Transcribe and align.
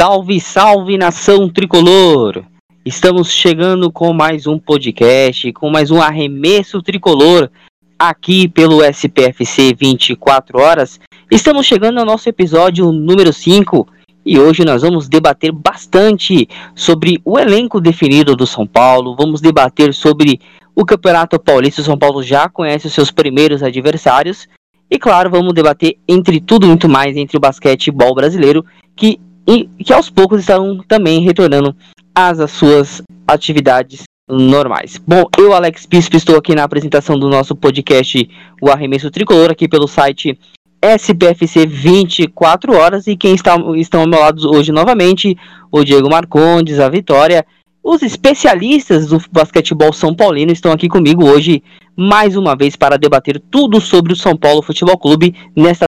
Salve, 0.00 0.40
salve 0.40 0.96
nação 0.96 1.46
tricolor! 1.46 2.42
Estamos 2.86 3.30
chegando 3.30 3.92
com 3.92 4.14
mais 4.14 4.46
um 4.46 4.58
podcast, 4.58 5.52
com 5.52 5.68
mais 5.68 5.90
um 5.90 6.00
arremesso 6.00 6.80
tricolor 6.80 7.50
aqui 7.98 8.48
pelo 8.48 8.82
SPFC 8.82 9.74
24 9.78 10.58
horas. 10.58 10.98
Estamos 11.30 11.66
chegando 11.66 11.98
ao 11.98 12.06
nosso 12.06 12.30
episódio 12.30 12.90
número 12.90 13.30
5 13.30 13.86
e 14.24 14.38
hoje 14.40 14.64
nós 14.64 14.80
vamos 14.80 15.06
debater 15.06 15.52
bastante 15.52 16.48
sobre 16.74 17.20
o 17.22 17.38
elenco 17.38 17.78
definido 17.78 18.34
do 18.34 18.46
São 18.46 18.66
Paulo. 18.66 19.14
Vamos 19.14 19.42
debater 19.42 19.92
sobre 19.92 20.40
o 20.74 20.82
Campeonato 20.82 21.38
Paulista. 21.38 21.82
O 21.82 21.84
São 21.84 21.98
Paulo 21.98 22.22
já 22.22 22.48
conhece 22.48 22.86
os 22.86 22.94
seus 22.94 23.10
primeiros 23.10 23.62
adversários. 23.62 24.48
E 24.90 24.98
claro, 24.98 25.28
vamos 25.28 25.52
debater 25.52 25.98
entre 26.08 26.40
tudo 26.40 26.66
muito 26.66 26.88
mais 26.88 27.18
entre 27.18 27.36
o 27.36 27.40
basquetebol 27.40 28.14
brasileiro, 28.14 28.64
que, 28.96 29.20
que 29.46 29.92
aos 29.92 30.10
poucos 30.10 30.40
estão 30.40 30.78
também 30.86 31.20
retornando 31.20 31.74
às 32.14 32.50
suas 32.50 33.02
atividades 33.26 34.04
normais. 34.28 35.00
Bom, 35.06 35.24
eu, 35.36 35.52
Alex 35.52 35.86
Bispo, 35.86 36.16
estou 36.16 36.36
aqui 36.36 36.54
na 36.54 36.64
apresentação 36.64 37.18
do 37.18 37.28
nosso 37.28 37.54
podcast 37.56 38.28
O 38.60 38.70
Arremesso 38.70 39.10
Tricolor, 39.10 39.50
aqui 39.50 39.68
pelo 39.68 39.88
site 39.88 40.38
SPFC 40.82 41.66
24 41.66 42.74
horas 42.74 43.06
e 43.06 43.16
quem 43.16 43.34
está, 43.34 43.56
estão 43.76 44.02
ao 44.02 44.08
meu 44.08 44.20
lado 44.20 44.50
hoje 44.50 44.72
novamente, 44.72 45.36
o 45.70 45.84
Diego 45.84 46.08
Marcondes, 46.08 46.78
a 46.78 46.88
Vitória, 46.88 47.44
os 47.82 48.02
especialistas 48.02 49.08
do 49.08 49.20
basquetebol 49.30 49.92
São 49.92 50.14
Paulino 50.14 50.52
estão 50.52 50.72
aqui 50.72 50.88
comigo 50.88 51.24
hoje 51.26 51.62
mais 51.96 52.36
uma 52.36 52.56
vez 52.56 52.76
para 52.76 52.96
debater 52.96 53.42
tudo 53.50 53.80
sobre 53.80 54.12
o 54.12 54.16
São 54.16 54.36
Paulo 54.36 54.62
Futebol 54.62 54.96
Clube 54.96 55.34
nesta 55.54 55.89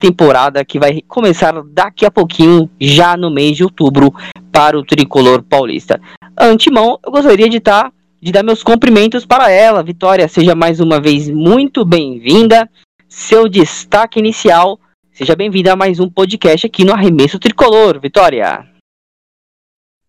temporada 0.00 0.64
que 0.64 0.78
vai 0.80 1.02
começar 1.02 1.52
daqui 1.62 2.06
a 2.06 2.10
pouquinho, 2.10 2.68
já 2.80 3.16
no 3.16 3.30
mês 3.30 3.56
de 3.56 3.62
outubro, 3.62 4.12
para 4.50 4.78
o 4.78 4.84
tricolor 4.84 5.42
paulista. 5.42 6.00
Antemão, 6.36 6.98
eu 7.04 7.12
gostaria 7.12 7.48
de 7.48 7.58
estar 7.58 7.84
tá, 7.84 7.92
de 8.20 8.32
dar 8.32 8.42
meus 8.42 8.62
cumprimentos 8.62 9.26
para 9.26 9.50
ela. 9.50 9.82
Vitória, 9.82 10.26
seja 10.26 10.54
mais 10.54 10.80
uma 10.80 10.98
vez 11.00 11.28
muito 11.28 11.84
bem-vinda 11.84 12.68
seu 13.06 13.48
destaque 13.48 14.18
inicial. 14.18 14.80
Seja 15.12 15.36
bem-vinda 15.36 15.72
a 15.72 15.76
mais 15.76 16.00
um 16.00 16.08
podcast 16.08 16.66
aqui 16.66 16.84
no 16.84 16.92
Arremesso 16.92 17.38
Tricolor, 17.38 18.00
Vitória. 18.00 18.66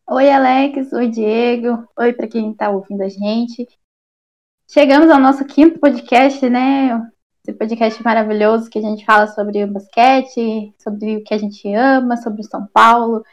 Oi, 0.07 0.29
Alex. 0.31 0.93
Oi, 0.93 1.09
Diego. 1.09 1.85
Oi, 1.97 2.13
para 2.13 2.27
quem 2.27 2.51
está 2.51 2.69
ouvindo 2.69 3.01
a 3.01 3.09
gente. 3.09 3.67
Chegamos 4.71 5.09
ao 5.09 5.19
nosso 5.19 5.43
quinto 5.45 5.79
podcast, 5.79 6.47
né? 6.49 7.01
Esse 7.43 7.57
podcast 7.57 8.03
maravilhoso 8.03 8.69
que 8.69 8.77
a 8.77 8.81
gente 8.81 9.03
fala 9.03 9.25
sobre 9.25 9.63
o 9.63 9.67
basquete, 9.67 10.75
sobre 10.77 11.17
o 11.17 11.23
que 11.23 11.33
a 11.33 11.37
gente 11.39 11.73
ama, 11.73 12.15
sobre 12.17 12.41
o 12.41 12.43
São 12.43 12.67
Paulo. 12.67 13.23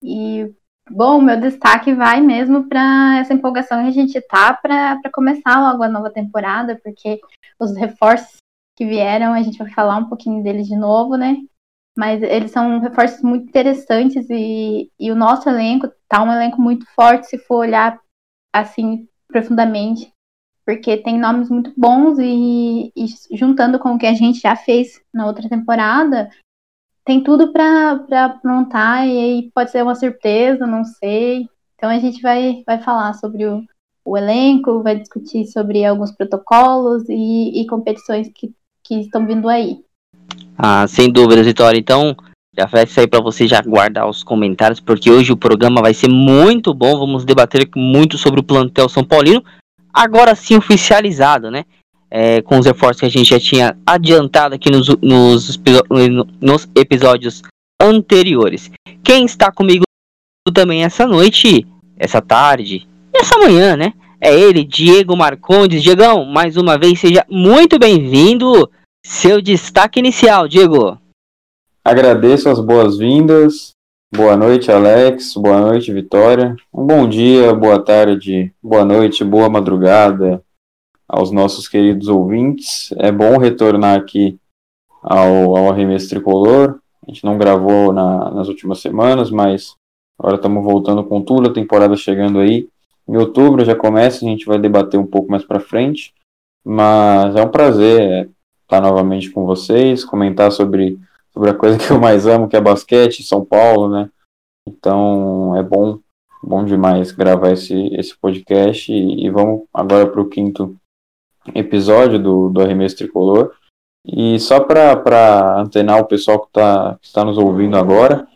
E, 0.00 0.54
bom, 0.88 1.20
meu 1.20 1.40
destaque 1.40 1.92
vai 1.92 2.20
mesmo 2.20 2.68
para 2.68 3.18
essa 3.18 3.34
empolgação 3.34 3.82
que 3.82 3.88
a 3.88 3.92
gente 3.92 4.20
tá 4.20 4.54
para 4.54 5.00
começar 5.12 5.60
logo 5.60 5.82
a 5.82 5.88
nova 5.88 6.10
temporada, 6.10 6.80
porque 6.80 7.18
os 7.58 7.76
reforços 7.76 8.36
que 8.76 8.86
vieram, 8.86 9.32
a 9.32 9.42
gente 9.42 9.58
vai 9.58 9.70
falar 9.70 9.96
um 9.96 10.08
pouquinho 10.08 10.44
deles 10.44 10.68
de 10.68 10.76
novo, 10.76 11.16
né? 11.16 11.36
Mas 11.98 12.22
eles 12.22 12.52
são 12.52 12.78
reforços 12.78 13.20
muito 13.22 13.48
interessantes 13.48 14.28
e, 14.30 14.92
e 15.00 15.10
o 15.10 15.16
nosso 15.16 15.48
elenco 15.48 15.90
tá 16.08 16.22
um 16.22 16.30
elenco 16.30 16.60
muito 16.60 16.86
forte 16.94 17.26
se 17.26 17.38
for 17.38 17.56
olhar 17.56 17.98
assim 18.54 19.08
profundamente, 19.26 20.12
porque 20.66 20.96
tem 20.96 21.18
nomes 21.18 21.48
muito 21.48 21.72
bons 21.76 22.18
e, 22.18 22.92
e 22.94 23.06
juntando 23.36 23.78
com 23.78 23.94
o 23.94 23.98
que 23.98 24.06
a 24.06 24.12
gente 24.12 24.40
já 24.40 24.54
fez 24.54 25.00
na 25.14 25.24
outra 25.24 25.48
temporada, 25.48 26.28
tem 27.04 27.22
tudo 27.22 27.52
para 27.52 28.02
aprontar 28.24 29.06
e 29.06 29.18
aí 29.18 29.50
pode 29.54 29.70
ser 29.70 29.82
uma 29.82 29.94
surpresa, 29.94 30.66
não 30.66 30.84
sei. 30.84 31.48
Então 31.76 31.88
a 31.88 31.98
gente 31.98 32.20
vai, 32.20 32.64
vai 32.66 32.82
falar 32.82 33.14
sobre 33.14 33.46
o, 33.46 33.62
o 34.04 34.18
elenco, 34.18 34.82
vai 34.82 34.96
discutir 34.98 35.46
sobre 35.46 35.84
alguns 35.84 36.10
protocolos 36.10 37.08
e, 37.08 37.62
e 37.62 37.66
competições 37.66 38.28
que 38.34 38.52
que 38.86 39.00
estão 39.00 39.26
vindo 39.26 39.48
aí. 39.48 39.80
Ah, 40.56 40.86
sem 40.86 41.10
dúvidas, 41.10 41.44
Vitória. 41.44 41.78
Então, 41.78 42.16
já 42.56 42.68
fecha 42.68 43.00
aí 43.00 43.06
para 43.06 43.20
você 43.20 43.46
já 43.46 43.60
guardar 43.60 44.08
os 44.08 44.22
comentários, 44.22 44.80
porque 44.80 45.10
hoje 45.10 45.32
o 45.32 45.36
programa 45.36 45.82
vai 45.82 45.92
ser 45.92 46.08
muito 46.08 46.72
bom. 46.72 46.98
Vamos 46.98 47.24
debater 47.24 47.68
muito 47.74 48.16
sobre 48.16 48.40
o 48.40 48.44
plantel 48.44 48.88
São 48.88 49.04
Paulino, 49.04 49.42
agora 49.96 50.34
sim 50.34 50.56
oficializado, 50.56 51.50
né? 51.50 51.64
É, 52.10 52.40
com 52.42 52.58
os 52.58 52.66
reforços 52.66 53.00
que 53.00 53.06
a 53.06 53.10
gente 53.10 53.30
já 53.30 53.40
tinha 53.40 53.76
adiantado 53.84 54.54
aqui 54.54 54.70
nos, 54.70 54.88
nos, 55.02 55.58
nos 56.40 56.68
episódios 56.76 57.42
anteriores. 57.80 58.70
Quem 59.02 59.24
está 59.24 59.50
comigo 59.50 59.84
também 60.54 60.84
essa 60.84 61.06
noite, 61.06 61.66
essa 61.96 62.20
tarde, 62.20 62.86
essa 63.12 63.36
manhã, 63.38 63.76
né? 63.76 63.92
É 64.20 64.32
ele, 64.32 64.64
Diego 64.64 65.16
Marcondes. 65.16 65.82
Diegão, 65.82 66.24
mais 66.24 66.56
uma 66.56 66.78
vez, 66.78 67.00
seja 67.00 67.24
muito 67.28 67.78
bem-vindo. 67.78 68.70
Seu 69.04 69.40
destaque 69.40 69.98
inicial, 69.98 70.48
Diego. 70.48 70.98
Agradeço 71.84 72.48
as 72.48 72.60
boas-vindas. 72.60 73.75
Boa 74.14 74.36
noite, 74.36 74.70
Alex. 74.70 75.34
Boa 75.34 75.60
noite, 75.60 75.92
Vitória. 75.92 76.54
Um 76.72 76.86
bom 76.86 77.08
dia, 77.08 77.52
boa 77.52 77.82
tarde, 77.82 78.54
boa 78.62 78.84
noite, 78.84 79.24
boa 79.24 79.50
madrugada 79.50 80.42
aos 81.08 81.32
nossos 81.32 81.66
queridos 81.66 82.06
ouvintes. 82.06 82.92
É 82.98 83.10
bom 83.10 83.36
retornar 83.36 83.98
aqui 83.98 84.38
ao, 85.02 85.56
ao 85.56 85.70
Arremesso 85.70 86.08
Tricolor. 86.08 86.78
A 87.06 87.10
gente 87.10 87.24
não 87.24 87.36
gravou 87.36 87.92
na, 87.92 88.30
nas 88.30 88.46
últimas 88.48 88.78
semanas, 88.78 89.28
mas 89.28 89.74
agora 90.16 90.36
estamos 90.36 90.62
voltando 90.62 91.02
com 91.02 91.20
tudo, 91.20 91.50
a 91.50 91.52
temporada 91.52 91.96
chegando 91.96 92.38
aí. 92.38 92.68
Em 93.08 93.16
outubro 93.16 93.64
já 93.64 93.74
começa, 93.74 94.24
a 94.24 94.28
gente 94.28 94.46
vai 94.46 94.58
debater 94.58 94.98
um 94.98 95.06
pouco 95.06 95.30
mais 95.30 95.44
para 95.44 95.58
frente. 95.58 96.14
Mas 96.64 97.34
é 97.34 97.42
um 97.42 97.50
prazer 97.50 98.30
estar 98.62 98.80
novamente 98.80 99.30
com 99.30 99.44
vocês, 99.44 100.04
comentar 100.04 100.50
sobre, 100.52 100.96
sobre 101.36 101.50
a 101.50 101.54
coisa 101.54 101.76
que 101.76 101.90
eu 101.90 102.00
mais 102.00 102.26
amo, 102.26 102.48
que 102.48 102.56
é 102.56 102.60
basquete, 102.60 103.22
São 103.22 103.44
Paulo, 103.44 103.90
né? 103.90 104.08
Então 104.66 105.54
é 105.54 105.62
bom, 105.62 105.98
bom 106.42 106.64
demais 106.64 107.12
gravar 107.12 107.52
esse, 107.52 107.88
esse 107.94 108.16
podcast 108.16 108.90
e, 108.90 109.26
e 109.26 109.28
vamos 109.28 109.64
agora 109.72 110.06
para 110.06 110.20
o 110.20 110.28
quinto 110.28 110.74
episódio 111.54 112.18
do, 112.18 112.48
do 112.48 112.62
Arremesso 112.62 112.96
Tricolor. 112.96 113.52
E 114.02 114.40
só 114.40 114.60
para 114.60 115.60
antenar 115.60 116.00
o 116.00 116.06
pessoal 116.06 116.40
que 116.40 116.46
está 116.46 116.96
que 117.02 117.12
tá 117.12 117.22
nos 117.22 117.36
ouvindo 117.36 117.76
agora, 117.76 118.26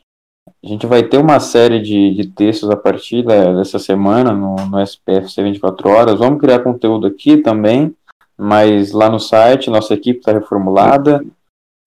a 0.63 0.67
gente 0.67 0.87
vai 0.87 1.03
ter 1.03 1.17
uma 1.17 1.41
série 1.41 1.81
de, 1.81 2.15
de 2.15 2.29
textos 2.29 2.69
a 2.69 2.77
partir 2.77 3.25
dessa 3.25 3.79
semana 3.79 4.33
no, 4.33 4.57
no 4.57 4.79
SPFC 4.79 5.43
24 5.43 5.89
Horas. 5.89 6.19
Vamos 6.19 6.39
criar 6.39 6.59
conteúdo 6.59 7.07
aqui 7.07 7.39
também, 7.39 7.97
mas 8.37 8.93
lá 8.93 9.09
no 9.09 9.19
site, 9.19 9.71
nossa 9.71 9.95
equipe 9.95 10.19
está 10.19 10.33
reformulada. 10.33 11.25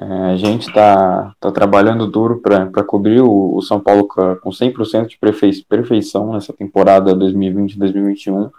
É, 0.02 0.06
a 0.06 0.36
gente 0.36 0.68
está 0.68 1.34
tá 1.40 1.52
trabalhando 1.52 2.08
duro 2.08 2.40
para 2.40 2.84
cobrir 2.84 3.22
o, 3.22 3.56
o, 3.56 3.62
São 3.62 3.80
Paulo 3.80 4.08
com 4.08 4.50
100% 4.50 5.08
de 5.08 5.18
perfei 5.18 5.52
perfeição 5.68 6.34
nessa 6.34 6.52
temporada 6.52 7.16
2020-2021. 7.16 8.52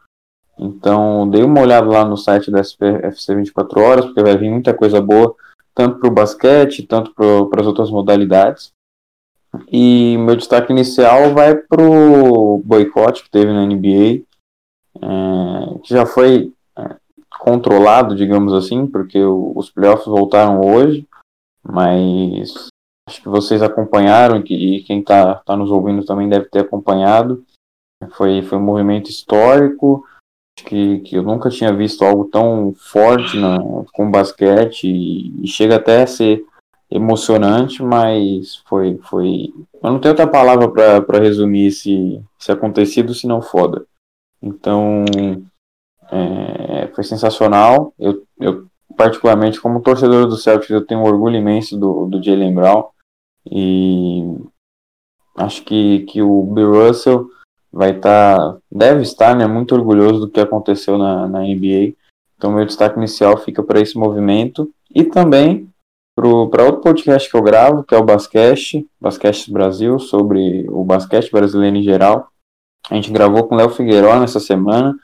Então, 0.59 1.28
dei 1.28 1.43
uma 1.43 1.61
olhada 1.61 1.87
lá 1.89 2.05
no 2.05 2.17
site 2.17 2.50
da 2.50 2.61
SPFC 2.61 3.34
24 3.34 3.81
Horas, 3.81 4.05
porque 4.06 4.22
vai 4.22 4.37
vir 4.37 4.50
muita 4.50 4.72
coisa 4.72 5.00
boa, 5.00 5.34
tanto 5.75 5.98
para 5.98 6.09
o 6.09 6.15
basquete, 6.15 6.86
tanto 6.86 7.13
para 7.13 7.60
as 7.60 7.66
outras 7.66 7.91
modalidades. 7.91 8.72
E 9.71 10.16
meu 10.19 10.37
destaque 10.37 10.72
inicial 10.72 11.34
vai 11.34 11.57
para 11.57 11.83
o 11.83 12.63
boicote 12.65 13.25
que 13.25 13.30
teve 13.30 13.53
na 13.53 13.66
NBA, 13.66 14.22
é, 15.03 15.78
que 15.83 15.92
já 15.92 16.07
foi 16.07 16.53
controlado, 17.45 18.16
digamos 18.16 18.54
assim, 18.54 18.87
porque 18.87 19.22
os 19.22 19.71
playoffs 19.71 20.07
voltaram 20.07 20.63
hoje, 20.63 21.07
mas 21.65 22.69
acho 23.09 23.22
que 23.22 23.28
vocês 23.28 23.63
acompanharam 23.63 24.43
e 24.47 24.83
quem 24.83 25.01
está 25.01 25.37
tá 25.37 25.57
nos 25.57 25.71
ouvindo 25.71 26.05
também 26.05 26.28
deve 26.28 26.47
ter 26.47 26.61
acompanhado. 26.61 27.45
Foi, 28.13 28.43
foi 28.43 28.59
um 28.59 28.63
movimento 28.63 29.09
histórico, 29.09 30.07
que, 30.57 31.01
que 31.01 31.16
eu 31.16 31.22
nunca 31.22 31.51
tinha 31.51 31.72
visto 31.72 32.05
algo 32.05 32.27
tão 32.27 32.75
forte 32.75 33.39
com 33.93 34.11
basquete 34.11 34.84
e, 34.84 35.45
e 35.45 35.49
chega 35.49 35.77
até 35.77 36.03
a 36.03 36.07
ser 36.07 36.45
emocionante, 36.91 37.83
mas 37.83 38.57
foi, 38.66 38.99
foi. 38.99 39.53
Eu 39.83 39.91
não 39.91 39.99
tenho 39.99 40.13
outra 40.13 40.27
palavra 40.27 40.71
para 40.71 41.19
resumir 41.19 41.66
esse, 41.66 42.22
esse 42.41 42.53
acontecido, 42.53 43.15
se 43.15 43.27
não 43.27 43.43
foda. 43.43 43.84
Então, 44.41 45.05
é, 46.11 46.87
foi 46.95 47.03
sensacional. 47.03 47.93
Eu, 47.99 48.25
eu, 48.39 48.66
particularmente, 48.96 49.60
como 49.60 49.82
torcedor 49.82 50.26
do 50.26 50.36
Celtics, 50.36 50.70
eu 50.70 50.84
tenho 50.84 51.00
um 51.00 51.04
orgulho 51.04 51.36
imenso 51.36 51.78
do, 51.78 52.06
do 52.06 52.22
Jalen 52.22 52.54
Brown. 52.54 52.88
E 53.50 54.22
acho 55.36 55.62
que, 55.64 56.00
que 56.00 56.22
o 56.22 56.42
Bill 56.42 56.72
Russell 56.72 57.28
vai 57.72 57.91
estar, 57.91 58.38
tá, 58.38 58.58
deve 58.70 59.02
estar, 59.02 59.36
né, 59.36 59.46
muito 59.46 59.74
orgulhoso 59.74 60.20
do 60.20 60.30
que 60.30 60.41
aconteceu 60.41 60.96
na, 60.96 61.28
na 61.28 61.41
NBA. 61.41 61.94
Então, 62.36 62.52
meu 62.52 62.64
destaque 62.64 62.96
inicial 62.96 63.36
fica 63.38 63.62
para 63.62 63.80
esse 63.80 63.98
movimento. 63.98 64.72
E 64.94 65.04
também 65.04 65.68
para 66.16 66.64
outro 66.64 66.80
podcast 66.80 67.28
que 67.28 67.36
eu 67.36 67.42
gravo, 67.42 67.82
que 67.82 67.94
é 67.94 67.98
o 67.98 68.04
Basquete, 68.04 68.88
Basquete 69.00 69.50
Brasil, 69.50 69.98
sobre 69.98 70.64
o 70.70 70.84
basquete 70.84 71.30
brasileiro 71.30 71.76
em 71.76 71.82
geral. 71.82 72.28
A 72.88 72.94
gente 72.94 73.10
gravou 73.10 73.48
com 73.48 73.54
o 73.54 73.58
Léo 73.58 73.70
Figueiró 73.70 74.20
nessa 74.20 74.38
semana. 74.38 74.94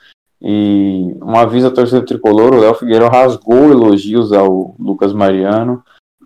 E 0.41 1.15
um 1.21 1.35
aviso 1.37 1.67
à 1.67 1.71
torcida 1.71 2.03
tricolor: 2.03 2.53
o 2.53 2.59
Léo 2.59 2.73
Figueiredo 2.73 3.11
rasgou 3.11 3.71
elogios 3.71 4.33
ao 4.33 4.75
Lucas 4.79 5.13
Mariano. 5.13 5.83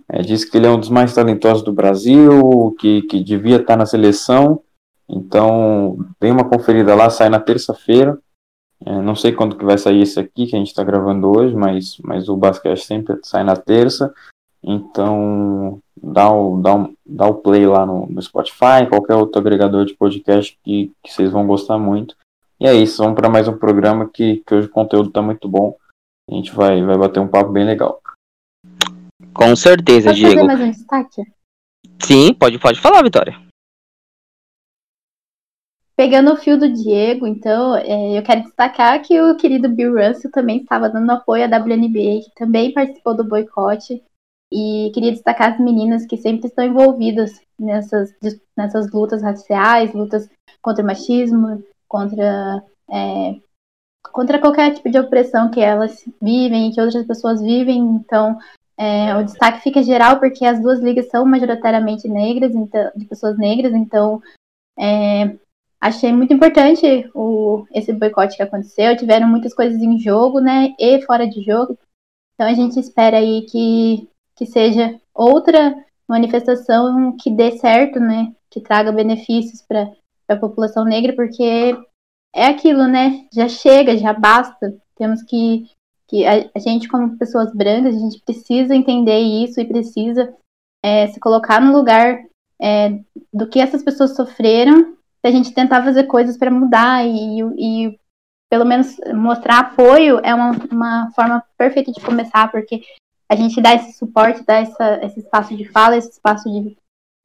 É, 0.07 0.21
disse 0.21 0.49
que 0.49 0.57
ele 0.57 0.67
é 0.67 0.69
um 0.69 0.79
dos 0.79 0.89
mais 0.89 1.13
talentosos 1.13 1.63
do 1.63 1.73
Brasil, 1.73 2.75
que, 2.79 3.01
que 3.03 3.23
devia 3.23 3.57
estar 3.57 3.75
na 3.75 3.85
seleção. 3.85 4.61
Então, 5.09 5.97
dê 6.19 6.31
uma 6.31 6.47
conferida 6.47 6.95
lá, 6.95 7.09
sai 7.09 7.29
na 7.29 7.39
terça-feira. 7.39 8.17
É, 8.85 9.01
não 9.01 9.15
sei 9.15 9.31
quando 9.31 9.57
que 9.57 9.65
vai 9.65 9.77
sair 9.77 10.01
esse 10.01 10.19
aqui 10.19 10.45
que 10.47 10.55
a 10.55 10.59
gente 10.59 10.67
está 10.67 10.83
gravando 10.83 11.27
hoje, 11.27 11.55
mas, 11.55 11.97
mas 12.03 12.29
o 12.29 12.37
basquete 12.37 12.85
sempre 12.85 13.19
sai 13.23 13.43
na 13.43 13.55
terça. 13.55 14.13
Então, 14.63 15.79
dá 16.01 16.31
o, 16.31 16.61
dá 16.61 16.75
o, 16.75 16.93
dá 17.05 17.27
o 17.27 17.35
play 17.35 17.65
lá 17.67 17.85
no, 17.85 18.07
no 18.07 18.21
Spotify, 18.21 18.87
qualquer 18.89 19.15
outro 19.15 19.39
agregador 19.39 19.85
de 19.85 19.93
podcast 19.93 20.57
que, 20.63 20.91
que 21.03 21.11
vocês 21.11 21.31
vão 21.31 21.45
gostar 21.45 21.77
muito. 21.77 22.15
E 22.65 22.67
é 22.67 22.73
isso, 22.73 23.03
vamos 23.03 23.15
para 23.15 23.29
mais 23.29 23.47
um 23.47 23.55
programa 23.55 24.09
que, 24.09 24.37
que 24.37 24.55
hoje 24.55 24.67
o 24.67 24.71
conteúdo 24.71 25.09
está 25.09 25.21
muito 25.21 25.47
bom. 25.47 25.77
A 26.27 26.33
gente 26.33 26.51
vai, 26.51 26.81
vai 26.83 26.97
bater 26.97 27.19
um 27.19 27.27
papo 27.27 27.51
bem 27.51 27.63
legal. 27.63 28.01
Com 29.31 29.55
certeza, 29.55 30.09
Pode 30.09 30.19
Diego. 30.19 30.33
fazer 30.33 30.47
mais 30.47 30.59
um 30.61 30.71
destaque? 30.71 31.21
Sim, 32.01 32.33
pode, 32.33 32.57
pode 32.57 32.81
falar, 32.81 33.03
Vitória. 33.03 33.39
Pegando 35.95 36.33
o 36.33 36.37
fio 36.37 36.57
do 36.57 36.73
Diego, 36.73 37.27
então, 37.27 37.75
é, 37.75 38.17
eu 38.17 38.23
quero 38.23 38.41
destacar 38.41 38.99
que 39.03 39.21
o 39.21 39.37
querido 39.37 39.69
Bill 39.69 39.93
Russell 39.93 40.31
também 40.31 40.57
estava 40.57 40.89
dando 40.89 41.11
apoio 41.11 41.43
à 41.43 41.57
WNBA, 41.59 42.23
que 42.23 42.31
também 42.35 42.73
participou 42.73 43.15
do 43.15 43.23
boicote. 43.23 44.03
E 44.51 44.89
queria 44.91 45.11
destacar 45.11 45.53
as 45.53 45.59
meninas 45.59 46.07
que 46.07 46.17
sempre 46.17 46.47
estão 46.47 46.65
envolvidas 46.65 47.39
nessas, 47.59 48.11
nessas 48.57 48.91
lutas 48.91 49.21
raciais, 49.21 49.93
lutas 49.93 50.27
contra 50.63 50.83
o 50.83 50.87
machismo, 50.87 51.63
contra, 51.87 52.63
é, 52.89 53.35
contra 54.11 54.39
qualquer 54.39 54.73
tipo 54.73 54.89
de 54.89 54.99
opressão 54.99 55.49
que 55.49 55.59
elas 55.59 56.03
vivem, 56.21 56.71
que 56.71 56.81
outras 56.81 57.05
pessoas 57.05 57.41
vivem. 57.41 57.79
Então, 57.79 58.37
é, 58.77 59.15
o 59.15 59.23
destaque 59.23 59.61
fica 59.61 59.81
geral 59.81 60.19
porque 60.19 60.45
as 60.45 60.61
duas 60.61 60.79
ligas 60.79 61.09
são 61.09 61.25
majoritariamente 61.25 62.07
negras, 62.07 62.53
então, 62.53 62.91
de 62.95 63.05
pessoas 63.05 63.37
negras, 63.37 63.73
então 63.73 64.21
é, 64.77 65.37
achei 65.79 66.11
muito 66.11 66.33
importante 66.33 67.09
o, 67.13 67.65
esse 67.71 67.93
boicote 67.93 68.35
que 68.35 68.43
aconteceu. 68.43 68.97
Tiveram 68.97 69.27
muitas 69.27 69.53
coisas 69.53 69.81
em 69.81 69.97
jogo, 69.99 70.39
né? 70.39 70.73
E 70.79 71.01
fora 71.03 71.27
de 71.27 71.43
jogo. 71.43 71.77
Então 72.33 72.47
a 72.49 72.53
gente 72.53 72.79
espera 72.79 73.17
aí 73.17 73.43
que, 73.43 74.09
que 74.35 74.45
seja 74.45 74.99
outra 75.13 75.75
manifestação 76.07 77.15
que 77.17 77.31
dê 77.31 77.57
certo, 77.57 77.99
né? 77.99 78.33
Que 78.49 78.59
traga 78.59 78.91
benefícios 78.91 79.61
para 79.61 79.89
a 80.27 80.35
população 80.35 80.85
negra, 80.85 81.13
porque 81.13 81.77
é 82.33 82.47
aquilo, 82.47 82.87
né? 82.87 83.27
Já 83.33 83.47
chega, 83.47 83.97
já 83.97 84.13
basta. 84.13 84.75
Temos 84.97 85.23
que 85.23 85.69
que 86.07 86.25
a, 86.25 86.49
a, 86.53 86.59
gente, 86.59 86.87
como 86.87 87.17
pessoas 87.17 87.51
brancas, 87.51 87.95
a 87.95 87.99
gente 87.99 88.21
precisa 88.23 88.75
entender 88.75 89.19
isso 89.19 89.59
e 89.59 89.65
precisa 89.65 90.33
é, 90.83 91.07
se 91.07 91.19
colocar 91.19 91.59
no 91.59 91.75
lugar 91.75 92.23
é, 92.61 92.99
do 93.33 93.47
que 93.47 93.59
essas 93.59 93.83
pessoas 93.83 94.15
sofreram, 94.15 94.95
a 95.23 95.31
gente 95.31 95.53
tentar 95.53 95.83
fazer 95.83 96.03
coisas 96.03 96.37
para 96.37 96.51
mudar 96.51 97.03
e, 97.03 97.41
e, 97.57 97.99
pelo 98.47 98.63
menos 98.63 98.95
mostrar 99.13 99.59
apoio 99.59 100.19
é 100.23 100.33
uma, 100.35 100.51
uma 100.71 101.11
forma 101.15 101.43
perfeita 101.57 101.91
de 101.91 101.99
começar, 101.99 102.51
porque 102.51 102.83
a 103.27 103.35
gente 103.35 103.59
dá 103.59 103.73
esse 103.73 103.93
suporte, 103.93 104.45
dá 104.45 104.57
essa, 104.57 105.03
esse 105.03 105.21
espaço 105.21 105.57
de 105.57 105.65
fala, 105.65 105.97
esse 105.97 106.11
espaço 106.11 106.47
de 106.47 106.77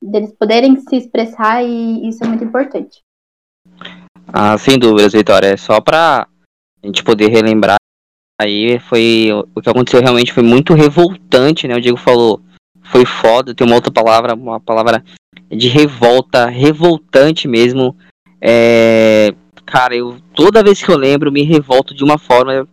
deles 0.02 0.32
poderem 0.32 0.80
se 0.80 0.96
expressar 0.96 1.62
e 1.62 2.08
isso 2.08 2.24
é 2.24 2.28
muito 2.28 2.44
importante. 2.44 3.00
Ah, 4.32 4.56
sem 4.56 4.78
dúvidas, 4.78 5.12
Vitória. 5.12 5.48
É 5.48 5.56
só 5.56 5.80
para 5.80 6.26
a 6.82 6.86
gente 6.86 7.04
poder 7.04 7.28
relembrar 7.28 7.76
aí 8.40 8.78
foi 8.78 9.28
o 9.54 9.60
que 9.60 9.68
aconteceu 9.68 10.00
realmente 10.00 10.32
foi 10.32 10.42
muito 10.42 10.72
revoltante, 10.72 11.68
né? 11.68 11.76
O 11.76 11.80
Diego 11.80 11.98
falou, 11.98 12.40
foi 12.84 13.04
foda, 13.04 13.54
tem 13.54 13.66
uma 13.66 13.76
outra 13.76 13.92
palavra, 13.92 14.34
uma 14.34 14.58
palavra 14.58 15.04
de 15.50 15.68
revolta, 15.68 16.46
revoltante 16.46 17.46
mesmo. 17.46 17.94
É, 18.40 19.34
cara, 19.66 19.94
eu 19.94 20.18
toda 20.34 20.62
vez 20.62 20.82
que 20.82 20.90
eu 20.90 20.96
lembro 20.96 21.30
me 21.30 21.42
revolto 21.42 21.94
de 21.94 22.02
uma 22.02 22.16
forma 22.16 22.66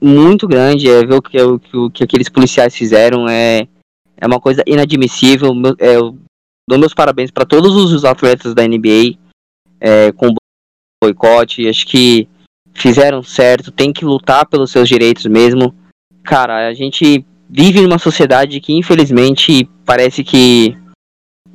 muito 0.00 0.48
grande, 0.48 0.88
é 0.88 1.04
ver 1.04 1.14
o 1.14 1.22
que, 1.22 1.38
o, 1.42 1.90
que 1.90 2.02
aqueles 2.02 2.30
policiais 2.30 2.74
fizeram 2.74 3.28
é 3.28 3.68
é 4.16 4.26
uma 4.26 4.40
coisa 4.40 4.62
inadmissível. 4.66 5.54
Meu, 5.54 5.74
é, 5.78 5.96
dou 6.68 6.78
meus 6.78 6.94
parabéns 6.94 7.30
para 7.30 7.44
todos 7.44 7.74
os 7.74 8.04
atletas 8.04 8.54
da 8.54 8.66
NBA 8.66 9.18
é, 9.80 10.12
com 10.12 10.34
boicote. 11.02 11.68
Acho 11.68 11.86
que 11.86 12.28
fizeram 12.74 13.22
certo, 13.22 13.72
tem 13.72 13.92
que 13.92 14.04
lutar 14.04 14.46
pelos 14.46 14.70
seus 14.70 14.88
direitos 14.88 15.26
mesmo. 15.26 15.74
Cara, 16.22 16.68
a 16.68 16.74
gente 16.74 17.24
vive 17.48 17.80
numa 17.80 17.98
sociedade 17.98 18.60
que 18.60 18.72
infelizmente 18.72 19.68
parece 19.84 20.22
que 20.22 20.76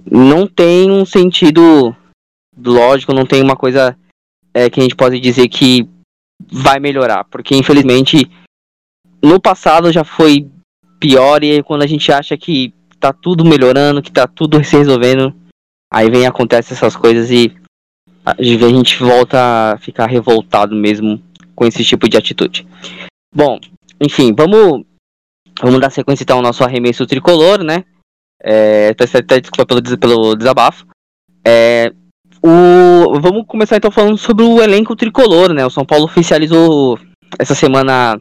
não 0.09 0.45
tem 0.47 0.91
um 0.91 1.05
sentido 1.05 1.95
lógico, 2.57 3.13
não 3.13 3.25
tem 3.25 3.41
uma 3.41 3.55
coisa 3.55 3.97
é, 4.53 4.69
que 4.69 4.79
a 4.79 4.83
gente 4.83 4.95
pode 4.95 5.19
dizer 5.19 5.47
que 5.47 5.87
vai 6.51 6.79
melhorar, 6.79 7.23
porque 7.25 7.55
infelizmente 7.55 8.29
no 9.23 9.39
passado 9.39 9.91
já 9.91 10.03
foi 10.03 10.47
pior 10.99 11.43
e 11.43 11.63
quando 11.63 11.83
a 11.83 11.87
gente 11.87 12.11
acha 12.11 12.37
que 12.37 12.73
tá 12.99 13.13
tudo 13.13 13.45
melhorando, 13.45 14.01
que 14.01 14.11
tá 14.11 14.27
tudo 14.27 14.63
se 14.63 14.77
resolvendo, 14.77 15.33
aí 15.91 16.09
vem 16.09 16.25
acontece 16.25 16.73
essas 16.73 16.95
coisas 16.95 17.29
e 17.31 17.55
a 18.25 18.35
gente 18.41 18.97
volta 18.97 19.73
a 19.73 19.77
ficar 19.77 20.07
revoltado 20.07 20.75
mesmo 20.75 21.21
com 21.53 21.65
esse 21.65 21.83
tipo 21.83 22.09
de 22.09 22.17
atitude. 22.17 22.67
Bom, 23.33 23.59
enfim, 24.01 24.33
vamos, 24.33 24.83
vamos 25.61 25.79
dar 25.79 25.91
sequência 25.91 26.23
então 26.23 26.37
ao 26.37 26.43
nosso 26.43 26.63
arremesso 26.63 27.05
tricolor, 27.05 27.63
né? 27.63 27.83
É, 28.41 28.89
até 28.89 29.39
desculpa 29.39 29.65
pelo, 29.65 29.97
pelo 29.97 30.35
desabafo. 30.35 30.85
É, 31.45 31.93
o, 32.41 33.19
vamos 33.19 33.45
começar 33.47 33.77
então 33.77 33.91
falando 33.91 34.17
sobre 34.17 34.43
o 34.43 34.61
elenco 34.61 34.95
tricolor, 34.95 35.53
né? 35.53 35.65
O 35.65 35.69
São 35.69 35.85
Paulo 35.85 36.05
oficializou 36.05 36.99
essa 37.39 37.55
semana 37.55 38.19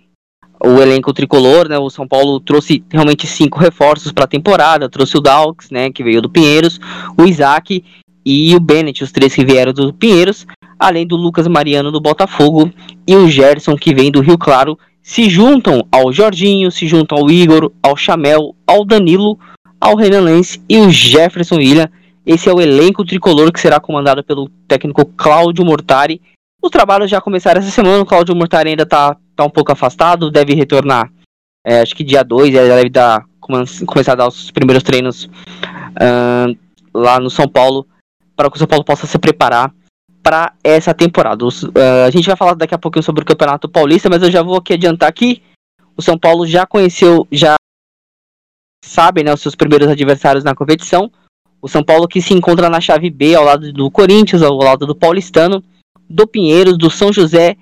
o 0.64 0.80
elenco 0.80 1.12
tricolor, 1.12 1.68
né? 1.68 1.78
O 1.78 1.90
São 1.90 2.08
Paulo 2.08 2.40
trouxe 2.40 2.82
realmente 2.90 3.26
cinco 3.26 3.58
reforços 3.58 4.12
para 4.12 4.24
a 4.24 4.28
temporada, 4.28 4.88
trouxe 4.88 5.16
o 5.16 5.20
Dalks, 5.20 5.70
né, 5.70 5.90
que 5.90 6.02
veio 6.02 6.22
do 6.22 6.30
Pinheiros, 6.30 6.80
o 7.18 7.24
Isaac 7.24 7.84
e 8.24 8.54
o 8.56 8.60
Bennett, 8.60 9.04
os 9.04 9.12
três 9.12 9.34
que 9.34 9.44
vieram 9.44 9.72
do 9.72 9.92
Pinheiros, 9.92 10.46
além 10.78 11.06
do 11.06 11.16
Lucas 11.16 11.46
Mariano 11.46 11.92
do 11.92 12.00
Botafogo 12.00 12.70
e 13.06 13.14
o 13.14 13.28
Gerson 13.28 13.76
que 13.76 13.94
vem 13.94 14.10
do 14.10 14.20
Rio 14.20 14.38
Claro, 14.38 14.78
se 15.02 15.28
juntam 15.28 15.86
ao 15.92 16.10
Jorginho, 16.12 16.70
se 16.70 16.86
juntam 16.86 17.18
ao 17.18 17.30
Igor, 17.30 17.70
ao 17.82 17.94
Chamel, 17.94 18.56
ao 18.66 18.86
Danilo, 18.86 19.38
ao 19.78 19.96
Renan 19.96 20.20
Lense 20.20 20.62
e 20.66 20.78
o 20.78 20.90
Jefferson 20.90 21.60
Ilha. 21.60 21.92
Esse 22.24 22.48
é 22.48 22.52
o 22.54 22.60
elenco 22.60 23.04
tricolor 23.04 23.52
que 23.52 23.60
será 23.60 23.78
comandado 23.78 24.24
pelo 24.24 24.48
técnico 24.66 25.04
Cláudio 25.04 25.62
Mortari. 25.62 26.22
Os 26.64 26.70
trabalhos 26.70 27.10
já 27.10 27.20
começaram 27.20 27.60
essa 27.60 27.70
semana, 27.70 28.02
o 28.02 28.06
Cláudio 28.06 28.34
Mortari 28.34 28.70
ainda 28.70 28.84
está 28.84 29.14
tá 29.36 29.44
um 29.44 29.50
pouco 29.50 29.70
afastado, 29.70 30.30
deve 30.30 30.54
retornar, 30.54 31.12
é, 31.62 31.82
acho 31.82 31.94
que 31.94 32.02
dia 32.02 32.24
2, 32.24 32.54
ele 32.54 32.68
deve 32.68 32.88
dar, 32.88 33.22
começar 33.86 34.12
a 34.12 34.14
dar 34.14 34.28
os 34.28 34.50
primeiros 34.50 34.82
treinos 34.82 35.24
uh, 35.26 36.56
lá 36.94 37.20
no 37.20 37.28
São 37.28 37.46
Paulo 37.46 37.86
para 38.34 38.48
que 38.48 38.56
o 38.56 38.58
São 38.58 38.66
Paulo 38.66 38.82
possa 38.82 39.06
se 39.06 39.18
preparar 39.18 39.74
para 40.22 40.54
essa 40.64 40.94
temporada. 40.94 41.44
Os, 41.44 41.64
uh, 41.64 42.06
a 42.06 42.10
gente 42.10 42.28
vai 42.28 42.36
falar 42.36 42.54
daqui 42.54 42.74
a 42.74 42.78
pouquinho 42.78 43.02
sobre 43.02 43.22
o 43.22 43.26
Campeonato 43.26 43.68
Paulista, 43.68 44.08
mas 44.08 44.22
eu 44.22 44.30
já 44.30 44.42
vou 44.42 44.56
aqui 44.56 44.72
adiantar 44.72 45.12
que 45.12 45.42
o 45.94 46.00
São 46.00 46.18
Paulo 46.18 46.46
já 46.46 46.64
conheceu, 46.64 47.28
já 47.30 47.56
sabe, 48.82 49.22
né, 49.22 49.34
os 49.34 49.42
seus 49.42 49.54
primeiros 49.54 49.88
adversários 49.88 50.42
na 50.42 50.54
competição. 50.54 51.12
O 51.60 51.68
São 51.68 51.84
Paulo 51.84 52.08
que 52.08 52.22
se 52.22 52.32
encontra 52.32 52.70
na 52.70 52.80
chave 52.80 53.10
B 53.10 53.34
ao 53.34 53.44
lado 53.44 53.70
do 53.70 53.90
Corinthians, 53.90 54.40
ao 54.40 54.56
lado 54.56 54.86
do 54.86 54.94
Paulistano, 54.94 55.62
do 56.08 56.26
Pinheiros, 56.26 56.76
do 56.76 56.90
São 56.90 57.12
José 57.12 57.56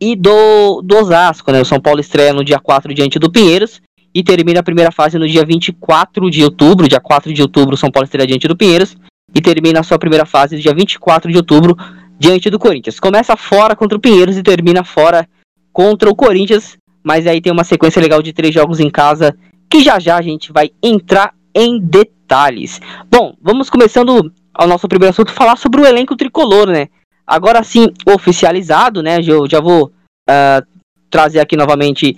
e 0.00 0.14
do, 0.14 0.82
do 0.82 0.96
Osasco, 0.96 1.50
né? 1.52 1.60
O 1.60 1.64
São 1.64 1.80
Paulo 1.80 2.00
estreia 2.00 2.32
no 2.32 2.44
dia 2.44 2.58
4 2.58 2.92
diante 2.92 3.18
do 3.18 3.30
Pinheiros 3.30 3.80
e 4.14 4.22
termina 4.22 4.60
a 4.60 4.62
primeira 4.62 4.92
fase 4.92 5.18
no 5.18 5.28
dia 5.28 5.44
24 5.44 6.30
de 6.30 6.42
outubro. 6.44 6.88
Dia 6.88 7.00
4 7.00 7.32
de 7.32 7.42
outubro, 7.42 7.74
o 7.74 7.78
São 7.78 7.90
Paulo 7.90 8.04
estreia 8.04 8.26
diante 8.26 8.48
do 8.48 8.56
Pinheiros 8.56 8.96
e 9.34 9.40
termina 9.40 9.80
a 9.80 9.82
sua 9.82 9.98
primeira 9.98 10.24
fase 10.24 10.58
dia 10.58 10.74
24 10.74 11.30
de 11.30 11.36
outubro 11.36 11.76
diante 12.18 12.48
do 12.48 12.58
Corinthians. 12.58 12.98
Começa 12.98 13.36
fora 13.36 13.76
contra 13.76 13.98
o 13.98 14.00
Pinheiros 14.00 14.36
e 14.36 14.42
termina 14.42 14.84
fora 14.84 15.28
contra 15.72 16.08
o 16.08 16.14
Corinthians, 16.14 16.76
mas 17.02 17.26
aí 17.26 17.40
tem 17.40 17.52
uma 17.52 17.64
sequência 17.64 18.00
legal 18.00 18.22
de 18.22 18.32
três 18.32 18.54
jogos 18.54 18.80
em 18.80 18.88
casa 18.88 19.36
que 19.68 19.82
já 19.82 19.98
já 19.98 20.16
a 20.16 20.22
gente 20.22 20.52
vai 20.52 20.70
entrar 20.82 21.34
em 21.54 21.78
detalhes. 21.78 22.80
Bom, 23.10 23.34
vamos 23.42 23.68
começando 23.68 24.32
ao 24.54 24.66
nosso 24.66 24.88
primeiro 24.88 25.10
assunto 25.10 25.32
falar 25.32 25.56
sobre 25.56 25.82
o 25.82 25.86
elenco 25.86 26.16
tricolor, 26.16 26.66
né? 26.68 26.88
Agora 27.26 27.62
sim 27.64 27.92
oficializado, 28.06 29.02
né? 29.02 29.18
Eu 29.20 29.48
já 29.48 29.60
vou 29.60 29.86
uh, 29.86 30.66
trazer 31.10 31.40
aqui 31.40 31.56
novamente 31.56 32.16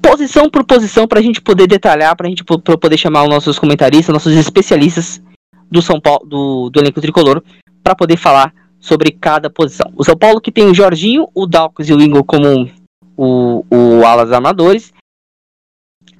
posição 0.00 0.48
por 0.48 0.64
posição 0.64 1.06
para 1.06 1.20
a 1.20 1.22
gente 1.22 1.40
poder 1.40 1.66
detalhar, 1.66 2.16
para 2.16 2.26
a 2.26 2.30
gente 2.30 2.44
poder 2.44 2.96
chamar 2.96 3.24
os 3.24 3.28
nossos 3.28 3.58
comentaristas, 3.58 4.12
nossos 4.12 4.34
especialistas 4.34 5.22
do 5.70 5.82
São 5.82 6.00
Paulo, 6.00 6.26
do, 6.26 6.70
do 6.70 6.80
elenco 6.80 7.00
tricolor, 7.00 7.42
para 7.82 7.94
poder 7.94 8.16
falar 8.16 8.52
sobre 8.78 9.10
cada 9.10 9.48
posição. 9.50 9.92
O 9.96 10.04
São 10.04 10.16
Paulo 10.16 10.40
que 10.40 10.52
tem 10.52 10.66
o 10.66 10.74
Jorginho, 10.74 11.28
o 11.34 11.46
Dalcos 11.46 11.88
e 11.88 11.92
o 11.92 12.00
Ingo 12.00 12.22
como 12.24 12.70
o, 13.16 13.64
o 13.70 14.04
alas 14.04 14.32
armadores. 14.32 14.92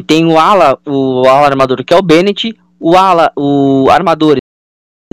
Tem 0.06 0.26
o 0.26 0.38
ala, 0.38 0.78
o 0.84 1.28
ala 1.28 1.46
armador 1.46 1.84
que 1.84 1.94
é 1.94 1.96
o 1.96 2.02
Bennett, 2.02 2.56
o 2.80 2.96
ala, 2.96 3.30
o 3.36 3.88
armadores 3.90 4.40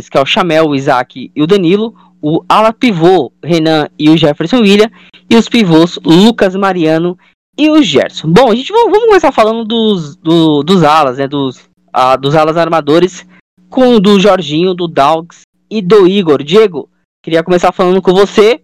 que 0.10 0.18
é 0.18 0.22
o 0.22 0.26
Chamel, 0.26 0.68
o 0.68 0.76
Isaac 0.76 1.32
e 1.36 1.44
o 1.44 1.46
Danilo, 1.46 1.94
o 2.22 2.44
ala 2.48 2.72
pivô 2.72 3.32
Renan 3.44 3.90
e 3.98 4.10
o 4.10 4.18
Jefferson 4.18 4.58
William 4.58 4.90
e 5.30 5.36
os 5.36 5.50
pivôs 5.50 5.98
Lucas 6.04 6.56
Mariano 6.56 7.18
e 7.58 7.70
o 7.70 7.82
Gerson. 7.82 8.32
Bom, 8.32 8.52
a 8.52 8.56
gente 8.56 8.72
vamos, 8.72 9.06
começar 9.06 9.32
falando 9.32 9.66
dos, 9.66 10.16
do, 10.16 10.64
dos 10.64 10.84
alas, 10.84 11.18
né, 11.18 11.28
dos, 11.28 11.70
ah, 11.92 12.16
dos 12.16 12.36
alas 12.36 12.58
armadores 12.58 13.26
com 13.70 14.00
do 14.00 14.20
Jorginho, 14.20 14.74
do 14.74 14.88
Dogs 14.88 15.42
e 15.70 15.82
do 15.82 16.08
Igor. 16.08 16.44
Diego, 16.44 16.90
queria 17.24 17.44
começar 17.44 17.72
falando 17.72 18.02
com 18.02 18.14
você. 18.14 18.62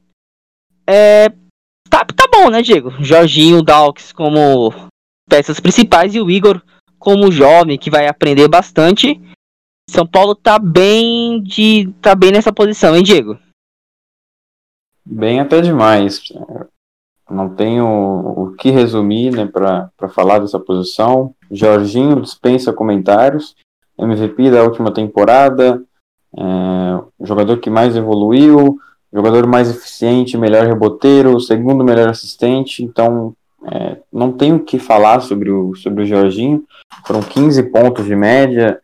É, 0.85 1.29
tá, 1.89 2.05
tá 2.05 2.27
bom, 2.31 2.49
né, 2.49 2.61
Diego? 2.61 2.91
Jorginho, 2.99 3.61
Dogs 3.61 4.13
como 4.13 4.73
peças 5.29 5.59
principais 5.59 6.15
e 6.15 6.21
o 6.21 6.29
Igor 6.29 6.61
como 6.99 7.31
jovem 7.31 7.77
que 7.77 7.89
vai 7.89 8.07
aprender 8.07 8.47
bastante. 8.47 9.19
São 9.89 10.05
Paulo 10.05 10.35
tá 10.35 10.59
bem 10.59 11.41
de 11.41 11.89
tá 12.01 12.13
bem 12.13 12.31
nessa 12.31 12.51
posição, 12.51 12.95
hein, 12.95 13.03
Diego? 13.03 13.39
Bem 15.09 15.39
até 15.39 15.61
demais. 15.61 16.21
Não 17.29 17.49
tenho 17.49 17.85
o 17.85 18.53
que 18.57 18.69
resumir, 18.69 19.31
né, 19.31 19.45
para 19.45 20.09
falar 20.09 20.39
dessa 20.39 20.59
posição. 20.59 21.33
Jorginho 21.49 22.21
dispensa 22.21 22.73
comentários. 22.73 23.55
MVP 23.97 24.51
da 24.51 24.63
última 24.63 24.93
temporada, 24.93 25.81
é, 26.37 27.25
jogador 27.25 27.57
que 27.57 27.69
mais 27.69 27.95
evoluiu, 27.95 28.77
jogador 29.11 29.47
mais 29.47 29.71
eficiente, 29.71 30.37
melhor 30.37 30.67
reboteiro, 30.67 31.39
segundo 31.39 31.85
melhor 31.85 32.09
assistente. 32.09 32.83
Então, 32.83 33.33
é, 33.71 33.97
não 34.11 34.33
tenho 34.33 34.57
o 34.57 34.63
que 34.63 34.77
falar 34.77 35.21
sobre 35.21 35.49
o, 35.49 35.73
sobre 35.75 36.03
o 36.03 36.05
Jorginho. 36.05 36.65
Foram 37.05 37.21
15 37.21 37.63
pontos 37.63 38.05
de 38.05 38.15
média, 38.15 38.79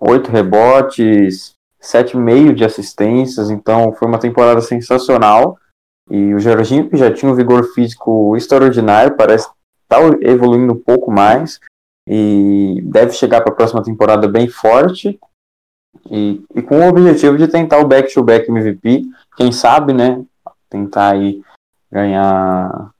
8 0.00 0.30
rebotes, 0.30 1.53
7,5 1.84 2.54
de 2.54 2.64
assistências. 2.64 3.50
Então, 3.50 3.92
foi 3.92 4.08
uma 4.08 4.18
temporada 4.18 4.60
sensacional. 4.60 5.58
E 6.10 6.34
o 6.34 6.40
Jorginho, 6.40 6.88
que 6.88 6.96
já 6.96 7.12
tinha 7.12 7.30
um 7.30 7.34
vigor 7.34 7.64
físico 7.74 8.36
extraordinário, 8.36 9.16
parece 9.16 9.48
estar 9.82 10.00
tá 10.00 10.18
evoluindo 10.22 10.72
um 10.72 10.80
pouco 10.80 11.10
mais. 11.10 11.60
E 12.08 12.82
deve 12.84 13.12
chegar 13.12 13.40
para 13.42 13.52
a 13.52 13.56
próxima 13.56 13.82
temporada 13.82 14.28
bem 14.28 14.48
forte. 14.48 15.18
E, 16.10 16.42
e 16.54 16.62
com 16.62 16.80
o 16.80 16.88
objetivo 16.88 17.38
de 17.38 17.48
tentar 17.48 17.78
o 17.78 17.86
back-to-back 17.86 18.50
MVP. 18.50 19.04
Quem 19.36 19.52
sabe, 19.52 19.92
né? 19.92 20.22
Tentar 20.68 21.12
aí 21.12 21.42
ganhar 21.90 22.90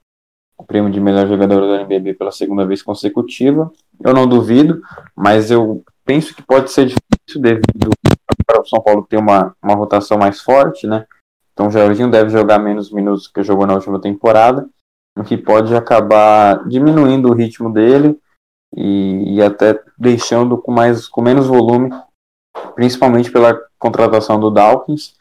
o 0.57 0.63
prêmio 0.63 0.91
de 0.91 0.99
melhor 0.99 1.27
jogador 1.27 1.61
do 1.61 1.75
NBB 1.75 2.13
pela 2.13 2.31
segunda 2.31 2.65
vez 2.65 2.81
consecutiva. 2.81 3.71
Eu 3.99 4.13
não 4.13 4.27
duvido, 4.27 4.81
mas 5.15 5.51
eu 5.51 5.83
penso 6.05 6.33
que 6.33 6.41
pode 6.41 6.71
ser 6.71 6.85
difícil 6.85 7.41
devido 7.41 7.89
para 8.65 8.67
o 8.67 8.69
São 8.69 8.81
Paulo 8.81 9.07
ter 9.07 9.17
uma, 9.17 9.55
uma 9.61 9.75
rotação 9.75 10.17
mais 10.17 10.41
forte, 10.41 10.87
né? 10.87 11.05
Então 11.53 11.67
o 11.67 11.71
Jorginho 11.71 12.11
deve 12.11 12.29
jogar 12.29 12.59
menos 12.59 12.91
minutos 12.91 13.27
que 13.27 13.43
jogou 13.43 13.65
na 13.65 13.75
última 13.75 13.99
temporada, 13.99 14.67
o 15.17 15.23
que 15.23 15.37
pode 15.37 15.73
acabar 15.73 16.67
diminuindo 16.67 17.29
o 17.29 17.33
ritmo 17.33 17.71
dele 17.71 18.19
e, 18.75 19.35
e 19.35 19.41
até 19.41 19.81
deixando 19.97 20.57
com, 20.57 20.71
mais, 20.71 21.07
com 21.07 21.21
menos 21.21 21.47
volume, 21.47 21.89
principalmente 22.75 23.31
pela 23.31 23.57
contratação 23.79 24.39
do 24.39 24.51
Dawkins, 24.51 25.15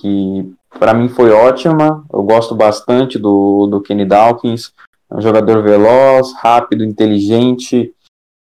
que 0.00 0.54
para 0.78 0.94
mim 0.94 1.08
foi 1.08 1.30
ótima. 1.30 2.04
Eu 2.12 2.22
gosto 2.22 2.54
bastante 2.54 3.18
do, 3.18 3.66
do 3.66 3.82
Kenny 3.82 4.06
Dawkins. 4.06 4.72
É 5.10 5.16
um 5.16 5.20
jogador 5.20 5.62
veloz, 5.62 6.32
rápido, 6.40 6.84
inteligente, 6.84 7.94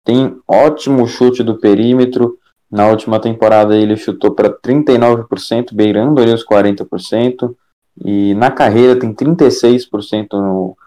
tem 0.06 0.40
ótimo 0.48 1.08
chute 1.08 1.44
do 1.44 1.58
perímetro. 1.58 2.40
Na 2.76 2.88
última 2.88 3.20
temporada 3.20 3.76
ele 3.76 3.96
chutou 3.96 4.32
para 4.32 4.50
39%, 4.50 5.74
beirando 5.74 6.22
ali 6.22 6.34
os 6.34 6.46
40%. 6.46 7.56
E 8.04 8.34
na 8.36 8.52
carreira 8.52 9.00
tem 9.00 9.14
36% 9.14 10.28
no, 10.34 10.78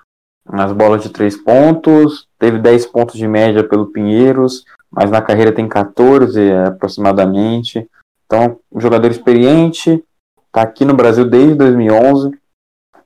nas 0.45 0.73
bolas 0.73 1.03
de 1.03 1.09
3 1.09 1.37
pontos. 1.39 2.27
Teve 2.39 2.59
10 2.59 2.87
pontos 2.87 3.17
de 3.17 3.27
média 3.27 3.65
pelo 3.65 3.87
Pinheiros, 3.87 4.65
mas 4.91 5.11
na 5.11 5.23
carreira 5.23 5.51
tem 5.51 5.67
14 5.67 6.53
aproximadamente. 6.67 7.89
Então, 8.27 8.59
um 8.71 8.81
jogador 8.81 9.11
experiente, 9.11 10.05
Está 10.49 10.63
aqui 10.63 10.85
no 10.85 10.95
Brasil 10.95 11.25
desde 11.25 11.55
2011. 11.55 12.33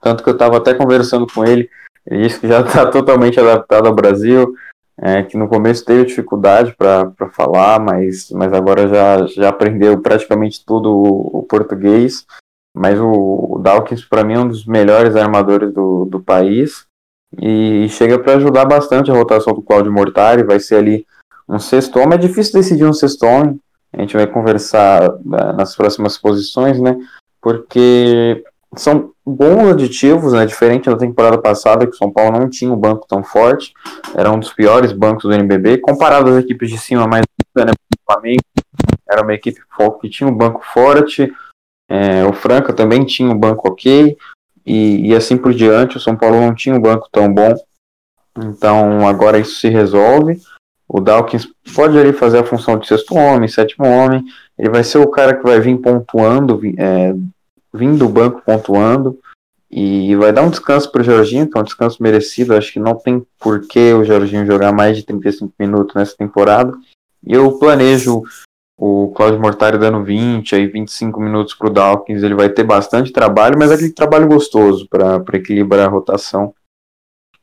Tanto 0.00 0.22
que 0.22 0.28
eu 0.28 0.32
estava 0.32 0.56
até 0.56 0.74
conversando 0.74 1.26
com 1.26 1.44
ele. 1.44 1.68
Ele 2.06 2.22
disse 2.22 2.40
que 2.40 2.48
já 2.48 2.60
está 2.60 2.86
totalmente 2.90 3.38
adaptado 3.38 3.86
ao 3.86 3.94
Brasil. 3.94 4.54
É, 5.00 5.22
que 5.22 5.36
no 5.36 5.48
começo 5.48 5.84
teve 5.84 6.04
dificuldade 6.04 6.74
para 6.76 7.30
falar, 7.32 7.80
mas, 7.80 8.30
mas 8.30 8.52
agora 8.52 8.86
já, 8.88 9.26
já 9.26 9.48
aprendeu 9.48 10.00
praticamente 10.00 10.64
tudo 10.64 10.90
o, 10.90 11.38
o 11.38 11.42
português. 11.44 12.26
Mas 12.74 12.98
o, 13.00 13.56
o 13.56 13.58
Dawkins, 13.58 14.04
para 14.04 14.24
mim, 14.24 14.34
é 14.34 14.38
um 14.38 14.48
dos 14.48 14.64
melhores 14.64 15.16
armadores 15.16 15.72
do, 15.72 16.04
do 16.04 16.20
país 16.20 16.86
e 17.40 17.88
chega 17.88 18.18
para 18.18 18.34
ajudar 18.34 18.64
bastante 18.66 19.10
a 19.10 19.14
rotação 19.14 19.54
do 19.54 19.62
Claudio 19.62 19.92
Mortari. 19.92 20.42
Vai 20.42 20.60
ser 20.60 20.76
ali 20.76 21.06
um 21.48 21.58
sexto 21.58 21.98
homem. 21.98 22.14
É 22.14 22.20
difícil 22.20 22.52
decidir 22.52 22.84
um 22.84 22.92
sexto 22.92 23.24
homem. 23.24 23.58
A 23.92 24.00
gente 24.00 24.16
vai 24.16 24.26
conversar 24.26 25.18
né, 25.24 25.52
nas 25.56 25.74
próximas 25.74 26.16
posições, 26.16 26.80
né? 26.80 26.96
porque 27.42 28.44
são 28.76 29.11
bons 29.24 29.70
aditivos, 29.70 30.32
né? 30.32 30.44
Diferente 30.44 30.90
da 30.90 30.96
temporada 30.96 31.38
passada, 31.38 31.86
que 31.86 31.94
o 31.94 31.96
São 31.96 32.10
Paulo 32.10 32.38
não 32.38 32.48
tinha 32.48 32.72
um 32.72 32.76
banco 32.76 33.06
tão 33.08 33.22
forte, 33.22 33.72
era 34.14 34.30
um 34.30 34.38
dos 34.38 34.52
piores 34.52 34.92
bancos 34.92 35.24
do 35.24 35.32
NBB, 35.32 35.78
comparado 35.78 36.30
às 36.30 36.44
equipes 36.44 36.70
de 36.70 36.78
cima 36.78 37.06
mais 37.06 37.24
né? 37.56 37.72
O 37.72 38.12
Flamengo 38.12 38.42
era 39.08 39.22
uma 39.22 39.34
equipe 39.34 39.60
que 40.00 40.08
tinha 40.08 40.28
um 40.28 40.34
banco 40.34 40.62
forte, 40.64 41.32
é, 41.88 42.24
o 42.24 42.32
Franca 42.32 42.72
também 42.72 43.04
tinha 43.04 43.30
um 43.30 43.38
banco 43.38 43.68
ok, 43.68 44.16
e, 44.64 45.08
e 45.08 45.14
assim 45.14 45.36
por 45.36 45.52
diante, 45.52 45.96
o 45.96 46.00
São 46.00 46.16
Paulo 46.16 46.40
não 46.40 46.54
tinha 46.54 46.74
um 46.74 46.80
banco 46.80 47.08
tão 47.12 47.32
bom, 47.32 47.54
então 48.36 49.06
agora 49.06 49.38
isso 49.38 49.60
se 49.60 49.68
resolve. 49.68 50.40
O 50.88 51.00
Dawkins 51.00 51.48
pode 51.74 51.98
ali 51.98 52.12
fazer 52.12 52.38
a 52.38 52.44
função 52.44 52.78
de 52.78 52.86
sexto 52.86 53.14
homem, 53.14 53.48
sétimo 53.48 53.86
homem. 53.86 54.24
Ele 54.58 54.68
vai 54.68 54.84
ser 54.84 54.98
o 54.98 55.08
cara 55.08 55.34
que 55.34 55.42
vai 55.42 55.58
vir 55.58 55.78
pontuando, 55.78 56.60
é, 56.76 57.14
vindo 57.72 57.98
do 57.98 58.08
banco 58.08 58.42
pontuando. 58.44 59.18
E 59.70 60.14
vai 60.16 60.32
dar 60.32 60.42
um 60.42 60.50
descanso 60.50 60.92
para 60.92 61.00
o 61.00 61.04
Jorginho, 61.04 61.48
que 61.48 61.56
é 61.56 61.60
um 61.60 61.64
descanso 61.64 62.02
merecido. 62.02 62.54
Acho 62.54 62.72
que 62.72 62.78
não 62.78 62.94
tem 62.94 63.26
por 63.38 63.66
que 63.66 63.92
o 63.94 64.04
Jorginho 64.04 64.44
jogar 64.44 64.70
mais 64.70 64.98
de 64.98 65.02
35 65.02 65.54
minutos 65.58 65.94
nessa 65.94 66.14
temporada. 66.14 66.72
E 67.26 67.32
eu 67.32 67.58
planejo 67.58 68.22
o 68.76 69.12
Claudio 69.12 69.40
Mortari 69.40 69.78
dando 69.78 70.02
20, 70.02 70.54
aí 70.54 70.66
25 70.66 71.20
minutos 71.20 71.54
para 71.54 71.68
o 71.68 71.72
Dawkins. 71.72 72.22
Ele 72.22 72.34
vai 72.34 72.50
ter 72.50 72.64
bastante 72.64 73.12
trabalho, 73.12 73.58
mas 73.58 73.70
é 73.70 73.74
aquele 73.74 73.92
trabalho 73.92 74.28
gostoso 74.28 74.86
para 74.88 75.22
equilibrar 75.32 75.86
a 75.86 75.90
rotação. 75.90 76.54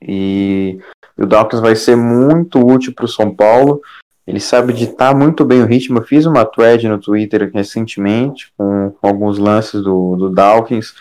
E 0.02 0.80
o 1.18 1.26
Dawkins 1.26 1.62
vai 1.62 1.76
ser 1.76 1.96
muito 1.96 2.60
útil 2.60 2.94
para 2.94 3.06
o 3.06 3.10
São 3.10 3.34
Paulo. 3.34 3.82
Ele 4.30 4.40
sabe 4.40 4.74
ditar 4.74 5.16
muito 5.16 5.44
bem 5.44 5.64
o 5.64 5.66
ritmo. 5.66 5.98
Eu 5.98 6.04
fiz 6.04 6.28
uma 6.28 6.46
thread 6.46 6.88
no 6.88 7.00
Twitter 7.00 7.50
recentemente 7.52 8.54
com, 8.56 8.92
com 8.92 9.08
alguns 9.08 9.40
lances 9.40 9.82
do, 9.82 10.16
do 10.16 10.30
Dawkins. 10.30 10.94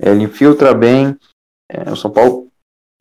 Ele 0.00 0.22
infiltra 0.22 0.72
bem. 0.72 1.16
É, 1.68 1.90
o 1.90 1.96
São 1.96 2.12
Paulo 2.12 2.46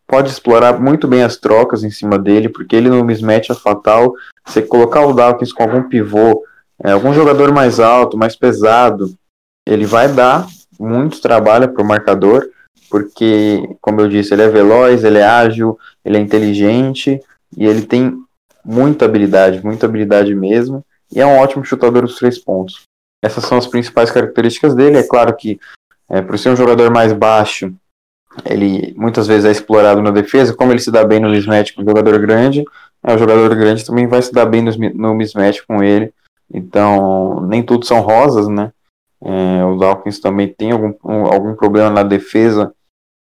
pode 0.07 0.29
explorar 0.29 0.79
muito 0.79 1.07
bem 1.07 1.21
as 1.21 1.37
trocas 1.37 1.83
em 1.83 1.91
cima 1.91 2.17
dele, 2.17 2.49
porque 2.49 2.75
ele 2.75 2.89
no 2.89 3.05
mismatch 3.05 3.51
é 3.51 3.53
fatal. 3.53 4.11
Você 4.43 4.59
colocar 4.63 5.05
o 5.05 5.13
Dawkins 5.13 5.53
com 5.53 5.61
algum 5.61 5.83
pivô, 5.83 6.43
é, 6.83 6.91
algum 6.91 7.13
jogador 7.13 7.53
mais 7.53 7.79
alto, 7.79 8.17
mais 8.17 8.35
pesado, 8.35 9.13
ele 9.67 9.85
vai 9.85 10.11
dar 10.11 10.47
muito 10.79 11.21
trabalho 11.21 11.71
para 11.71 11.83
o 11.83 11.87
marcador 11.87 12.49
porque, 12.89 13.75
como 13.81 14.01
eu 14.01 14.07
disse, 14.07 14.33
ele 14.33 14.43
é 14.43 14.47
veloz, 14.47 15.03
ele 15.03 15.17
é 15.17 15.25
ágil, 15.25 15.77
ele 16.03 16.17
é 16.17 16.19
inteligente 16.19 17.19
e 17.57 17.65
ele 17.65 17.81
tem 17.85 18.25
muita 18.65 19.05
habilidade, 19.05 19.63
muita 19.63 19.86
habilidade 19.86 20.34
mesmo, 20.34 20.84
e 21.12 21.22
é 21.22 21.25
um 21.25 21.38
ótimo 21.38 21.63
chutador 21.63 22.01
dos 22.01 22.15
três 22.15 22.38
pontos. 22.39 22.84
Essas 23.24 23.45
são 23.45 23.57
as 23.57 23.67
principais 23.67 24.12
características 24.12 24.75
dele. 24.75 24.98
É 24.98 25.03
claro 25.03 25.36
que, 25.36 25.60
é, 26.10 26.22
por 26.22 26.38
ser 26.38 26.50
um 26.50 26.55
jogador 26.55 26.91
mais 26.91 27.13
baixo, 27.13 27.74
ele 28.43 28.93
muitas 28.98 29.27
vezes 29.27 29.45
é 29.45 29.51
explorado 29.51 30.01
na 30.01 30.12
defesa, 30.12 30.55
como 30.55 30.72
ele 30.72 30.79
se 30.79 30.91
dá 30.91 31.03
bem 31.03 31.19
no 31.19 31.29
mismatch 31.29 31.74
com 31.74 31.81
o 31.81 31.86
jogador 31.86 32.19
grande, 32.19 32.65
é, 33.03 33.13
o 33.13 33.17
jogador 33.17 33.55
grande 33.55 33.86
também 33.86 34.07
vai 34.07 34.22
se 34.22 34.34
dar 34.34 34.45
bem 34.45 34.62
no, 34.62 34.72
no 34.93 35.15
mismatch 35.15 35.62
com 35.67 35.84
ele. 35.84 36.13
Então, 36.53 37.41
nem 37.48 37.63
tudo 37.63 37.86
são 37.86 38.01
rosas, 38.01 38.48
né? 38.48 38.72
É, 39.24 39.63
o 39.63 39.77
Dawkins 39.77 40.19
também 40.19 40.48
tem 40.48 40.72
algum, 40.72 40.93
um, 41.03 41.25
algum 41.25 41.55
problema 41.55 41.89
na 41.89 42.03
defesa 42.03 42.74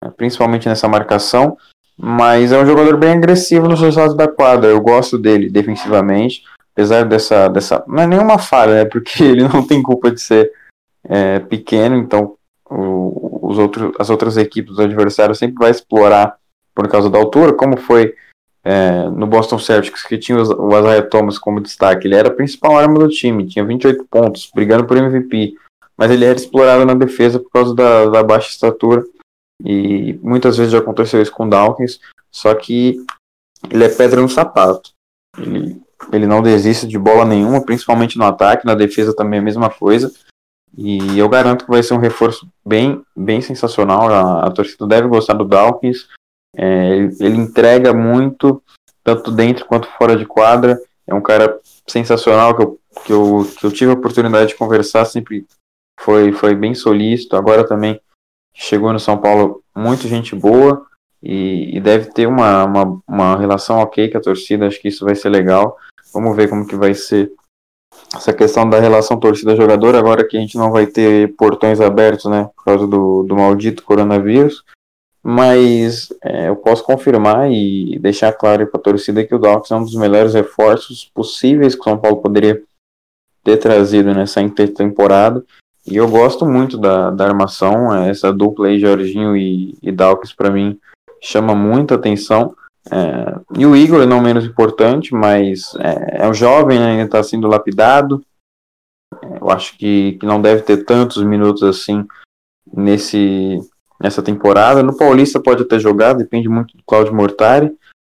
né, 0.03 0.13
principalmente 0.17 0.69
nessa 0.69 0.89
marcação. 0.89 1.57
Mas 1.99 2.53
é 2.53 2.61
um 2.61 2.67
jogador 2.67 2.97
bem 2.97 3.13
agressivo 3.13 3.69
nos 3.69 3.81
dois 3.81 3.97
lados 3.97 4.17
da 4.17 4.29
quadra. 4.29 4.71
Eu 4.71 4.81
gosto 4.81 5.19
dele 5.19 5.51
defensivamente, 5.51 6.43
apesar 6.73 7.05
dessa. 7.05 7.49
dessa 7.49 7.85
não 7.87 8.03
é 8.03 8.07
nenhuma 8.07 8.39
falha, 8.39 8.75
né? 8.75 8.85
Porque 8.85 9.23
ele 9.25 9.47
não 9.47 9.67
tem 9.67 9.83
culpa 9.83 10.11
de 10.11 10.21
ser 10.21 10.51
é, 11.05 11.39
pequeno, 11.39 11.97
então 11.97 12.35
o, 12.69 13.49
os 13.51 13.59
outros, 13.59 13.93
as 13.99 14.11
outras 14.11 14.37
equipes 14.37 14.77
do 14.77 14.83
adversário 14.83 15.35
sempre 15.35 15.57
vai 15.59 15.71
explorar 15.71 16.37
por 16.75 16.89
causa 16.89 17.11
da 17.11 17.19
altura, 17.19 17.53
como 17.53 17.77
foi 17.77 18.15
é, 18.65 19.09
no 19.11 19.27
Boston 19.27 19.59
Celtics, 19.59 20.05
que 20.05 20.17
tinha 20.17 20.39
o 20.39 20.79
Isaiah 20.79 21.03
Thomas 21.03 21.39
como 21.39 21.61
destaque. 21.61 22.07
Ele 22.07 22.15
era 22.15 22.29
a 22.29 22.35
principal 22.35 22.79
arma 22.79 22.99
do 22.99 23.09
time, 23.09 23.47
tinha 23.47 23.65
28 23.65 24.07
pontos, 24.11 24.51
brigando 24.55 24.87
por 24.87 24.97
MVP, 24.97 25.55
mas 25.97 26.11
ele 26.11 26.25
era 26.25 26.37
explorado 26.37 26.87
na 26.87 26.95
defesa 26.95 27.39
por 27.39 27.51
causa 27.51 27.75
da, 27.75 28.07
da 28.07 28.23
baixa 28.23 28.49
estatura. 28.49 29.05
E 29.65 30.15
muitas 30.23 30.57
vezes 30.57 30.73
já 30.73 30.79
aconteceu 30.79 31.23
isso 31.23 31.33
com 31.33 31.47
o 31.47 31.51
Dawkins, 31.51 32.01
só 32.31 32.55
que 32.55 33.05
ele 33.71 33.85
é 33.85 33.89
pedra 33.89 34.21
no 34.21 34.29
sapato. 34.29 34.91
Ele, 35.39 35.81
ele 36.13 36.27
não 36.27 36.43
desiste 36.43 36.87
de 36.87 36.99
bola 36.99 37.25
nenhuma, 37.25 37.65
principalmente 37.65 38.19
no 38.19 38.25
ataque, 38.25 38.67
na 38.67 38.75
defesa 38.75 39.15
também 39.15 39.39
é 39.39 39.41
a 39.41 39.45
mesma 39.45 39.71
coisa. 39.71 40.13
E 40.77 41.19
eu 41.19 41.29
garanto 41.29 41.65
que 41.65 41.71
vai 41.71 41.83
ser 41.83 41.95
um 41.95 41.99
reforço 41.99 42.49
bem, 42.65 43.05
bem 43.15 43.41
sensacional. 43.41 44.09
A, 44.09 44.47
a 44.47 44.51
torcida 44.51 44.87
deve 44.87 45.07
gostar 45.07 45.35
do 45.35 45.45
Dawkins. 45.45 46.09
É, 46.57 46.97
ele, 46.97 47.17
ele, 47.21 47.37
entrega 47.37 47.93
muito, 47.93 48.63
tanto 49.05 49.31
dentro 49.31 49.67
quanto 49.67 49.87
fora 49.99 50.17
de 50.17 50.25
quadra. 50.25 50.81
É 51.07 51.15
um 51.15 51.21
cara 51.21 51.61
sensacional 51.87 52.57
que 52.57 52.63
eu, 52.63 52.81
que 53.05 53.13
eu, 53.13 53.47
que 53.59 53.67
eu 53.67 53.73
tive 53.73 53.91
a 53.91 53.95
oportunidade 53.95 54.51
de 54.51 54.57
conversar, 54.57 55.05
sempre 55.05 55.47
foi, 56.01 56.33
foi 56.33 56.55
bem 56.55 56.75
solícito. 56.75 57.37
Agora 57.37 57.67
também 57.67 58.01
chegou 58.55 58.93
no 58.93 59.01
São 59.01 59.19
Paulo 59.19 59.63
muito 59.75 60.09
gente 60.09 60.35
boa 60.35 60.87
e, 61.23 61.77
e 61.77 61.81
deve 61.81 62.11
ter 62.11 62.27
uma, 62.27 62.65
uma, 62.65 63.03
uma 63.07 63.37
relação 63.37 63.79
ok 63.79 64.11
com 64.11 64.19
a 64.19 64.23
torcida. 64.23 64.67
Acho 64.67 64.81
que 64.81 64.89
isso 64.89 65.05
vai 65.05 65.15
ser 65.15 65.29
legal. 65.29 65.77
Vamos 66.13 66.37
ver 66.37 66.49
como 66.49 66.67
que 66.67 66.77
vai 66.77 66.95
ser 66.95 67.33
essa 68.15 68.33
questão 68.33 68.69
da 68.69 68.79
relação 68.79 69.19
torcida-jogador, 69.19 69.95
agora 69.95 70.27
que 70.27 70.37
a 70.37 70.41
gente 70.41 70.57
não 70.57 70.71
vai 70.71 70.87
ter 70.87 71.35
portões 71.35 71.81
abertos, 71.81 72.31
né, 72.31 72.51
por 72.57 72.65
causa 72.65 72.87
do, 72.87 73.23
do 73.23 73.37
maldito 73.37 73.83
coronavírus, 73.83 74.65
mas 75.23 76.13
é, 76.23 76.49
eu 76.49 76.57
posso 76.57 76.85
confirmar 76.85 77.51
e 77.51 77.99
deixar 78.01 78.33
claro 78.33 78.67
para 78.67 78.81
a 78.81 78.83
torcida 78.83 79.25
que 79.25 79.35
o 79.35 79.39
Dawkins 79.39 79.71
é 79.71 79.77
um 79.77 79.85
dos 79.85 79.95
melhores 79.95 80.35
reforços 80.35 81.11
possíveis 81.15 81.75
que 81.75 81.81
o 81.81 81.85
São 81.85 81.99
Paulo 81.99 82.21
poderia 82.21 82.63
ter 83.45 83.57
trazido 83.57 84.13
nessa 84.15 84.41
intertemporada, 84.41 85.45
e 85.87 85.97
eu 85.97 86.09
gosto 86.09 86.47
muito 86.47 86.79
da, 86.79 87.11
da 87.11 87.27
armação, 87.27 87.95
essa 88.05 88.33
dupla 88.33 88.69
aí, 88.69 88.79
Jorginho 88.79 89.37
e, 89.37 89.77
e 89.83 89.91
Dawkins, 89.91 90.33
para 90.33 90.51
mim, 90.51 90.79
chama 91.21 91.55
muita 91.55 91.95
atenção, 91.95 92.55
é, 92.91 93.41
e 93.57 93.65
o 93.65 93.77
Igor, 93.77 94.07
não 94.07 94.21
menos 94.21 94.45
importante, 94.45 95.15
mas 95.15 95.75
é, 95.77 96.25
é 96.25 96.29
um 96.29 96.35
jovem, 96.35 96.79
né, 96.79 96.93
ainda 96.93 97.05
está 97.05 97.23
sendo 97.23 97.47
lapidado. 97.47 98.25
Eu 99.41 99.51
acho 99.51 99.77
que, 99.77 100.13
que 100.13 100.27
não 100.27 100.41
deve 100.41 100.63
ter 100.63 100.85
tantos 100.85 101.23
minutos 101.23 101.63
assim 101.63 102.07
nesse, 102.73 103.59
nessa 104.01 104.23
temporada. 104.23 104.83
No 104.83 104.97
Paulista 104.97 105.41
pode 105.41 105.63
até 105.63 105.79
jogar, 105.79 106.15
depende 106.15 106.49
muito 106.49 106.77
do 106.77 106.83
Claudio 106.85 107.15
Mortari, 107.15 107.77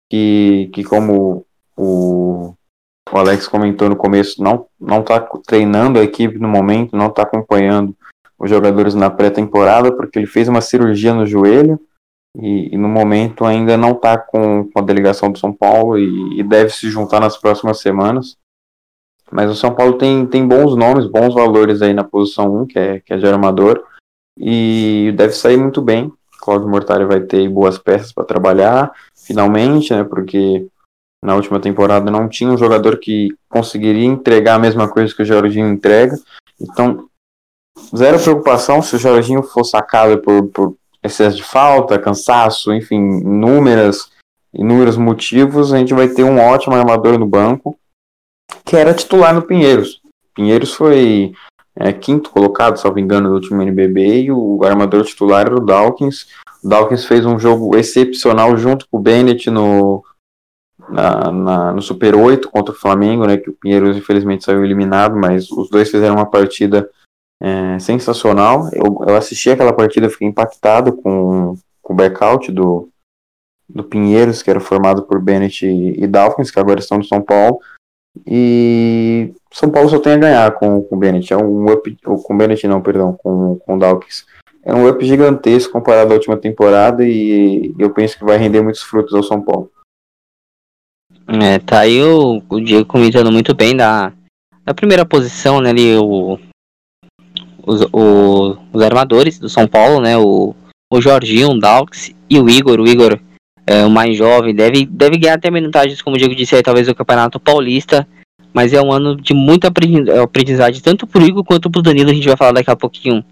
que, 0.10 0.70
que 0.74 0.84
como 0.84 1.46
o, 1.76 2.56
o 3.14 3.18
Alex 3.18 3.48
comentou 3.48 3.88
no 3.88 3.96
começo, 3.96 4.42
não 4.42 4.66
não 4.80 5.02
está 5.02 5.20
treinando 5.46 6.00
a 6.00 6.04
equipe 6.04 6.40
no 6.40 6.48
momento, 6.48 6.98
não 6.98 7.08
está 7.08 7.22
acompanhando 7.22 7.96
os 8.40 8.50
jogadores 8.50 8.96
na 8.96 9.10
pré-temporada, 9.10 9.92
porque 9.92 10.18
ele 10.18 10.26
fez 10.26 10.48
uma 10.48 10.62
cirurgia 10.62 11.14
no 11.14 11.26
joelho 11.26 11.80
e, 12.36 12.74
e 12.74 12.78
no 12.78 12.90
momento 12.90 13.46
ainda 13.46 13.78
não 13.78 13.92
está 13.92 14.18
com, 14.18 14.68
com, 14.70 14.80
a 14.80 14.82
delegação 14.82 15.32
do 15.32 15.38
São 15.38 15.54
Paulo 15.54 15.98
e, 15.98 16.40
e, 16.40 16.44
deve 16.44 16.72
se 16.72 16.90
juntar 16.90 17.20
nas 17.20 17.38
próximas 17.38 17.80
semanas. 17.80 18.36
Mas 19.32 19.50
o 19.50 19.56
São 19.56 19.74
Paulo 19.74 19.98
tem, 19.98 20.26
tem 20.26 20.46
bons 20.46 20.76
nomes, 20.76 21.06
bons 21.06 21.34
valores 21.34 21.82
aí 21.82 21.94
na 21.94 22.04
posição 22.04 22.62
1, 22.62 22.68
que 22.68 22.80
é, 22.80 23.00
que 23.00 23.14
é 23.14 23.18
de 23.18 23.26
armador, 23.26 23.84
e 24.38 25.14
deve 25.16 25.34
sair 25.34 25.58
muito 25.58 25.82
bem. 25.82 26.12
Claudio 26.42 26.68
Mortari 26.68 27.06
vai 27.06 27.22
ter 27.22 27.48
boas 27.48 27.78
peças 27.78 28.12
para 28.12 28.26
trabalhar, 28.26 28.92
finalmente, 29.16 29.94
né, 29.94 30.04
porque 30.04 30.68
na 31.24 31.36
última 31.36 31.60
temporada 31.60 32.12
não 32.12 32.28
tinha 32.28 32.50
um 32.50 32.58
jogador 32.58 32.98
que 32.98 33.30
conseguiria 33.50 34.06
entregar 34.06 34.56
a 34.56 34.60
mesma 34.60 34.90
coisa 34.90 35.16
que 35.16 35.22
o 35.22 35.26
Jorginho 35.26 35.70
entrega. 35.70 36.16
Então, 36.60 37.08
zero 37.96 38.20
preocupação 38.20 38.82
se 38.82 38.96
o 38.96 39.00
Jorginho 39.00 39.42
for 39.42 39.64
sacado 39.64 40.22
por, 40.22 40.48
por 40.50 40.76
excesso 41.02 41.38
de 41.38 41.44
falta, 41.44 41.98
cansaço, 41.98 42.74
enfim, 42.74 42.98
inúmeras, 42.98 44.12
inúmeros 44.54 44.98
motivos, 44.98 45.74
a 45.74 45.78
gente 45.78 45.94
vai 45.94 46.10
ter 46.10 46.24
um 46.24 46.40
ótimo 46.40 46.76
armador 46.76 47.18
no 47.18 47.26
banco, 47.26 47.78
que 48.66 48.76
era 48.76 48.94
titular 48.94 49.34
no 49.34 49.42
Pinheiros. 49.42 50.02
Pinheiros 50.36 50.74
foi 50.74 51.34
é, 51.76 51.94
quinto 51.94 52.32
colocado, 52.32 52.78
salvo 52.78 53.00
engano, 53.00 53.30
no 53.30 53.36
último 53.36 53.62
NBB, 53.62 54.24
e 54.24 54.32
o 54.32 54.62
armador 54.64 55.06
titular 55.06 55.46
era 55.46 55.56
o 55.56 55.66
Dawkins. 55.66 56.28
O 56.62 56.68
Dawkins 56.68 57.06
fez 57.06 57.26
um 57.26 57.40
jogo 57.40 57.78
excepcional 57.78 58.58
junto 58.58 58.88
com 58.90 58.98
o 58.98 59.02
Bennett 59.02 59.50
no, 59.50 60.04
na, 60.90 61.32
na, 61.32 61.74
no 61.74 61.82
Super 61.82 62.16
8 62.16 62.50
contra 62.50 62.74
o 62.74 62.78
Flamengo, 62.78 63.26
né, 63.26 63.38
que 63.38 63.50
o 63.50 63.54
Pinheiros 63.54 63.98
infelizmente 63.98 64.44
saiu 64.44 64.64
eliminado, 64.64 65.16
mas 65.16 65.50
os 65.52 65.70
dois 65.70 65.90
fizeram 65.90 66.16
uma 66.16 66.30
partida 66.30 66.90
é, 67.42 67.78
sensacional. 67.80 68.70
Eu, 68.74 69.06
eu, 69.08 69.16
assisti 69.16 69.50
aquela 69.50 69.74
partida, 69.74 70.10
fiquei 70.10 70.28
impactado 70.28 70.94
com, 70.94 71.56
com 71.82 71.94
o 71.94 71.96
backout 71.96 72.52
do, 72.52 72.90
do 73.68 73.84
Pinheiros, 73.84 74.42
que 74.42 74.50
era 74.50 74.60
formado 74.60 75.04
por 75.04 75.20
Bennett 75.20 75.66
e, 75.66 76.04
e 76.04 76.08
Dawkins, 76.08 76.52
que 76.52 76.60
agora 76.60 76.80
estão 76.80 76.98
no 76.98 77.04
São 77.04 77.22
Paulo. 77.22 77.60
E 78.28 79.34
São 79.52 79.70
Paulo 79.70 79.90
só 79.90 80.00
tem 80.00 80.14
a 80.14 80.18
ganhar 80.18 80.52
com, 80.54 80.84
com 80.84 80.96
o 80.96 81.00
Bennett. 81.00 81.34
É 81.34 81.38
um 81.38 81.72
up. 81.72 81.98
Com 82.04 82.34
o 82.34 82.38
Bennett 82.38 82.68
não, 82.68 82.82
perdão, 82.82 83.14
com, 83.14 83.58
com 83.58 83.76
o 83.76 83.80
Dawkins. 83.80 84.26
É 84.64 84.74
um 84.74 84.88
up 84.88 85.04
gigantesco 85.06 85.74
comparado 85.74 86.12
à 86.12 86.16
última 86.16 86.38
temporada 86.38 87.06
e 87.06 87.74
eu 87.78 87.90
penso 87.90 88.18
que 88.18 88.24
vai 88.24 88.38
render 88.38 88.62
muitos 88.62 88.82
frutos 88.82 89.14
ao 89.14 89.24
São 89.24 89.42
Paulo. 89.42 89.70
É, 91.42 91.58
tá 91.58 91.80
aí 91.80 92.02
o, 92.02 92.44
o 92.48 92.60
Diego 92.60 92.86
comentando 92.86 93.32
muito 93.32 93.56
bem 93.56 93.76
da, 93.76 94.14
da 94.64 94.74
primeira 94.74 95.04
posição, 95.04 95.60
né? 95.60 95.72
Ali, 95.72 95.96
o, 95.96 96.40
os, 97.66 97.82
o, 97.92 98.58
os 98.72 98.82
armadores 98.82 99.40
do 99.40 99.50
São 99.50 99.68
Paulo, 99.68 100.00
né? 100.00 100.18
O, 100.18 100.54
o 100.92 101.02
Jorginho, 101.02 101.50
o 101.50 101.60
Dalks 101.60 102.14
e 102.30 102.40
o 102.40 102.48
Igor. 102.48 102.80
O 102.80 102.88
Igor 102.88 103.20
é 103.66 103.84
o 103.84 103.90
mais 103.90 104.16
jovem, 104.16 104.54
deve, 104.54 104.86
deve 104.86 105.18
ganhar 105.18 105.36
até 105.36 105.50
minutagens, 105.50 106.02
como 106.02 106.16
o 106.16 106.20
Diego 106.20 106.36
disse 106.36 106.56
aí, 106.56 106.62
talvez 106.62 106.88
o 106.88 106.96
Campeonato 106.96 107.40
Paulista. 107.40 108.08
Mas 108.54 108.72
é 108.72 108.80
um 108.80 108.92
ano 108.92 109.16
de 109.16 109.34
muita 109.34 109.70
aprendizagem, 110.22 110.82
tanto 110.84 111.08
pro 111.08 111.26
Igor 111.26 111.44
quanto 111.44 111.72
pro 111.72 111.82
Danilo. 111.82 112.12
A 112.12 112.14
gente 112.14 112.28
vai 112.28 112.38
falar 112.38 112.52
daqui 112.52 112.70
a 112.70 112.76
pouquinho 112.76 113.26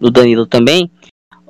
do 0.00 0.08
Danilo 0.08 0.46
também. 0.46 0.88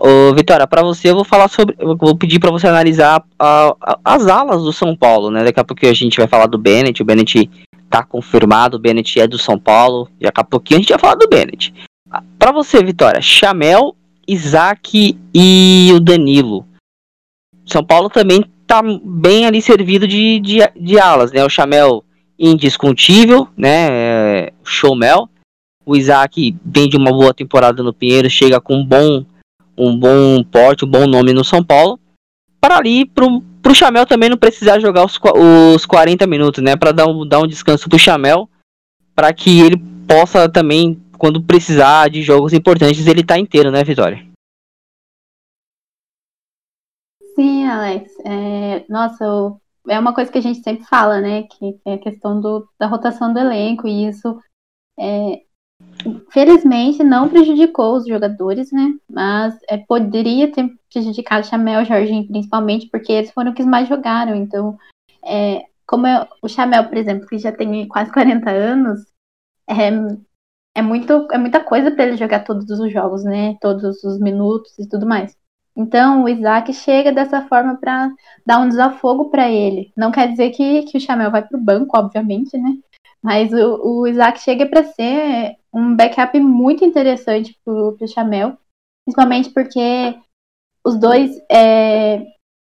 Ô, 0.00 0.32
Vitória, 0.32 0.64
para 0.66 0.82
você 0.82 1.11
eu 1.11 1.14
vou 1.16 1.24
falar 1.24 1.48
sobre. 1.48 1.74
Eu 1.78 1.96
vou 1.96 2.16
pedir 2.16 2.38
para 2.38 2.52
você 2.52 2.68
analisar 2.68 3.24
a, 3.37 3.74
a, 3.80 3.98
as 4.04 4.28
alas 4.28 4.62
do 4.62 4.72
São 4.72 4.96
Paulo, 4.96 5.28
né? 5.30 5.42
Daqui 5.42 5.58
a 5.58 5.64
pouquinho 5.64 5.90
a 5.90 5.94
gente 5.94 6.16
vai 6.16 6.28
falar 6.28 6.46
do 6.46 6.56
Bennett. 6.56 7.02
O 7.02 7.04
Bennett 7.04 7.50
tá 7.90 8.04
confirmado, 8.04 8.76
o 8.76 8.80
Bennett 8.80 9.18
é 9.18 9.26
do 9.26 9.38
São 9.38 9.58
Paulo. 9.58 10.08
Daqui 10.20 10.40
a 10.40 10.44
pouquinho 10.44 10.78
a 10.78 10.82
gente 10.82 10.90
vai 10.90 10.98
falar 11.00 11.16
do 11.16 11.28
Bennett. 11.28 11.74
Para 12.38 12.52
você, 12.52 12.82
Vitória, 12.82 13.20
Chamel, 13.20 13.96
Isaac 14.26 15.18
e 15.34 15.90
o 15.92 15.98
Danilo. 15.98 16.64
São 17.66 17.82
Paulo 17.84 18.08
também 18.08 18.44
tá 18.68 18.80
bem 19.04 19.46
ali 19.46 19.61
servido 19.61 20.06
de, 20.06 20.38
de, 20.38 20.58
de 20.76 20.98
alas, 20.98 21.32
né? 21.32 21.44
O 21.44 21.50
Chamel 21.50 22.04
indiscutível, 22.38 23.48
né? 23.56 23.88
É, 23.90 24.52
Showmel. 24.62 25.28
O 25.84 25.96
Isaac 25.96 26.54
vem 26.64 26.88
de 26.88 26.96
uma 26.96 27.11
boa 27.11 27.34
temporada 27.34 27.82
no 27.82 27.92
Pinheiro, 27.92 28.28
chega 28.28 28.61
com 28.61 28.76
um 28.76 28.84
bom, 28.84 29.24
um 29.79 29.97
bom 29.97 30.43
porte, 30.45 30.85
um 30.85 30.88
bom 30.88 31.07
nome 31.07 31.33
no 31.33 31.45
São 31.45 31.62
Paulo. 31.62 31.99
Para 32.61 32.77
ali, 32.77 33.07
pro, 33.07 33.41
pro 33.62 33.75
Chamel 33.75 34.05
também 34.05 34.29
não 34.29 34.37
precisar 34.37 34.81
jogar 34.81 35.05
os, 35.05 35.19
os 35.75 35.87
40 35.87 36.27
minutos, 36.27 36.62
né? 36.62 36.77
Para 36.77 36.93
dar 36.93 37.07
um, 37.07 37.27
dar 37.27 37.41
um 37.41 37.47
descanso 37.47 37.88
pro 37.88 37.99
Chamel, 37.99 38.49
para 39.14 39.33
que 39.33 39.61
ele 39.61 39.77
possa 40.07 40.49
também 40.49 41.01
quando 41.19 41.43
precisar 41.43 42.09
de 42.09 42.23
jogos 42.23 42.53
importantes, 42.53 43.07
ele 43.07 43.25
tá 43.25 43.38
inteiro, 43.38 43.71
né, 43.71 43.83
Vitória? 43.83 44.25
Sim, 47.35 47.67
Alex. 47.67 48.12
É, 48.25 48.85
nossa, 48.88 49.25
é 49.88 49.99
uma 49.99 50.14
coisa 50.14 50.31
que 50.31 50.38
a 50.38 50.41
gente 50.41 50.62
sempre 50.62 50.85
fala, 50.85 51.21
né? 51.21 51.43
Que, 51.43 51.73
que 51.73 51.88
é 51.88 51.95
a 51.95 51.99
questão 51.99 52.41
do, 52.41 52.69
da 52.79 52.87
rotação 52.87 53.33
do 53.33 53.38
elenco, 53.38 53.87
e 53.87 54.09
isso, 54.09 54.41
é, 54.99 55.43
felizmente, 56.30 57.02
não 57.02 57.28
prejudicou 57.28 57.96
os 57.96 58.06
jogadores, 58.06 58.70
né? 58.72 58.94
Mas 59.11 59.58
é, 59.68 59.76
poderia 59.78 60.50
ter 60.50 60.70
prejudicado 60.92 61.44
o 61.44 61.48
Chamel 61.48 61.82
e 61.82 61.84
Jorginho, 61.84 62.26
principalmente, 62.26 62.88
porque 62.88 63.12
eles 63.12 63.30
foram 63.30 63.50
os 63.50 63.56
que 63.56 63.64
mais 63.64 63.88
jogaram. 63.88 64.34
Então, 64.34 64.78
é, 65.24 65.64
como 65.87 66.06
eu, 66.06 66.26
o 66.42 66.48
Chamel, 66.48 66.84
por 66.84 66.96
exemplo, 66.96 67.26
que 67.26 67.38
já 67.38 67.52
tem 67.52 67.87
quase 67.88 68.12
40 68.12 68.50
anos, 68.50 69.00
é, 69.68 69.88
é, 70.76 70.82
muito, 70.82 71.28
é 71.32 71.38
muita 71.38 71.62
coisa 71.62 71.90
para 71.90 72.04
ele 72.04 72.16
jogar 72.16 72.44
todos 72.44 72.68
os 72.70 72.92
jogos, 72.92 73.24
né? 73.24 73.56
Todos 73.61 74.02
os 74.04 74.18
minutos 74.20 74.78
e 74.78 74.88
tudo 74.88 75.06
mais. 75.06 75.37
Então 75.76 76.24
o 76.24 76.28
Isaac 76.28 76.72
chega 76.72 77.12
dessa 77.12 77.46
forma 77.46 77.76
para 77.76 78.11
dar 78.44 78.58
um 78.58 78.68
desafogo 78.68 79.30
para 79.30 79.48
ele. 79.48 79.92
Não 79.96 80.11
quer 80.11 80.28
dizer 80.28 80.50
que, 80.50 80.82
que 80.82 80.98
o 80.98 81.00
Chamel 81.00 81.30
vai 81.30 81.46
para 81.46 81.56
o 81.56 81.62
banco, 81.62 81.96
obviamente, 81.96 82.58
né? 82.58 82.76
Mas 83.22 83.52
o, 83.52 84.00
o 84.00 84.07
Isaac 84.07 84.40
chega 84.40 84.66
para 84.66 84.85
ser 84.85 85.57
um 85.72 85.94
backup 85.94 86.38
muito 86.40 86.85
interessante 86.85 87.59
para 87.64 87.74
o 87.74 88.07
Chamel, 88.07 88.57
principalmente 89.04 89.50
porque 89.50 90.18
os 90.85 90.98
dois 90.98 91.31
é, 91.50 92.24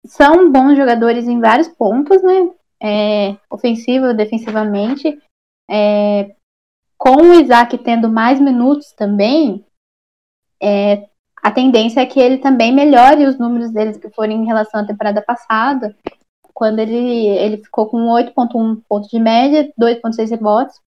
são 0.07 0.51
bons 0.51 0.77
jogadores 0.77 1.29
em 1.29 1.41
vários 1.41 1.69
pontos, 1.69 2.23
né? 2.23 2.51
É, 2.83 3.37
ofensivo, 3.49 4.13
defensivamente. 4.13 5.19
É, 5.71 6.35
com 6.99 7.17
o 7.17 7.35
Isaac 7.35 7.79
tendo 7.79 8.09
mais 8.09 8.41
minutos 8.41 8.93
também, 8.93 9.65
é, 10.61 11.09
a 11.43 11.51
tendência 11.51 12.01
é 12.01 12.07
que 12.07 12.21
ele 12.21 12.39
também 12.39 12.73
melhore 12.73 13.27
os 13.27 13.39
números 13.39 13.73
deles 13.73 13.97
que 13.97 14.09
foram 14.11 14.33
em 14.33 14.47
relação 14.47 14.81
à 14.81 14.87
temporada 14.87 15.21
passada, 15.21 15.97
quando 16.63 16.79
ele, 16.79 17.27
ele 17.27 17.57
ficou 17.57 17.89
com 17.89 18.07
8,1 18.07 18.83
pontos 18.89 19.11
de 19.11 19.19
média, 19.19 19.69
2,6 19.77 20.31
rebotes. 20.31 20.81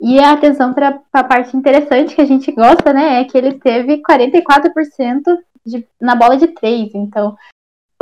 E 0.00 0.18
a 0.18 0.32
atenção 0.32 0.72
para 0.72 1.02
a 1.12 1.22
parte 1.22 1.54
interessante 1.54 2.14
que 2.14 2.22
a 2.22 2.24
gente 2.24 2.50
gosta, 2.50 2.94
né, 2.94 3.20
é 3.20 3.24
que 3.26 3.36
ele 3.36 3.58
teve 3.58 3.98
44% 3.98 5.20
de, 5.66 5.86
na 6.00 6.14
bola 6.14 6.38
de 6.38 6.46
três. 6.46 6.94
Então, 6.94 7.36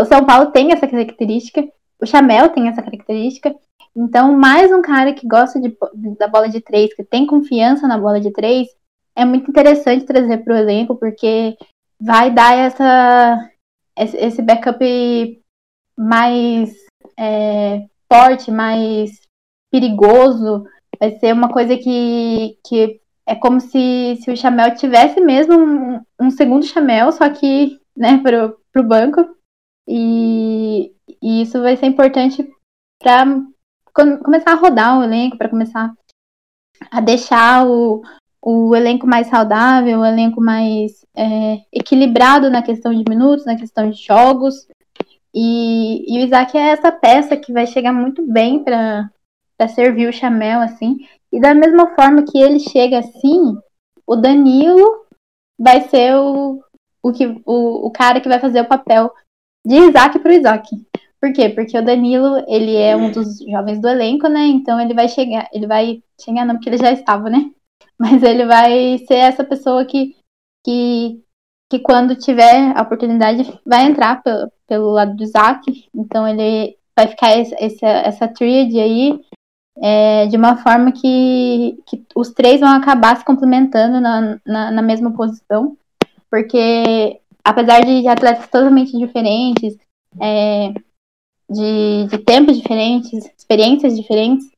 o 0.00 0.04
São 0.04 0.24
Paulo 0.24 0.52
tem 0.52 0.70
essa 0.70 0.86
característica, 0.86 1.68
o 2.00 2.06
Chamel 2.06 2.48
tem 2.50 2.68
essa 2.68 2.80
característica. 2.80 3.56
Então, 3.96 4.32
mais 4.32 4.70
um 4.70 4.80
cara 4.80 5.12
que 5.12 5.26
gosta 5.26 5.60
de, 5.60 5.76
da 6.16 6.28
bola 6.28 6.48
de 6.48 6.60
três, 6.60 6.94
que 6.94 7.02
tem 7.02 7.26
confiança 7.26 7.88
na 7.88 7.98
bola 7.98 8.20
de 8.20 8.30
três, 8.30 8.68
é 9.16 9.24
muito 9.24 9.50
interessante 9.50 10.04
trazer 10.04 10.44
para 10.44 10.54
o 10.54 10.56
elenco, 10.56 10.94
porque 10.94 11.58
vai 12.00 12.30
dar 12.30 12.56
essa, 12.56 13.50
esse 13.96 14.40
backup 14.40 14.78
mais 15.98 16.88
é, 17.20 17.86
forte, 18.10 18.50
mais 18.50 19.20
perigoso. 19.70 20.64
Vai 20.98 21.18
ser 21.18 21.32
uma 21.34 21.52
coisa 21.52 21.76
que, 21.76 22.58
que 22.66 23.00
é 23.26 23.34
como 23.34 23.60
se, 23.60 24.18
se 24.22 24.30
o 24.30 24.36
Chamel 24.36 24.74
tivesse 24.74 25.20
mesmo 25.20 25.54
um, 25.54 26.00
um 26.18 26.30
segundo 26.30 26.64
Chamel, 26.64 27.12
só 27.12 27.28
que 27.28 27.78
né, 27.96 28.18
para 28.18 28.54
o 28.76 28.82
banco. 28.82 29.36
E, 29.86 30.92
e 31.22 31.42
isso 31.42 31.60
vai 31.60 31.76
ser 31.76 31.86
importante 31.86 32.48
para 32.98 33.24
começar 33.92 34.52
a 34.52 34.56
rodar 34.56 34.98
o 34.98 35.04
elenco, 35.04 35.36
para 35.36 35.48
começar 35.48 35.92
a 36.90 37.00
deixar 37.00 37.66
o, 37.66 38.02
o 38.42 38.74
elenco 38.74 39.06
mais 39.06 39.26
saudável, 39.26 40.00
o 40.00 40.06
elenco 40.06 40.40
mais 40.40 41.04
é, 41.14 41.62
equilibrado 41.72 42.50
na 42.50 42.62
questão 42.62 42.94
de 42.94 43.04
minutos, 43.08 43.44
na 43.44 43.56
questão 43.56 43.90
de 43.90 43.96
jogos. 44.02 44.66
E, 45.34 46.04
e 46.08 46.18
o 46.18 46.26
Isaac 46.26 46.56
é 46.56 46.70
essa 46.70 46.90
peça 46.90 47.36
que 47.36 47.52
vai 47.52 47.66
chegar 47.66 47.92
muito 47.92 48.26
bem 48.26 48.64
para 48.64 49.10
servir 49.68 50.08
o 50.08 50.12
Chamel, 50.12 50.60
assim. 50.60 50.98
E 51.32 51.40
da 51.40 51.54
mesma 51.54 51.94
forma 51.94 52.24
que 52.24 52.38
ele 52.38 52.58
chega 52.58 52.98
assim, 52.98 53.56
o 54.06 54.16
Danilo 54.16 55.06
vai 55.58 55.82
ser 55.82 56.16
o, 56.16 56.60
o, 57.02 57.12
que, 57.12 57.26
o, 57.46 57.86
o 57.86 57.90
cara 57.90 58.20
que 58.20 58.28
vai 58.28 58.40
fazer 58.40 58.60
o 58.62 58.68
papel 58.68 59.12
de 59.64 59.76
Isaac 59.76 60.18
para 60.18 60.30
o 60.30 60.34
Isaac. 60.34 60.68
Por 61.20 61.32
quê? 61.32 61.50
Porque 61.50 61.78
o 61.78 61.84
Danilo, 61.84 62.42
ele 62.48 62.74
é 62.74 62.96
um 62.96 63.12
dos 63.12 63.38
jovens 63.40 63.78
do 63.78 63.88
elenco, 63.88 64.26
né? 64.26 64.46
Então 64.46 64.80
ele 64.80 64.94
vai 64.94 65.06
chegar, 65.06 65.48
ele 65.52 65.66
vai 65.66 66.02
chegar 66.18 66.46
não, 66.46 66.54
porque 66.54 66.70
ele 66.70 66.78
já 66.78 66.90
estava, 66.92 67.28
né? 67.28 67.50
Mas 67.98 68.22
ele 68.22 68.46
vai 68.46 68.98
ser 69.06 69.16
essa 69.16 69.44
pessoa 69.44 69.84
que, 69.84 70.16
que, 70.64 71.22
que 71.70 71.78
quando 71.78 72.16
tiver 72.16 72.76
a 72.76 72.82
oportunidade, 72.82 73.58
vai 73.64 73.86
entrar 73.86 74.22
pelo, 74.24 74.50
pelo 74.66 74.90
lado 74.90 75.14
do 75.14 75.22
Isaac. 75.22 75.88
Então 75.94 76.26
ele 76.26 76.76
vai 76.96 77.06
ficar 77.06 77.30
essa, 77.30 77.86
essa 77.86 78.28
tríade 78.28 78.78
aí 78.80 79.20
é, 79.80 80.26
de 80.26 80.36
uma 80.36 80.56
forma 80.56 80.90
que, 80.90 81.78
que 81.86 82.04
os 82.16 82.30
três 82.30 82.60
vão 82.60 82.70
acabar 82.70 83.16
se 83.16 83.24
complementando 83.24 84.00
na, 84.00 84.38
na, 84.44 84.70
na 84.72 84.82
mesma 84.82 85.12
posição. 85.12 85.76
Porque 86.28 87.20
apesar 87.44 87.84
de 87.84 88.06
atletas 88.08 88.48
totalmente 88.48 88.98
diferentes, 88.98 89.78
é, 90.20 90.72
de, 91.48 92.06
de 92.10 92.18
tempos 92.18 92.60
diferentes, 92.60 93.30
experiências 93.38 93.96
diferentes, 93.96 94.50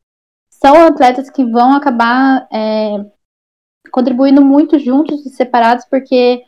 são 0.51 0.87
atletas 0.87 1.29
que 1.29 1.45
vão 1.45 1.75
acabar 1.75 2.49
é, 2.51 3.05
contribuindo 3.91 4.43
muito 4.43 4.79
juntos 4.79 5.27
e 5.27 5.31
separados, 5.31 5.85
porque 5.85 6.43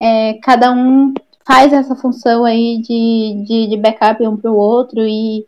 é, 0.00 0.34
cada 0.34 0.70
um 0.72 1.12
faz 1.46 1.72
essa 1.72 1.96
função 1.96 2.44
aí 2.44 2.80
de, 2.82 3.44
de, 3.46 3.66
de 3.68 3.76
backup 3.76 4.26
um 4.26 4.36
para 4.36 4.50
o 4.50 4.56
outro, 4.56 5.00
e, 5.00 5.46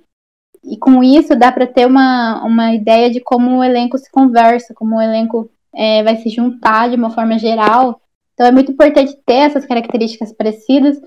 e 0.64 0.76
com 0.78 1.02
isso 1.02 1.36
dá 1.36 1.52
para 1.52 1.66
ter 1.66 1.86
uma, 1.86 2.42
uma 2.44 2.74
ideia 2.74 3.10
de 3.10 3.20
como 3.20 3.58
o 3.58 3.64
elenco 3.64 3.98
se 3.98 4.10
conversa, 4.10 4.74
como 4.74 4.96
o 4.96 5.00
elenco 5.00 5.50
é, 5.74 6.02
vai 6.02 6.16
se 6.16 6.28
juntar 6.30 6.88
de 6.88 6.96
uma 6.96 7.10
forma 7.10 7.38
geral. 7.38 8.00
Então 8.34 8.46
é 8.46 8.52
muito 8.52 8.72
importante 8.72 9.16
ter 9.26 9.34
essas 9.34 9.66
características 9.66 10.32
parecidas, 10.32 11.00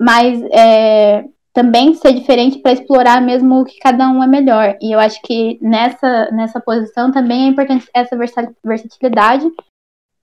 mas 0.00 0.42
é, 0.50 1.24
também 1.52 1.94
ser 1.94 2.14
diferente 2.14 2.58
para 2.58 2.72
explorar 2.72 3.20
mesmo 3.20 3.60
o 3.60 3.64
que 3.64 3.78
cada 3.78 4.08
um 4.08 4.22
é 4.22 4.26
melhor. 4.26 4.78
E 4.80 4.92
eu 4.92 4.98
acho 4.98 5.20
que 5.22 5.58
nessa, 5.60 6.30
nessa 6.30 6.60
posição 6.60 7.12
também 7.12 7.44
é 7.44 7.48
importante 7.48 7.86
essa 7.94 8.16
versatilidade. 8.64 9.46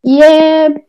E 0.03 0.23
é, 0.23 0.83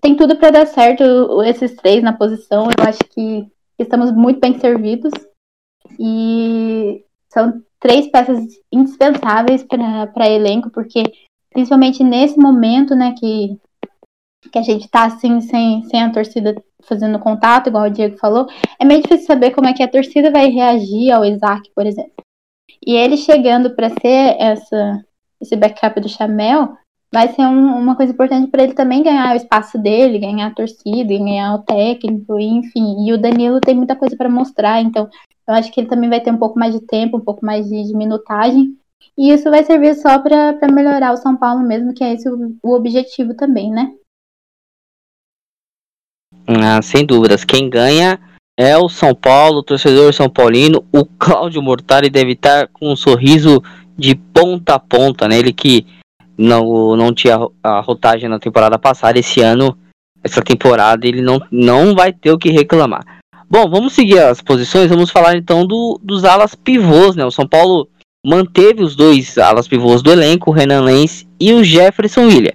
tem 0.00 0.16
tudo 0.16 0.36
para 0.36 0.50
dar 0.50 0.66
certo 0.66 1.42
esses 1.42 1.74
três 1.76 2.02
na 2.02 2.12
posição. 2.12 2.64
Eu 2.64 2.84
acho 2.88 3.00
que 3.10 3.46
estamos 3.78 4.12
muito 4.12 4.40
bem 4.40 4.58
servidos. 4.58 5.12
E 5.98 7.04
são 7.32 7.62
três 7.80 8.08
peças 8.08 8.44
indispensáveis 8.72 9.62
para 9.62 10.28
elenco, 10.28 10.70
porque 10.70 11.02
principalmente 11.52 12.02
nesse 12.02 12.38
momento, 12.38 12.94
né, 12.94 13.14
que, 13.18 13.58
que 14.50 14.58
a 14.58 14.62
gente 14.62 14.84
está 14.84 15.04
assim, 15.04 15.40
sem, 15.40 15.84
sem 15.84 16.02
a 16.02 16.12
torcida 16.12 16.54
fazendo 16.82 17.18
contato, 17.18 17.68
igual 17.68 17.86
o 17.86 17.90
Diego 17.90 18.16
falou, 18.18 18.46
é 18.78 18.84
meio 18.84 19.02
difícil 19.02 19.26
saber 19.26 19.52
como 19.52 19.68
é 19.68 19.72
que 19.72 19.82
a 19.82 19.88
torcida 19.88 20.30
vai 20.30 20.48
reagir 20.48 21.10
ao 21.10 21.24
Isaac, 21.24 21.70
por 21.74 21.86
exemplo. 21.86 22.12
E 22.86 22.94
ele 22.94 23.16
chegando 23.16 23.74
para 23.74 23.90
ser 23.90 24.36
essa, 24.38 25.04
esse 25.40 25.56
backup 25.56 26.00
do 26.00 26.08
Chamel, 26.08 26.76
vai 27.16 27.32
ser 27.32 27.46
um, 27.46 27.78
uma 27.78 27.96
coisa 27.96 28.12
importante 28.12 28.50
para 28.50 28.62
ele 28.62 28.74
também 28.74 29.02
ganhar 29.02 29.32
o 29.32 29.36
espaço 29.36 29.78
dele, 29.78 30.18
ganhar 30.18 30.48
a 30.48 30.54
torcida, 30.54 31.16
ganhar 31.16 31.54
o 31.54 31.62
técnico, 31.62 32.38
enfim. 32.38 33.06
E 33.08 33.12
o 33.14 33.16
Danilo 33.16 33.58
tem 33.58 33.74
muita 33.74 33.96
coisa 33.96 34.14
para 34.14 34.28
mostrar, 34.28 34.82
então 34.82 35.08
eu 35.48 35.54
acho 35.54 35.72
que 35.72 35.80
ele 35.80 35.88
também 35.88 36.10
vai 36.10 36.20
ter 36.20 36.30
um 36.30 36.36
pouco 36.36 36.58
mais 36.58 36.74
de 36.74 36.80
tempo, 36.82 37.16
um 37.16 37.24
pouco 37.24 37.42
mais 37.42 37.70
de, 37.70 37.84
de 37.84 37.96
minutagem. 37.96 38.76
E 39.16 39.32
isso 39.32 39.48
vai 39.48 39.64
servir 39.64 39.94
só 39.94 40.18
para 40.18 40.70
melhorar 40.70 41.14
o 41.14 41.16
São 41.16 41.34
Paulo 41.34 41.66
mesmo, 41.66 41.94
que 41.94 42.04
é 42.04 42.12
esse 42.12 42.28
o, 42.28 42.54
o 42.62 42.74
objetivo 42.74 43.32
também, 43.32 43.70
né? 43.70 43.94
Ah, 46.46 46.82
sem 46.82 47.06
dúvidas. 47.06 47.46
Quem 47.46 47.70
ganha 47.70 48.20
é 48.58 48.76
o 48.76 48.90
São 48.90 49.14
Paulo, 49.14 49.60
o 49.60 49.62
torcedor 49.62 50.12
São 50.12 50.28
Paulino. 50.28 50.84
O 50.92 51.06
Cláudio 51.06 51.62
Mortari 51.62 52.10
deve 52.10 52.32
estar 52.32 52.68
com 52.68 52.92
um 52.92 52.96
sorriso 52.96 53.62
de 53.96 54.14
ponta 54.14 54.74
a 54.74 54.78
ponta, 54.78 55.26
né? 55.26 55.38
Ele 55.38 55.54
que 55.54 55.86
não, 56.36 56.96
não 56.96 57.12
tinha 57.12 57.38
a 57.62 57.80
rotagem 57.80 58.28
na 58.28 58.38
temporada 58.38 58.78
passada, 58.78 59.18
esse 59.18 59.40
ano, 59.40 59.76
essa 60.22 60.42
temporada, 60.42 61.06
ele 61.06 61.22
não, 61.22 61.40
não 61.50 61.94
vai 61.94 62.12
ter 62.12 62.30
o 62.30 62.38
que 62.38 62.50
reclamar. 62.50 63.04
Bom, 63.48 63.70
vamos 63.70 63.92
seguir 63.92 64.18
as 64.18 64.40
posições, 64.40 64.90
vamos 64.90 65.10
falar 65.10 65.36
então 65.36 65.64
do, 65.64 66.00
dos 66.02 66.24
alas 66.24 66.54
pivôs, 66.54 67.14
né? 67.14 67.24
O 67.24 67.30
São 67.30 67.46
Paulo 67.46 67.88
manteve 68.24 68.82
os 68.82 68.96
dois 68.96 69.38
alas 69.38 69.68
pivôs 69.68 70.02
do 70.02 70.10
elenco, 70.10 70.50
o 70.50 70.52
Renan 70.52 70.82
Lenz 70.82 71.24
e 71.38 71.52
o 71.52 71.62
Jefferson 71.62 72.22
William. 72.26 72.54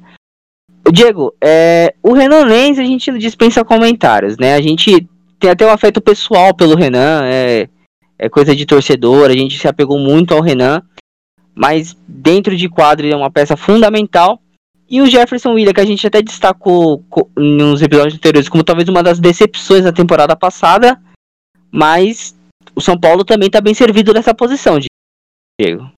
Diego, 0.92 1.34
é, 1.42 1.94
o 2.04 2.14
Renan 2.14 2.44
Lenz 2.44 2.78
a 2.78 2.84
gente 2.84 3.18
dispensa 3.18 3.64
comentários, 3.64 4.38
né? 4.38 4.56
A 4.56 4.62
gente 4.62 5.08
tem 5.40 5.50
até 5.50 5.66
um 5.66 5.72
afeto 5.72 6.02
pessoal 6.02 6.54
pelo 6.54 6.76
Renan, 6.76 7.22
é, 7.24 7.70
é 8.20 8.30
coisa 8.30 8.54
de 8.54 8.66
torcedor, 8.66 9.30
a 9.30 9.34
gente 9.34 9.58
se 9.58 9.68
apegou 9.68 9.98
muito 9.98 10.34
ao 10.34 10.42
Renan, 10.42 10.82
mas 11.56 11.96
dentro 12.08 12.56
de 12.56 12.70
quadro 12.70 13.06
ele 13.06 13.14
é 13.14 13.18
uma 13.18 13.32
peça 13.32 13.56
fundamental. 13.56 14.42
E 14.90 15.02
o 15.02 15.06
Jefferson 15.06 15.54
William, 15.54 15.74
que 15.74 15.82
a 15.82 15.86
gente 15.86 16.06
até 16.06 16.22
destacou 16.22 17.04
nos 17.38 17.82
episódios 17.82 18.16
anteriores 18.16 18.50
como 18.50 18.64
talvez 18.64 18.90
uma 18.90 19.02
das 19.02 19.20
decepções 19.20 19.86
da 19.86 19.94
temporada 19.94 20.36
passada, 20.36 21.02
mas 21.72 22.36
o 22.76 22.82
São 22.82 23.00
Paulo 23.00 23.24
também 23.24 23.48
está 23.48 23.62
bem 23.62 23.74
servido 23.74 24.14
nessa 24.14 24.34
posição, 24.34 24.78
Diego. 25.60 25.90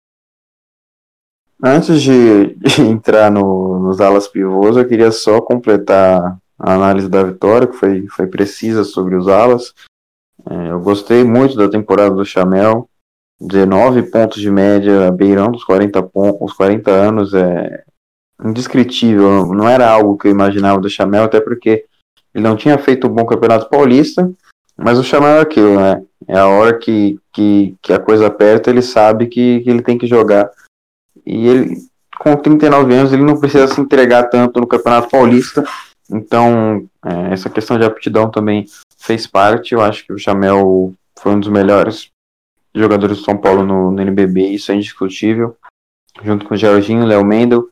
Antes 1.64 2.02
de 2.02 2.58
entrar 2.82 3.32
no, 3.32 3.80
nos 3.80 4.02
alas 4.02 4.28
pivôs, 4.28 4.78
eu 4.78 4.88
queria 4.88 5.12
só 5.12 5.42
completar 5.42 6.38
a 6.60 6.74
análise 6.74 7.10
da 7.10 7.24
vitória, 7.24 7.68
que 7.68 7.78
foi, 7.78 8.08
foi 8.08 8.28
precisa 8.28 8.84
sobre 8.84 9.16
os 9.16 9.28
alas. 9.28 9.74
É, 10.50 10.72
eu 10.72 10.80
gostei 10.82 11.24
muito 11.24 11.56
da 11.56 11.70
temporada 11.70 12.14
do 12.14 12.26
Chamel. 12.26 12.88
19 13.40 14.04
pontos 14.04 14.42
de 14.42 14.50
média, 14.50 15.12
beirando 15.12 15.58
os 15.58 15.64
40, 15.64 16.02
pontos, 16.04 16.42
os 16.42 16.54
40 16.54 16.92
anos, 16.92 17.34
é 17.34 17.84
indescritível. 18.44 19.48
Não 19.54 19.68
era 19.68 19.90
algo 19.90 20.18
que 20.18 20.28
eu 20.28 20.32
imaginava 20.32 20.80
do 20.80 20.90
Chamel, 20.90 21.24
até 21.24 21.40
porque 21.40 21.86
ele 22.34 22.44
não 22.44 22.56
tinha 22.56 22.78
feito 22.78 23.08
um 23.08 23.14
bom 23.14 23.26
campeonato 23.26 23.70
paulista, 23.70 24.32
Mas 24.76 24.98
o 24.98 25.04
Chamel 25.04 25.38
é 25.38 25.42
aquilo, 25.42 25.80
né? 25.80 26.02
É 26.28 26.38
a 26.38 26.48
hora 26.48 26.78
que, 26.78 27.20
que, 27.32 27.76
que 27.82 27.94
a 27.94 28.00
coisa 28.00 28.28
aperta, 28.28 28.70
ele 28.70 28.82
sabe 28.82 29.28
que, 29.28 29.60
que 29.60 29.70
ele 29.70 29.84
tem 29.84 29.98
que 29.98 30.08
jogar. 30.08 30.50
E 31.26 31.48
ele, 31.48 31.78
com 32.20 32.36
39 32.36 32.94
anos, 32.94 33.14
ele 33.14 33.24
não 33.24 33.40
precisa 33.40 33.68
se 33.68 33.80
entregar 33.80 34.24
tanto 34.24 34.60
no 34.60 34.68
Campeonato 34.68 35.10
Paulista. 35.10 35.64
Então, 36.10 36.86
é, 37.06 37.34
essa 37.34 37.50
questão 37.50 37.78
de 37.78 37.86
aptidão 37.86 38.32
também 38.32 38.66
fez 38.98 39.28
parte. 39.28 39.74
Eu 39.74 39.82
acho 39.82 40.06
que 40.06 40.14
o 40.14 40.18
Chamel 40.18 40.94
foi 41.20 41.34
um 41.34 41.40
dos 41.40 41.50
melhores 41.50 42.10
jogadores 42.76 43.18
do 43.18 43.24
São 43.24 43.38
Paulo 43.38 43.66
no, 43.66 43.92
no 43.92 44.02
NBB, 44.02 44.48
isso 44.48 44.72
é 44.72 44.76
indiscutível. 44.76 45.56
Junto 46.24 46.46
com 46.46 46.54
o 46.54 46.58
Jorginho, 46.58 47.06
Léo 47.06 47.26
Mendel, 47.26 47.68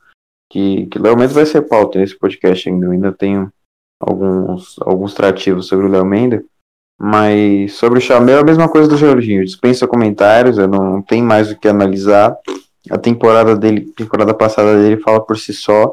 que, 0.50 0.88
que 0.88 1.00
Léo 1.00 1.18
Mendel 1.18 1.36
vai 1.36 1.46
ser 1.46 1.62
pauta 1.62 2.00
nesse 2.00 2.18
podcast 2.18 2.68
ainda. 2.70 2.86
Eu 2.86 2.92
ainda 2.92 3.12
tenho 3.12 3.52
alguns, 4.00 4.76
alguns 4.82 5.14
trativos 5.14 5.68
sobre 5.68 5.86
o 5.86 5.90
Léo 5.90 6.06
Mendel. 6.06 6.44
Mas 7.00 7.74
sobre 7.74 7.98
o 7.98 8.02
Chamel, 8.02 8.40
a 8.40 8.44
mesma 8.44 8.70
coisa 8.70 8.88
do 8.88 8.96
Jorginho. 8.96 9.44
Dispensa 9.44 9.88
comentários, 9.88 10.60
eu 10.60 10.68
não 10.68 11.02
tenho 11.02 11.26
mais 11.26 11.52
o 11.52 11.58
que 11.58 11.68
analisar. 11.68 12.38
A 12.92 12.98
temporada 12.98 13.56
dele, 13.56 13.82
temporada 13.96 14.34
passada 14.36 14.80
dele 14.80 15.02
fala 15.02 15.20
por 15.20 15.38
si 15.38 15.52
só. 15.52 15.92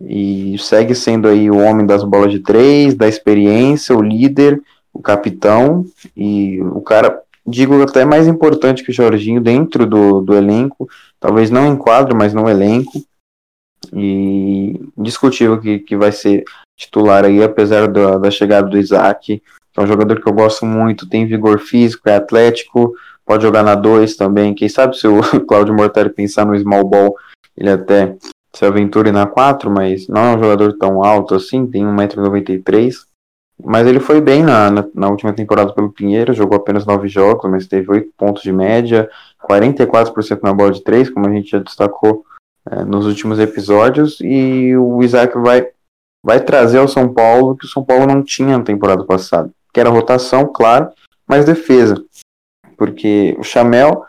E 0.00 0.56
segue 0.58 0.94
sendo 0.94 1.26
aí 1.26 1.50
o 1.50 1.58
homem 1.58 1.84
das 1.84 2.04
bolas 2.04 2.30
de 2.30 2.38
três, 2.38 2.94
da 2.94 3.08
experiência, 3.08 3.96
o 3.96 4.02
líder, 4.02 4.62
o 4.92 5.00
capitão. 5.00 5.84
E 6.16 6.60
o 6.62 6.80
cara, 6.80 7.20
digo 7.46 7.82
até 7.82 8.04
mais 8.04 8.26
importante 8.26 8.82
que 8.82 8.90
o 8.90 8.94
Jorginho 8.94 9.40
dentro 9.40 9.86
do, 9.86 10.20
do 10.20 10.34
elenco. 10.34 10.88
Talvez 11.20 11.50
não 11.50 11.66
em 11.66 11.76
quadro, 11.76 12.16
mas 12.16 12.32
no 12.32 12.48
elenco. 12.48 13.02
E 13.92 14.80
discutível 14.96 15.60
que, 15.60 15.78
que 15.78 15.96
vai 15.96 16.12
ser 16.12 16.44
titular 16.76 17.24
aí, 17.24 17.42
apesar 17.42 17.86
da, 17.86 18.18
da 18.18 18.30
chegada 18.30 18.68
do 18.68 18.78
Isaac 18.78 19.42
é 19.76 19.82
um 19.82 19.86
jogador 19.86 20.20
que 20.20 20.28
eu 20.28 20.32
gosto 20.32 20.64
muito, 20.64 21.08
tem 21.08 21.26
vigor 21.26 21.58
físico, 21.58 22.08
é 22.08 22.16
atlético, 22.16 22.94
pode 23.26 23.42
jogar 23.42 23.62
na 23.62 23.74
2 23.74 24.16
também. 24.16 24.54
Quem 24.54 24.68
sabe 24.68 24.96
se 24.96 25.06
o 25.08 25.20
Claudio 25.46 25.74
Mortari 25.74 26.10
pensar 26.10 26.46
no 26.46 26.58
small 26.58 26.84
ball, 26.84 27.16
ele 27.56 27.70
até 27.70 28.16
se 28.52 28.64
aventure 28.64 29.10
na 29.10 29.26
4, 29.26 29.68
mas 29.70 30.06
não 30.06 30.22
é 30.22 30.36
um 30.36 30.38
jogador 30.38 30.74
tão 30.78 31.02
alto 31.02 31.34
assim, 31.34 31.66
tem 31.66 31.84
1,93m. 31.84 33.04
Mas 33.62 33.86
ele 33.86 34.00
foi 34.00 34.20
bem 34.20 34.42
na, 34.42 34.70
na, 34.70 34.84
na, 34.94 35.08
última 35.08 35.32
temporada 35.32 35.72
pelo 35.72 35.92
Pinheiro, 35.92 36.34
jogou 36.34 36.56
apenas 36.56 36.84
9 36.84 37.08
jogos, 37.08 37.50
mas 37.50 37.66
teve 37.66 37.90
8 37.90 38.12
pontos 38.16 38.42
de 38.42 38.52
média, 38.52 39.08
44% 39.48 40.40
na 40.42 40.52
bola 40.52 40.72
de 40.72 40.82
3, 40.82 41.10
como 41.10 41.26
a 41.26 41.32
gente 41.32 41.50
já 41.50 41.58
destacou 41.60 42.24
é, 42.68 42.84
nos 42.84 43.06
últimos 43.06 43.38
episódios. 43.38 44.18
E 44.20 44.76
o 44.76 45.02
Isaac 45.02 45.38
vai, 45.38 45.68
vai 46.22 46.40
trazer 46.40 46.78
ao 46.78 46.88
São 46.88 47.12
Paulo 47.12 47.56
que 47.56 47.66
o 47.66 47.68
São 47.68 47.84
Paulo 47.84 48.06
não 48.06 48.22
tinha 48.22 48.58
na 48.58 48.64
temporada 48.64 49.04
passada 49.04 49.50
que 49.74 49.80
era 49.80 49.90
rotação, 49.90 50.46
claro, 50.46 50.90
mas 51.26 51.44
defesa. 51.44 52.02
Porque 52.78 53.36
o 53.38 53.42
Chamel, 53.42 54.04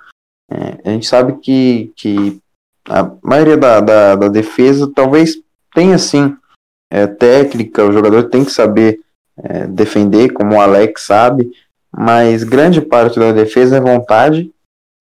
é, 0.49 0.79
a 0.85 0.89
gente 0.91 1.07
sabe 1.07 1.39
que, 1.39 1.91
que 1.95 2.39
a 2.87 3.11
maioria 3.23 3.57
da, 3.57 3.81
da, 3.81 4.15
da 4.15 4.27
defesa 4.27 4.89
talvez 4.95 5.35
tenha 5.73 5.97
sim 5.97 6.37
é, 6.91 7.07
técnica, 7.07 7.83
o 7.83 7.91
jogador 7.91 8.29
tem 8.29 8.45
que 8.45 8.51
saber 8.51 9.01
é, 9.43 9.67
defender, 9.67 10.31
como 10.33 10.55
o 10.55 10.61
Alex 10.61 11.03
sabe, 11.03 11.51
mas 11.91 12.43
grande 12.43 12.81
parte 12.81 13.19
da 13.19 13.31
defesa 13.31 13.77
é 13.77 13.81
vontade. 13.81 14.51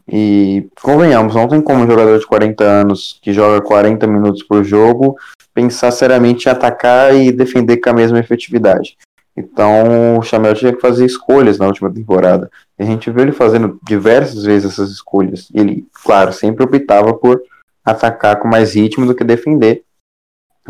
E 0.07 0.69
convenhamos, 0.83 1.35
não 1.35 1.49
tem 1.49 1.63
como 1.63 1.83
um 1.83 1.87
jogador 1.87 2.19
de 2.19 2.27
40 2.27 2.63
anos 2.63 3.19
que 3.23 3.33
joga 3.33 3.63
40 3.63 4.07
minutos 4.07 4.43
por 4.43 4.63
jogo 4.63 5.17
pensar 5.55 5.93
seriamente 5.93 6.47
em 6.47 6.53
atacar 6.53 7.15
e 7.15 7.31
defender 7.31 7.77
com 7.77 7.91
a 7.91 7.95
mesma 7.95 8.19
efetividade. 8.19 8.99
Então 9.37 10.19
o 10.19 10.23
Chamel 10.23 10.55
tinha 10.55 10.73
que 10.73 10.81
fazer 10.81 11.07
escolhas 11.07 11.59
na 11.59 11.67
última 11.67 11.93
temporada. 11.93 12.51
E 12.79 12.83
a 12.83 12.87
gente 12.87 13.11
viu 13.11 13.23
ele 13.23 13.33
fazendo 13.33 13.79
diversas 13.83 14.43
vezes 14.45 14.73
essas 14.73 14.91
escolhas. 14.91 15.49
Ele, 15.55 15.87
claro, 16.05 16.33
sempre 16.33 16.65
optava 16.65 17.15
por 17.15 17.41
atacar 17.85 18.39
com 18.39 18.49
mais 18.49 18.75
ritmo 18.75 19.07
do 19.07 19.15
que 19.15 19.25
defender. 19.25 19.85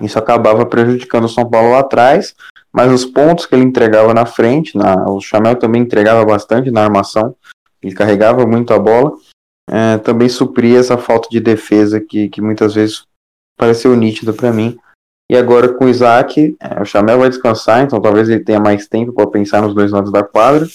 Isso 0.00 0.18
acabava 0.18 0.66
prejudicando 0.66 1.24
o 1.24 1.29
São 1.29 1.48
Paulo 1.48 1.70
lá 1.70 1.81
atrás, 1.81 2.35
mas 2.74 2.92
os 2.92 3.04
pontos 3.04 3.46
que 3.46 3.54
ele 3.54 3.64
entregava 3.64 4.12
na 4.12 4.26
frente, 4.26 4.76
na, 4.76 5.08
o 5.08 5.20
Chamel 5.20 5.54
também 5.56 5.82
entregava 5.82 6.24
bastante 6.24 6.70
na 6.70 6.82
armação, 6.82 7.37
ele 7.80 7.94
carregava 7.94 8.44
muito 8.44 8.74
a 8.74 8.78
bola, 8.78 9.12
é, 9.70 9.98
também 9.98 10.28
supria 10.28 10.80
essa 10.80 10.98
falta 10.98 11.28
de 11.30 11.38
defesa 11.38 12.00
que, 12.00 12.28
que 12.28 12.40
muitas 12.40 12.74
vezes 12.74 13.04
pareceu 13.56 13.94
nítida 13.94 14.32
para 14.32 14.52
mim 14.52 14.76
e 15.30 15.37
agora 15.37 15.68
com 15.72 15.87
o 15.87 15.88
Isaac, 15.88 16.56
é, 16.60 16.82
o 16.82 16.84
Chamel 16.84 17.18
vai 17.18 17.28
descansar, 17.28 17.82
então 17.82 18.00
talvez 18.00 18.28
ele 18.28 18.44
tenha 18.44 18.60
mais 18.60 18.87
tempo 18.87 19.12
para 19.12 19.26
pensar 19.26 19.62
nos 19.62 19.74
dois 19.74 19.90
lados 19.90 20.12
da 20.12 20.22
quadra. 20.22 20.66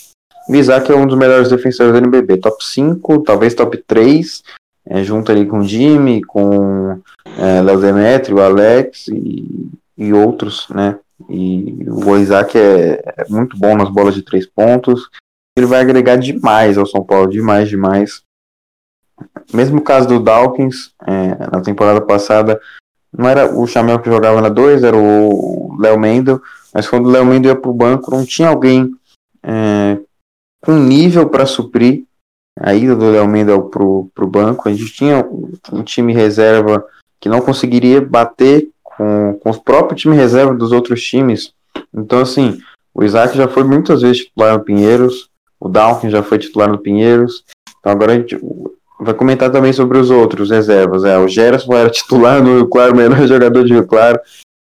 O 0.47 0.55
Isaac 0.55 0.91
é 0.91 0.95
um 0.95 1.05
dos 1.05 1.17
melhores 1.17 1.49
defensores 1.49 1.91
do 1.91 1.97
NBB, 1.99 2.37
top 2.37 2.65
5, 2.65 3.19
talvez 3.23 3.53
top 3.53 3.77
3, 3.85 4.43
é, 4.87 5.03
junto 5.03 5.31
ali 5.31 5.45
com 5.45 5.59
o 5.59 5.63
Jimmy, 5.63 6.23
com 6.23 6.99
é, 7.37 7.61
Léo 7.61 7.79
Demetrio, 7.79 8.37
o 8.37 8.41
Alex 8.41 9.07
e, 9.09 9.69
e 9.95 10.13
outros, 10.13 10.67
né? 10.69 10.97
E 11.29 11.85
o 11.87 12.15
Isaac 12.17 12.57
é, 12.57 13.01
é, 13.17 13.25
muito 13.29 13.57
bom 13.57 13.75
nas 13.75 13.89
bolas 13.89 14.13
de 14.13 14.21
três 14.21 14.45
pontos. 14.45 15.09
Ele 15.57 15.67
vai 15.67 15.81
agregar 15.81 16.15
demais 16.15 16.77
ao 16.77 16.85
São 16.85 17.03
Paulo, 17.03 17.27
demais, 17.27 17.67
demais. 17.67 18.21
Mesmo 19.53 19.81
caso 19.81 20.07
do 20.07 20.19
Dawkins, 20.19 20.93
é, 21.05 21.35
na 21.51 21.61
temporada 21.61 21.99
passada, 21.99 22.59
não 23.11 23.27
era 23.27 23.53
o 23.53 23.67
Chamel 23.67 23.99
que 23.99 24.09
jogava 24.09 24.39
na 24.39 24.49
2, 24.49 24.83
era 24.83 24.95
o 24.95 25.75
Léo 25.79 25.99
Mendel, 25.99 26.41
mas 26.73 26.87
quando 26.87 27.07
o 27.07 27.09
Léo 27.09 27.25
Mendel 27.25 27.53
ia 27.53 27.59
para 27.59 27.71
o 27.71 27.73
banco, 27.73 28.11
não 28.11 28.25
tinha 28.25 28.47
alguém 28.47 28.89
é, 29.43 29.97
com 30.61 30.73
nível 30.73 31.27
para 31.27 31.45
suprir 31.45 32.03
a 32.59 32.73
ida 32.73 32.95
do 32.95 33.09
Léo 33.09 33.27
Mendel 33.27 33.63
para 33.63 33.83
o 33.83 34.27
banco. 34.27 34.69
A 34.69 34.73
gente 34.73 34.93
tinha 34.93 35.25
um 35.71 35.83
time 35.83 36.13
reserva 36.13 36.85
que 37.19 37.29
não 37.29 37.41
conseguiria 37.41 38.01
bater 38.01 38.69
com, 38.99 39.39
com 39.41 39.49
o 39.51 39.61
próprio 39.61 39.97
time 39.97 40.13
reserva 40.13 40.53
dos 40.53 40.73
outros 40.73 41.01
times. 41.01 41.53
Então, 41.93 42.19
assim, 42.19 42.59
o 42.93 43.01
Isaac 43.01 43.37
já 43.37 43.47
foi 43.47 43.63
muitas 43.63 44.01
vezes 44.01 44.25
titular 44.25 44.57
no 44.57 44.63
Pinheiros, 44.65 45.29
o 45.57 45.69
Dawkins 45.69 46.11
já 46.11 46.21
foi 46.21 46.37
titular 46.37 46.69
no 46.69 46.77
Pinheiros. 46.77 47.45
Então 47.79 47.93
agora 47.93 48.11
a 48.11 48.15
gente, 48.15 48.37
vai 48.99 49.13
comentar 49.13 49.49
também 49.49 49.71
sobre 49.71 49.97
os 49.97 50.11
outros 50.11 50.49
reservas. 50.49 51.05
É, 51.05 51.17
o 51.17 51.27
Gerson 51.27 51.73
era 51.73 51.89
titular 51.89 52.43
no 52.43 52.57
Rio 52.57 52.67
Claro, 52.67 52.95
melhor 52.95 53.25
jogador 53.25 53.63
de 53.63 53.73
Rio 53.73 53.87
Claro. 53.87 54.19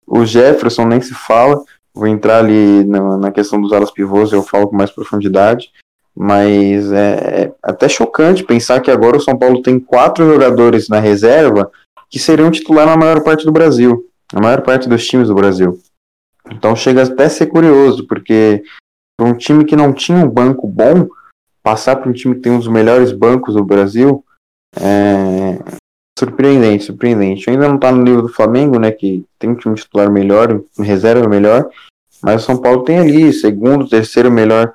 O 0.08 0.26
Jefferson 0.26 0.86
nem 0.86 1.02
se 1.02 1.14
fala. 1.14 1.62
Vou 1.94 2.08
entrar 2.08 2.40
ali 2.40 2.86
na, 2.86 3.18
na 3.18 3.32
questão 3.32 3.62
dos 3.62 3.74
alas 3.74 3.92
pivôs, 3.92 4.32
eu 4.32 4.42
falo 4.42 4.68
com 4.68 4.76
mais 4.76 4.90
profundidade. 4.90 5.70
Mas 6.16 6.92
é, 6.92 7.44
é 7.44 7.52
até 7.62 7.90
chocante 7.90 8.44
pensar 8.44 8.80
que 8.80 8.92
agora 8.92 9.18
o 9.18 9.22
São 9.22 9.38
Paulo 9.38 9.62
tem 9.62 9.80
quatro 9.80 10.26
jogadores 10.26 10.88
na 10.88 11.00
reserva 11.00 11.70
que 12.10 12.20
seriam 12.20 12.52
titular 12.52 12.86
na 12.86 12.96
maior 12.96 13.24
parte 13.24 13.44
do 13.44 13.52
Brasil, 13.52 14.06
na 14.34 14.42
maior 14.42 14.62
parte 14.62 14.90
dos 14.90 15.06
times 15.06 15.28
do 15.28 15.36
Brasil. 15.36 15.80
Então 16.52 16.76
chega 16.76 17.04
até 17.04 17.26
a 17.26 17.30
ser 17.30 17.46
curioso, 17.46 18.06
porque 18.08 18.64
para 19.18 19.30
um 19.30 19.34
time 19.34 19.64
que 19.64 19.76
não 19.76 19.94
tinha 19.94 20.18
um 20.18 20.30
banco 20.30 20.68
bom, 20.68 21.08
passar 21.62 21.96
para 21.96 22.10
um 22.10 22.14
time 22.14 22.36
que 22.36 22.42
tem 22.42 22.52
um 22.52 22.60
dos 22.60 22.68
melhores 22.68 23.12
bancos 23.12 23.54
do 23.54 23.64
Brasil 23.64 24.26
é 24.76 25.60
surpreendente, 26.18 26.86
surpreendente. 26.86 27.50
Ainda 27.50 27.68
não 27.68 27.76
está 27.76 27.92
no 27.92 28.04
nível 28.04 28.22
do 28.22 28.30
Flamengo, 28.30 28.80
né, 28.80 28.92
que 28.92 29.26
tem 29.40 29.50
um 29.50 29.56
time 29.56 29.76
titular 29.76 30.12
melhor, 30.12 30.62
reserva 30.78 31.28
melhor, 31.28 31.70
mas 32.22 32.42
o 32.42 32.46
São 32.46 32.58
Paulo 32.58 32.84
tem 32.84 33.00
ali 33.00 33.34
segundo, 33.34 33.90
terceiro 33.90 34.32
melhor 34.32 34.74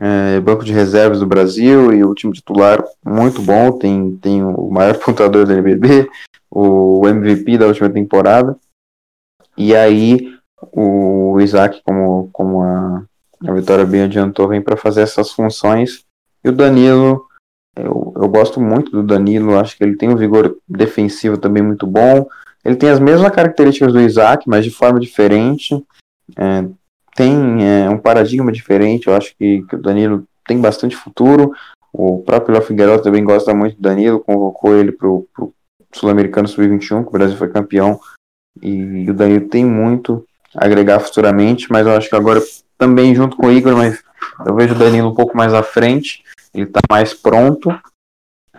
é, 0.00 0.40
banco 0.40 0.64
de 0.64 0.72
reservas 0.72 1.20
do 1.20 1.26
Brasil 1.26 1.92
e 1.92 2.04
o 2.04 2.14
time 2.14 2.32
titular 2.32 2.82
muito 3.04 3.40
bom, 3.40 3.72
tem, 3.72 4.16
tem 4.16 4.42
o 4.42 4.70
maior 4.70 4.96
pontuador 5.00 5.46
do 5.46 5.52
NBB, 5.52 6.08
o 6.50 7.06
MVP 7.08 7.58
da 7.58 7.66
última 7.66 7.90
temporada, 7.90 8.56
e 9.56 9.74
aí 9.74 10.34
o 10.72 11.40
Isaac, 11.40 11.82
como, 11.84 12.28
como 12.32 12.62
a, 12.62 13.04
a 13.46 13.52
Vitória 13.52 13.84
bem 13.84 14.02
adiantou, 14.02 14.48
vem 14.48 14.62
para 14.62 14.76
fazer 14.76 15.02
essas 15.02 15.30
funções 15.30 16.04
e 16.44 16.48
o 16.50 16.52
Danilo, 16.52 17.26
eu, 17.74 18.12
eu 18.16 18.28
gosto 18.28 18.60
muito 18.60 18.90
do 18.90 19.02
Danilo, 19.02 19.58
acho 19.58 19.76
que 19.76 19.82
ele 19.82 19.96
tem 19.96 20.10
um 20.10 20.16
vigor 20.16 20.56
defensivo 20.68 21.38
também 21.38 21.62
muito 21.62 21.86
bom. 21.86 22.26
Ele 22.62 22.76
tem 22.76 22.90
as 22.90 23.00
mesmas 23.00 23.32
características 23.32 23.92
do 23.92 24.00
Isaac, 24.00 24.48
mas 24.48 24.64
de 24.64 24.70
forma 24.70 25.00
diferente. 25.00 25.82
É, 26.36 26.64
tem 27.16 27.64
é, 27.64 27.88
um 27.88 27.98
paradigma 27.98 28.52
diferente, 28.52 29.06
eu 29.06 29.14
acho 29.14 29.34
que, 29.36 29.62
que 29.62 29.76
o 29.76 29.82
Danilo 29.82 30.26
tem 30.46 30.60
bastante 30.60 30.94
futuro. 30.94 31.52
O 31.92 32.22
próprio 32.22 32.54
Léo 32.54 32.62
Figueiredo 32.62 33.02
também 33.02 33.24
gosta 33.24 33.54
muito 33.54 33.76
do 33.76 33.82
Danilo, 33.82 34.20
convocou 34.20 34.74
ele 34.74 34.92
para 34.92 35.08
o 35.08 35.26
Sul-Americano 35.92 36.48
Sub-21, 36.48 37.02
que 37.02 37.08
o 37.08 37.12
Brasil 37.12 37.36
foi 37.36 37.48
campeão. 37.48 37.98
E 38.62 39.10
o 39.10 39.14
Danilo 39.14 39.48
tem 39.48 39.64
muito 39.64 40.24
a 40.54 40.64
agregar 40.64 41.00
futuramente, 41.00 41.70
mas 41.70 41.86
eu 41.86 41.94
acho 41.94 42.08
que 42.08 42.16
agora 42.16 42.40
também 42.78 43.14
junto 43.14 43.36
com 43.36 43.46
o 43.46 43.52
Igor, 43.52 43.76
mas 43.76 44.02
eu 44.46 44.54
vejo 44.54 44.74
o 44.74 44.78
Danilo 44.78 45.10
um 45.10 45.14
pouco 45.14 45.36
mais 45.36 45.52
à 45.52 45.62
frente 45.62 46.24
ele 46.54 46.66
está 46.66 46.80
mais 46.88 47.12
pronto, 47.12 47.68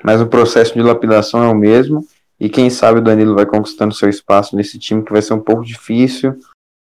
mas 0.03 0.19
o 0.19 0.27
processo 0.27 0.73
de 0.73 0.81
lapidação 0.81 1.41
é 1.41 1.47
o 1.47 1.55
mesmo. 1.55 2.05
E 2.37 2.49
quem 2.49 2.69
sabe 2.69 2.99
o 2.99 3.03
Danilo 3.03 3.33
vai 3.33 3.45
conquistando 3.45 3.95
seu 3.95 4.09
espaço 4.09 4.55
nesse 4.55 4.77
time 4.77 5.01
que 5.01 5.13
vai 5.13 5.21
ser 5.21 5.33
um 5.33 5.39
pouco 5.39 5.63
difícil, 5.63 6.37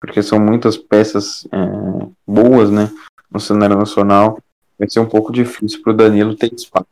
porque 0.01 0.21
são 0.21 0.40
muitas 0.40 0.77
peças 0.77 1.47
é, 1.53 2.07
boas, 2.27 2.71
né? 2.71 2.90
no 3.31 3.38
cenário 3.38 3.77
nacional, 3.77 4.38
vai 4.79 4.88
ser 4.88 5.01
um 5.01 5.09
pouco 5.09 5.33
difícil 5.33 5.83
para 5.83 5.92
o 5.92 5.97
Danilo 5.97 6.35
ter 6.35 6.53
espaço. 6.53 6.87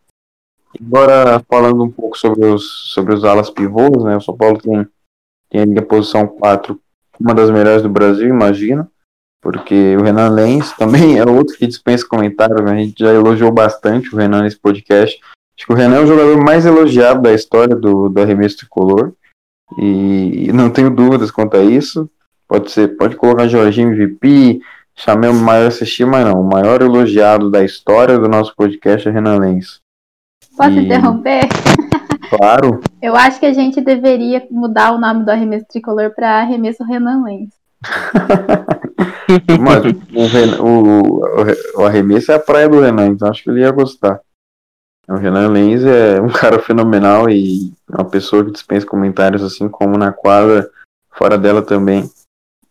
Agora, 0.80 1.42
falando 1.48 1.82
um 1.82 1.90
pouco 1.90 2.18
sobre 2.18 2.46
os, 2.46 2.92
sobre 2.92 3.14
os 3.14 3.24
alas 3.24 3.50
pivôs, 3.50 4.02
né, 4.02 4.16
o 4.16 4.20
São 4.20 4.36
Paulo 4.36 4.58
tem, 4.58 4.86
tem 5.50 5.62
ali 5.62 5.78
a 5.78 5.82
posição 5.82 6.26
4, 6.26 6.80
uma 7.20 7.34
das 7.34 7.50
melhores 7.50 7.82
do 7.82 7.88
Brasil, 7.88 8.28
imagino, 8.28 8.88
porque 9.42 9.96
o 9.96 10.02
Renan 10.02 10.30
Lenz 10.30 10.72
também 10.72 11.18
é 11.18 11.24
outro 11.24 11.56
que 11.56 11.66
dispensa 11.66 12.06
comentários, 12.06 12.60
né, 12.62 12.72
a 12.72 12.76
gente 12.76 12.98
já 12.98 13.12
elogiou 13.12 13.52
bastante 13.52 14.14
o 14.14 14.18
Renan 14.18 14.42
nesse 14.42 14.58
podcast. 14.58 15.18
Acho 15.56 15.66
que 15.66 15.72
o 15.72 15.76
Renan 15.76 15.96
é 15.96 16.00
o 16.00 16.06
jogador 16.06 16.42
mais 16.42 16.66
elogiado 16.66 17.22
da 17.22 17.32
história 17.32 17.76
do, 17.76 18.08
do 18.08 18.20
arremesso 18.20 18.58
tricolor, 18.58 19.12
e 19.78 20.50
não 20.52 20.70
tenho 20.70 20.90
dúvidas 20.90 21.30
quanto 21.30 21.56
a 21.56 21.62
isso. 21.62 22.08
Pode 22.46 22.70
ser, 22.70 22.96
pode 22.96 23.16
colocar 23.16 23.48
Jorginho 23.48 23.92
MVP, 23.92 24.60
chamei 24.94 25.30
o 25.30 25.34
maior 25.34 25.68
assistir, 25.68 26.04
mas 26.04 26.24
não. 26.24 26.40
O 26.40 26.48
maior 26.48 26.82
elogiado 26.82 27.50
da 27.50 27.64
história 27.64 28.18
do 28.18 28.28
nosso 28.28 28.54
podcast 28.54 29.08
é 29.08 29.10
Renan 29.10 29.38
Lenz. 29.38 29.80
Posso 30.56 30.70
e... 30.70 30.84
interromper? 30.84 31.48
Claro. 32.36 32.80
Eu 33.00 33.14
acho 33.14 33.38
que 33.38 33.46
a 33.46 33.52
gente 33.52 33.80
deveria 33.80 34.46
mudar 34.50 34.92
o 34.92 34.98
nome 34.98 35.24
do 35.24 35.30
arremesso 35.30 35.66
tricolor 35.68 36.10
para 36.14 36.40
arremesso 36.40 36.84
Renan 36.84 37.22
Lenz. 37.24 37.50
Mas 39.60 40.58
o, 40.58 40.64
o, 40.64 41.80
o, 41.80 41.84
arremesso 41.84 42.32
é 42.32 42.34
a 42.36 42.40
praia 42.40 42.68
do 42.68 42.80
Renan, 42.80 43.08
então 43.08 43.28
acho 43.28 43.42
que 43.42 43.50
ele 43.50 43.60
ia 43.60 43.70
gostar. 43.70 44.20
O 45.08 45.16
Renan 45.16 45.48
Lenz 45.48 45.84
é 45.84 46.20
um 46.20 46.28
cara 46.28 46.58
fenomenal 46.58 47.28
e 47.28 47.72
uma 47.88 48.04
pessoa 48.04 48.44
que 48.44 48.52
dispensa 48.52 48.86
comentários 48.86 49.42
assim 49.42 49.68
como 49.68 49.98
na 49.98 50.12
quadra, 50.12 50.70
fora 51.10 51.36
dela 51.36 51.62
também. 51.62 52.08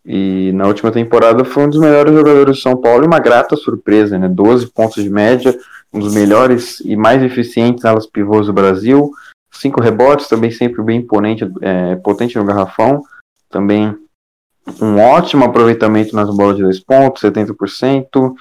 E 0.04 0.52
na 0.52 0.66
última 0.66 0.90
temporada 0.90 1.44
foi 1.44 1.64
um 1.64 1.70
dos 1.70 1.80
melhores 1.80 2.12
jogadores 2.12 2.56
de 2.56 2.62
São 2.62 2.76
Paulo 2.76 3.04
e 3.04 3.06
uma 3.06 3.20
grata 3.20 3.56
surpresa, 3.56 4.18
né? 4.18 4.28
12 4.28 4.66
pontos 4.66 5.02
de 5.02 5.08
média, 5.08 5.56
um 5.92 5.98
dos 5.98 6.12
melhores 6.12 6.80
e 6.80 6.96
mais 6.96 7.22
eficientes 7.22 7.84
alas 7.84 8.06
pivôs 8.06 8.46
do 8.46 8.52
Brasil, 8.52 9.12
cinco 9.54 9.80
rebotes, 9.80 10.28
também 10.28 10.50
sempre 10.50 10.82
bem 10.82 11.00
imponente, 11.00 11.50
é, 11.60 11.96
potente 11.96 12.36
no 12.36 12.44
garrafão, 12.44 13.02
também 13.48 13.96
um 14.80 14.98
ótimo 14.98 15.44
aproveitamento 15.44 16.14
nas 16.14 16.34
bolas 16.34 16.56
de 16.56 16.62
dois 16.62 16.80
pontos, 16.80 17.22
70%. 17.22 18.34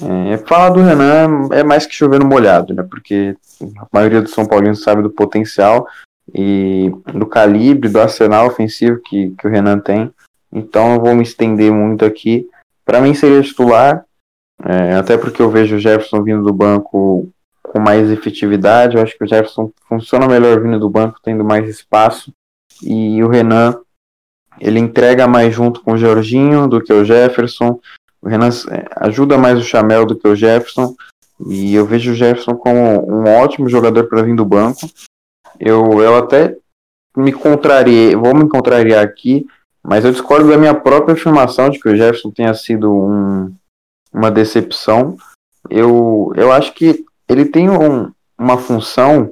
É, 0.00 0.38
falar 0.38 0.70
do 0.70 0.80
Renan 0.80 1.48
é 1.52 1.62
mais 1.62 1.86
que 1.86 1.94
chover 1.94 2.20
no 2.20 2.26
molhado, 2.26 2.74
né? 2.74 2.82
Porque 2.82 3.36
a 3.78 3.86
maioria 3.92 4.22
dos 4.22 4.32
São 4.32 4.46
Paulinos 4.46 4.82
sabe 4.82 5.02
do 5.02 5.10
potencial 5.10 5.86
e 6.34 6.90
do 7.12 7.26
calibre, 7.26 7.88
do 7.88 8.00
arsenal 8.00 8.46
ofensivo 8.46 9.00
que, 9.04 9.30
que 9.30 9.46
o 9.46 9.50
Renan 9.50 9.78
tem. 9.78 10.10
Então 10.52 10.94
eu 10.94 11.00
vou 11.00 11.14
me 11.14 11.22
estender 11.22 11.72
muito 11.72 12.04
aqui. 12.04 12.48
Para 12.84 13.00
mim 13.00 13.14
seria 13.14 13.42
titular, 13.42 14.04
é, 14.64 14.94
até 14.94 15.16
porque 15.16 15.42
eu 15.42 15.50
vejo 15.50 15.76
o 15.76 15.78
Jefferson 15.78 16.22
vindo 16.22 16.42
do 16.42 16.52
banco 16.52 17.28
com 17.72 17.80
mais 17.80 18.10
efetividade. 18.10 18.96
Eu 18.96 19.02
acho 19.02 19.16
que 19.16 19.24
o 19.24 19.26
Jefferson 19.26 19.72
funciona 19.88 20.28
melhor 20.28 20.60
vindo 20.60 20.78
do 20.78 20.90
banco, 20.90 21.18
tendo 21.22 21.42
mais 21.42 21.66
espaço. 21.68 22.32
E 22.82 23.22
o 23.24 23.28
Renan, 23.28 23.80
ele 24.60 24.78
entrega 24.78 25.26
mais 25.26 25.54
junto 25.54 25.80
com 25.80 25.94
o 25.94 25.98
Jorginho 25.98 26.68
do 26.68 26.82
que 26.82 26.92
o 26.92 27.04
Jefferson. 27.04 27.80
O 28.20 28.28
Renan 28.28 28.50
é, 28.70 28.84
ajuda 28.96 29.38
mais 29.38 29.58
o 29.58 29.64
Chamel 29.64 30.04
do 30.04 30.14
que 30.14 30.28
o 30.28 30.36
Jefferson. 30.36 30.94
E 31.48 31.74
eu 31.74 31.86
vejo 31.86 32.12
o 32.12 32.14
Jefferson 32.14 32.54
como 32.54 32.78
um 33.10 33.24
ótimo 33.40 33.68
jogador 33.70 34.06
para 34.06 34.22
vir 34.22 34.36
do 34.36 34.44
banco. 34.44 34.80
Eu, 35.58 36.02
eu 36.02 36.16
até 36.16 36.54
me 37.16 37.32
contrariei, 37.32 38.14
vou 38.14 38.34
me 38.34 38.48
contrariar 38.48 39.02
aqui, 39.02 39.46
mas 39.82 40.04
eu 40.04 40.12
discordo 40.12 40.48
da 40.48 40.58
minha 40.58 40.74
própria 40.74 41.14
afirmação 41.14 41.70
de 41.70 41.80
que 41.80 41.88
o 41.88 41.96
Jefferson 41.96 42.30
tenha 42.30 42.52
sido 42.54 42.92
um, 42.92 43.52
uma 44.12 44.30
decepção. 44.30 45.16
Eu, 45.70 46.32
eu 46.36 46.52
acho 46.52 46.74
que 46.74 47.04
ele 47.32 47.46
tem 47.46 47.70
um, 47.70 48.12
uma 48.38 48.58
função 48.58 49.30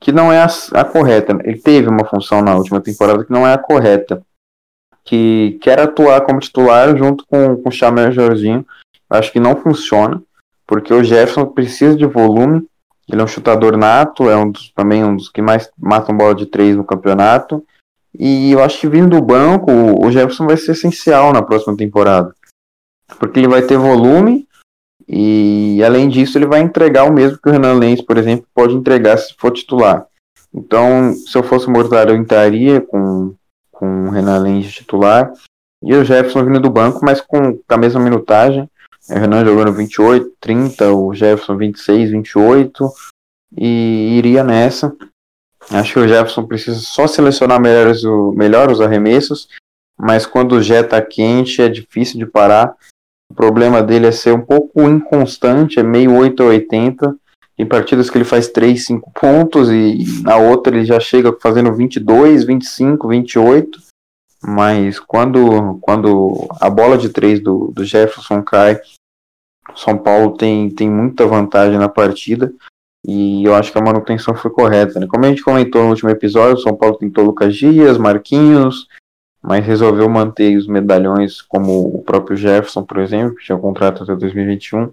que 0.00 0.10
não 0.10 0.32
é 0.32 0.42
a, 0.42 0.48
a, 0.74 0.84
correta. 0.84 1.38
Ele 1.44 1.58
teve 1.58 1.88
uma 1.88 2.04
função 2.04 2.42
na 2.42 2.54
última 2.56 2.80
temporada 2.80 3.24
que 3.24 3.32
não 3.32 3.46
é 3.46 3.54
a 3.54 3.58
correta. 3.58 4.22
Que 5.04 5.58
quer 5.62 5.80
atuar 5.80 6.20
como 6.22 6.40
titular 6.40 6.96
junto 6.96 7.24
com, 7.26 7.56
com 7.56 7.68
o 7.68 7.72
Chamel 7.72 8.12
Jorginho. 8.12 8.66
Acho 9.08 9.32
que 9.32 9.40
não 9.40 9.56
funciona, 9.56 10.22
porque 10.66 10.92
o 10.92 11.04
Jefferson 11.04 11.46
precisa 11.46 11.96
de 11.96 12.06
volume. 12.06 12.66
Ele 13.08 13.20
é 13.20 13.24
um 13.24 13.28
chutador 13.28 13.76
nato, 13.76 14.28
é 14.28 14.36
um 14.36 14.50
dos, 14.50 14.70
também 14.72 15.04
um 15.04 15.16
dos 15.16 15.28
que 15.28 15.42
mais 15.42 15.70
matam 15.78 16.16
bola 16.16 16.34
de 16.34 16.46
três 16.46 16.76
no 16.76 16.84
campeonato. 16.84 17.64
E 18.18 18.52
eu 18.52 18.62
acho 18.62 18.80
que 18.80 18.88
vindo 18.88 19.10
do 19.10 19.22
banco, 19.22 19.70
o 19.70 20.10
Jefferson 20.10 20.46
vai 20.46 20.56
ser 20.56 20.72
essencial 20.72 21.32
na 21.32 21.42
próxima 21.42 21.76
temporada. 21.76 22.34
Porque 23.18 23.38
ele 23.38 23.48
vai 23.48 23.62
ter 23.62 23.76
volume 23.76 24.48
e, 25.08 25.82
além 25.84 26.08
disso, 26.08 26.38
ele 26.38 26.46
vai 26.46 26.60
entregar 26.60 27.04
o 27.04 27.12
mesmo 27.12 27.38
que 27.38 27.48
o 27.48 27.52
Renan 27.52 27.74
Lenz, 27.74 28.00
por 28.00 28.16
exemplo, 28.18 28.46
pode 28.54 28.74
entregar 28.74 29.16
se 29.16 29.34
for 29.36 29.50
titular. 29.50 30.06
Então, 30.54 31.12
se 31.14 31.36
eu 31.36 31.42
fosse 31.42 31.68
mortário, 31.68 32.12
eu 32.12 32.16
entraria 32.16 32.80
com, 32.80 33.34
com 33.70 34.06
o 34.06 34.10
Renan 34.10 34.38
Lenz 34.38 34.72
titular 34.72 35.32
e 35.82 35.94
o 35.94 36.04
Jefferson 36.04 36.44
vindo 36.44 36.60
do 36.60 36.70
banco, 36.70 37.00
mas 37.02 37.20
com, 37.20 37.54
com 37.56 37.74
a 37.74 37.78
mesma 37.78 38.00
minutagem. 38.00 38.68
O 39.10 39.14
Renan 39.14 39.44
jogando 39.44 39.72
28, 39.72 40.32
30, 40.40 40.92
o 40.92 41.14
Jefferson 41.14 41.56
26, 41.56 42.10
28 42.10 42.92
e 43.56 44.16
iria 44.18 44.44
nessa. 44.44 44.94
Acho 45.70 45.94
que 45.94 45.98
o 45.98 46.08
Jefferson 46.08 46.46
precisa 46.46 46.78
só 46.80 47.06
selecionar 47.06 47.60
melhores 47.60 48.04
o, 48.04 48.32
melhor 48.32 48.70
os 48.70 48.80
arremessos, 48.80 49.48
mas 49.98 50.26
quando 50.26 50.52
o 50.52 50.62
jet 50.62 50.88
tá 50.88 51.00
quente 51.00 51.62
é 51.62 51.68
difícil 51.68 52.18
de 52.18 52.26
parar. 52.26 52.74
O 53.32 53.34
problema 53.34 53.82
dele 53.82 54.06
é 54.06 54.12
ser 54.12 54.34
um 54.34 54.42
pouco 54.42 54.82
inconstante, 54.82 55.80
é 55.80 55.82
meio 55.82 56.14
8 56.14 56.42
a 56.42 56.46
80. 56.46 57.16
Tem 57.56 57.64
partidas 57.66 58.10
que 58.10 58.18
ele 58.18 58.26
faz 58.26 58.48
3, 58.48 58.84
5 58.84 59.10
pontos 59.18 59.70
e 59.70 60.04
na 60.22 60.36
outra 60.36 60.76
ele 60.76 60.84
já 60.84 61.00
chega 61.00 61.34
fazendo 61.40 61.72
22, 61.72 62.44
25, 62.44 63.08
28. 63.08 63.78
Mas 64.44 65.00
quando, 65.00 65.78
quando 65.80 66.46
a 66.60 66.68
bola 66.68 66.98
de 66.98 67.08
3 67.08 67.42
do, 67.42 67.72
do 67.74 67.86
Jefferson 67.86 68.42
cai, 68.42 68.78
São 69.74 69.96
Paulo 69.96 70.36
tem, 70.36 70.68
tem 70.68 70.90
muita 70.90 71.26
vantagem 71.26 71.78
na 71.78 71.88
partida. 71.88 72.52
E 73.06 73.42
eu 73.44 73.54
acho 73.54 73.72
que 73.72 73.78
a 73.78 73.82
manutenção 73.82 74.34
foi 74.34 74.50
correta. 74.50 75.00
Né? 75.00 75.06
Como 75.06 75.24
a 75.24 75.28
gente 75.28 75.42
comentou 75.42 75.82
no 75.84 75.88
último 75.88 76.10
episódio, 76.10 76.56
o 76.56 76.60
São 76.60 76.76
Paulo 76.76 76.98
tentou 76.98 77.24
Lucas 77.24 77.56
Dias, 77.56 77.96
Marquinhos, 77.96 78.86
mas 79.42 79.66
resolveu 79.66 80.08
manter 80.08 80.56
os 80.56 80.68
medalhões, 80.68 81.42
como 81.42 81.96
o 81.96 82.02
próprio 82.02 82.36
Jefferson, 82.36 82.84
por 82.84 82.98
exemplo, 82.98 83.34
que 83.34 83.44
tinha 83.44 83.56
um 83.56 83.60
contrato 83.60 84.04
até 84.04 84.14
2021. 84.14 84.92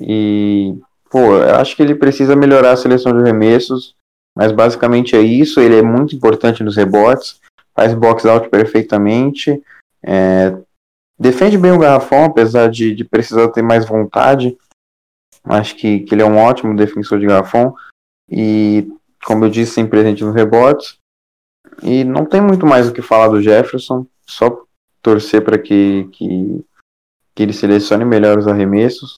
E, 0.00 0.76
pô, 1.08 1.36
eu 1.36 1.54
acho 1.54 1.76
que 1.76 1.82
ele 1.82 1.94
precisa 1.94 2.34
melhorar 2.34 2.72
a 2.72 2.76
seleção 2.76 3.16
de 3.16 3.22
remessos, 3.22 3.94
mas 4.36 4.50
basicamente 4.50 5.14
é 5.14 5.20
isso. 5.20 5.60
Ele 5.60 5.78
é 5.78 5.82
muito 5.82 6.16
importante 6.16 6.64
nos 6.64 6.76
rebotes, 6.76 7.40
faz 7.72 7.94
box 7.94 8.26
out 8.26 8.48
perfeitamente, 8.48 9.62
é, 10.02 10.56
defende 11.16 11.56
bem 11.56 11.70
o 11.70 11.78
garrafão, 11.78 12.24
apesar 12.24 12.68
de, 12.68 12.92
de 12.92 13.04
precisar 13.04 13.48
ter 13.50 13.62
mais 13.62 13.86
vontade. 13.86 14.58
Acho 15.44 15.76
que, 15.76 16.00
que 16.00 16.14
ele 16.14 16.22
é 16.22 16.26
um 16.26 16.38
ótimo 16.38 16.74
defensor 16.74 17.20
de 17.20 17.26
garrafão. 17.26 17.76
E, 18.28 18.88
como 19.24 19.44
eu 19.44 19.50
disse, 19.50 19.74
sempre 19.74 19.90
presente 19.90 20.24
nos 20.24 20.34
rebotes. 20.34 20.98
E 21.82 22.04
não 22.04 22.24
tem 22.24 22.40
muito 22.40 22.66
mais 22.66 22.88
o 22.88 22.92
que 22.92 23.02
falar 23.02 23.28
do 23.28 23.42
Jefferson. 23.42 24.06
Só 24.26 24.62
torcer 25.02 25.42
para 25.42 25.58
que, 25.58 26.08
que, 26.12 26.64
que 27.34 27.42
ele 27.42 27.52
selecione 27.52 28.04
melhor 28.04 28.38
os 28.38 28.48
arremessos. 28.48 29.14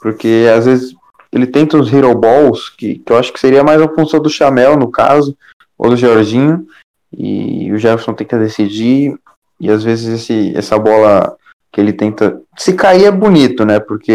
Porque 0.00 0.46
às 0.54 0.66
vezes 0.66 0.94
ele 1.32 1.46
tenta 1.46 1.76
uns 1.76 1.92
hero 1.92 2.14
balls, 2.14 2.68
que, 2.70 2.98
que 2.98 3.12
eu 3.12 3.16
acho 3.16 3.32
que 3.32 3.40
seria 3.40 3.62
mais 3.62 3.80
a 3.80 3.88
função 3.88 4.20
do 4.20 4.28
Chamel, 4.28 4.76
no 4.76 4.90
caso, 4.90 5.36
ou 5.78 5.90
do 5.90 5.96
Jorginho. 5.96 6.66
E 7.12 7.72
o 7.72 7.78
Jefferson 7.78 8.14
que 8.14 8.36
decidir. 8.36 9.16
E 9.58 9.70
às 9.70 9.84
vezes 9.84 10.20
esse, 10.20 10.56
essa 10.56 10.78
bola 10.78 11.36
que 11.72 11.80
ele 11.80 11.92
tenta. 11.92 12.40
Se 12.56 12.72
cair 12.72 13.04
é 13.04 13.10
bonito, 13.10 13.64
né? 13.64 13.78
Porque 13.78 14.12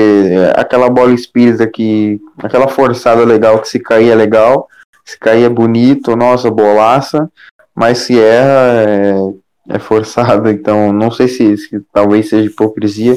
aquela 0.56 0.90
bola 0.90 1.14
espírita 1.14 1.68
que. 1.68 2.20
aquela 2.44 2.68
forçada 2.68 3.24
legal 3.24 3.60
que 3.60 3.68
se 3.68 3.80
cair 3.80 4.10
é 4.10 4.16
legal, 4.16 4.68
se 5.04 5.18
cair 5.18 5.44
é 5.44 5.50
bonito, 5.50 6.16
nossa, 6.16 6.52
bolaça, 6.52 7.32
mas 7.76 8.00
se 8.00 8.20
erra 8.20 8.90
é, 8.90 9.76
é 9.76 9.80
forçado, 9.80 10.50
então 10.50 10.94
não 10.94 11.12
sei 11.12 11.28
se, 11.28 11.58
se 11.58 11.80
talvez 11.92 12.30
seja 12.30 12.50
hipocrisia, 12.50 13.16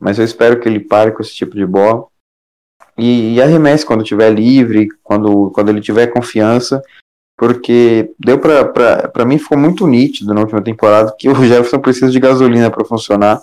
mas 0.00 0.18
eu 0.18 0.24
espero 0.24 0.58
que 0.58 0.68
ele 0.68 0.80
pare 0.80 1.12
com 1.12 1.22
esse 1.22 1.34
tipo 1.34 1.54
de 1.54 1.66
bola. 1.66 2.06
E, 2.96 3.34
e 3.34 3.42
arremesse 3.42 3.86
quando 3.86 4.02
estiver 4.02 4.30
livre, 4.30 4.88
quando, 5.04 5.50
quando 5.52 5.68
ele 5.68 5.80
tiver 5.80 6.08
confiança, 6.08 6.82
porque 7.36 8.12
deu 8.18 8.40
para 8.40 9.24
mim 9.24 9.38
ficou 9.38 9.56
muito 9.56 9.86
nítido 9.86 10.34
na 10.34 10.40
última 10.40 10.60
temporada 10.60 11.14
que 11.16 11.28
o 11.30 11.34
Jefferson 11.44 11.78
precisa 11.78 12.10
de 12.10 12.18
gasolina 12.18 12.70
para 12.70 12.84
funcionar 12.84 13.40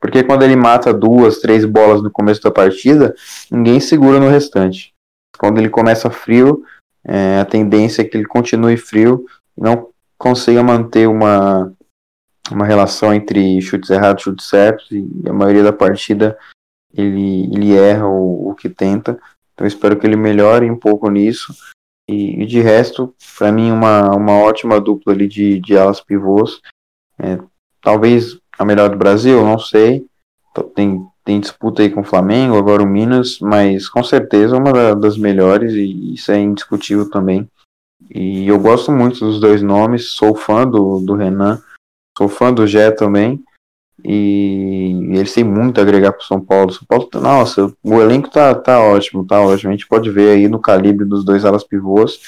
porque 0.00 0.22
quando 0.22 0.42
ele 0.42 0.56
mata 0.56 0.92
duas, 0.92 1.38
três 1.38 1.64
bolas 1.64 2.02
no 2.02 2.10
começo 2.10 2.42
da 2.42 2.50
partida, 2.50 3.14
ninguém 3.50 3.80
segura 3.80 4.20
no 4.20 4.28
restante. 4.28 4.92
Quando 5.38 5.58
ele 5.58 5.68
começa 5.68 6.10
frio, 6.10 6.64
é, 7.04 7.40
a 7.40 7.44
tendência 7.44 8.02
é 8.02 8.04
que 8.04 8.16
ele 8.16 8.26
continue 8.26 8.76
frio 8.76 9.24
não 9.56 9.88
consiga 10.18 10.62
manter 10.62 11.08
uma, 11.08 11.72
uma 12.50 12.66
relação 12.66 13.12
entre 13.14 13.60
chutes 13.60 13.90
errados 13.90 14.22
e 14.22 14.24
chutes 14.24 14.46
certos. 14.46 14.90
E 14.90 15.08
a 15.28 15.32
maioria 15.32 15.62
da 15.62 15.72
partida 15.72 16.36
ele, 16.94 17.44
ele 17.52 17.74
erra 17.74 18.06
o, 18.06 18.50
o 18.50 18.54
que 18.54 18.68
tenta. 18.68 19.18
Então 19.54 19.66
espero 19.66 19.98
que 19.98 20.06
ele 20.06 20.16
melhore 20.16 20.70
um 20.70 20.78
pouco 20.78 21.10
nisso. 21.10 21.54
E, 22.08 22.42
e 22.42 22.46
de 22.46 22.60
resto, 22.60 23.14
para 23.36 23.50
mim, 23.50 23.70
uma, 23.70 24.10
uma 24.14 24.32
ótima 24.32 24.80
dupla 24.80 25.12
ali 25.12 25.26
de, 25.26 25.58
de 25.60 25.76
alas 25.76 26.00
pivôs. 26.00 26.60
É, 27.18 27.38
talvez 27.82 28.38
a 28.58 28.64
melhor 28.64 28.90
do 28.90 28.96
Brasil, 28.96 29.42
não 29.44 29.58
sei. 29.58 30.06
Tem, 30.74 31.04
tem 31.24 31.40
disputa 31.40 31.82
aí 31.82 31.90
com 31.90 32.00
o 32.00 32.04
Flamengo, 32.04 32.56
agora 32.56 32.82
o 32.82 32.86
Minas, 32.86 33.38
mas 33.40 33.88
com 33.88 34.02
certeza 34.02 34.56
uma 34.56 34.94
das 34.94 35.18
melhores 35.18 35.74
e 35.74 36.14
isso 36.14 36.32
é 36.32 36.38
indiscutível 36.38 37.10
também. 37.10 37.46
E 38.10 38.46
eu 38.46 38.58
gosto 38.58 38.92
muito 38.92 39.20
dos 39.20 39.40
dois 39.40 39.62
nomes, 39.62 40.10
sou 40.10 40.34
fã 40.34 40.66
do, 40.66 41.00
do 41.00 41.14
Renan, 41.14 41.62
sou 42.16 42.28
fã 42.28 42.52
do 42.52 42.66
Gé 42.66 42.90
também. 42.90 43.42
E 44.04 44.92
eles 45.12 45.32
têm 45.32 45.42
muito 45.42 45.78
a 45.78 45.82
agregar 45.82 46.12
para 46.12 46.24
São 46.24 46.40
Paulo. 46.40 46.72
São 46.72 46.84
Paulo, 46.86 47.06
tá, 47.06 47.20
nossa, 47.20 47.74
o 47.82 48.00
elenco 48.00 48.30
tá, 48.30 48.54
tá 48.54 48.80
ótimo, 48.80 49.26
tá 49.26 49.40
ótimo. 49.40 49.70
A 49.70 49.72
gente 49.72 49.88
pode 49.88 50.10
ver 50.10 50.30
aí 50.30 50.48
no 50.48 50.60
calibre 50.60 51.04
dos 51.04 51.24
dois 51.24 51.44
alas 51.44 51.64
pivôs. 51.64 52.20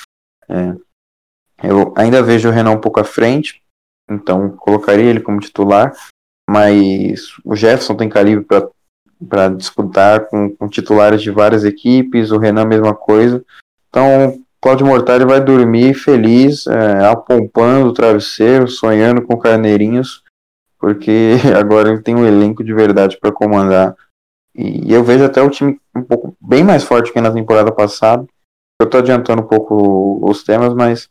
É, 0.49 0.74
eu 1.62 1.93
ainda 1.97 2.22
vejo 2.22 2.49
o 2.49 2.53
Renan 2.53 2.72
um 2.72 2.81
pouco 2.81 3.01
à 3.01 3.05
frente, 3.05 3.62
então 4.09 4.51
colocaria 4.51 5.05
ele 5.05 5.20
como 5.20 5.41
titular. 5.41 5.93
Mas 6.49 7.37
o 7.45 7.55
Jefferson 7.55 7.95
tem 7.95 8.09
calibre 8.09 8.47
para 9.29 9.49
disputar 9.51 10.29
com, 10.29 10.57
com, 10.57 10.68
titulares 10.68 11.20
de 11.20 11.31
várias 11.31 11.64
equipes, 11.64 12.31
o 12.31 12.39
Renan 12.39 12.64
mesma 12.64 12.95
coisa. 12.95 13.45
Então, 13.89 14.43
Cláudio 14.61 14.87
Mortari 14.87 15.25
vai 15.25 15.41
dormir 15.41 15.95
feliz, 15.95 16.67
é, 16.67 17.05
apompando 17.07 17.89
o 17.89 17.93
travesseiro, 17.93 18.69
sonhando 18.69 19.23
com 19.23 19.39
carneirinhos 19.39 20.23
porque 20.79 21.35
agora 21.59 21.91
ele 21.91 22.03
tem 22.03 22.15
um 22.15 22.25
elenco 22.25 22.63
de 22.63 22.73
verdade 22.73 23.19
para 23.19 23.33
comandar. 23.33 23.95
E 24.55 24.93
eu 24.93 25.05
vejo 25.05 25.25
até 25.25 25.43
o 25.43 25.51
time 25.51 25.79
um 25.95 26.03
pouco 26.03 26.37
bem 26.41 26.65
mais 26.65 26.85
forte 26.85 27.13
que 27.13 27.21
na 27.21 27.33
temporada 27.33 27.73
passada. 27.73 28.27
Eu 28.81 28.85
estou 28.85 29.01
adiantando 29.01 29.43
um 29.43 29.47
pouco 29.47 30.21
os 30.29 30.45
temas, 30.45 30.73
mas, 30.73 31.09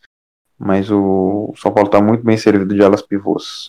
mas 0.57 0.89
o 0.89 1.53
São 1.57 1.71
Paulo 1.71 1.89
está 1.89 2.01
muito 2.01 2.23
bem 2.23 2.37
servido 2.37 2.73
de 2.73 2.81
alas 2.81 3.01
pivôs. 3.01 3.67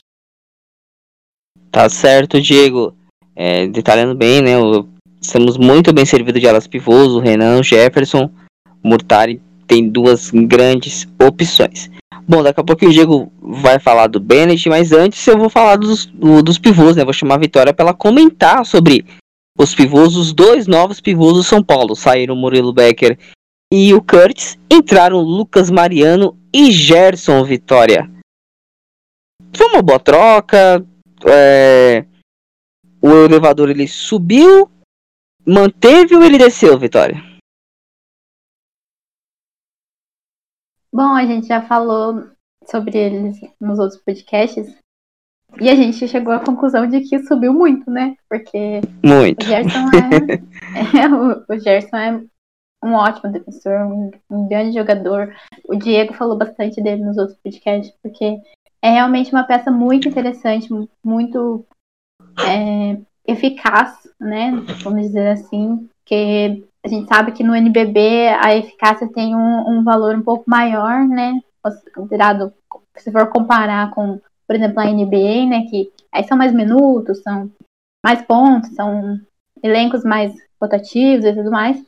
Tá 1.71 1.89
certo, 1.89 2.41
Diego. 2.41 2.95
É, 3.35 3.67
detalhando 3.67 4.15
bem, 4.15 4.41
né? 4.41 4.57
O, 4.57 4.87
estamos 5.21 5.57
muito 5.57 5.93
bem 5.93 6.07
servidos 6.07 6.41
de 6.41 6.49
alas 6.49 6.69
pivôs. 6.69 7.09
O 7.09 7.19
Renan, 7.19 7.59
o 7.59 7.63
Jefferson, 7.63 8.31
o 8.83 8.89
Murtari 8.89 9.43
tem 9.69 9.89
duas 9.89 10.31
grandes 10.31 11.07
opções. 11.23 11.91
Bom, 12.27 12.43
daqui 12.43 12.61
a 12.61 12.65
pouco 12.65 12.85
o 12.85 12.91
Diego 12.91 13.33
vai 13.41 13.79
falar 13.79 14.07
do 14.07 14.19
Bennett, 14.19 14.69
mas 14.69 14.93
antes 14.93 15.25
eu 15.27 15.39
vou 15.39 15.49
falar 15.49 15.77
dos, 15.77 16.07
do, 16.07 16.43
dos 16.43 16.59
pivôs, 16.59 16.97
né? 16.97 17.05
Vou 17.05 17.13
chamar 17.13 17.37
a 17.37 17.39
Vitória 17.39 17.73
para 17.73 17.85
ela 17.85 17.95
comentar 17.95 18.67
sobre 18.67 19.05
os 19.59 19.75
pivôs, 19.75 20.17
os 20.17 20.33
dois 20.33 20.67
novos 20.67 21.01
pivôs 21.01 21.35
do 21.35 21.43
São 21.43 21.63
Paulo. 21.63 21.95
Saíram 21.95 22.35
o 22.35 22.37
Murilo 22.37 22.73
Becker 22.73 23.19
e 23.73 23.95
o 23.95 24.03
Curtis, 24.03 24.59
entraram 24.71 25.21
Lucas 25.21 25.71
Mariano 25.71 26.37
e 26.53 26.71
Gerson 26.71 27.43
Vitória. 27.45 28.11
Foi 29.55 29.67
uma 29.67 29.83
boa 29.83 29.99
troca. 29.99 30.85
É... 31.27 32.05
O 33.01 33.11
elevador 33.11 33.71
ele 33.71 33.87
subiu, 33.87 34.71
manteve 35.47 36.15
ou 36.15 36.23
ele 36.23 36.37
desceu, 36.37 36.79
Vitória? 36.79 37.28
Bom, 40.99 41.15
a 41.15 41.25
gente 41.25 41.47
já 41.47 41.63
falou 41.63 42.29
sobre 42.69 42.99
eles 42.99 43.39
nos 43.61 43.79
outros 43.79 44.03
podcasts. 44.03 44.77
E 45.61 45.71
a 45.71 45.77
gente 45.77 46.09
chegou 46.09 46.33
à 46.33 46.45
conclusão 46.45 46.89
de 46.89 47.03
que 47.03 47.21
subiu 47.21 47.53
muito, 47.53 47.89
né? 47.89 48.17
Porque 48.29 48.81
muito. 49.07 49.41
o 49.41 49.47
Gerson 49.47 49.79
é, 50.75 50.99
é 50.99 51.09
o, 51.09 51.45
o, 51.49 51.61
Gerson 51.61 51.97
é 51.97 52.21
um 52.85 52.95
ótimo 52.95 53.31
defensor, 53.31 53.87
um, 53.87 54.11
um, 54.29 54.49
grande 54.49 54.77
jogador. 54.77 55.33
O 55.69 55.77
Diego 55.77 56.15
falou 56.15 56.37
bastante 56.37 56.83
dele 56.83 57.05
nos 57.05 57.17
outros 57.17 57.39
podcasts, 57.45 57.95
porque 58.03 58.37
é 58.83 58.91
realmente 58.91 59.31
uma 59.31 59.45
peça 59.45 59.71
muito 59.71 60.09
interessante, 60.09 60.69
muito 61.05 61.65
é, 62.41 63.01
eficaz, 63.25 63.97
né? 64.19 64.51
Vamos 64.83 65.03
dizer 65.03 65.29
assim, 65.29 65.89
que 66.05 66.68
a 66.85 66.89
gente 66.89 67.09
sabe 67.09 67.33
que 67.33 67.43
no 67.43 67.55
NBB 67.55 68.29
a 68.41 68.55
eficácia 68.57 69.09
tem 69.13 69.35
um, 69.35 69.69
um 69.69 69.85
valor 69.85 70.15
um 70.15 70.23
pouco 70.23 70.45
maior, 70.49 71.07
né? 71.07 71.41
Considerado, 71.95 72.53
se 72.97 73.11
for 73.11 73.29
comparar 73.29 73.91
com, 73.91 74.21
por 74.47 74.57
exemplo, 74.57 74.81
a 74.81 74.85
NBA, 74.85 75.47
né? 75.47 75.67
Que 75.69 75.93
aí 76.13 76.25
são 76.25 76.39
mais 76.39 76.53
minutos, 76.53 77.23
são 77.23 77.51
mais 78.05 78.23
pontos, 78.23 78.71
são 78.75 79.19
elencos 79.63 80.05
mais 80.05 80.33
rotativos 80.61 81.25
e 81.25 81.35
tudo 81.35 81.51
mais. 81.51 81.85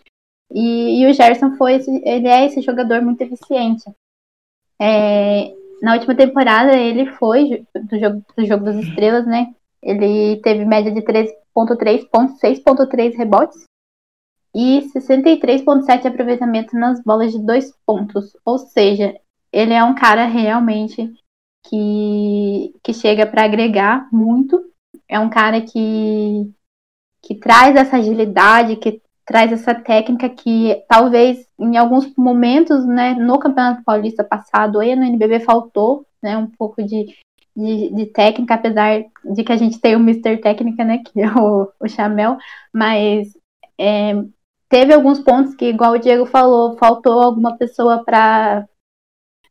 E, 0.52 1.02
e 1.02 1.06
o 1.06 1.14
Gerson 1.14 1.56
foi 1.56 1.74
esse, 1.74 1.90
ele 2.04 2.26
é 2.26 2.46
esse 2.46 2.60
jogador 2.60 3.00
muito 3.00 3.20
eficiente. 3.22 3.84
É, 4.80 5.54
na 5.80 5.94
última 5.94 6.14
temporada 6.14 6.76
ele 6.76 7.06
foi 7.12 7.64
do 7.74 7.98
jogo, 7.98 8.24
do 8.36 8.44
jogo 8.44 8.64
das 8.64 8.76
estrelas, 8.76 9.24
né? 9.24 9.54
Ele 9.80 10.40
teve 10.42 10.64
média 10.64 10.92
de 10.92 11.00
3.3 11.00 12.08
pontos, 12.10 12.40
6.3 12.40 13.16
rebotes 13.16 13.69
e 14.54 14.88
63,7 14.92 16.06
aproveitamento 16.06 16.76
nas 16.76 17.02
bolas 17.02 17.32
de 17.32 17.44
dois 17.44 17.72
pontos. 17.86 18.36
Ou 18.44 18.58
seja, 18.58 19.14
ele 19.52 19.72
é 19.72 19.82
um 19.82 19.94
cara 19.94 20.26
realmente 20.26 21.12
que, 21.66 22.74
que 22.82 22.92
chega 22.92 23.26
para 23.26 23.44
agregar 23.44 24.08
muito. 24.12 24.60
É 25.08 25.18
um 25.18 25.30
cara 25.30 25.60
que, 25.60 26.50
que 27.22 27.34
traz 27.34 27.76
essa 27.76 27.96
agilidade, 27.96 28.76
que 28.76 29.00
traz 29.24 29.52
essa 29.52 29.74
técnica 29.74 30.28
que 30.28 30.82
talvez 30.88 31.46
em 31.58 31.76
alguns 31.76 32.12
momentos, 32.16 32.84
né, 32.84 33.14
no 33.14 33.38
Campeonato 33.38 33.84
Paulista 33.84 34.24
passado 34.24 34.82
e 34.82 34.96
no 34.96 35.04
NBB 35.04 35.40
faltou, 35.40 36.04
né, 36.20 36.36
um 36.36 36.48
pouco 36.48 36.82
de, 36.82 37.14
de, 37.56 37.94
de, 37.94 38.06
técnica, 38.06 38.54
apesar 38.54 39.04
de 39.24 39.44
que 39.44 39.52
a 39.52 39.56
gente 39.56 39.78
tem 39.78 39.94
o 39.94 40.00
Mr. 40.00 40.38
Técnica, 40.38 40.84
né, 40.84 40.98
que 40.98 41.20
é 41.20 41.30
o, 41.32 41.70
o 41.78 41.88
Chamel, 41.88 42.38
mas 42.72 43.36
é, 43.78 44.14
teve 44.70 44.94
alguns 44.94 45.18
pontos 45.18 45.54
que, 45.54 45.66
igual 45.66 45.92
o 45.94 45.98
Diego 45.98 46.24
falou, 46.24 46.78
faltou 46.78 47.20
alguma 47.20 47.58
pessoa 47.58 48.02
para 48.04 48.66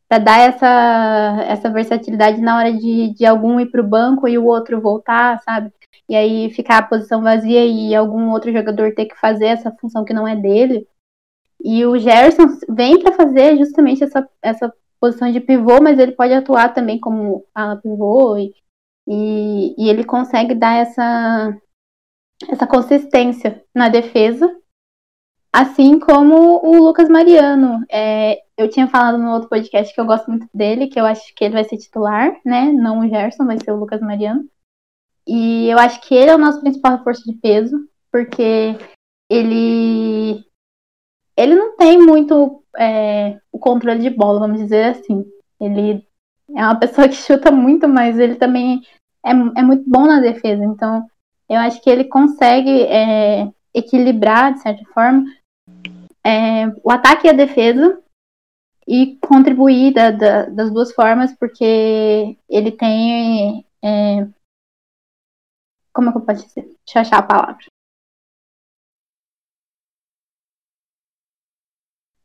para 0.07 0.17
dar 0.17 0.39
essa, 0.39 1.43
essa 1.47 1.69
versatilidade 1.69 2.41
na 2.41 2.57
hora 2.57 2.73
de, 2.73 3.13
de 3.13 3.27
algum 3.27 3.59
ir 3.59 3.67
para 3.69 3.79
o 3.79 3.87
banco 3.87 4.27
e 4.27 4.39
o 4.39 4.45
outro 4.45 4.81
voltar, 4.81 5.39
sabe? 5.43 5.71
E 6.09 6.15
aí 6.15 6.49
ficar 6.51 6.79
a 6.79 6.87
posição 6.87 7.21
vazia 7.21 7.63
e 7.63 7.93
algum 7.93 8.31
outro 8.31 8.51
jogador 8.51 8.95
ter 8.95 9.05
que 9.05 9.15
fazer 9.15 9.45
essa 9.45 9.71
função 9.79 10.03
que 10.03 10.11
não 10.11 10.27
é 10.27 10.35
dele. 10.35 10.87
E 11.63 11.85
o 11.85 11.95
Gerson 11.99 12.47
vem 12.67 12.99
para 12.99 13.13
fazer 13.13 13.55
justamente 13.59 14.03
essa, 14.03 14.27
essa 14.41 14.73
posição 14.99 15.31
de 15.31 15.39
pivô, 15.39 15.79
mas 15.79 15.99
ele 15.99 16.13
pode 16.13 16.33
atuar 16.33 16.73
também 16.73 16.99
como 16.99 17.45
ala 17.53 17.77
pivô 17.77 18.35
e, 18.35 18.51
e, 19.07 19.75
e 19.77 19.89
ele 19.89 20.03
consegue 20.03 20.55
dar 20.55 20.73
essa, 20.73 21.55
essa 22.49 22.65
consistência 22.65 23.63
na 23.75 23.89
defesa 23.89 24.51
Assim 25.51 25.99
como 25.99 26.63
o 26.63 26.77
Lucas 26.83 27.09
Mariano. 27.09 27.83
É, 27.91 28.39
eu 28.57 28.69
tinha 28.69 28.87
falado 28.87 29.17
no 29.17 29.31
outro 29.31 29.49
podcast 29.49 29.93
que 29.93 29.99
eu 29.99 30.05
gosto 30.05 30.29
muito 30.29 30.47
dele, 30.53 30.87
que 30.87 30.99
eu 30.99 31.05
acho 31.05 31.33
que 31.33 31.43
ele 31.43 31.55
vai 31.55 31.63
ser 31.63 31.77
titular, 31.77 32.39
né? 32.45 32.71
Não 32.71 32.99
o 32.99 33.07
Gerson, 33.07 33.45
vai 33.45 33.57
ser 33.57 33.71
o 33.71 33.79
Lucas 33.79 34.01
Mariano. 34.01 34.45
E 35.27 35.67
eu 35.69 35.79
acho 35.79 36.01
que 36.01 36.13
ele 36.13 36.29
é 36.31 36.35
o 36.35 36.39
nosso 36.39 36.61
principal 36.61 36.97
reforço 36.97 37.23
de 37.23 37.33
peso, 37.37 37.77
porque 38.11 38.75
ele 39.29 40.43
ele 41.37 41.55
não 41.55 41.77
tem 41.77 41.97
muito 41.97 42.63
é, 42.77 43.39
o 43.51 43.57
controle 43.57 44.01
de 44.01 44.09
bola, 44.09 44.39
vamos 44.39 44.59
dizer 44.59 44.85
assim. 44.85 45.25
Ele 45.59 46.05
é 46.55 46.63
uma 46.63 46.75
pessoa 46.79 47.07
que 47.07 47.15
chuta 47.15 47.49
muito, 47.51 47.87
mas 47.87 48.19
ele 48.19 48.35
também 48.35 48.81
é, 49.25 49.31
é 49.31 49.63
muito 49.63 49.89
bom 49.89 50.05
na 50.05 50.19
defesa. 50.19 50.63
Então, 50.63 51.05
eu 51.47 51.57
acho 51.57 51.81
que 51.81 51.89
ele 51.89 52.03
consegue 52.03 52.83
é, 52.83 53.49
equilibrar, 53.73 54.53
de 54.53 54.61
certa 54.61 54.83
forma, 54.93 55.23
é, 56.25 56.67
o 56.83 56.91
ataque 56.91 57.27
e 57.27 57.29
a 57.29 57.33
defesa 57.33 58.01
e 58.87 59.17
contribuir 59.17 59.93
da, 59.93 60.11
da, 60.11 60.45
das 60.45 60.71
duas 60.71 60.91
formas, 60.93 61.33
porque 61.35 62.37
ele 62.49 62.71
tem. 62.71 63.65
É, 63.83 64.27
como 65.93 66.09
é 66.09 66.11
que 66.11 66.17
eu 66.17 66.21
posso 66.21 66.47
dizer? 66.47 66.63
Deixa 66.63 66.97
eu 66.99 67.01
achar 67.01 67.17
a 67.19 67.23
palavra. 67.23 67.65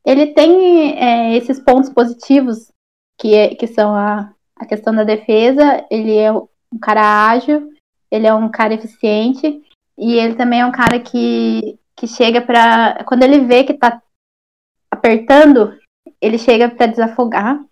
Ele 0.05 0.35
tem 0.35 0.99
é, 0.99 1.37
esses 1.37 1.59
pontos 1.61 1.91
positivos, 1.91 2.71
que, 3.19 3.35
é, 3.35 3.55
que 3.55 3.67
são 3.67 3.95
a, 3.95 4.35
a 4.57 4.67
questão 4.67 4.95
da 4.95 5.03
defesa, 5.03 5.87
ele 5.91 6.17
é 6.17 6.31
um 6.33 6.79
cara 6.81 7.29
ágil, 7.29 7.73
ele 8.11 8.27
é 8.27 8.35
um 8.35 8.51
cara 8.51 8.75
eficiente, 8.75 9.63
e 9.97 10.15
ele 10.15 10.35
também 10.35 10.61
é 10.61 10.67
um 10.67 10.73
cara 10.73 11.01
que 11.01 11.79
que 11.97 12.07
chega 12.07 12.41
para 12.41 13.05
quando 13.05 13.23
ele 13.23 13.41
vê 13.41 13.65
que 13.65 13.75
tá 13.75 14.03
apertando, 14.91 15.77
ele 16.21 16.39
chega 16.39 16.69
para 16.69 16.87
desafogar. 16.87 17.65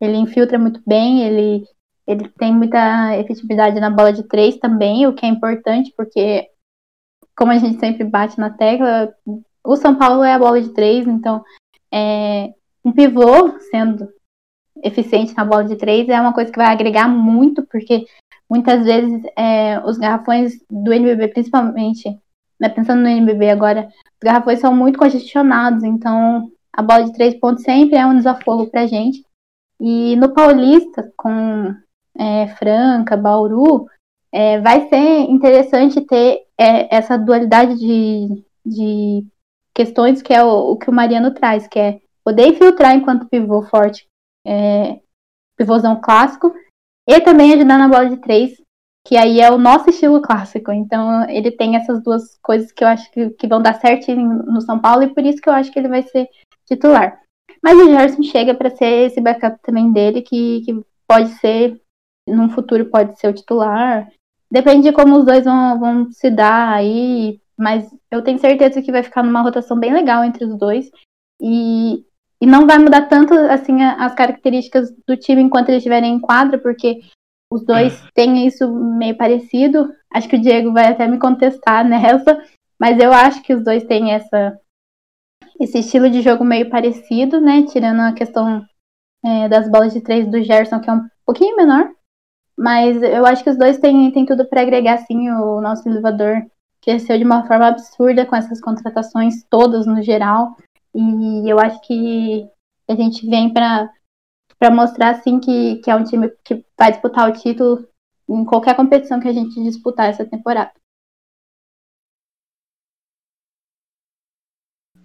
Ele 0.00 0.16
infiltra 0.16 0.58
muito 0.58 0.80
bem, 0.86 1.24
ele 1.24 1.66
ele 2.06 2.26
tem 2.30 2.54
muita 2.54 3.18
efetividade 3.18 3.78
na 3.78 3.90
bola 3.90 4.10
de 4.12 4.22
três 4.22 4.56
também, 4.56 5.06
o 5.06 5.12
que 5.12 5.26
é 5.26 5.28
importante 5.28 5.92
porque 5.94 6.48
como 7.36 7.52
a 7.52 7.58
gente 7.58 7.78
sempre 7.78 8.02
bate 8.02 8.38
na 8.38 8.50
tecla, 8.50 9.14
o 9.62 9.76
São 9.76 9.94
Paulo 9.94 10.24
é 10.24 10.32
a 10.32 10.38
bola 10.38 10.60
de 10.60 10.70
três, 10.70 11.06
então 11.06 11.44
é, 11.92 12.52
um 12.84 12.92
pivô 12.92 13.58
sendo 13.70 14.08
eficiente 14.82 15.34
na 15.36 15.44
bola 15.44 15.64
de 15.64 15.76
três 15.76 16.08
é 16.08 16.20
uma 16.20 16.32
coisa 16.32 16.50
que 16.50 16.58
vai 16.58 16.68
agregar 16.68 17.08
muito, 17.08 17.62
porque 17.66 18.06
muitas 18.48 18.84
vezes 18.84 19.22
é, 19.36 19.78
os 19.80 19.98
garrafões 19.98 20.54
do 20.70 20.92
NBB, 20.92 21.28
principalmente, 21.28 22.18
né, 22.60 22.68
pensando 22.68 23.02
no 23.02 23.08
NBB 23.08 23.50
agora, 23.50 23.88
os 23.88 24.24
garrafões 24.24 24.60
são 24.60 24.74
muito 24.74 24.98
congestionados, 24.98 25.84
então 25.84 26.50
a 26.72 26.82
bola 26.82 27.04
de 27.04 27.12
três 27.12 27.34
pontos 27.34 27.62
sempre 27.62 27.96
é 27.96 28.06
um 28.06 28.16
desafogo 28.16 28.68
pra 28.68 28.86
gente. 28.86 29.24
E 29.80 30.16
no 30.16 30.32
Paulista, 30.32 31.12
com 31.16 31.74
é, 32.18 32.48
Franca, 32.56 33.16
Bauru, 33.16 33.86
é, 34.32 34.60
vai 34.60 34.88
ser 34.88 35.20
interessante 35.30 36.00
ter 36.00 36.42
é, 36.58 36.94
essa 36.94 37.16
dualidade 37.16 37.76
de, 37.76 38.44
de 38.64 39.26
questões 39.74 40.20
que 40.20 40.34
é 40.34 40.42
o, 40.42 40.72
o, 40.72 40.76
que 40.76 40.90
o 40.90 40.92
Mariano 40.92 41.32
traz, 41.32 41.66
que 41.66 41.78
é 41.78 42.00
poder 42.24 42.48
infiltrar 42.48 42.94
enquanto 42.94 43.28
pivô 43.28 43.62
forte, 43.62 44.06
é, 44.44 45.00
pivôzão 45.56 46.00
clássico, 46.00 46.52
e 47.08 47.20
também 47.20 47.54
ajudar 47.54 47.78
na 47.78 47.88
bola 47.88 48.10
de 48.10 48.18
três, 48.18 48.60
que 49.08 49.16
aí 49.16 49.40
é 49.40 49.50
o 49.50 49.56
nosso 49.56 49.88
estilo 49.88 50.20
clássico. 50.20 50.70
Então 50.70 51.26
ele 51.30 51.50
tem 51.50 51.76
essas 51.76 52.02
duas 52.02 52.38
coisas 52.42 52.70
que 52.70 52.84
eu 52.84 52.88
acho 52.88 53.10
que, 53.10 53.30
que 53.30 53.46
vão 53.46 53.62
dar 53.62 53.80
certo 53.80 54.14
no 54.14 54.60
São 54.60 54.78
Paulo, 54.78 55.02
e 55.02 55.14
por 55.14 55.24
isso 55.24 55.40
que 55.40 55.48
eu 55.48 55.54
acho 55.54 55.72
que 55.72 55.78
ele 55.78 55.88
vai 55.88 56.02
ser 56.02 56.28
titular. 56.66 57.18
Mas 57.62 57.78
o 57.78 57.88
Gerson 57.88 58.22
chega 58.22 58.54
para 58.54 58.68
ser 58.68 59.06
esse 59.06 59.18
backup 59.18 59.58
também 59.62 59.90
dele, 59.94 60.20
que, 60.20 60.60
que 60.60 60.84
pode 61.08 61.30
ser, 61.36 61.80
num 62.28 62.50
futuro 62.50 62.84
pode 62.84 63.18
ser 63.18 63.28
o 63.28 63.32
titular. 63.32 64.06
Depende 64.50 64.88
de 64.88 64.92
como 64.92 65.16
os 65.16 65.24
dois 65.24 65.42
vão, 65.42 65.80
vão 65.80 66.12
se 66.12 66.30
dar 66.30 66.74
aí, 66.74 67.40
mas 67.56 67.90
eu 68.10 68.20
tenho 68.20 68.38
certeza 68.38 68.82
que 68.82 68.92
vai 68.92 69.02
ficar 69.02 69.22
numa 69.22 69.40
rotação 69.40 69.78
bem 69.78 69.90
legal 69.90 70.22
entre 70.22 70.44
os 70.44 70.54
dois. 70.58 70.90
E, 71.40 72.04
e 72.42 72.46
não 72.46 72.66
vai 72.66 72.78
mudar 72.78 73.08
tanto 73.08 73.32
assim 73.32 73.82
as 73.82 74.14
características 74.14 74.94
do 75.06 75.16
time 75.16 75.40
enquanto 75.40 75.70
eles 75.70 75.78
estiverem 75.78 76.12
em 76.12 76.20
quadra, 76.20 76.58
porque 76.58 77.00
os 77.50 77.64
dois 77.64 78.02
têm 78.14 78.46
isso 78.46 78.70
meio 78.72 79.16
parecido. 79.16 79.92
Acho 80.12 80.28
que 80.28 80.36
o 80.36 80.40
Diego 80.40 80.72
vai 80.72 80.86
até 80.86 81.06
me 81.06 81.18
contestar 81.18 81.86
nessa, 81.86 82.42
mas 82.78 82.98
eu 82.98 83.12
acho 83.12 83.42
que 83.42 83.54
os 83.54 83.64
dois 83.64 83.84
têm 83.84 84.12
essa 84.12 84.58
esse 85.60 85.78
estilo 85.78 86.08
de 86.08 86.22
jogo 86.22 86.44
meio 86.44 86.70
parecido, 86.70 87.40
né? 87.40 87.64
Tirando 87.64 88.00
a 88.00 88.12
questão 88.12 88.64
é, 89.24 89.48
das 89.48 89.68
bolas 89.68 89.92
de 89.92 90.00
três 90.00 90.30
do 90.30 90.42
Gerson, 90.42 90.80
que 90.80 90.88
é 90.88 90.92
um 90.92 91.08
pouquinho 91.26 91.56
menor. 91.56 91.90
Mas 92.56 93.02
eu 93.02 93.26
acho 93.26 93.42
que 93.42 93.50
os 93.50 93.58
dois 93.58 93.78
têm, 93.78 94.10
têm 94.12 94.24
tudo 94.24 94.48
para 94.48 94.62
agregar, 94.62 94.98
sim. 94.98 95.30
O 95.30 95.60
nosso 95.60 95.88
elevador 95.88 96.46
cresceu 96.80 97.18
de 97.18 97.24
uma 97.24 97.46
forma 97.46 97.66
absurda 97.66 98.24
com 98.24 98.36
essas 98.36 98.60
contratações 98.60 99.44
todas 99.50 99.86
no 99.86 100.00
geral. 100.02 100.56
E 100.94 101.50
eu 101.50 101.58
acho 101.58 101.80
que 101.82 102.48
a 102.88 102.94
gente 102.94 103.28
vem 103.28 103.52
para 103.52 103.90
mostrar, 104.70 105.10
assim, 105.10 105.38
que, 105.38 105.76
que 105.76 105.90
é 105.90 105.94
um 105.94 106.04
time 106.04 106.28
que 106.44 106.64
vai 106.76 106.90
disputar 106.90 107.28
o 107.28 107.32
título 107.32 107.86
em 108.28 108.44
qualquer 108.44 108.74
competição 108.74 109.20
que 109.20 109.28
a 109.28 109.32
gente 109.32 109.62
disputar 109.62 110.08
essa 110.08 110.24
temporada. 110.24 110.72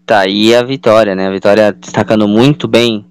Tá 0.06 0.22
aí 0.22 0.54
a 0.54 0.64
vitória, 0.64 1.16
né? 1.16 1.28
A 1.28 1.32
vitória 1.32 1.72
destacando 1.72 2.28
muito 2.28 2.68
bem 2.68 3.06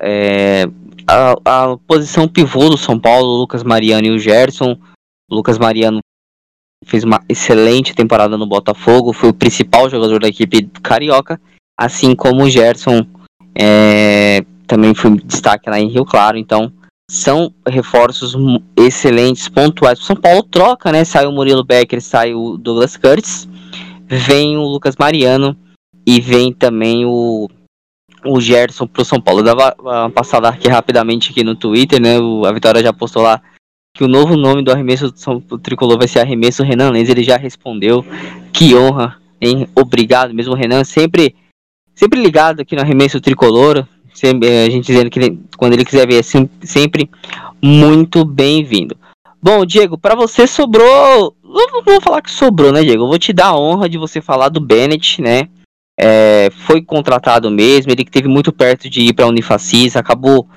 é, 0.00 0.64
a, 1.06 1.32
a, 1.44 1.76
posição 1.78 2.28
pivô 2.28 2.68
do 2.68 2.76
São 2.76 2.98
Paulo, 2.98 3.38
Lucas 3.38 3.62
Mariano 3.62 4.06
e 4.06 4.10
o 4.10 4.18
Gerson. 4.18 4.78
O 5.30 5.34
Lucas 5.34 5.58
Mariano 5.58 6.00
fez 6.84 7.04
uma 7.04 7.22
excelente 7.28 7.94
temporada 7.94 8.36
no 8.36 8.46
Botafogo, 8.46 9.12
foi 9.12 9.30
o 9.30 9.34
principal 9.34 9.90
jogador 9.90 10.20
da 10.20 10.28
equipe 10.28 10.68
carioca, 10.82 11.40
assim 11.76 12.14
como 12.14 12.44
o 12.44 12.50
Gerson 12.50 13.06
é, 13.58 14.44
também 14.68 14.94
foi 14.94 15.16
destaque 15.24 15.68
lá 15.68 15.80
em 15.80 15.88
Rio 15.88 16.04
Claro. 16.04 16.36
Então, 16.36 16.72
são 17.10 17.52
reforços 17.66 18.36
excelentes, 18.76 19.48
pontuais. 19.48 19.98
O 19.98 20.04
São 20.04 20.14
Paulo 20.14 20.42
troca, 20.42 20.92
né? 20.92 21.04
Sai 21.04 21.26
o 21.26 21.32
Murilo 21.32 21.64
Becker, 21.64 22.02
sai 22.02 22.34
o 22.34 22.58
Douglas 22.58 22.96
Curtis, 22.96 23.48
vem 24.06 24.58
o 24.58 24.62
Lucas 24.62 24.94
Mariano 24.96 25.56
e 26.06 26.20
vem 26.20 26.52
também 26.52 27.06
o, 27.06 27.48
o 28.24 28.40
Gerson 28.40 28.86
pro 28.86 29.04
São 29.04 29.20
Paulo. 29.20 29.40
Eu 29.40 29.44
dava 29.44 29.74
uma 29.80 30.10
passada 30.10 30.48
aqui 30.48 30.68
rapidamente 30.68 31.30
aqui 31.30 31.42
no 31.42 31.56
Twitter, 31.56 32.00
né? 32.00 32.20
O, 32.20 32.44
a 32.44 32.52
Vitória 32.52 32.82
já 32.82 32.92
postou 32.92 33.22
lá 33.22 33.40
que 33.94 34.04
o 34.04 34.08
novo 34.08 34.36
nome 34.36 34.62
do 34.62 34.70
arremesso 34.70 35.10
do 35.10 35.18
São 35.18 35.38
do 35.40 35.58
Tricolor 35.58 35.98
vai 35.98 36.06
ser 36.06 36.20
arremesso 36.20 36.62
Renan 36.62 36.90
Lenz. 36.90 37.08
Ele 37.08 37.24
já 37.24 37.38
respondeu. 37.38 38.04
Que 38.52 38.74
honra, 38.76 39.16
hein? 39.40 39.66
Obrigado 39.74 40.34
mesmo, 40.34 40.54
Renan. 40.54 40.84
Sempre, 40.84 41.34
sempre 41.94 42.20
ligado 42.20 42.60
aqui 42.60 42.76
no 42.76 42.82
arremesso 42.82 43.18
tricolor. 43.18 43.86
Sempre, 44.18 44.48
eh, 44.48 44.66
a 44.66 44.70
gente 44.70 44.86
dizendo 44.86 45.10
que 45.10 45.18
ele, 45.18 45.40
quando 45.56 45.72
ele 45.74 45.84
quiser 45.84 46.06
ver, 46.06 46.18
é 46.18 46.22
sempre, 46.22 47.10
muito 47.62 48.24
bem-vindo. 48.24 48.96
Bom, 49.40 49.64
Diego, 49.64 49.96
para 49.96 50.14
você 50.14 50.46
sobrou. 50.46 51.34
Não 51.42 51.82
vou 51.82 52.00
falar 52.00 52.20
que 52.20 52.30
sobrou, 52.30 52.72
né, 52.72 52.82
Diego? 52.82 53.04
Eu 53.04 53.08
vou 53.08 53.18
te 53.18 53.32
dar 53.32 53.48
a 53.48 53.58
honra 53.58 53.88
de 53.88 53.96
você 53.96 54.20
falar 54.20 54.48
do 54.48 54.60
Bennett, 54.60 55.22
né? 55.22 55.48
é, 55.98 56.48
foi 56.50 56.80
contratado 56.80 57.50
mesmo, 57.50 57.90
ele 57.90 58.04
teve 58.04 58.28
muito 58.28 58.52
perto 58.52 58.88
de 58.88 59.00
ir 59.00 59.12
para 59.12 59.24
a 59.24 59.28
Unifacis, 59.28 59.96
acabou 59.96 60.48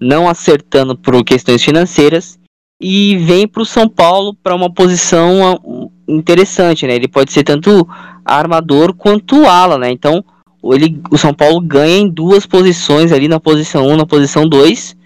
não 0.00 0.28
acertando 0.28 0.96
por 0.96 1.22
questões 1.24 1.64
financeiras 1.64 2.38
e 2.80 3.16
vem 3.16 3.48
para 3.48 3.62
o 3.62 3.66
São 3.66 3.88
Paulo 3.88 4.34
para 4.34 4.54
uma 4.54 4.72
posição 4.72 5.52
ah, 5.52 5.88
interessante, 6.06 6.86
né? 6.86 6.94
Ele 6.94 7.08
pode 7.08 7.32
ser 7.32 7.42
tanto 7.42 7.88
armador 8.24 8.94
quanto 8.94 9.46
ala, 9.46 9.78
né? 9.78 9.90
Então 9.90 10.24
ele, 10.72 11.00
o 11.10 11.18
São 11.18 11.34
Paulo 11.34 11.60
ganha 11.60 11.98
em 11.98 12.08
duas 12.08 12.46
posições 12.46 13.12
ali 13.12 13.28
na 13.28 13.40
posição 13.40 13.86
1, 13.86 13.96
na 13.96 14.06
posição 14.06 14.48
2. 14.48 14.96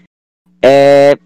É, 0.63 1.17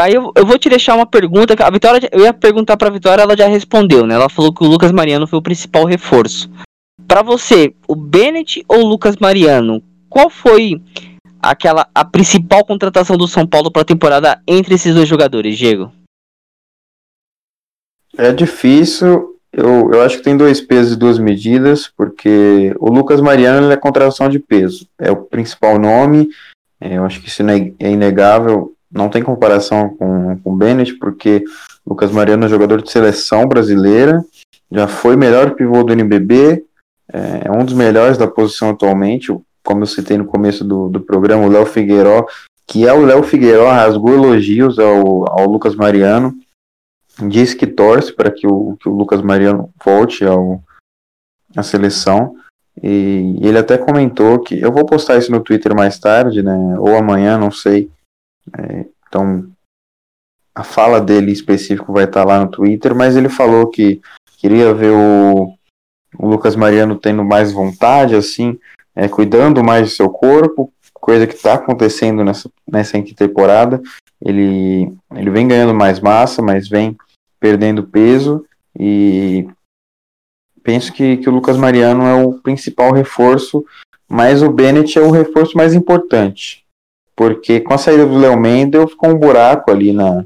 aí 0.00 0.14
eu, 0.14 0.32
eu, 0.34 0.46
vou 0.46 0.58
te 0.58 0.68
deixar 0.68 0.94
uma 0.94 1.06
pergunta. 1.06 1.54
A 1.64 1.70
Vitória, 1.70 2.08
eu 2.10 2.22
ia 2.22 2.32
perguntar 2.32 2.76
para 2.76 2.88
a 2.88 2.92
Vitória, 2.92 3.22
ela 3.22 3.36
já 3.36 3.46
respondeu, 3.46 4.06
né? 4.06 4.14
Ela 4.14 4.28
falou 4.28 4.52
que 4.52 4.64
o 4.64 4.66
Lucas 4.66 4.90
Mariano 4.90 5.26
foi 5.26 5.38
o 5.38 5.42
principal 5.42 5.84
reforço. 5.84 6.50
Para 7.06 7.22
você, 7.22 7.74
o 7.86 7.94
Bennett 7.94 8.64
ou 8.66 8.84
o 8.84 8.88
Lucas 8.88 9.16
Mariano? 9.16 9.82
Qual 10.08 10.30
foi 10.30 10.80
aquela 11.40 11.86
a 11.94 12.04
principal 12.04 12.64
contratação 12.64 13.16
do 13.16 13.28
São 13.28 13.46
Paulo 13.46 13.70
para 13.70 13.82
a 13.82 13.86
temporada 13.86 14.42
entre 14.48 14.74
esses 14.74 14.94
dois 14.94 15.08
jogadores, 15.08 15.58
Diego? 15.58 15.92
É 18.16 18.32
difícil. 18.32 19.33
Eu, 19.56 19.92
eu 19.92 20.02
acho 20.02 20.18
que 20.18 20.24
tem 20.24 20.36
dois 20.36 20.60
pesos 20.60 20.92
e 20.92 20.98
duas 20.98 21.18
medidas, 21.18 21.90
porque 21.96 22.74
o 22.78 22.90
Lucas 22.90 23.20
Mariano 23.20 23.70
é 23.70 23.76
contratação 23.76 24.28
de 24.28 24.38
peso. 24.38 24.88
É 24.98 25.10
o 25.10 25.16
principal 25.16 25.78
nome. 25.78 26.28
É, 26.80 26.98
eu 26.98 27.04
acho 27.04 27.20
que 27.20 27.28
isso 27.28 27.42
é 27.42 27.90
inegável. 27.90 28.72
Não 28.90 29.08
tem 29.08 29.22
comparação 29.22 29.90
com, 29.90 30.36
com 30.38 30.52
o 30.52 30.56
Bennett, 30.56 30.94
porque 30.94 31.44
o 31.84 31.90
Lucas 31.90 32.10
Mariano 32.10 32.46
é 32.46 32.48
jogador 32.48 32.82
de 32.82 32.90
seleção 32.90 33.46
brasileira. 33.46 34.24
Já 34.70 34.88
foi 34.88 35.16
melhor 35.16 35.52
pivô 35.52 35.84
do 35.84 35.92
NBB, 35.92 36.64
é, 37.12 37.42
é 37.44 37.52
um 37.52 37.64
dos 37.64 37.74
melhores 37.74 38.18
da 38.18 38.26
posição 38.26 38.70
atualmente, 38.70 39.32
como 39.62 39.82
eu 39.82 39.86
citei 39.86 40.16
no 40.16 40.24
começo 40.24 40.64
do, 40.64 40.88
do 40.88 41.00
programa, 41.00 41.46
o 41.46 41.48
Léo 41.48 41.64
Figueiró, 41.66 42.26
que 42.66 42.86
é 42.86 42.92
o 42.92 43.04
Léo 43.04 43.22
Figueiró, 43.22 43.70
rasgou 43.70 44.14
elogios 44.14 44.78
ao, 44.78 45.30
ao 45.30 45.48
Lucas 45.48 45.74
Mariano, 45.76 46.34
diz 47.28 47.54
que 47.54 47.66
torce 47.66 48.12
para 48.12 48.30
que 48.30 48.46
o, 48.46 48.76
que 48.76 48.88
o 48.88 48.92
Lucas 48.92 49.22
Mariano 49.22 49.70
volte 49.84 50.24
ao, 50.24 50.62
à 51.56 51.62
seleção, 51.62 52.36
e 52.82 53.38
ele 53.40 53.58
até 53.58 53.78
comentou 53.78 54.40
que, 54.40 54.60
eu 54.60 54.72
vou 54.72 54.84
postar 54.84 55.16
isso 55.16 55.30
no 55.30 55.40
Twitter 55.40 55.74
mais 55.74 55.98
tarde, 55.98 56.42
né, 56.42 56.78
ou 56.78 56.96
amanhã, 56.96 57.38
não 57.38 57.50
sei, 57.50 57.90
é, 58.58 58.86
então 59.06 59.48
a 60.54 60.62
fala 60.62 61.00
dele 61.00 61.32
específico 61.32 61.92
vai 61.92 62.04
estar 62.04 62.24
lá 62.24 62.40
no 62.40 62.50
Twitter, 62.50 62.94
mas 62.94 63.16
ele 63.16 63.28
falou 63.28 63.68
que 63.68 64.00
queria 64.38 64.72
ver 64.74 64.90
o, 64.90 65.54
o 66.18 66.28
Lucas 66.28 66.54
Mariano 66.54 66.96
tendo 66.96 67.24
mais 67.24 67.52
vontade, 67.52 68.14
assim, 68.14 68.58
é, 68.94 69.08
cuidando 69.08 69.64
mais 69.64 69.88
do 69.88 69.94
seu 69.94 70.08
corpo, 70.08 70.72
coisa 71.04 71.26
que 71.26 71.34
está 71.34 71.52
acontecendo 71.52 72.24
nessa, 72.24 72.50
nessa 72.66 72.98
temporada. 73.14 73.78
Ele, 74.24 74.90
ele 75.14 75.30
vem 75.30 75.46
ganhando 75.46 75.74
mais 75.74 76.00
massa, 76.00 76.40
mas 76.40 76.66
vem 76.66 76.96
perdendo 77.38 77.82
peso 77.82 78.42
e 78.74 79.46
penso 80.62 80.90
que, 80.94 81.18
que 81.18 81.28
o 81.28 81.32
Lucas 81.32 81.58
Mariano 81.58 82.04
é 82.04 82.14
o 82.14 82.32
principal 82.32 82.90
reforço, 82.90 83.62
mas 84.08 84.42
o 84.42 84.50
Bennett 84.50 84.98
é 84.98 85.02
o 85.02 85.10
reforço 85.10 85.58
mais 85.58 85.74
importante, 85.74 86.64
porque 87.14 87.60
com 87.60 87.74
a 87.74 87.78
saída 87.78 88.06
do 88.06 88.16
Léo 88.16 88.40
Mendel 88.40 88.88
ficou 88.88 89.10
um 89.10 89.18
buraco 89.18 89.70
ali 89.70 89.92
na, 89.92 90.24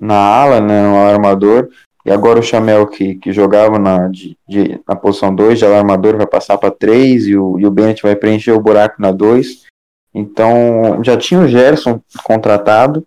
na 0.00 0.16
ala, 0.16 0.62
né, 0.62 0.82
no 0.82 0.96
armador, 0.96 1.68
e 2.06 2.10
agora 2.10 2.40
o 2.40 2.42
Chamel, 2.42 2.86
que, 2.86 3.16
que 3.16 3.34
jogava 3.34 3.78
na, 3.78 4.08
de, 4.08 4.34
de, 4.48 4.80
na 4.88 4.96
posição 4.96 5.34
2, 5.34 5.58
já 5.58 5.68
o 5.68 5.74
armador 5.74 6.16
vai 6.16 6.26
passar 6.26 6.56
para 6.56 6.70
3 6.70 7.26
e 7.26 7.36
o, 7.36 7.60
e 7.60 7.66
o 7.66 7.70
Bennett 7.70 8.02
vai 8.02 8.16
preencher 8.16 8.52
o 8.52 8.60
buraco 8.60 8.96
na 8.98 9.12
2. 9.12 9.68
Então 10.14 11.02
já 11.04 11.16
tinha 11.16 11.40
o 11.40 11.48
Gerson 11.48 12.00
contratado. 12.24 13.06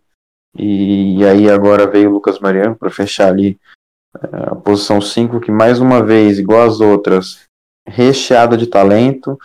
E, 0.56 1.20
e 1.20 1.26
aí 1.26 1.49
agora 1.49 1.89
veio 1.89 2.10
o 2.10 2.14
Lucas 2.14 2.39
Mariano 2.39 2.76
para 2.76 2.91
fechar 2.91 3.30
ali 3.30 3.60
É 4.22 4.51
a 4.51 4.56
posição 4.56 5.01
5 5.01 5.39
que 5.39 5.51
mais 5.51 5.80
uma 5.80 6.04
vez, 6.04 6.38
igual 6.38 6.62
as 6.62 6.80
outras, 6.80 7.41
recheada 7.88 8.56
de 8.56 8.68
talento. 8.68 9.38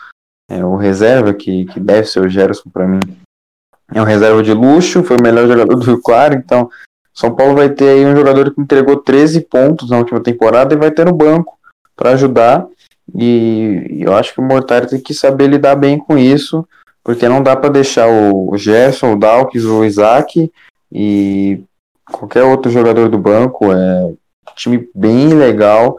É, 0.51 0.65
o 0.65 0.77
reserva, 0.77 1.35
que, 1.35 1.67
que 1.67 1.79
deve 1.79 2.07
ser 2.07 2.21
o 2.21 2.29
Gerson 2.29 2.71
para 2.71 2.87
mim, 2.87 3.01
é 3.93 4.01
um 4.01 4.05
reserva 4.05 4.43
de 4.43 4.53
luxo, 4.53 5.03
foi 5.03 5.17
o 5.19 5.23
melhor 5.23 5.47
jogador 5.47 5.75
do 5.75 5.85
Rio 5.85 6.01
Claro, 6.01 6.35
então 6.35 6.71
São 7.13 7.35
Paulo 7.35 7.55
vai 7.55 7.69
ter 7.69 7.89
aí 7.89 8.07
um 8.07 8.17
jogador 8.17 8.55
que 8.55 8.61
entregou 8.61 8.97
13 8.97 9.43
pontos 9.43 9.91
na 9.91 9.99
última 9.99 10.21
temporada 10.21 10.75
e 10.75 10.79
vai 10.79 10.91
ter 10.91 11.05
no 11.05 11.13
banco 11.13 11.59
para 11.97 12.13
ajudar. 12.13 12.67
E, 13.15 13.99
eu 14.01 14.15
acho 14.15 14.35
que 14.35 14.41
o 14.41 14.45
Mortari 14.45 14.89
tem 14.89 15.01
que 15.01 15.15
saber 15.15 15.49
lidar 15.49 15.77
bem 15.77 15.99
com 15.99 16.17
isso, 16.17 16.67
porque 17.09 17.27
não 17.27 17.43
dá 17.43 17.57
para 17.57 17.71
deixar 17.71 18.07
o 18.07 18.55
Gerson, 18.59 19.15
o 19.15 19.19
Dawkins, 19.19 19.65
o 19.65 19.83
Isaac 19.83 20.53
e 20.93 21.65
qualquer 22.05 22.43
outro 22.43 22.71
jogador 22.71 23.09
do 23.09 23.17
banco. 23.19 23.73
É 23.73 24.05
um 24.05 24.17
time 24.55 24.91
bem 24.95 25.33
legal 25.33 25.97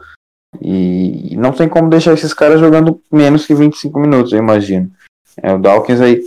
e 0.62 1.34
não 1.36 1.50
tem 1.50 1.68
como 1.68 1.90
deixar 1.90 2.12
esses 2.12 2.32
caras 2.32 2.60
jogando 2.60 3.02
menos 3.10 3.44
que 3.44 3.52
25 3.52 3.98
minutos, 3.98 4.32
eu 4.32 4.38
imagino. 4.38 4.88
É, 5.42 5.52
o 5.52 5.58
Dawkins 5.58 6.00
aí 6.00 6.22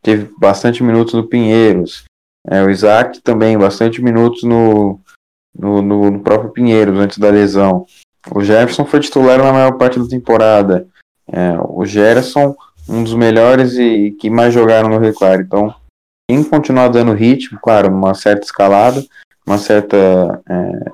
teve 0.00 0.32
bastante 0.38 0.80
minutos 0.80 1.12
no 1.14 1.26
Pinheiros. 1.26 2.04
É, 2.46 2.62
o 2.62 2.70
Isaac 2.70 3.20
também, 3.22 3.58
bastante 3.58 4.00
minutos 4.00 4.44
no, 4.44 5.00
no, 5.52 5.82
no, 5.82 6.10
no 6.12 6.20
próprio 6.20 6.52
Pinheiros 6.52 6.96
antes 6.96 7.18
da 7.18 7.28
lesão. 7.28 7.86
O 8.32 8.40
Jefferson 8.40 8.84
foi 8.84 9.00
titular 9.00 9.38
na 9.38 9.52
maior 9.52 9.72
parte 9.72 9.98
da 9.98 10.06
temporada. 10.06 10.86
É, 11.26 11.58
o 11.58 11.84
Gerson, 11.84 12.54
um 12.88 13.02
dos 13.02 13.14
melhores 13.14 13.74
e 13.76 14.12
que 14.18 14.30
mais 14.30 14.52
jogaram 14.52 14.88
no 14.88 14.98
Reclaro. 14.98 15.42
Então, 15.42 15.74
tem 16.28 16.42
que 16.42 16.50
continuar 16.50 16.88
dando 16.88 17.12
ritmo, 17.12 17.58
claro, 17.62 17.88
uma 17.88 18.14
certa 18.14 18.44
escalada, 18.44 19.04
uma 19.46 19.58
certa. 19.58 20.42
É, 20.48 20.90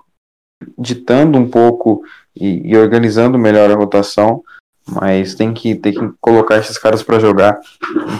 ditando 0.76 1.38
um 1.38 1.48
pouco 1.48 2.02
e, 2.36 2.70
e, 2.70 2.76
organizando 2.76 3.38
melhor 3.38 3.70
a 3.70 3.74
rotação, 3.74 4.42
mas 4.86 5.34
tem 5.34 5.54
que, 5.54 5.74
tem 5.74 5.94
que 5.94 6.12
colocar 6.20 6.58
esses 6.58 6.76
caras 6.76 7.02
para 7.02 7.18
jogar. 7.18 7.58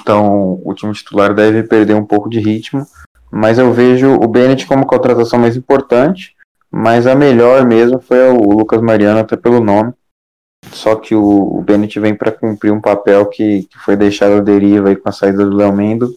Então, 0.00 0.60
o 0.64 0.74
time 0.74 0.92
titular 0.94 1.34
deve 1.34 1.62
perder 1.64 1.94
um 1.94 2.04
pouco 2.04 2.30
de 2.30 2.40
ritmo, 2.40 2.86
mas 3.30 3.58
eu 3.58 3.72
vejo 3.72 4.14
o 4.14 4.26
Bennett 4.26 4.66
como 4.66 4.86
contratação 4.86 5.38
mais 5.38 5.54
importante 5.54 6.34
mas 6.70 7.06
a 7.06 7.14
melhor 7.14 7.66
mesmo 7.66 8.00
foi 8.00 8.30
o 8.30 8.36
Lucas 8.36 8.80
Mariano, 8.80 9.18
até 9.18 9.36
pelo 9.36 9.60
nome. 9.60 9.92
Só 10.72 10.94
que 10.96 11.14
o, 11.14 11.22
o 11.22 11.62
Bennett 11.62 11.98
vem 11.98 12.14
para 12.14 12.32
cumprir 12.32 12.72
um 12.72 12.80
papel 12.80 13.26
que, 13.26 13.64
que 13.64 13.78
foi 13.78 13.96
deixado 13.96 14.34
à 14.34 14.40
deriva 14.40 14.88
aí 14.88 14.96
com 14.96 15.08
a 15.08 15.12
saída 15.12 15.44
do 15.44 15.56
Léo 15.56 15.72
Mendo. 15.72 16.14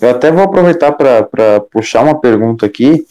Eu 0.00 0.10
até 0.10 0.30
vou 0.30 0.42
aproveitar 0.42 0.92
para 0.92 1.60
puxar 1.60 2.02
uma 2.02 2.20
pergunta 2.20 2.66
aqui 2.66 3.06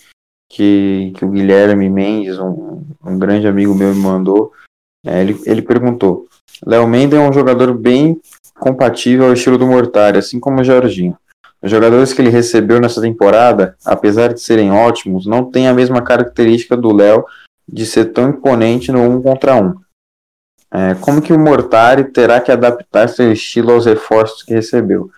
que, 0.49 1.14
que 1.16 1.24
o 1.24 1.30
Guilherme 1.30 1.89
Mendes, 1.89 2.39
um, 2.39 2.84
um 3.05 3.18
grande 3.18 3.47
amigo 3.47 3.74
meu, 3.76 3.93
me 3.93 4.01
mandou. 4.01 4.51
É, 5.05 5.22
ele, 5.22 5.39
ele 5.45 5.62
perguntou: 5.62 6.28
Léo 6.66 6.88
Mendes 6.88 7.18
é 7.18 7.22
um 7.22 7.32
jogador 7.32 7.74
bem 7.74 8.20
compatível 8.60 9.28
ao 9.28 9.34
estilo 9.34 9.57
do 9.57 9.68
Mortari, 9.68 10.18
assim 10.18 10.39
como 10.39 10.60
o 10.60 10.64
Jorginho. 10.64 11.18
Os 11.62 11.70
jogadores 11.70 12.14
que 12.14 12.22
ele 12.22 12.30
recebeu 12.30 12.80
nessa 12.80 13.01
temporada, 13.01 13.76
apesar 13.86 14.34
de 14.34 14.41
serem 14.41 14.72
ótimos, 14.72 15.26
não 15.26 15.49
têm 15.49 15.68
a 15.68 15.74
mesma 15.74 16.01
característica 16.01 16.76
do 16.76 16.93
Léo 16.93 17.26
de 17.68 17.86
ser 17.86 18.05
tão 18.05 18.30
imponente 18.30 18.91
no 18.91 19.01
um 19.01 19.22
contra 19.22 19.55
um. 19.55 19.76
É, 20.72 20.93
como 20.95 21.22
que 21.22 21.34
o 21.34 21.39
Mortari 21.39 22.05
terá 22.05 22.39
que 22.39 22.51
adaptar 22.51 23.09
seu 23.09 23.32
estilo 23.32 23.72
aos 23.72 23.86
reforços 23.86 24.43
que 24.43 24.53
recebeu? 24.53 25.09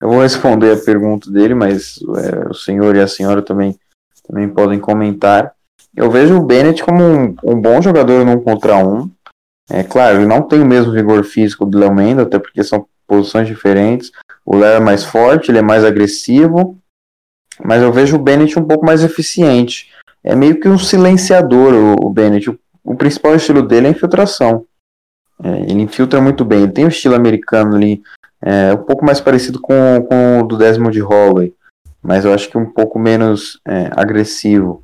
Eu 0.00 0.08
vou 0.10 0.22
responder 0.22 0.72
a 0.72 0.84
pergunta 0.84 1.30
dele, 1.30 1.54
mas 1.54 1.98
é, 2.16 2.48
o 2.48 2.54
senhor 2.54 2.94
e 2.94 3.00
a 3.00 3.08
senhora 3.08 3.42
também, 3.42 3.78
também 4.26 4.48
podem 4.48 4.78
comentar. 4.78 5.52
Eu 5.96 6.10
vejo 6.10 6.36
o 6.36 6.44
Bennett 6.44 6.84
como 6.84 7.02
um, 7.02 7.34
um 7.42 7.60
bom 7.60 7.80
jogador 7.82 8.24
no 8.24 8.32
um 8.32 8.40
contra 8.40 8.76
um. 8.76 9.10
É 9.70 9.82
claro, 9.82 10.18
ele 10.18 10.26
não 10.26 10.42
tem 10.42 10.60
o 10.60 10.66
mesmo 10.66 10.92
vigor 10.92 11.24
físico 11.24 11.66
do 11.66 11.78
Léo 11.78 11.94
Mendes, 11.94 12.24
até 12.24 12.38
porque 12.38 12.62
são 12.62 12.86
posições 13.06 13.48
diferentes. 13.48 14.12
O 14.44 14.56
Léo 14.56 14.76
é 14.76 14.80
mais 14.80 15.04
forte, 15.04 15.50
ele 15.50 15.58
é 15.58 15.62
mais 15.62 15.84
agressivo, 15.84 16.78
mas 17.64 17.82
eu 17.82 17.92
vejo 17.92 18.16
o 18.16 18.18
Bennett 18.18 18.58
um 18.58 18.64
pouco 18.64 18.84
mais 18.84 19.02
eficiente. 19.02 19.90
É 20.22 20.34
meio 20.34 20.60
que 20.60 20.68
um 20.68 20.78
silenciador 20.78 21.74
o, 21.74 22.06
o 22.06 22.10
Bennett. 22.10 22.50
O, 22.50 22.58
o, 22.84 22.94
principal 22.94 23.34
estilo 23.34 23.62
dele 23.62 23.86
é 23.86 23.88
a 23.90 23.92
infiltração. 23.92 24.64
É, 25.42 25.60
ele 25.62 25.82
infiltra 25.82 26.20
muito 26.20 26.44
bem. 26.44 26.62
Ele 26.62 26.72
tem 26.72 26.84
o 26.84 26.88
estilo 26.88 27.14
americano 27.14 27.76
ali, 27.76 28.02
é, 28.40 28.72
um 28.72 28.84
pouco 28.84 29.04
mais 29.04 29.20
parecido 29.20 29.60
com, 29.60 29.74
com 30.08 30.40
o 30.40 30.46
do 30.46 30.56
Desmond 30.56 30.98
Holloway, 31.00 31.54
mas 32.02 32.24
eu 32.24 32.32
acho 32.32 32.48
que 32.48 32.58
um 32.58 32.66
pouco 32.66 32.98
menos 32.98 33.60
é, 33.66 33.90
agressivo 33.92 34.82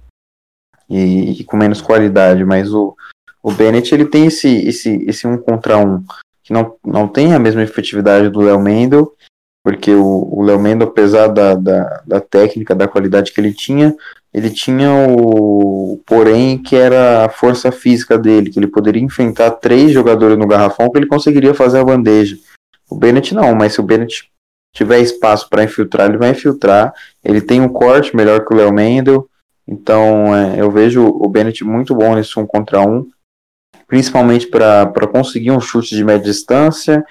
e, 0.89 1.41
e, 1.41 1.45
com 1.45 1.57
menos 1.57 1.81
qualidade. 1.81 2.45
Mas 2.45 2.73
o, 2.73 2.97
o 3.43 3.53
Bennett 3.53 3.95
ele 3.95 4.07
tem 4.07 4.27
esse, 4.27 4.49
esse, 4.49 5.05
esse 5.07 5.27
um 5.27 5.39
contra 5.39 5.79
um 5.79 6.05
que 6.43 6.53
não, 6.53 6.77
não 6.85 7.09
tem 7.09 7.33
a 7.33 7.39
mesma 7.39 7.63
efetividade 7.63 8.29
do 8.29 8.41
Léo 8.41 8.61
Mendel 8.61 9.15
porque 9.65 9.95
o 9.95 10.43
Léo 10.43 10.61
Mendo, 10.61 10.85
apesar 10.85 11.29
da, 11.29 11.55
da, 11.55 12.03
da, 12.07 12.21
técnica, 12.21 12.75
da 12.75 12.87
qualidade 12.87 13.33
que 13.33 13.41
ele 13.41 13.55
tinha, 13.55 13.97
ele 14.35 14.51
tinha 14.51 14.91
o 14.91 16.03
porém 16.05 16.59
que 16.59 16.75
era 16.75 17.25
a 17.25 17.29
força 17.29 17.71
física 17.71 18.19
dele, 18.19 18.51
que 18.51 18.59
ele 18.59 18.67
poderia 18.67 19.03
enfrentar 19.03 19.53
três 19.53 19.93
jogadores 19.93 20.37
no 20.37 20.47
garrafão 20.47 20.91
que 20.91 20.99
ele 20.99 21.07
conseguiria 21.07 21.55
fazer 21.55 21.79
a 21.79 21.85
bandeja. 21.85 22.37
O 22.91 22.97
Bennett 22.97 23.35
não, 23.35 23.55
mas 23.55 23.75
se 23.75 23.81
o 23.81 23.85
Bennett 23.85 24.31
tiver 24.75 24.99
espaço 24.99 25.49
para 25.49 25.63
infiltrar, 25.63 26.09
ele 26.09 26.19
vai 26.19 26.31
infiltrar. 26.31 26.93
Ele 27.25 27.41
tem 27.41 27.61
um 27.61 27.69
corte 27.69 28.15
melhor 28.15 28.45
que 28.45 28.53
o 28.53 28.57
Léo 28.57 28.73
Mendel, 28.73 29.29
então 29.67 30.35
é, 30.35 30.61
eu 30.61 30.71
vejo 30.71 31.07
o 31.07 31.29
Bennett 31.29 31.65
muito 31.65 31.95
bom 31.95 32.15
nesse 32.15 32.39
um 32.39 32.47
contra 32.47 32.81
um, 32.81 33.09
principalmente 33.87 34.49
para 34.49 35.07
conseguir 35.11 35.53
um 35.53 35.61
chute 35.61 35.95
de 35.95 36.05
média 36.05 36.25
distância 36.25 37.05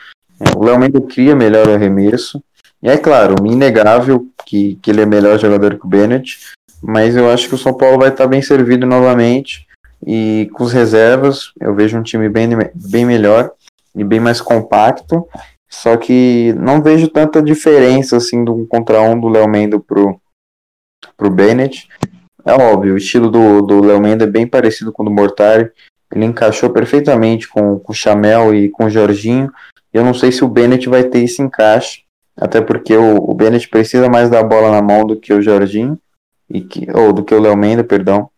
o 0.56 0.64
Léo 0.64 0.80
Mendes 0.80 1.02
cria 1.08 1.36
melhor 1.36 1.68
o 1.68 1.74
arremesso. 1.74 2.44
E 2.82 2.90
é 2.90 2.98
claro, 2.98 3.36
inegável 3.46 4.28
que, 4.46 4.76
que 4.82 4.92
ele 4.92 5.02
é 5.02 5.06
melhor 5.06 5.40
jogador 5.40 5.80
que 5.80 5.86
o 5.86 5.90
Bennett, 5.90 6.40
mas 6.84 7.16
eu 7.16 7.32
acho 7.32 7.48
que 7.48 7.56
o 7.56 7.58
São 7.58 7.74
Paulo 7.74 7.98
vai 7.98 8.10
estar 8.10 8.28
bem 8.28 8.42
servido 8.42 8.86
novamente. 8.86 9.66
E 10.06 10.50
com 10.54 10.66
as 10.66 10.74
reservas, 10.74 11.54
eu 11.60 11.74
vejo 11.74 11.98
um 11.98 12.04
time 12.04 12.28
bem, 12.28 12.50
bem 12.76 13.06
melhor 13.06 13.52
e 13.96 14.04
bem 14.04 14.20
mais 14.20 14.42
compacto. 14.42 15.26
Só 15.70 15.96
que 15.96 16.54
não 16.60 16.84
vejo 16.84 17.08
tanta 17.08 17.42
diferença 17.42 18.18
assim 18.18 18.44
do 18.44 18.54
um 18.54 18.66
contra 18.66 19.02
um 19.02 19.20
do 19.20 19.30
Léo 19.30 19.48
Mendo 19.48 19.80
pro, 19.80 20.20
pro 21.16 21.32
Bennett. 21.32 21.88
É 22.46 22.54
óbvio, 22.54 22.96
o 22.96 22.98
estilo 22.98 23.32
do, 23.32 23.62
do 23.62 23.84
Léo 23.84 24.02
Mendo 24.02 24.26
é 24.26 24.28
bem 24.28 24.46
parecido 24.46 24.92
com 24.92 25.04
o 25.04 25.06
do 25.06 25.12
Mortari. 25.12 25.72
Ele 26.14 26.26
encaixou 26.26 26.70
perfeitamente 26.70 27.48
com, 27.48 27.80
com 27.80 27.92
o 27.94 27.96
Chamel 27.96 28.54
e 28.54 28.70
com 28.70 28.86
o 28.86 28.90
Jorginho. 28.90 29.50
Eu 29.94 30.04
não 30.04 30.14
sei 30.14 30.32
se 30.32 30.44
o 30.44 30.50
Bennett 30.50 30.90
vai 30.90 31.04
ter 31.06 31.24
esse 31.24 31.42
encaixe, 31.42 32.04
até 32.36 32.60
porque 32.60 32.96
o, 32.96 33.16
o 33.16 33.34
Bennett 33.34 33.70
precisa 33.70 34.10
mais 34.10 34.30
da 34.30 34.44
bola 34.44 34.70
na 34.70 34.82
mão 34.82 35.08
do 35.08 35.16
que 35.16 35.34
o 35.34 35.42
Jorginho, 35.42 35.98
e 36.54 36.62
que, 36.62 36.88
ou 36.92 37.12
do 37.12 37.24
que 37.24 37.34
o 37.34 37.42
Léo 37.42 37.58
Menda, 37.58 37.84
perdão. 37.84 38.30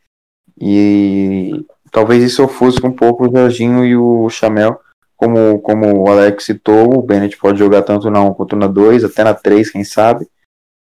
E 0.60 1.66
talvez 1.92 2.24
isso 2.24 2.44
ofusque 2.44 2.88
um 2.88 2.94
pouco 2.94 3.28
o 3.28 3.32
Jorginho 3.32 3.86
e 3.86 3.96
o 3.98 4.30
Chamel. 4.30 4.80
Como, 5.18 5.60
como 5.60 6.04
o 6.04 6.10
Alex 6.10 6.46
citou, 6.46 6.98
o 6.98 7.02
Bennett 7.02 7.38
pode 7.38 7.60
jogar 7.60 7.82
tanto 7.82 8.10
na 8.10 8.22
1 8.22 8.34
quanto 8.34 8.56
na 8.56 8.68
2, 8.68 9.04
até 9.04 9.24
na 9.24 9.34
3, 9.34 9.70
quem 9.70 9.84
sabe. 9.84 10.28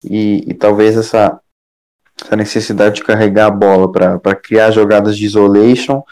E, 0.02 0.44
e 0.48 0.54
talvez 0.54 0.96
essa, 0.96 1.40
essa 2.22 2.36
necessidade 2.36 2.96
de 2.96 3.04
carregar 3.04 3.46
a 3.46 3.50
bola 3.50 3.90
para 3.90 4.34
criar 4.36 4.70
jogadas 4.70 5.16
de 5.16 5.24
isolation 5.24 6.02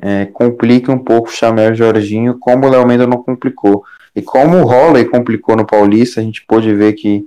é, 0.00 0.26
complique 0.26 0.90
um 0.90 0.98
pouco 0.98 1.28
o 1.28 1.32
Chamel 1.32 1.70
e 1.70 1.72
o 1.72 1.74
Jorginho, 1.74 2.38
como 2.38 2.66
o 2.66 2.70
Léo 2.70 2.86
Menda 2.86 3.06
não 3.06 3.22
complicou. 3.22 3.84
E 4.16 4.22
como 4.22 4.58
o 4.58 4.64
Holley 4.64 5.04
complicou 5.04 5.56
no 5.56 5.66
Paulista, 5.66 6.20
a 6.20 6.24
gente 6.24 6.44
pôde 6.46 6.74
ver 6.74 6.94
que, 6.94 7.26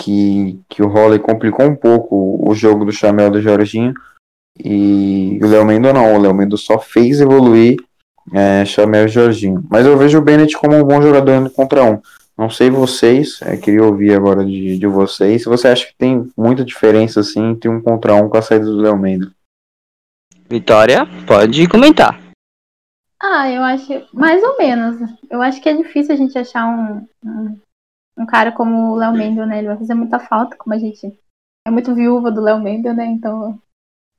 que, 0.00 0.58
que 0.66 0.82
o 0.82 0.88
Holley 0.88 1.18
complicou 1.18 1.66
um 1.66 1.76
pouco 1.76 2.40
o 2.48 2.54
jogo 2.54 2.86
do 2.86 2.92
Chamel 2.92 3.30
do 3.30 3.42
Jorginho. 3.42 3.92
E 4.58 5.38
o 5.42 5.46
Léo 5.46 5.64
Mendo 5.64 5.92
não, 5.92 6.16
o 6.16 6.18
Léo 6.18 6.34
Mendo 6.34 6.56
só 6.56 6.78
fez 6.78 7.20
evoluir 7.20 7.76
é, 8.32 8.64
Chamel 8.64 9.04
e 9.04 9.08
Jorginho. 9.08 9.62
Mas 9.70 9.84
eu 9.84 9.98
vejo 9.98 10.18
o 10.18 10.22
Bennett 10.22 10.56
como 10.56 10.74
um 10.74 10.84
bom 10.84 11.02
jogador 11.02 11.50
contra 11.50 11.84
um. 11.84 12.00
Não 12.36 12.48
sei 12.48 12.70
vocês, 12.70 13.40
é, 13.42 13.56
queria 13.58 13.84
ouvir 13.84 14.14
agora 14.14 14.42
de, 14.42 14.78
de 14.78 14.86
vocês. 14.86 15.42
Se 15.42 15.48
você 15.48 15.68
acha 15.68 15.86
que 15.86 15.94
tem 15.96 16.30
muita 16.34 16.64
diferença 16.64 17.20
assim 17.20 17.50
entre 17.50 17.68
um 17.68 17.82
contra 17.82 18.14
um 18.14 18.28
com 18.28 18.38
a 18.38 18.42
saída 18.42 18.64
do 18.64 18.80
Léo 18.80 18.98
Mendo. 18.98 19.30
Vitória, 20.48 21.06
pode 21.26 21.68
comentar. 21.68 22.18
Ah, 23.22 23.50
eu 23.50 23.62
acho 23.62 24.06
mais 24.14 24.42
ou 24.42 24.56
menos. 24.56 24.96
Eu 25.30 25.42
acho 25.42 25.60
que 25.60 25.68
é 25.68 25.74
difícil 25.74 26.14
a 26.14 26.16
gente 26.16 26.38
achar 26.38 26.66
um, 26.66 27.06
um, 27.22 27.60
um 28.16 28.26
cara 28.26 28.52
como 28.52 28.92
o 28.92 28.96
Léo 28.96 29.12
Mendel, 29.12 29.46
né? 29.46 29.58
Ele 29.58 29.68
vai 29.68 29.78
fazer 29.78 29.94
muita 29.94 30.18
falta, 30.18 30.56
como 30.56 30.74
a 30.74 30.78
gente 30.78 31.16
é 31.66 31.70
muito 31.70 31.94
viúva 31.94 32.30
do 32.30 32.40
Léo 32.40 32.60
Mendel, 32.60 32.94
né? 32.94 33.06
Então 33.06 33.60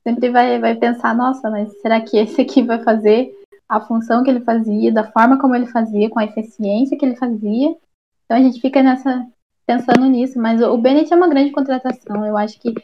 sempre 0.02 0.30
vai, 0.30 0.58
vai 0.58 0.74
pensar, 0.74 1.14
nossa, 1.14 1.50
mas 1.50 1.80
será 1.80 2.00
que 2.00 2.16
esse 2.16 2.40
aqui 2.40 2.62
vai 2.62 2.82
fazer 2.82 3.32
a 3.68 3.80
função 3.80 4.22
que 4.22 4.30
ele 4.30 4.40
fazia, 4.40 4.92
da 4.92 5.10
forma 5.10 5.38
como 5.38 5.54
ele 5.54 5.66
fazia, 5.66 6.10
com 6.10 6.18
a 6.18 6.24
eficiência 6.24 6.96
que 6.96 7.04
ele 7.04 7.16
fazia? 7.16 7.76
Então 8.24 8.36
a 8.36 8.40
gente 8.40 8.60
fica 8.60 8.82
nessa 8.82 9.26
pensando 9.66 10.06
nisso, 10.06 10.38
mas 10.38 10.60
o 10.60 10.76
Bennett 10.76 11.12
é 11.12 11.16
uma 11.16 11.28
grande 11.28 11.52
contratação. 11.52 12.26
Eu 12.26 12.36
acho 12.36 12.58
que, 12.60 12.74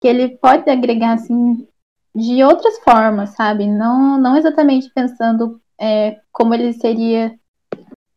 que 0.00 0.08
ele 0.08 0.36
pode 0.38 0.68
agregar 0.70 1.14
assim 1.14 1.66
de 2.14 2.42
outras 2.42 2.78
formas, 2.80 3.30
sabe? 3.30 3.66
Não, 3.66 4.18
não 4.18 4.36
exatamente 4.36 4.90
pensando 4.90 5.60
é, 5.78 6.20
como 6.32 6.54
ele 6.54 6.72
seria 6.72 7.38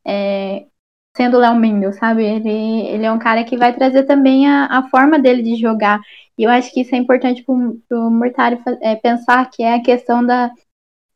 é, 0.06 0.68
sendo 1.16 1.38
Léo 1.38 1.55
Mendel, 1.55 1.93
sabe? 1.93 2.24
Ele, 2.24 2.88
ele 2.88 3.05
é 3.05 3.11
um 3.11 3.20
cara 3.20 3.43
que 3.43 3.57
vai 3.57 3.74
trazer 3.74 4.03
também 4.03 4.47
a, 4.47 4.66
a 4.66 4.89
forma 4.89 5.20
dele 5.20 5.43
de 5.43 5.55
jogar. 5.55 6.01
E 6.38 6.43
eu 6.43 6.49
acho 6.49 6.74
que 6.74 6.82
isso 6.82 6.95
é 6.95 6.97
importante 6.97 7.43
para 7.43 7.53
o 7.53 8.09
Murtari 8.09 8.59
é, 8.82 8.95
pensar, 8.95 9.49
que 9.49 9.61
é 9.61 9.76
a 9.76 9.82
questão 9.82 10.26
da, 10.26 10.51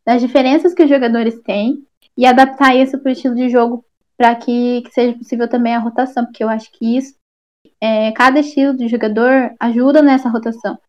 das 0.06 0.22
diferenças 0.22 0.74
que 0.74 0.84
os 0.84 0.90
jogadores 0.90 1.42
têm 1.42 1.84
e 2.16 2.26
adaptar 2.26 2.76
isso 2.76 3.00
para 3.00 3.10
o 3.10 3.12
estilo 3.12 3.36
de 3.36 3.50
jogo 3.50 3.84
para 4.18 4.36
que, 4.36 4.82
que, 4.82 4.92
seja 4.92 5.18
possível 5.18 5.48
também 5.48 5.76
a 5.76 5.80
rotação, 5.80 6.26
porque 6.26 6.44
eu 6.44 6.50
acho 6.50 6.72
que 6.72 6.98
isso, 6.98 7.16
é, 7.80 8.12
cada 8.12 8.40
estilo 8.40 8.76
de 8.76 8.88
jogador 8.88 9.54
ajuda 9.60 10.02
nessa 10.02 10.28
rotação. 10.28 10.80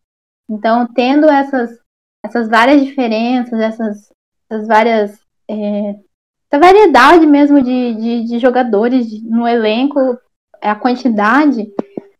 Então, 0.50 0.86
tendo 0.94 1.28
essas, 1.28 1.78
essas 2.24 2.48
várias 2.48 2.84
diferenças, 2.84 3.61
essas, 3.61 4.11
essas 4.48 4.66
várias. 4.66 5.20
É, 5.50 6.07
essa 6.51 6.61
variedade 6.61 7.26
mesmo 7.26 7.62
de, 7.62 7.94
de, 7.94 8.24
de 8.24 8.38
jogadores 8.38 9.22
no 9.22 9.46
elenco, 9.46 10.18
a 10.61 10.74
quantidade, 10.74 11.70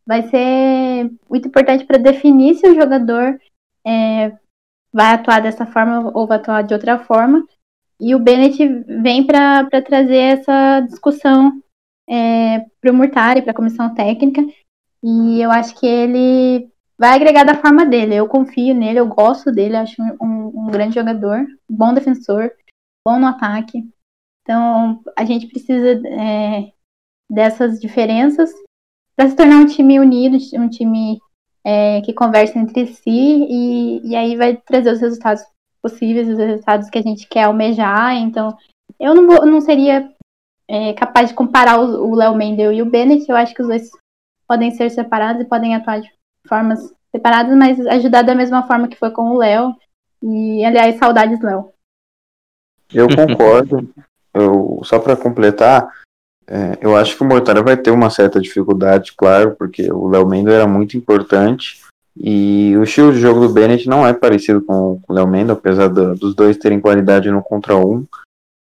vai 0.07 0.23
ser 0.29 1.11
muito 1.29 1.49
importante 1.49 1.85
para 1.85 1.99
definir 1.99 2.55
se 2.55 2.69
o 2.69 2.75
jogador 2.75 3.39
é, 3.87 4.33
vai 4.93 5.15
atuar 5.15 5.41
dessa 5.41 5.67
forma 5.67 6.11
ou 6.15 6.27
vai 6.27 6.39
atuar 6.39 6.63
de 6.63 6.75
outra 6.75 6.99
forma. 6.99 7.45
E 8.01 8.15
o 8.15 8.19
Bennett 8.19 8.67
vem 9.03 9.27
para 9.27 9.67
trazer 9.83 10.39
essa 10.39 10.81
discussão 10.81 11.61
é, 12.09 12.61
para 12.81 12.93
o 12.93 12.95
Murtari, 12.95 13.43
para 13.43 13.51
a 13.51 13.57
comissão 13.57 13.93
técnica. 13.95 14.43
E 15.03 15.41
eu 15.41 15.51
acho 15.51 15.75
que 15.79 15.87
ele 15.87 16.71
vai 16.99 17.15
agregar 17.15 17.45
da 17.45 17.55
forma 17.55 17.85
dele. 17.85 18.15
Eu 18.15 18.29
confio 18.29 18.75
nele, 18.75 19.01
eu 19.01 19.07
gosto 19.07 19.51
dele, 19.51 19.77
acho 19.77 20.01
um, 20.21 20.53
um 20.55 20.67
grande 20.71 20.95
jogador, 20.95 21.45
bom 21.69 21.93
defensor, 21.93 22.51
bom 23.07 23.19
no 23.19 23.27
ataque. 23.27 23.83
Então 24.49 25.03
a 25.15 25.27
gente 25.27 25.47
precisa 25.47 26.01
é, 26.09 26.73
dessas 27.29 27.79
diferenças 27.79 28.51
para 29.15 29.29
se 29.29 29.37
tornar 29.37 29.57
um 29.57 29.67
time 29.67 30.01
unido, 30.01 30.39
um 30.55 30.71
time 30.71 31.19
é, 31.63 32.01
que 32.01 32.15
conversa 32.15 32.59
entre 32.59 32.87
si 32.87 33.11
e, 33.11 34.09
e 34.09 34.17
aí 34.17 34.39
vai 34.39 34.57
trazer 34.57 34.91
os 34.91 35.03
resultados 35.03 35.43
possíveis, 35.83 36.31
os 36.31 36.39
resultados 36.39 36.89
que 36.89 36.99
a 36.99 37.03
gente 37.03 37.29
quer 37.29 37.43
almejar. 37.43 38.17
Então 38.17 38.57
eu 38.99 39.15
não, 39.15 39.27
vou, 39.27 39.45
não 39.45 39.61
seria 39.61 40.11
é, 40.67 40.95
capaz 40.95 41.29
de 41.29 41.35
comparar 41.35 41.79
o 41.79 42.15
Léo 42.15 42.35
Mendel 42.35 42.73
e 42.73 42.81
o 42.81 42.87
Bennett. 42.91 43.29
Eu 43.29 43.37
acho 43.37 43.55
que 43.55 43.61
os 43.61 43.69
dois 43.69 43.91
podem 44.47 44.71
ser 44.71 44.89
separados 44.91 45.43
e 45.43 45.47
podem 45.47 45.75
atuar 45.75 46.01
de 46.01 46.11
formas 46.49 46.91
separadas, 47.11 47.55
mas 47.55 47.79
ajudar 47.87 48.23
da 48.23 48.35
mesma 48.35 48.67
forma 48.67 48.89
que 48.89 48.97
foi 48.97 49.11
com 49.11 49.29
o 49.29 49.37
Léo. 49.37 49.77
E, 50.23 50.65
aliás, 50.65 50.97
saudades, 50.97 51.39
Léo. 51.43 51.71
Eu 52.91 53.07
concordo. 53.15 53.93
eu, 54.35 54.81
só 54.85 54.99
para 54.99 55.17
completar, 55.17 55.89
é, 56.47 56.79
eu 56.81 56.97
acho 56.97 57.17
que 57.17 57.23
o 57.23 57.27
Mortara 57.27 57.63
vai 57.63 57.77
ter 57.77 57.91
uma 57.91 58.11
certa 58.11 58.41
dificuldade, 58.41 59.13
claro, 59.17 59.55
porque 59.59 59.91
o 59.93 60.09
Léo 60.09 60.27
Mendo 60.27 60.51
era 60.51 60.67
muito 60.67 60.97
importante. 60.97 61.81
E 62.17 62.77
o 62.77 62.83
estilo 62.83 63.13
de 63.13 63.21
jogo 63.21 63.41
do 63.41 63.53
Bennett 63.53 63.89
não 63.89 64.07
é 64.07 64.13
parecido 64.13 64.61
com, 64.63 65.01
com 65.01 65.13
o 65.13 65.15
Léo 65.15 65.29
Mendo, 65.29 65.53
apesar 65.53 65.89
do, 65.89 66.15
dos 66.15 66.35
dois 66.35 66.57
terem 66.57 66.81
qualidade 66.81 67.31
no 67.31 67.43
contra 67.43 67.77
um. 67.77 68.05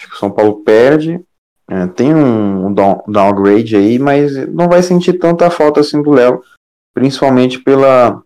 Acho 0.01 0.11
que 0.11 0.17
o 0.17 0.19
São 0.19 0.31
Paulo 0.31 0.62
perde. 0.62 1.21
É, 1.69 1.87
tem 1.87 2.14
um, 2.14 2.73
downgrade 2.73 3.77
aí, 3.77 3.99
mas 3.99 4.37
não 4.49 4.69
vai 4.69 4.83
sentir 4.83 5.14
tanta 5.14 5.51
falta 5.51 5.81
assim 5.81 6.01
do 6.01 6.11
Léo, 6.11 6.43
principalmente 6.95 7.59
pela, 7.59 8.23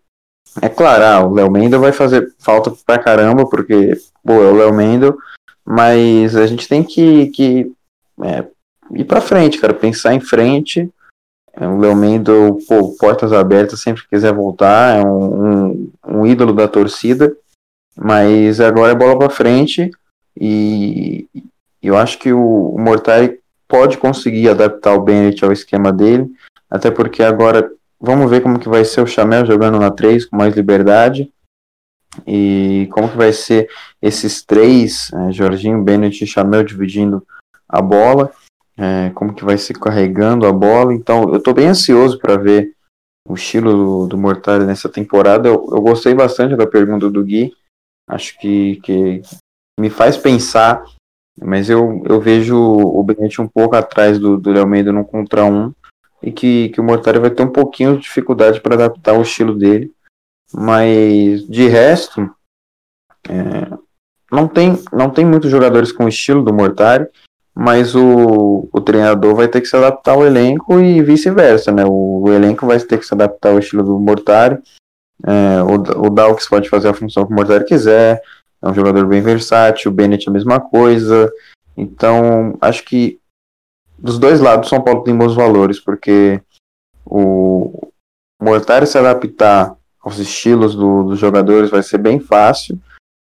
é 0.61 0.69
claro, 0.69 1.05
ah, 1.05 1.27
o 1.27 1.35
Léo 1.35 1.51
Mendel 1.51 1.81
vai 1.81 1.93
fazer 1.93 2.35
falta 2.39 2.73
pra 2.85 2.99
caramba, 2.99 3.49
porque, 3.49 3.93
pô, 4.25 4.33
é 4.33 4.51
o 4.51 4.57
Léo 4.57 4.75
Mendel, 4.75 5.17
mas 5.71 6.37
a 6.37 6.47
gente 6.47 6.69
tem 6.69 6.83
que, 6.83 7.29
que 7.29 7.73
é, 8.23 8.45
ir 8.93 9.05
pra 9.05 9.21
frente, 9.21 9.59
cara, 9.59 9.73
pensar 9.73 10.15
em 10.15 10.21
frente. 10.21 10.91
É, 11.55 11.67
o 11.67 11.79
Léo 11.79 11.97
Mendel, 11.97 12.59
pô, 12.69 12.97
portas 12.99 13.33
abertas 13.33 13.81
sempre 13.81 14.03
quiser 14.09 14.33
voltar, 14.33 14.99
é 14.99 15.05
um, 15.05 15.45
um, 15.45 15.93
um 16.07 16.27
ídolo 16.27 16.53
da 16.53 16.69
torcida, 16.69 17.35
mas 17.97 18.61
agora 18.61 18.93
é 18.93 18.95
bola 18.95 19.19
pra 19.19 19.31
frente. 19.31 19.91
E 20.39 21.29
eu 21.83 21.97
acho 21.97 22.19
que 22.19 22.33
o, 22.33 22.75
o 22.75 22.79
Mortari 22.81 23.41
pode 23.69 23.99
conseguir 23.99 24.49
adaptar 24.49 24.95
o 24.95 25.03
Bennett 25.03 25.45
ao 25.45 25.53
esquema 25.53 25.93
dele, 25.93 26.31
até 26.71 26.91
porque 26.91 27.23
agora 27.23 27.71
Vamos 28.01 28.31
ver 28.31 28.41
como 28.41 28.59
que 28.59 28.69
vai 28.69 28.83
ser 28.83 29.03
o 29.03 29.07
Chamel 29.07 29.45
jogando 29.45 29.79
na 29.79 29.91
3 29.91 30.25
com 30.25 30.37
mais 30.37 30.57
liberdade. 30.57 31.31
E 32.27 32.89
como 32.93 33.09
que 33.09 33.17
vai 33.17 33.33
ser 33.33 33.69
esses 34.01 34.43
três, 34.43 35.11
é, 35.13 35.33
Jorginho, 35.33 35.83
Bennett 35.83 36.23
e 36.23 36.27
Chamel 36.27 36.63
dividindo 36.65 37.27
a 37.69 37.81
bola. 37.81 38.33
É, 38.77 39.11
como 39.11 39.35
que 39.35 39.45
vai 39.45 39.59
ser 39.59 39.75
carregando 39.75 40.47
a 40.47 40.53
bola. 40.53 40.95
Então 40.95 41.25
eu 41.31 41.37
estou 41.37 41.53
bem 41.53 41.67
ansioso 41.67 42.19
para 42.19 42.37
ver 42.37 42.75
o 43.29 43.35
estilo 43.35 43.73
do, 43.73 44.07
do 44.09 44.19
Mortari 44.19 44.65
nessa 44.65 44.89
temporada. 44.89 45.49
Eu, 45.49 45.69
eu, 45.71 45.81
gostei 45.81 46.15
bastante 46.15 46.57
da 46.57 46.67
pergunta 46.67 47.11
do 47.11 47.25
Gui. 47.25 47.53
Acho 48.09 48.39
que, 48.41 48.77
que 48.83 49.23
me 49.79 49.89
faz 49.89 50.17
pensar, 50.17 50.85
mas 51.41 51.71
eu, 51.71 52.03
eu 52.07 52.21
vejo 52.21 52.57
o 52.59 53.03
Bennett 53.05 53.41
um 53.41 53.47
pouco 53.47 53.77
atrás 53.77 54.19
do, 54.19 54.37
do 54.37 54.67
Mendes 54.67 54.93
no 54.93 55.05
contra 55.05 55.45
um 55.45 55.73
e 56.23 56.31
que, 56.33 56.69
que 56.71 56.81
o 56.81 56.85
Mortari 56.85 57.19
vai 57.19 57.31
ter 57.31 57.43
um 57.43 57.53
pouquinho 57.53 57.97
de 57.97 58.03
dificuldade 58.03 58.61
para 58.61 58.75
adaptar 58.75 59.15
o 59.15 59.23
estilo 59.23 59.55
dele. 59.55 59.93
Mas 60.53 61.47
de 61.47 61.69
resto, 61.69 62.31
é, 63.29 63.79
não, 64.31 64.49
tem, 64.49 64.79
não 64.93 65.11
tem 65.11 65.25
muitos 65.25 65.51
jogadores 65.51 65.93
com 65.93 66.05
o 66.05 66.09
estilo 66.09 66.43
do 66.43 66.53
Mortari, 66.53 67.07
mas 67.55 67.95
o, 67.95 68.69
o 68.73 68.81
treinador 68.81 69.35
vai 69.35 69.49
ter 69.49 69.61
que 69.61 69.67
se 69.67 69.77
adaptar 69.77 70.13
ao 70.13 70.25
elenco 70.25 70.81
e 70.81 71.03
vice-versa, 71.03 71.71
né? 71.71 71.85
O, 71.85 72.23
o, 72.23 72.33
elenco 72.33 72.67
vai 72.67 72.79
ter 72.81 72.99
que 72.99 73.07
se 73.07 73.15
adaptar 73.15 73.51
ao 73.51 73.59
estilo 73.59 73.83
do 73.83 73.99
Mortari. 73.99 74.59
É, 75.27 75.63
o, 75.63 76.07
o 76.07 76.11
Dawkins 76.11 76.49
pode 76.49 76.69
fazer 76.69 76.89
a 76.89 76.95
função 76.95 77.27
que 77.27 77.33
o 77.33 77.37
Mortari 77.37 77.65
quiser, 77.65 78.23
é 78.63 78.69
um 78.69 78.75
jogador 78.75 79.07
bem 79.07 79.21
versátil, 79.21 79.91
o 79.91 79.95
Bennett 79.95 80.29
a 80.29 80.33
mesma 80.33 80.61
coisa. 80.61 81.31
Então, 81.77 82.57
acho 82.61 82.85
que 82.85 83.21
dos 83.99 84.19
dois 84.19 84.41
lados, 84.41 84.69
São 84.69 84.83
Paulo 84.83 85.03
tem 85.03 85.17
bons 85.17 85.35
valores, 85.35 85.79
porque 85.79 86.41
o 87.05 87.91
Mortari 88.41 88.87
se 88.87 88.97
adaptar 88.97 89.77
aos 90.03 90.19
estilos 90.19 90.75
do, 90.75 91.05
dos 91.05 91.19
jogadores 91.19 91.71
vai 91.71 91.83
ser 91.83 91.99
bem 91.99 92.21
fácil, 92.21 92.79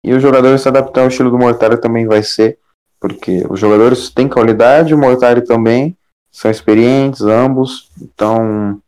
e 0.05 0.13
os 0.13 0.23
jogadores 0.23 0.61
se 0.61 0.69
adaptar 0.69 1.03
ao 1.03 1.09
estilo 1.09 1.31
do 1.31 1.39
Mortari 1.39 1.81
também 1.81 2.07
vai 2.07 2.23
ser, 2.23 2.59
porque 3.01 3.45
os 3.49 3.59
jogadores 3.59 4.11
têm 4.11 4.29
qualidade, 4.29 4.95
o 4.95 4.99
Mortari 4.99 5.45
também, 5.45 5.97
são 6.31 6.51
experientes, 6.51 7.23
ambos, 7.23 7.91
então 8.01 8.81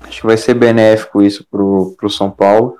acho 0.00 0.20
que 0.20 0.26
vai 0.26 0.36
ser 0.36 0.54
benéfico 0.54 1.22
isso 1.22 1.46
pro, 1.50 1.94
pro 1.98 2.10
São 2.10 2.30
Paulo, 2.30 2.76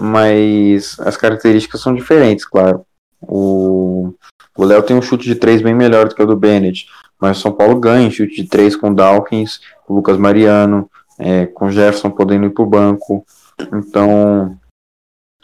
mas 0.00 0.98
as 1.00 1.16
características 1.16 1.80
são 1.80 1.94
diferentes, 1.94 2.44
claro. 2.44 2.84
O 4.56 4.64
Léo 4.64 4.82
tem 4.82 4.96
um 4.96 5.02
chute 5.02 5.24
de 5.24 5.34
três 5.34 5.62
bem 5.62 5.74
melhor 5.74 6.08
do 6.08 6.14
que 6.14 6.22
o 6.22 6.26
do 6.26 6.36
Bennett. 6.36 6.86
Mas 7.20 7.38
o 7.38 7.40
São 7.40 7.52
Paulo 7.52 7.78
ganha 7.78 8.10
chute 8.10 8.42
de 8.42 8.48
três 8.48 8.74
com 8.74 8.92
Dawkins, 8.92 9.60
o 9.88 9.94
Lucas 9.94 10.18
Mariano, 10.18 10.90
é, 11.18 11.46
com 11.46 11.70
Jefferson 11.70 12.10
podendo 12.10 12.46
ir 12.46 12.50
para 12.50 12.64
o 12.64 12.66
banco. 12.66 13.24
Então, 13.72 14.58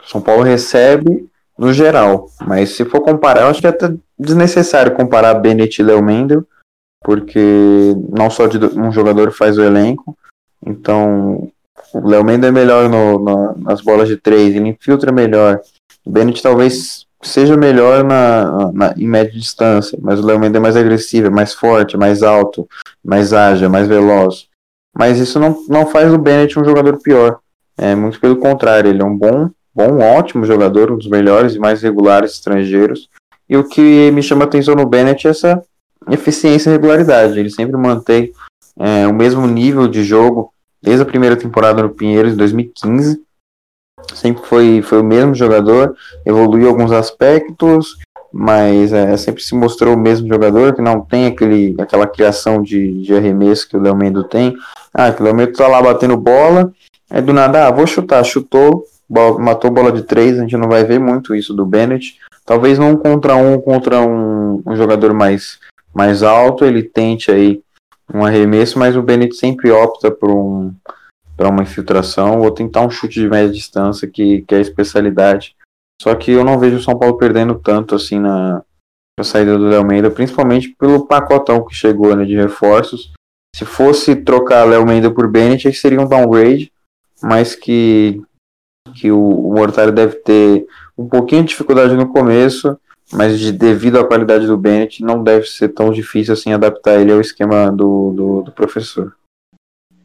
São 0.05 0.21
Paulo 0.21 0.43
recebe 0.43 1.29
no 1.59 1.73
geral. 1.73 2.29
Mas 2.47 2.71
se 2.71 2.85
for 2.85 3.01
comparar, 3.01 3.43
eu 3.43 3.49
acho 3.49 3.61
que 3.61 3.67
é 3.67 3.71
até 3.71 3.93
desnecessário 4.19 4.95
comparar 4.95 5.35
Bennett 5.35 5.81
e 5.81 5.85
Léo 5.85 6.03
Mendel, 6.03 6.47
porque 7.03 7.95
não 8.09 8.31
só 8.31 8.47
de 8.47 8.59
um 8.79 8.93
jogador 8.93 9.33
faz 9.33 9.59
o 9.59 9.63
elenco. 9.63 10.17
Então, 10.65 11.51
o 11.95 12.09
Léo 12.09 12.25
Mendel 12.25 12.49
é 12.49 12.53
melhor 12.53 12.89
no, 12.89 13.19
no, 13.19 13.59
nas 13.59 13.81
bolas 13.81 14.09
de 14.09 14.17
três, 14.17 14.55
ele 14.55 14.69
infiltra 14.69 15.13
melhor. 15.13 15.61
O 16.05 16.11
Bennett 16.11 16.43
talvez 16.43 17.07
seja 17.23 17.57
melhor 17.57 18.05
na, 18.05 18.73
na, 18.73 18.95
em 18.97 19.09
média 19.09 19.33
distância, 19.33 19.99
mas 20.01 20.21
o 20.21 20.27
Léo 20.27 20.39
Mendes 20.39 20.57
é 20.57 20.61
mais 20.61 20.77
agressivo, 20.77 21.27
é 21.27 21.31
mais 21.31 21.53
forte, 21.53 21.97
mais 21.97 22.23
alto, 22.23 22.69
mais 23.05 23.33
ágil, 23.33 23.69
mais 23.69 23.89
veloz. 23.89 24.49
Mas 24.97 25.19
isso 25.19 25.39
não, 25.39 25.65
não 25.69 25.87
faz 25.87 26.13
o 26.13 26.19
Bennett 26.19 26.59
um 26.59 26.65
jogador 26.65 26.99
pior. 26.99 27.41
É 27.79 27.95
muito 27.95 28.21
pelo 28.21 28.37
contrário, 28.37 28.91
ele 28.91 29.01
é 29.01 29.05
um 29.05 29.17
bom, 29.17 29.51
bom, 29.75 29.99
ótimo 30.01 30.45
jogador, 30.45 30.91
um 30.91 30.99
dos 30.99 31.07
melhores 31.07 31.55
e 31.55 31.59
mais 31.59 31.81
regulares 31.81 32.33
estrangeiros. 32.33 33.09
E 33.49 33.57
o 33.57 33.65
que 33.65 34.11
me 34.11 34.23
chama 34.23 34.45
atenção 34.45 34.75
no 34.75 34.87
Bennett 34.87 35.27
é 35.27 35.31
essa 35.31 35.63
eficiência 36.11 36.69
e 36.69 36.73
regularidade. 36.73 37.39
Ele 37.39 37.51
sempre 37.51 37.77
mantém 37.77 38.33
é, 38.79 39.07
o 39.07 39.15
mesmo 39.15 39.47
nível 39.47 39.87
de 39.89 40.03
jogo 40.03 40.53
desde 40.83 41.03
a 41.03 41.07
primeira 41.07 41.37
temporada 41.37 41.83
no 41.83 41.91
Pinheiros, 41.91 42.33
em 42.33 42.37
2015 42.37 43.21
sempre 44.15 44.45
foi, 44.45 44.83
foi 44.83 45.01
o 45.01 45.05
mesmo 45.05 45.35
jogador, 45.35 45.95
evoluiu 46.25 46.69
alguns 46.69 46.93
aspectos, 46.93 47.97
mas 48.33 48.93
é, 48.93 49.17
sempre 49.17 49.43
se 49.43 49.55
mostrou 49.55 49.95
o 49.95 49.99
mesmo 49.99 50.29
jogador, 50.29 50.75
que 50.75 50.83
não 50.83 51.01
tem 51.01 51.27
aquele, 51.27 51.75
aquela 51.79 52.07
criação 52.07 52.63
de, 52.63 53.03
de 53.03 53.15
arremesso 53.15 53.69
que 53.69 53.77
o 53.77 53.81
Léo 53.81 53.97
Mendo 53.97 54.25
tem. 54.25 54.57
Ah, 54.93 55.13
que 55.13 55.21
o 55.21 55.25
Léo 55.25 55.35
Mendo 55.35 55.53
tá 55.53 55.67
lá 55.67 55.81
batendo 55.81 56.17
bola, 56.17 56.73
é 57.11 57.21
do 57.21 57.33
nada, 57.33 57.67
ah, 57.67 57.71
vou 57.71 57.87
chutar, 57.87 58.23
chutou, 58.25 58.85
matou 59.39 59.71
bola 59.71 59.91
de 59.91 60.03
três, 60.03 60.39
a 60.39 60.43
gente 60.43 60.57
não 60.57 60.69
vai 60.69 60.85
ver 60.85 60.99
muito 60.99 61.35
isso 61.35 61.55
do 61.55 61.65
Bennett. 61.65 62.19
Talvez 62.45 62.79
não 62.79 62.97
contra 62.97 63.35
um 63.37 63.61
contra 63.61 64.01
um, 64.01 64.63
um 64.67 64.77
jogador 64.77 65.13
mais, 65.13 65.59
mais 65.95 66.23
alto, 66.23 66.65
ele 66.65 66.83
tente 66.83 67.31
aí 67.31 67.63
um 68.13 68.25
arremesso, 68.25 68.79
mas 68.79 68.97
o 68.97 69.03
Bennett 69.03 69.37
sempre 69.37 69.71
opta 69.71 70.11
por 70.11 70.31
um 70.31 70.75
para 71.37 71.51
uma 71.51 71.63
infiltração 71.63 72.41
ou 72.41 72.51
tentar 72.51 72.81
um 72.81 72.91
chute 72.91 73.21
de 73.21 73.29
média 73.29 73.53
distância, 73.53 74.09
que, 74.09 74.43
que 74.43 74.55
é 74.57 74.59
a 74.59 74.61
especialidade. 74.61 75.55
Só 76.03 76.13
que 76.15 76.33
eu 76.33 76.45
não 76.45 76.59
vejo 76.59 76.79
o 76.79 76.83
São 76.83 76.99
Paulo 76.99 77.17
perdendo 77.17 77.55
tanto 77.55 77.95
assim 77.95 78.19
na, 78.19 78.61
na 79.17 79.25
saída 79.25 79.57
do 79.57 79.69
Léo 79.69 79.85
Menda, 79.85 80.11
principalmente 80.11 80.71
pelo 80.71 81.07
pacotão 81.07 81.65
que 81.65 81.75
chegou 81.75 82.17
né, 82.17 82.25
de 82.25 82.35
reforços. 82.35 83.13
Se 83.55 83.65
fosse 83.65 84.17
trocar 84.17 84.65
Léo 84.65 84.85
Menda 84.85 85.13
por 85.13 85.29
Bennett, 85.29 85.69
aí 85.69 85.75
seria 85.75 86.01
um 86.01 86.09
downgrade, 86.09 86.73
mas 87.23 87.55
que, 87.55 88.21
que 88.95 89.11
o, 89.11 89.19
o 89.19 89.55
Mortari 89.55 89.93
deve 89.93 90.17
ter 90.17 90.67
um 90.97 91.09
pouquinho 91.09 91.43
de 91.43 91.49
dificuldade 91.49 91.95
no 91.95 92.13
começo, 92.13 92.79
mas 93.13 93.39
de, 93.39 93.53
devido 93.53 93.99
à 93.99 94.05
qualidade 94.05 94.47
do 94.47 94.57
Bennett, 94.57 95.03
não 95.03 95.23
deve 95.23 95.47
ser 95.47 95.69
tão 95.71 95.91
difícil 95.91 96.35
assim 96.35 96.53
adaptar 96.53 97.01
ele 97.01 97.13
ao 97.13 97.21
esquema 97.21 97.71
do, 97.71 98.13
do, 98.13 98.43
do 98.43 98.53
professor. 98.53 99.15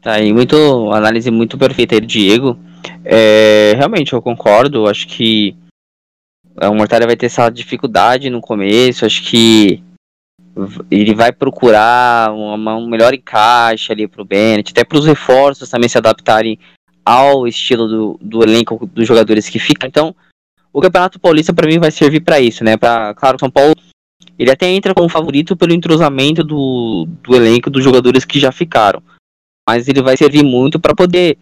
Tá 0.00 0.14
aí, 0.14 0.32
muito, 0.32 0.56
análise 0.92 1.30
muito 1.30 1.56
perfeita 1.56 1.94
aí 1.94 2.00
Diego. 2.00 2.58
É, 3.04 3.72
realmente, 3.76 4.12
eu 4.12 4.20
concordo. 4.20 4.86
Acho 4.86 5.08
que 5.08 5.56
o 6.60 6.74
Mortalha 6.74 7.06
vai 7.06 7.16
ter 7.16 7.26
essa 7.26 7.48
dificuldade 7.48 8.28
no 8.28 8.40
começo. 8.40 9.06
Acho 9.06 9.22
que 9.24 9.82
ele 10.90 11.14
vai 11.14 11.32
procurar 11.32 12.32
uma, 12.32 12.76
um 12.76 12.86
melhor 12.86 13.12
encaixe 13.14 13.90
ali 13.92 14.06
pro 14.06 14.24
Bennett, 14.24 14.70
até 14.70 14.84
para 14.84 14.98
os 14.98 15.06
reforços 15.06 15.68
também 15.68 15.88
se 15.88 15.98
adaptarem 15.98 16.58
ao 17.04 17.46
estilo 17.46 17.86
do, 17.86 18.18
do 18.20 18.42
elenco 18.42 18.86
dos 18.86 19.06
jogadores 19.06 19.48
que 19.48 19.58
ficam. 19.58 19.88
Então, 19.88 20.14
o 20.72 20.80
Campeonato 20.80 21.20
Paulista 21.20 21.52
para 21.52 21.68
mim 21.68 21.78
vai 21.78 21.90
servir 21.90 22.20
para 22.20 22.40
isso, 22.40 22.64
né? 22.64 22.76
Para 22.76 23.14
claro, 23.14 23.38
São 23.38 23.50
Paulo 23.50 23.74
ele 24.38 24.50
até 24.50 24.68
entra 24.68 24.94
como 24.94 25.08
favorito 25.08 25.56
pelo 25.56 25.72
entrosamento 25.72 26.42
do, 26.42 27.06
do 27.22 27.36
elenco 27.36 27.70
dos 27.70 27.84
jogadores 27.84 28.24
que 28.24 28.40
já 28.40 28.50
ficaram 28.50 29.02
mas 29.66 29.88
ele 29.88 30.02
vai 30.02 30.16
servir 30.16 30.44
muito 30.44 30.78
para 30.78 30.94
poder 30.94 31.38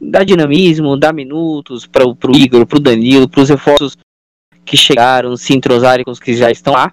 dar 0.00 0.24
dinamismo, 0.24 0.96
dar 0.96 1.12
minutos 1.12 1.86
para 1.86 2.06
o 2.06 2.36
Igor, 2.36 2.66
para 2.66 2.76
o 2.76 2.80
Danilo, 2.80 3.28
para 3.28 3.40
os 3.40 3.48
reforços 3.48 3.96
que 4.64 4.76
chegaram, 4.76 5.36
se 5.36 5.54
entrosarem 5.54 6.04
com 6.04 6.10
os 6.10 6.18
que 6.18 6.34
já 6.34 6.50
estão 6.50 6.72
lá. 6.72 6.92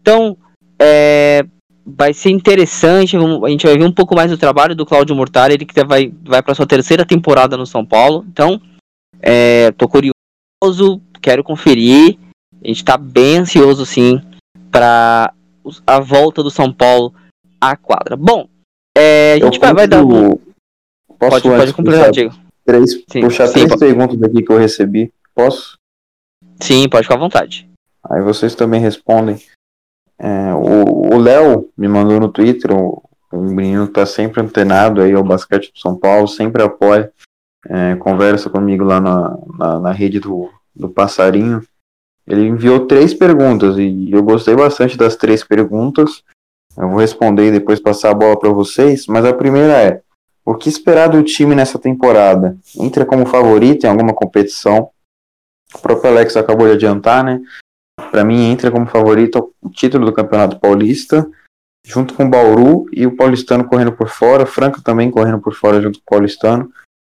Então, 0.00 0.36
é, 0.78 1.44
vai 1.86 2.12
ser 2.12 2.30
interessante. 2.30 3.16
A 3.16 3.48
gente 3.48 3.66
vai 3.66 3.78
ver 3.78 3.84
um 3.84 3.92
pouco 3.92 4.16
mais 4.16 4.30
do 4.30 4.36
trabalho 4.36 4.74
do 4.74 4.84
Cláudio 4.84 5.14
Mortari, 5.14 5.54
ele 5.54 5.64
que 5.64 5.84
vai, 5.84 6.12
vai 6.24 6.42
para 6.42 6.54
sua 6.54 6.66
terceira 6.66 7.06
temporada 7.06 7.56
no 7.56 7.66
São 7.66 7.86
Paulo. 7.86 8.24
Então, 8.28 8.60
é, 9.20 9.70
tô 9.72 9.88
curioso, 9.88 11.00
quero 11.22 11.44
conferir. 11.44 12.18
A 12.64 12.66
gente 12.66 12.78
está 12.78 12.96
bem 12.96 13.38
ansioso, 13.38 13.86
sim, 13.86 14.20
para 14.72 15.32
a 15.86 16.00
volta 16.00 16.42
do 16.42 16.50
São 16.50 16.72
Paulo 16.72 17.14
à 17.60 17.76
quadra. 17.76 18.16
Bom, 18.16 18.48
é, 18.96 19.34
a 19.34 19.38
gente 19.38 19.60
vai, 19.60 19.72
vai, 19.72 19.86
dar 19.86 20.04
um. 20.04 20.30
Posso 21.18 21.42
pode, 21.42 21.42
pode 21.42 21.72
completar, 21.72 22.10
Diego. 22.10 22.34
Três, 22.64 23.04
sim, 23.08 23.20
puxar 23.20 23.46
sim, 23.46 23.52
três 23.52 23.68
pode. 23.68 23.80
perguntas 23.80 24.22
aqui 24.22 24.42
que 24.42 24.50
eu 24.50 24.58
recebi. 24.58 25.12
Posso? 25.32 25.76
Sim, 26.60 26.88
pode 26.88 27.04
ficar 27.04 27.14
à 27.14 27.18
vontade. 27.18 27.68
Aí 28.10 28.22
vocês 28.22 28.54
também 28.54 28.80
respondem. 28.80 29.38
É, 30.18 30.54
o 30.54 31.18
Léo 31.18 31.70
me 31.76 31.88
mandou 31.88 32.18
no 32.18 32.28
Twitter, 32.28 32.70
o 32.72 33.02
menino 33.32 33.86
tá 33.86 34.06
sempre 34.06 34.40
antenado 34.40 35.00
aí 35.00 35.12
ao 35.12 35.24
basquete 35.24 35.72
do 35.72 35.78
São 35.78 35.96
Paulo, 35.96 36.26
sempre 36.26 36.62
apoia, 36.62 37.12
é, 37.68 37.96
conversa 37.96 38.48
comigo 38.48 38.84
lá 38.84 39.00
na, 39.00 39.38
na, 39.58 39.80
na, 39.80 39.92
rede 39.92 40.20
do, 40.20 40.50
do 40.74 40.88
Passarinho. 40.88 41.62
Ele 42.26 42.46
enviou 42.46 42.86
três 42.86 43.14
perguntas 43.14 43.78
e 43.78 44.10
eu 44.10 44.22
gostei 44.22 44.54
bastante 44.54 44.96
das 44.96 45.16
três 45.16 45.44
perguntas. 45.44 46.22
Eu 46.76 46.88
vou 46.90 46.98
responder 46.98 47.48
e 47.48 47.52
depois 47.52 47.80
passar 47.80 48.10
a 48.10 48.14
bola 48.14 48.38
para 48.38 48.50
vocês, 48.50 49.06
mas 49.06 49.24
a 49.24 49.32
primeira 49.32 49.72
é: 49.80 50.02
o 50.44 50.54
que 50.54 50.68
esperar 50.68 51.08
do 51.08 51.22
time 51.22 51.54
nessa 51.54 51.78
temporada? 51.78 52.56
Entra 52.78 53.04
como 53.04 53.26
favorito 53.26 53.84
em 53.84 53.88
alguma 53.88 54.14
competição? 54.14 54.90
O 55.74 55.78
próprio 55.78 56.10
Alex 56.10 56.36
acabou 56.36 56.66
de 56.66 56.74
adiantar, 56.74 57.24
né? 57.24 57.40
Para 58.10 58.24
mim, 58.24 58.50
entra 58.50 58.70
como 58.70 58.86
favorito 58.86 59.54
o 59.60 59.70
título 59.70 60.06
do 60.06 60.12
Campeonato 60.12 60.60
Paulista, 60.60 61.26
junto 61.84 62.14
com 62.14 62.24
o 62.24 62.28
Bauru 62.28 62.86
e 62.92 63.06
o 63.06 63.16
Paulistano 63.16 63.64
correndo 63.64 63.92
por 63.92 64.08
fora, 64.08 64.44
Franca 64.44 64.80
também 64.82 65.10
correndo 65.10 65.40
por 65.40 65.54
fora 65.54 65.80
junto 65.80 65.98
com 65.98 66.04
o 66.04 66.10
Paulistano. 66.10 66.70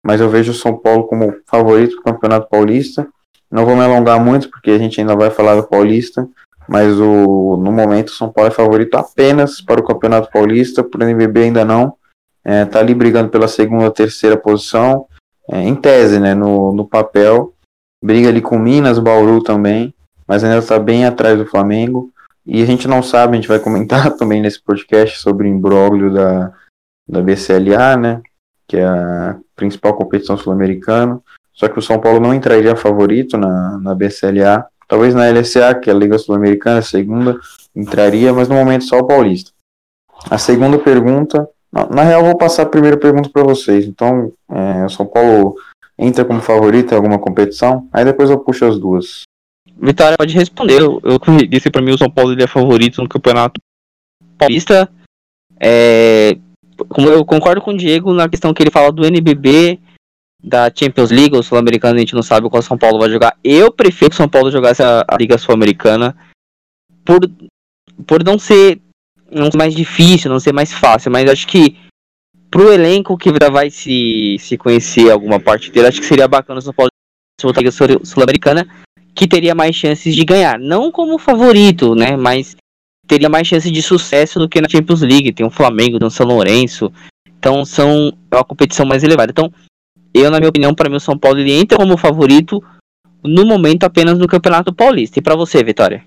Mas 0.05 0.21
eu 0.21 0.29
vejo 0.29 0.53
o 0.53 0.55
São 0.55 0.77
Paulo 0.79 1.05
como 1.09 1.35
favorito 1.47 1.97
do 1.97 2.03
Campeonato 2.03 2.49
Paulista. 2.49 3.09
Não 3.51 3.65
vou 3.65 3.75
me 3.75 3.83
alongar 3.83 4.23
muito, 4.23 4.49
porque 4.51 4.71
a 4.71 4.79
gente 4.79 5.01
ainda 5.01 5.17
vai 5.17 5.31
falar 5.31 5.57
do 5.57 5.67
Paulista, 5.67 6.29
mas 6.69 7.01
o, 7.01 7.57
no 7.57 7.73
momento 7.73 8.09
o 8.09 8.15
São 8.15 8.31
Paulo 8.31 8.51
é 8.51 8.55
favorito 8.55 8.97
apenas 8.97 9.61
para 9.61 9.81
o 9.81 9.85
Campeonato 9.85 10.31
Paulista, 10.31 10.85
por 10.85 11.03
NBB 11.03 11.45
ainda 11.45 11.65
não. 11.65 11.95
Está 12.45 12.53
é, 12.53 12.65
tá 12.65 12.79
ali 12.79 12.95
brigando 12.95 13.31
pela 13.31 13.49
segunda, 13.49 13.91
terceira 13.91 14.37
posição, 14.37 15.07
é, 15.51 15.61
em 15.63 15.75
tese, 15.75 16.21
né, 16.21 16.35
no, 16.35 16.73
no 16.73 16.87
papel. 16.87 17.55
Briga 18.05 18.29
ali 18.29 18.41
com 18.41 18.59
Minas, 18.59 18.99
Bauru 18.99 19.43
também, 19.43 19.93
mas 20.29 20.45
ainda 20.45 20.59
está 20.59 20.79
bem 20.79 21.07
atrás 21.07 21.39
do 21.39 21.47
Flamengo. 21.47 22.13
E 22.47 22.63
a 22.63 22.67
gente 22.67 22.87
não 22.87 23.03
sabe, 23.03 23.33
a 23.33 23.37
gente 23.37 23.49
vai 23.49 23.59
comentar 23.59 24.15
também 24.17 24.41
nesse 24.41 24.63
podcast 24.63 25.19
sobre 25.19 25.49
o 25.49 25.51
imbróglio 25.51 26.13
da, 26.13 26.53
da 27.09 27.23
BCLA, 27.23 27.97
né, 27.97 28.23
que 28.67 28.77
é 28.77 28.85
a 28.85 29.37
principal 29.57 29.95
competição 29.95 30.37
sul-americana. 30.37 31.21
Só 31.53 31.67
que 31.69 31.79
o 31.79 31.83
São 31.83 31.99
Paulo 31.99 32.21
não 32.21 32.33
entraria 32.33 32.77
favorito 32.77 33.37
na, 33.37 33.79
na 33.79 33.95
BCLA 33.95 34.69
Talvez 34.89 35.15
na 35.15 35.29
LSA, 35.29 35.75
que 35.75 35.91
é 35.91 35.93
a 35.93 35.97
Liga 35.97 36.17
Sul-Americana, 36.17 36.79
a 36.79 36.83
segunda, 36.83 37.39
entraria, 37.77 38.33
mas 38.33 38.49
no 38.49 38.55
momento 38.55 38.85
só 38.85 38.99
o 38.99 39.07
Paulista. 39.07 39.51
A 40.31 40.39
segunda 40.39 40.79
pergunta, 40.79 41.47
na 41.71 42.03
real 42.03 42.25
vou 42.25 42.39
passar 42.39 42.63
a 42.63 42.67
primeira 42.67 42.97
pergunta 42.97 43.29
para 43.29 43.45
vocês. 43.45 43.85
Então, 43.85 44.33
é, 44.51 44.87
o 44.87 44.89
São 44.89 45.05
Paulo 45.05 45.57
entra 45.99 46.25
como 46.25 46.41
favorito 46.41 46.93
em 46.93 46.97
alguma 46.97 47.19
competição? 47.19 47.87
Aí 47.93 48.03
depois 48.03 48.31
eu 48.31 48.39
puxo 48.39 48.65
as 48.65 48.79
duas. 48.79 49.25
Vitória 49.81 50.17
pode 50.19 50.35
responder. 50.35 50.81
Eu, 50.81 51.01
eu 51.05 51.19
disse 51.49 51.71
para 51.71 51.83
mim 51.83 51.93
o 51.93 51.99
São 51.99 52.11
Paulo 52.11 52.33
ele 52.33 52.43
é 52.43 52.47
favorito 52.47 53.01
no 53.03 53.09
Campeonato 53.09 53.61
Paulista. 54.37 54.91
É, 55.61 56.37
como 56.89 57.09
eu 57.09 57.25
concordo 57.25 57.61
com 57.61 57.73
o 57.73 57.77
Diego 57.77 58.13
na 58.13 58.29
questão 58.29 58.53
que 58.53 58.63
ele 58.63 58.71
fala 58.71 58.93
do 58.93 59.07
NBB 59.07 59.79
da 60.43 60.71
Champions 60.75 61.11
League 61.11 61.35
ou 61.35 61.43
Sul-Americana, 61.43 61.97
a 61.97 61.99
gente 61.99 62.15
não 62.15 62.23
sabe 62.23 62.49
qual 62.49 62.63
São 62.63 62.79
Paulo 62.79 62.99
vai 62.99 63.11
jogar. 63.11 63.37
Eu 63.43 63.73
prefiro 63.73 64.11
que 64.11 64.15
o 64.15 64.17
São 64.17 64.29
Paulo 64.29 64.51
jogasse 64.51 64.83
a, 64.83 65.05
a 65.07 65.17
Liga 65.17 65.37
Sul-Americana 65.37 66.17
por, 67.05 67.21
por 68.07 68.23
não 68.25 68.39
ser, 68.39 68.81
não 69.31 69.51
ser 69.51 69.59
mais 69.59 69.75
difícil, 69.75 70.31
não 70.31 70.39
ser 70.39 70.53
mais 70.53 70.73
fácil, 70.73 71.11
mas 71.11 71.29
acho 71.29 71.47
que 71.47 71.77
pro 72.51 72.73
elenco 72.73 73.19
que 73.19 73.33
vai 73.51 73.69
se, 73.71 74.37
se 74.39 74.57
conhecer 74.57 75.11
alguma 75.11 75.41
parte 75.41 75.71
dele, 75.71 75.89
acho 75.89 76.01
que 76.01 76.07
seria 76.07 76.29
bacana 76.29 76.61
o 76.61 76.63
São 76.63 76.73
Paulo 76.73 76.91
voltar 77.43 77.61
a 77.61 77.63
Liga 77.63 78.05
Sul-Americana, 78.05 78.67
que 79.19 79.27
teria 79.27 79.53
mais 79.53 79.75
chances 79.75 80.15
de 80.15 80.25
ganhar. 80.25 80.61
Não 80.61 80.93
como 80.93 81.19
favorito, 81.19 81.97
né, 81.97 82.17
mas 82.17 82.57
teria 83.05 83.29
mais 83.29 83.49
chances 83.49 83.73
de 83.73 83.83
sucesso 83.83 84.39
do 84.39 84.49
que 84.49 84.61
na 84.61 84.69
Champions 84.69 85.01
League. 85.01 85.33
Tem 85.33 85.45
o 85.45 85.51
Flamengo, 85.51 85.99
tem 85.99 86.07
o 86.07 86.11
São 86.11 86.25
Lourenço, 86.25 86.93
então 87.27 87.65
são 87.65 88.13
é 88.31 88.37
uma 88.37 88.45
competição 88.45 88.87
mais 88.87 89.03
elevada. 89.03 89.33
Então, 89.33 89.53
eu, 90.15 90.31
na 90.31 90.39
minha 90.39 90.49
opinião, 90.49 90.73
para 90.73 90.89
mim 90.89 90.97
o 90.97 91.01
São 91.01 91.19
Paulo 91.19 91.41
ele 91.41 91.53
entra 91.53 91.77
como 91.77 91.99
favorito 91.99 92.63
no 93.25 93.45
momento 93.45 93.83
apenas 93.83 94.17
no 94.21 94.29
Campeonato 94.29 94.73
Paulista. 94.73 95.19
E 95.19 95.23
para 95.23 95.35
você, 95.35 95.65
Vitória? 95.65 96.05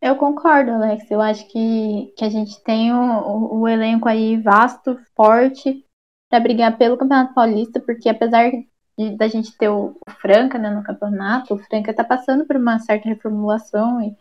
Eu 0.00 0.14
concordo, 0.14 0.70
Alex. 0.70 1.10
Eu 1.10 1.20
acho 1.20 1.48
que, 1.48 2.14
que 2.16 2.24
a 2.24 2.30
gente 2.30 2.62
tem 2.62 2.92
o, 2.92 3.58
o, 3.58 3.68
elenco 3.68 4.08
aí 4.08 4.40
vasto, 4.40 4.96
forte, 5.16 5.84
para 6.30 6.38
brigar 6.38 6.78
pelo 6.78 6.96
Campeonato 6.96 7.34
Paulista, 7.34 7.80
porque 7.80 8.08
apesar 8.08 8.52
de, 9.00 9.16
da 9.16 9.26
gente 9.28 9.56
ter 9.56 9.70
o, 9.70 9.96
Franca 10.20 10.58
né, 10.58 10.70
no 10.70 10.82
campeonato, 10.82 11.54
o 11.54 11.58
Franca 11.58 11.90
está 11.90 12.04
passando 12.04 12.44
por 12.44 12.56
uma 12.56 12.78
certa 12.78 13.08
reformulação 13.08 14.02
e, 14.02 14.14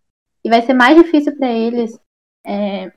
e 0.44 0.50
vai 0.50 0.62
ser 0.62 0.74
mais 0.74 0.96
difícil 0.96 1.36
para 1.36 1.50
eles 1.50 2.00
é, 2.46 2.92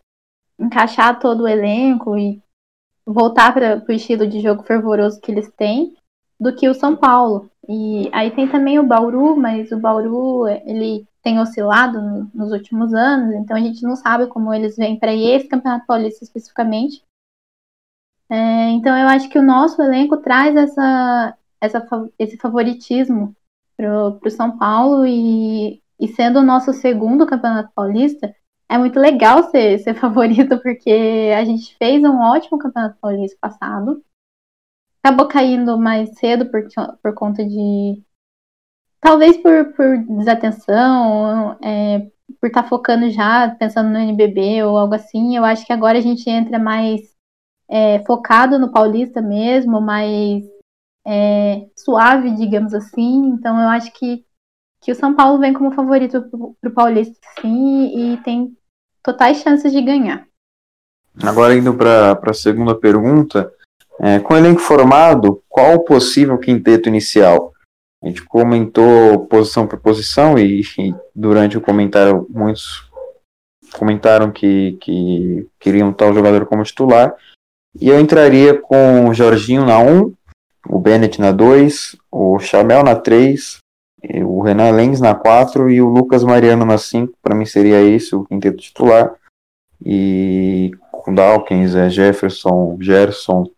encaixar 0.56 1.18
todo 1.18 1.42
o 1.42 1.48
elenco 1.48 2.16
e 2.16 2.40
voltar 3.04 3.52
para 3.52 3.84
o 3.86 3.92
estilo 3.92 4.28
de 4.28 4.40
jogo 4.40 4.62
fervoroso 4.62 5.20
que 5.20 5.32
eles 5.32 5.50
têm 5.52 5.96
do 6.38 6.54
que 6.54 6.68
o 6.68 6.74
São 6.74 6.94
Paulo. 6.94 7.50
E 7.68 8.08
aí 8.12 8.30
tem 8.30 8.48
também 8.48 8.78
o 8.78 8.86
Bauru, 8.86 9.36
mas 9.36 9.72
o 9.72 9.78
Bauru 9.78 10.46
ele 10.46 11.04
tem 11.20 11.40
oscilado 11.40 12.00
no, 12.00 12.30
nos 12.32 12.52
últimos 12.52 12.94
anos, 12.94 13.34
então 13.34 13.56
a 13.56 13.60
gente 13.60 13.82
não 13.82 13.96
sabe 13.96 14.26
como 14.28 14.52
eles 14.52 14.76
vêm 14.76 14.98
para 14.98 15.14
esse 15.14 15.48
Campeonato 15.48 15.86
Paulista 15.86 16.24
especificamente. 16.24 17.02
É, 18.30 18.70
então 18.70 18.96
eu 18.96 19.08
acho 19.08 19.28
que 19.28 19.38
o 19.38 19.42
nosso 19.42 19.82
elenco 19.82 20.16
traz 20.16 20.56
essa, 20.56 21.36
essa 21.62 21.86
esse 22.18 22.36
favoritismo 22.36 23.34
para 23.76 24.18
o 24.26 24.30
São 24.30 24.58
Paulo 24.58 25.06
e, 25.06 25.80
e 25.98 26.08
sendo 26.08 26.40
o 26.40 26.44
nosso 26.44 26.72
segundo 26.72 27.26
Campeonato 27.26 27.70
Paulista, 27.74 28.34
é 28.68 28.76
muito 28.76 28.98
legal 28.98 29.50
ser, 29.50 29.78
ser 29.78 29.94
favorito, 30.00 30.58
porque 30.60 31.32
a 31.36 31.44
gente 31.44 31.76
fez 31.76 32.02
um 32.02 32.20
ótimo 32.20 32.58
campeonato 32.58 32.98
paulista 33.00 33.36
passado. 33.40 34.02
Acabou 35.02 35.28
caindo 35.28 35.78
mais 35.78 36.18
cedo 36.18 36.46
por, 36.46 36.66
por 37.02 37.14
conta 37.14 37.44
de, 37.44 38.02
talvez 39.00 39.36
por, 39.36 39.72
por 39.74 39.98
desatenção, 40.16 41.58
é, 41.60 42.10
por 42.40 42.46
estar 42.46 42.62
tá 42.62 42.68
focando 42.68 43.10
já, 43.10 43.50
pensando 43.50 43.90
no 43.90 43.98
NBB 43.98 44.62
ou 44.64 44.78
algo 44.78 44.94
assim, 44.94 45.36
eu 45.36 45.44
acho 45.44 45.66
que 45.66 45.72
agora 45.72 45.98
a 45.98 46.00
gente 46.00 46.28
entra 46.30 46.58
mais 46.58 47.00
é, 47.68 47.98
focado 48.04 48.58
no 48.58 48.70
Paulista 48.70 49.20
mesmo, 49.20 49.80
mais 49.80 50.44
é, 51.06 51.66
suave, 51.76 52.30
digamos 52.32 52.74
assim. 52.74 53.26
Então 53.28 53.60
eu 53.60 53.68
acho 53.68 53.92
que, 53.92 54.24
que 54.80 54.92
o 54.92 54.94
São 54.94 55.14
Paulo 55.14 55.38
vem 55.38 55.52
como 55.52 55.72
favorito 55.72 56.22
para 56.60 56.70
o 56.70 56.74
Paulista, 56.74 57.16
sim, 57.40 58.12
e 58.12 58.16
tem 58.18 58.56
totais 59.02 59.38
chances 59.38 59.72
de 59.72 59.82
ganhar. 59.82 60.26
Agora 61.22 61.54
indo 61.54 61.74
para 61.74 62.18
a 62.22 62.34
segunda 62.34 62.74
pergunta, 62.74 63.52
é, 64.00 64.18
com 64.18 64.34
o 64.34 64.36
elenco 64.36 64.60
formado, 64.60 65.42
qual 65.48 65.74
o 65.74 65.84
possível 65.84 66.38
quinteto 66.38 66.88
inicial? 66.88 67.52
A 68.02 68.08
gente 68.08 68.24
comentou 68.24 69.26
posição 69.26 69.66
por 69.66 69.78
posição 69.78 70.38
e, 70.38 70.62
e 70.78 70.94
durante 71.14 71.56
o 71.56 71.60
comentário 71.60 72.26
muitos 72.28 72.90
comentaram 73.72 74.30
que, 74.30 74.76
que 74.80 75.46
queriam 75.60 75.92
tal 75.92 76.12
jogador 76.12 76.46
como 76.46 76.64
titular. 76.64 77.14
E 77.80 77.88
eu 77.88 77.98
entraria 78.00 78.60
com 78.60 79.08
o 79.08 79.14
Jorginho 79.14 79.64
na 79.64 79.78
1, 79.78 80.12
o 80.68 80.78
Bennett 80.78 81.20
na 81.20 81.32
2, 81.32 81.96
o 82.10 82.38
Chamel 82.38 82.82
na 82.82 82.94
3, 82.94 83.58
o 84.24 84.42
Renan 84.42 84.70
Lenz 84.70 85.00
na 85.00 85.14
4 85.14 85.70
e 85.70 85.80
o 85.80 85.88
Lucas 85.88 86.24
Mariano 86.24 86.64
na 86.64 86.78
5. 86.78 87.14
Para 87.22 87.34
mim 87.34 87.46
seria 87.46 87.80
esse 87.80 88.14
o 88.14 88.24
quinteto 88.24 88.58
titular. 88.58 89.14
E 89.84 90.70
com 90.90 91.14
Dawkins, 91.14 91.74
é, 91.74 91.90
Jefferson, 91.90 92.76
Gerson, 92.80 93.50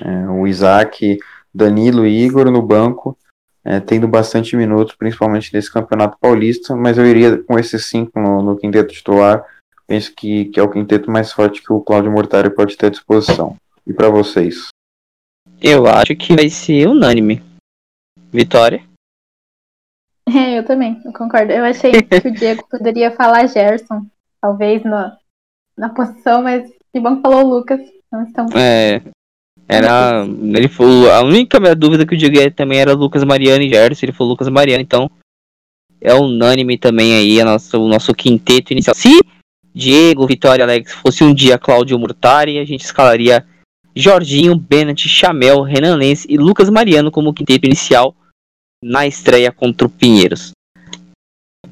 é, 0.00 0.28
o 0.28 0.46
Isaac, 0.46 1.18
Danilo 1.54 2.06
e 2.06 2.24
Igor 2.24 2.50
no 2.50 2.62
banco 2.62 3.16
é, 3.64 3.80
tendo 3.80 4.06
bastante 4.06 4.56
minutos, 4.56 4.94
principalmente 4.94 5.52
nesse 5.54 5.72
campeonato 5.72 6.18
paulista, 6.20 6.76
mas 6.76 6.98
eu 6.98 7.06
iria 7.06 7.42
com 7.42 7.58
esses 7.58 7.86
cinco 7.86 8.20
no, 8.20 8.42
no 8.42 8.56
quinteto 8.56 8.92
titular. 8.92 9.42
Penso 9.86 10.12
que, 10.14 10.46
que 10.46 10.60
é 10.60 10.62
o 10.62 10.70
quinteto 10.70 11.10
mais 11.10 11.32
forte 11.32 11.62
que 11.62 11.72
o 11.72 11.80
Cláudio 11.80 12.12
Mortari 12.12 12.50
pode 12.50 12.76
ter 12.76 12.86
à 12.86 12.90
disposição. 12.90 13.56
E 13.86 13.92
para 13.92 14.10
vocês? 14.10 14.68
Eu 15.60 15.86
acho 15.86 16.14
que 16.16 16.34
vai 16.34 16.48
ser 16.48 16.88
unânime. 16.88 17.42
Vitória? 18.32 18.82
É, 20.28 20.58
eu 20.58 20.64
também, 20.64 21.00
eu 21.04 21.12
concordo. 21.12 21.52
Eu 21.52 21.64
achei 21.64 21.92
que 22.02 22.28
o 22.28 22.32
Diego 22.32 22.66
poderia 22.68 23.10
falar 23.10 23.46
Gerson, 23.46 24.06
talvez 24.40 24.82
na, 24.84 25.16
na 25.76 25.88
posição, 25.90 26.42
mas 26.42 26.70
que 26.92 27.00
bom 27.00 27.16
que 27.16 27.22
falou 27.22 27.44
o 27.44 27.48
Lucas. 27.48 27.80
Então 27.80 28.22
estamos... 28.24 28.54
É, 28.54 29.02
era. 29.68 30.24
Ele 30.26 30.68
falou. 30.68 31.10
A 31.10 31.22
única 31.22 31.58
minha 31.58 31.74
dúvida 31.74 32.06
que 32.06 32.14
eu 32.14 32.18
digo 32.18 32.50
também 32.52 32.80
era 32.80 32.92
Lucas 32.92 33.24
Mariano 33.24 33.62
e 33.62 33.68
Gerson. 33.68 34.06
Ele 34.06 34.12
falou 34.12 34.32
Lucas 34.32 34.48
Mariano, 34.48 34.82
então. 34.82 35.10
É 36.00 36.12
unânime 36.12 36.76
também 36.76 37.14
aí 37.14 37.40
a 37.40 37.46
nossa, 37.46 37.78
o 37.78 37.88
nosso 37.88 38.14
quinteto 38.14 38.74
inicial. 38.74 38.94
Se 38.94 39.20
Diego, 39.74 40.26
Vitória 40.26 40.62
Alex 40.62 40.92
fosse 40.92 41.24
um 41.24 41.32
dia 41.32 41.56
Cláudio 41.56 41.98
Murtari, 41.98 42.58
a 42.58 42.64
gente 42.64 42.84
escalaria 42.84 43.46
Jorginho, 43.94 44.56
Bennett, 44.56 45.08
Chamel, 45.08 45.62
Renan 45.62 45.96
Lenz 45.96 46.26
e 46.28 46.36
Lucas 46.36 46.68
Mariano 46.68 47.10
como 47.10 47.32
quinteto 47.32 47.66
inicial 47.66 48.14
na 48.82 49.06
estreia 49.06 49.52
contra 49.52 49.86
o 49.86 49.90
Pinheiros. 49.90 50.52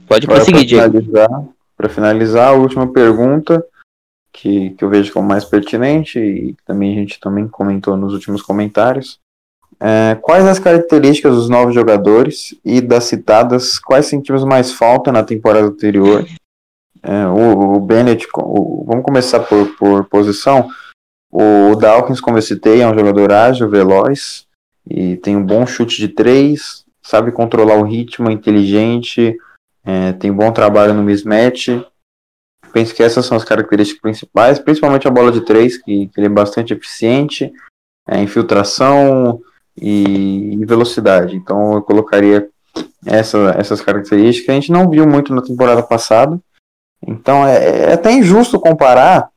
Pode 0.07 0.27
prosseguir, 0.27 0.65
Diego. 0.65 1.03
Para 1.77 1.89
finalizar, 1.89 2.49
a 2.49 2.53
última 2.53 2.87
pergunta 2.93 3.65
que, 4.33 4.71
que 4.71 4.85
eu 4.85 4.89
vejo 4.89 5.13
como 5.13 5.29
mais 5.29 5.45
pertinente 5.45 6.19
e 6.19 6.55
também 6.65 6.93
a 6.93 7.01
gente 7.01 7.19
também 7.21 7.49
comentou 7.49 7.97
nos 7.97 8.15
últimos 8.15 8.41
comentários. 8.41 9.19
É, 9.81 10.17
quais 10.23 10.47
as 10.47 10.61
características 10.61 11.35
dos 11.35 11.49
novos 11.49 11.75
jogadores 11.75 12.55
e 12.65 12.81
das 12.81 13.05
citadas, 13.05 13.79
quais 13.79 14.07
sentimos 14.07 14.45
mais 14.45 14.73
falta 14.73 15.11
na 15.11 15.25
temporada 15.25 15.67
anterior? 15.67 16.25
É, 17.03 17.27
o, 17.27 17.75
o 17.75 17.81
Bennett, 17.81 18.29
o, 18.37 18.85
vamos 18.87 19.05
começar 19.05 19.41
por, 19.41 19.77
por 19.77 20.05
posição. 20.05 20.69
O, 21.33 21.75
Dawkins, 21.75 22.21
como 22.21 22.37
eu 22.37 22.43
citei, 22.43 22.83
é 22.83 22.87
um 22.87 22.95
jogador 22.95 23.33
ágil, 23.33 23.69
veloz 23.69 24.47
e 24.89 25.17
tem 25.17 25.37
um 25.37 25.45
bom 25.45 25.67
chute 25.67 25.97
de 25.97 26.09
três, 26.09 26.85
sabe 27.03 27.33
controlar 27.33 27.77
o 27.77 27.85
ritmo, 27.85 28.29
é 28.29 28.33
inteligente, 28.33 29.37
é, 29.85 30.13
tem 30.13 30.31
bom 30.33 30.53
trabalho 30.53 30.93
no 30.93 31.03
mismatch, 31.03 31.71
Penso 32.73 32.95
que 32.95 33.03
essas 33.03 33.27
são 33.27 33.37
as 33.37 33.45
características 33.45 34.01
principais, 34.01 34.59
principalmente 34.59 35.07
a 35.07 35.11
bola 35.11 35.31
de 35.31 35.43
três, 35.43 35.77
que, 35.77 36.09
que 36.09 36.19
ele 36.19 36.27
é 36.27 36.31
bastante 36.31 36.73
eficiente, 36.73 37.53
é, 38.09 38.21
infiltração 38.21 39.41
e, 39.77 40.55
e, 40.55 40.65
velocidade. 40.65 41.37
Então 41.37 41.75
eu 41.75 41.83
colocaria 41.83 42.49
essa, 43.05 43.55
essas 43.59 43.83
características. 43.83 44.49
A 44.49 44.55
gente 44.55 44.73
não 44.73 44.89
viu 44.89 45.07
muito 45.07 45.35
na 45.35 45.43
temporada 45.43 45.83
passada, 45.83 46.41
então 47.07 47.47
é, 47.47 47.91
é 47.91 47.93
até 47.93 48.11
injusto 48.11 48.59
comparar, 48.59 49.29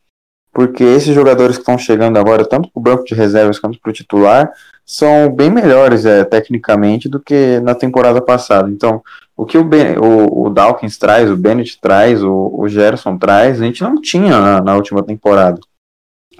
porque 0.55 0.85
esses 0.85 1.13
jogadores 1.13 1.57
que 1.57 1.63
estão 1.63 1.77
chegando 1.77 2.17
agora, 2.17 2.47
tanto 2.47 2.71
para 2.71 2.79
o 2.79 2.81
banco 2.81 3.03
de 3.03 3.13
reservas 3.13 3.59
quanto 3.59 3.77
para 3.77 3.89
o 3.89 3.93
titular, 3.93 4.49
são 4.85 5.29
bem 5.29 5.49
melhores 5.49 6.05
é, 6.05 6.23
tecnicamente 6.23 7.09
do 7.09 7.19
que 7.19 7.59
na 7.59 7.75
temporada 7.75 8.21
passada. 8.21 8.69
Então, 8.69 9.03
o 9.35 9.45
que 9.45 9.57
o, 9.57 9.65
ben, 9.65 9.97
o, 9.97 10.45
o 10.45 10.49
Dawkins 10.49 10.97
traz, 10.97 11.29
o 11.29 11.35
Bennett 11.35 11.77
traz, 11.81 12.23
o, 12.23 12.55
o 12.57 12.69
Gerson 12.69 13.17
traz, 13.17 13.61
a 13.61 13.65
gente 13.65 13.83
não 13.83 14.01
tinha 14.01 14.39
na, 14.39 14.61
na 14.61 14.75
última 14.75 15.03
temporada. 15.03 15.59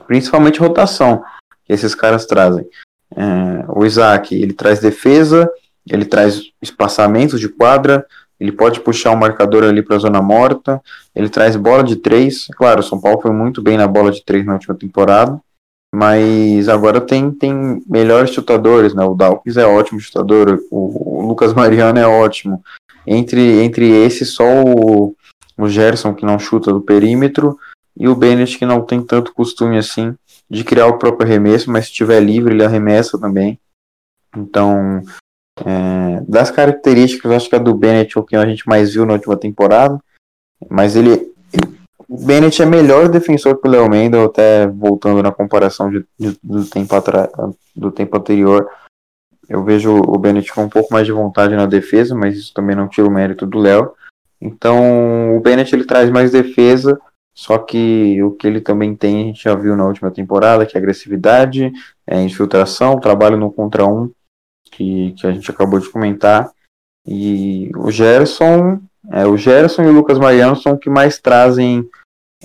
Principalmente 0.07 0.61
rotação 0.61 1.22
que 1.66 1.74
esses 1.74 1.93
caras 1.93 2.26
trazem. 2.26 2.66
É, 3.13 3.66
o 3.68 3.86
Isaac, 3.86 4.34
ele 4.34 4.53
traz 4.53 4.80
defesa, 4.80 5.51
ele 5.86 6.05
traz 6.05 6.41
espaçamentos 6.61 7.38
de 7.38 7.49
quadra, 7.49 8.05
ele 8.40 8.52
pode 8.52 8.80
puxar 8.80 9.12
o 9.12 9.18
marcador 9.18 9.64
ali 9.64 9.82
para 9.82 9.96
a 9.96 10.00
zona 10.00 10.22
morta, 10.22 10.82
ele 11.16 11.30
traz 11.30 11.56
bola 11.56 11.84
de 11.84 11.96
três. 11.96 12.48
Claro, 12.56 12.82
o 12.82 12.84
São 12.84 13.00
Paulo 13.00 13.22
foi 13.22 13.32
muito 13.32 13.62
bem 13.62 13.78
na 13.78 13.88
bola 13.88 14.12
de 14.12 14.24
três 14.24 14.46
na 14.46 14.54
última 14.54 14.76
temporada, 14.76 15.40
mas 15.94 16.68
agora 16.68 17.00
tem, 17.00 17.32
tem 17.32 17.82
melhores 17.88 18.32
chutadores, 18.32 18.94
né? 18.94 19.04
O 19.06 19.16
Dawkins 19.16 19.58
é 19.58 19.66
ótimo 19.66 20.00
chutador, 20.00 20.62
o, 20.70 21.20
o 21.22 21.28
Lucas 21.28 21.54
Mariano 21.54 22.00
é 22.00 22.08
ótimo. 22.08 22.62
Entre, 23.08 23.62
entre 23.64 23.90
esses, 23.90 24.34
só 24.34 24.44
o, 24.44 25.16
o 25.58 25.68
Gerson, 25.70 26.14
que 26.14 26.26
não 26.26 26.38
chuta 26.38 26.74
do 26.74 26.82
perímetro, 26.82 27.58
e 27.98 28.08
o 28.10 28.16
Bennett, 28.16 28.58
que 28.58 28.66
não 28.66 28.82
tem 28.82 29.02
tanto 29.02 29.34
costume 29.34 29.78
assim 29.78 30.14
de 30.50 30.64
criar 30.64 30.88
o 30.88 30.98
próprio 30.98 31.26
arremesso, 31.26 31.72
mas 31.72 31.86
se 31.86 31.92
estiver 31.92 32.20
livre, 32.20 32.54
ele 32.54 32.64
arremessa 32.64 33.18
também. 33.18 33.58
Então, 34.36 35.02
é, 35.64 36.22
das 36.28 36.51
características, 36.51 37.32
acho 37.32 37.49
que 37.49 37.56
a 37.56 37.60
do 37.60 37.74
Bennett 37.74 38.18
é 38.18 38.20
o 38.20 38.24
que 38.24 38.36
a 38.36 38.45
gente 38.45 38.68
mais 38.68 38.93
viu 38.93 39.06
na 39.06 39.14
última 39.14 39.38
temporada, 39.38 39.97
mas 40.70 40.95
ele. 40.95 41.34
O 42.08 42.24
Bennett 42.24 42.62
é 42.62 42.66
melhor 42.66 43.10
defensor 43.10 43.60
que 43.60 43.68
o 43.68 43.72
Léo 43.72 43.89
Mendel, 43.89 44.26
até 44.26 44.68
voltando 44.68 45.24
na 45.24 45.32
comparação 45.32 45.89
de, 45.89 46.06
de, 46.20 46.38
do, 46.43 46.64
tempo 46.66 46.93
do 47.76 47.91
tempo 47.91 48.18
anterior. 48.18 48.70
Eu 49.49 49.64
vejo 49.64 49.95
o 49.95 50.18
Bennett 50.18 50.53
com 50.53 50.64
um 50.64 50.70
pouco 50.70 50.93
mais 50.93 51.08
de 51.08 51.12
vontade 51.12 51.56
na 51.56 51.66
defesa, 51.66 52.14
mas 52.14 52.38
isso 52.38 52.53
também 52.53 52.76
não 52.76 52.88
tira 52.88 53.08
o 53.08 53.12
mérito 53.12 53.47
do 53.47 53.58
Léo. 53.58 53.93
Então, 54.39 55.36
o 55.36 55.39
Bennett 55.39 55.74
ele 55.74 55.86
traz 55.86 56.12
mais 56.12 56.32
defesa, 56.32 56.99
só 57.34 57.58
que 57.58 58.22
o 58.22 58.32
que 58.32 58.45
ele 58.45 58.62
também 58.62 58.95
tem, 58.95 59.24
a 59.24 59.26
gente 59.28 59.43
já 59.43 59.56
viu 59.56 59.76
na 59.76 59.86
última 59.86 60.12
temporada, 60.12 60.66
que 60.66 60.78
é 60.78 60.80
agressividade, 60.80 61.72
é 62.06 62.22
infiltração, 62.22 62.99
trabalho 62.99 63.38
no 63.38 63.51
contra 63.51 63.86
um, 63.86 64.12
que, 64.72 65.13
que 65.13 65.28
a 65.28 65.32
gente 65.32 65.49
acabou 65.49 65.80
de 65.80 65.89
comentar. 65.89 66.51
E 67.05 67.72
o 67.76 67.91
Gerson, 67.91 68.80
é, 69.11 69.26
o 69.26 69.38
Gerson 69.38 69.84
e 69.84 69.88
o 69.88 69.93
Lucas 69.93 70.18
Mariano 70.18 70.55
são 70.55 70.78
que 70.78 70.89
mais 70.89 71.20
trazem 71.20 71.88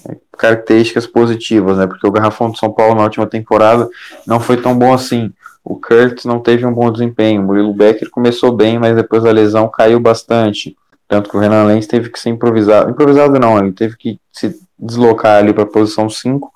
é, 0.07 0.17
características 0.37 1.07
positivas, 1.07 1.79
né? 1.79 1.87
Porque 1.87 2.07
o 2.07 2.13
Garrafão 2.13 2.51
de 2.51 2.59
São 2.59 2.73
Paulo 2.73 2.95
na 2.95 3.05
última 3.05 3.27
temporada 3.27 3.89
não 4.27 4.39
foi 4.39 4.61
tão 4.61 4.79
bom 4.79 4.93
assim. 4.93 5.33
O 5.65 5.77
Kurtz 5.77 6.25
não 6.25 6.41
teve 6.41 6.65
um 6.65 6.73
bom 6.73 6.91
desempenho. 6.91 7.43
O 7.43 7.45
Murilo 7.45 7.75
Becker 7.75 8.11
começou 8.11 8.53
bem, 8.53 8.79
mas 8.79 8.97
depois 8.97 9.23
da 9.23 9.31
lesão 9.31 9.69
caiu 9.69 10.01
bastante. 10.01 10.77
Tanto 11.07 11.29
que 11.29 11.37
o 11.37 11.41
Renan 11.41 11.65
Lenz 11.65 11.87
teve 11.87 12.09
que 12.09 12.21
ser 12.21 12.31
improvisado. 12.31 12.91
Improvisado 12.91 13.39
não, 13.39 13.59
ele 13.59 13.73
teve 13.73 13.97
que 13.97 14.21
se 14.33 14.59
deslocar 14.79 15.39
ali 15.39 15.53
para 15.53 15.65
a 15.65 15.71
posição 15.71 16.09
5. 16.09 16.51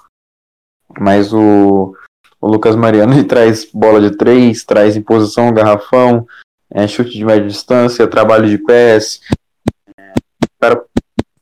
Mas 0.99 1.33
o, 1.33 1.95
o 2.45 2.47
Lucas 2.47 2.77
Mariano 2.77 3.15
ele 3.15 3.25
traz 3.25 3.67
bola 3.73 3.99
de 3.99 4.19
3, 4.19 4.63
traz 4.65 4.99
em 4.99 5.01
posição 5.01 5.51
garrafão, 5.51 6.27
é, 6.71 6.87
chute 6.87 7.13
de 7.13 7.25
média 7.25 7.49
distância, 7.49 8.07
trabalho 8.07 8.47
de 8.47 8.59
pés, 8.59 9.23
é, 9.99 10.13
cara 10.61 10.85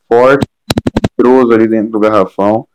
forte, 0.08 0.46
poderoso 1.16 1.52
ali 1.52 1.66
dentro 1.66 1.90
do 1.90 1.98
garrafão. 1.98 2.68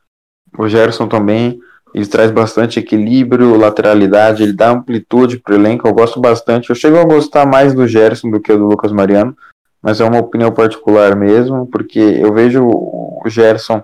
O 0.57 0.67
Gerson 0.67 1.07
também. 1.07 1.57
Ele 1.95 2.05
traz 2.05 2.29
bastante 2.29 2.79
equilíbrio, 2.79 3.55
lateralidade, 3.55 4.43
ele 4.43 4.51
dá 4.51 4.71
amplitude 4.71 5.39
pro 5.39 5.55
elenco. 5.55 5.87
Eu 5.87 5.93
gosto 5.93 6.19
bastante. 6.19 6.69
Eu 6.69 6.75
chego 6.75 6.97
a 6.97 7.05
gostar 7.05 7.45
mais 7.45 7.73
do 7.73 7.87
Gerson 7.87 8.29
do 8.29 8.41
que 8.41 8.51
do 8.51 8.65
Lucas 8.65 8.91
Mariano, 8.91 9.35
mas 9.81 10.01
é 10.01 10.03
uma 10.03 10.19
opinião 10.19 10.51
particular 10.51 11.15
mesmo, 11.15 11.65
porque 11.65 11.97
eu 11.97 12.33
vejo 12.33 12.67
o 12.67 13.23
Gerson 13.27 13.81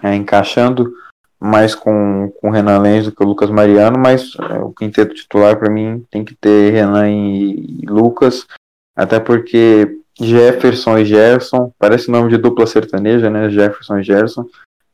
é, 0.00 0.14
encaixando 0.14 0.94
mais 1.40 1.74
com, 1.74 2.32
com 2.40 2.48
o 2.48 2.50
Renan 2.50 2.78
Lenz 2.78 3.06
do 3.06 3.12
que 3.12 3.22
o 3.22 3.26
Lucas 3.26 3.50
Mariano, 3.50 3.98
mas 3.98 4.32
é, 4.50 4.58
o 4.58 4.72
quinteto 4.72 5.14
titular 5.14 5.56
para 5.56 5.70
mim 5.70 6.04
tem 6.10 6.24
que 6.24 6.34
ter 6.34 6.72
Renan 6.72 7.08
e, 7.10 7.82
e 7.82 7.86
Lucas. 7.86 8.46
até 8.96 9.20
porque 9.20 9.98
Jefferson 10.20 10.98
e 10.98 11.04
Gerson, 11.04 11.72
parece 11.78 12.10
nome 12.10 12.28
de 12.30 12.36
dupla 12.36 12.66
sertaneja, 12.66 13.30
né? 13.30 13.48
Jefferson 13.48 13.98
e 13.98 14.02
Gerson, 14.02 14.44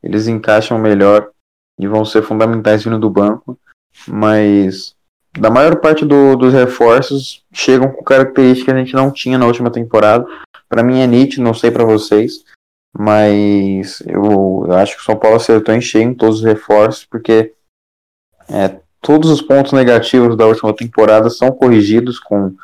eles 0.02 0.28
encaixam 0.28 0.78
melhor 0.78 1.30
e 1.78 1.86
vão 1.86 2.04
ser 2.04 2.22
fundamentais 2.22 2.84
vindo 2.84 2.98
do 2.98 3.08
banco, 3.08 3.58
mas 4.06 4.94
da 5.38 5.50
maior 5.50 5.76
parte 5.76 6.04
do, 6.04 6.36
dos 6.36 6.52
reforços 6.52 7.42
chegam 7.52 7.90
com 7.90 8.04
características 8.04 8.64
que 8.64 8.70
a 8.70 8.84
gente 8.84 8.94
não 8.94 9.10
tinha 9.10 9.38
na 9.38 9.46
última 9.46 9.70
temporada. 9.70 10.26
Para 10.68 10.82
mim 10.82 11.00
é 11.00 11.06
nítido, 11.06 11.42
não 11.42 11.54
sei 11.54 11.70
para 11.70 11.84
vocês, 11.84 12.44
mas 12.96 14.00
eu, 14.06 14.64
eu, 14.68 14.72
acho 14.74 14.94
que 14.94 15.02
o 15.02 15.04
São 15.04 15.16
Paulo 15.16 15.36
acertou 15.36 15.74
em 15.74 15.80
cheio 15.80 16.10
em 16.10 16.14
todos 16.14 16.38
os 16.38 16.44
reforços, 16.44 17.04
porque 17.04 17.52
é, 18.48 18.80
todos 19.00 19.30
os 19.30 19.42
pontos 19.42 19.72
negativos 19.72 20.36
da 20.36 20.46
última 20.46 20.74
temporada 20.74 21.28
são 21.28 21.50
corrigidos 21.50 22.20
com, 22.20 22.54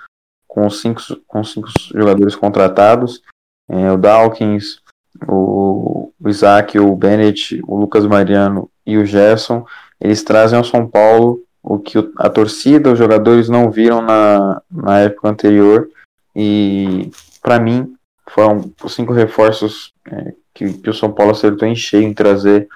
com, 0.47 0.71
cinco, 0.71 1.01
com 1.27 1.43
cinco 1.43 1.69
jogadores 1.93 2.37
contratados. 2.37 3.23
É, 3.69 3.91
o 3.91 3.97
Dawkins, 3.97 4.81
o, 5.27 6.13
o 6.21 6.29
Isaac, 6.29 6.79
o 6.79 6.95
Bennett, 6.95 7.61
o 7.67 7.77
Lucas 7.77 8.07
Mariano 8.07 8.71
e 8.87 8.99
o 8.99 9.05
Gerson, 9.05 9.67
eles 10.01 10.23
trazem 10.23 10.57
ao 10.57 10.65
São 10.65 10.87
Paulo 10.87 11.43
o 11.63 11.79
que 11.79 11.99
a 12.17 12.31
torcida, 12.31 12.93
os 12.93 12.99
jogadores 12.99 13.49
não 13.49 13.71
viram 13.71 14.01
na, 14.01 14.63
na 14.71 15.01
época 15.01 15.29
anterior. 15.29 15.89
E 16.35 17.11
para 17.43 17.59
mim 17.59 17.95
foram 18.35 18.73
os 18.83 18.95
cinco 18.95 19.13
reforços 19.13 19.93
é, 20.07 20.35
que, 20.55 20.73
que, 20.75 20.91
o 20.91 20.95
São 20.95 21.13
Paulo 21.13 21.33
acertou 21.33 21.67
em 21.67 21.75
cheio 21.75 22.05
em 22.05 22.15
trazer 22.15 22.69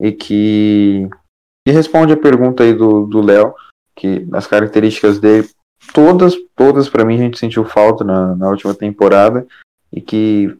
e 0.00 0.12
que, 0.12 1.08
que 1.66 1.72
responde 1.72 2.12
a 2.12 2.16
pergunta 2.16 2.62
aí 2.62 2.72
do 2.72 3.20
Léo, 3.20 3.54
que 3.96 4.26
as 4.32 4.46
características 4.46 5.18
dele, 5.18 5.48
todas, 5.92 6.34
todas 6.54 6.88
para 6.88 7.04
mim 7.04 7.14
a 7.14 7.18
gente 7.18 7.38
sentiu 7.38 7.64
falta 7.64 8.04
na, 8.04 8.36
na 8.36 8.48
última 8.48 8.74
temporada 8.74 9.46
e 9.92 10.00
que 10.00 10.56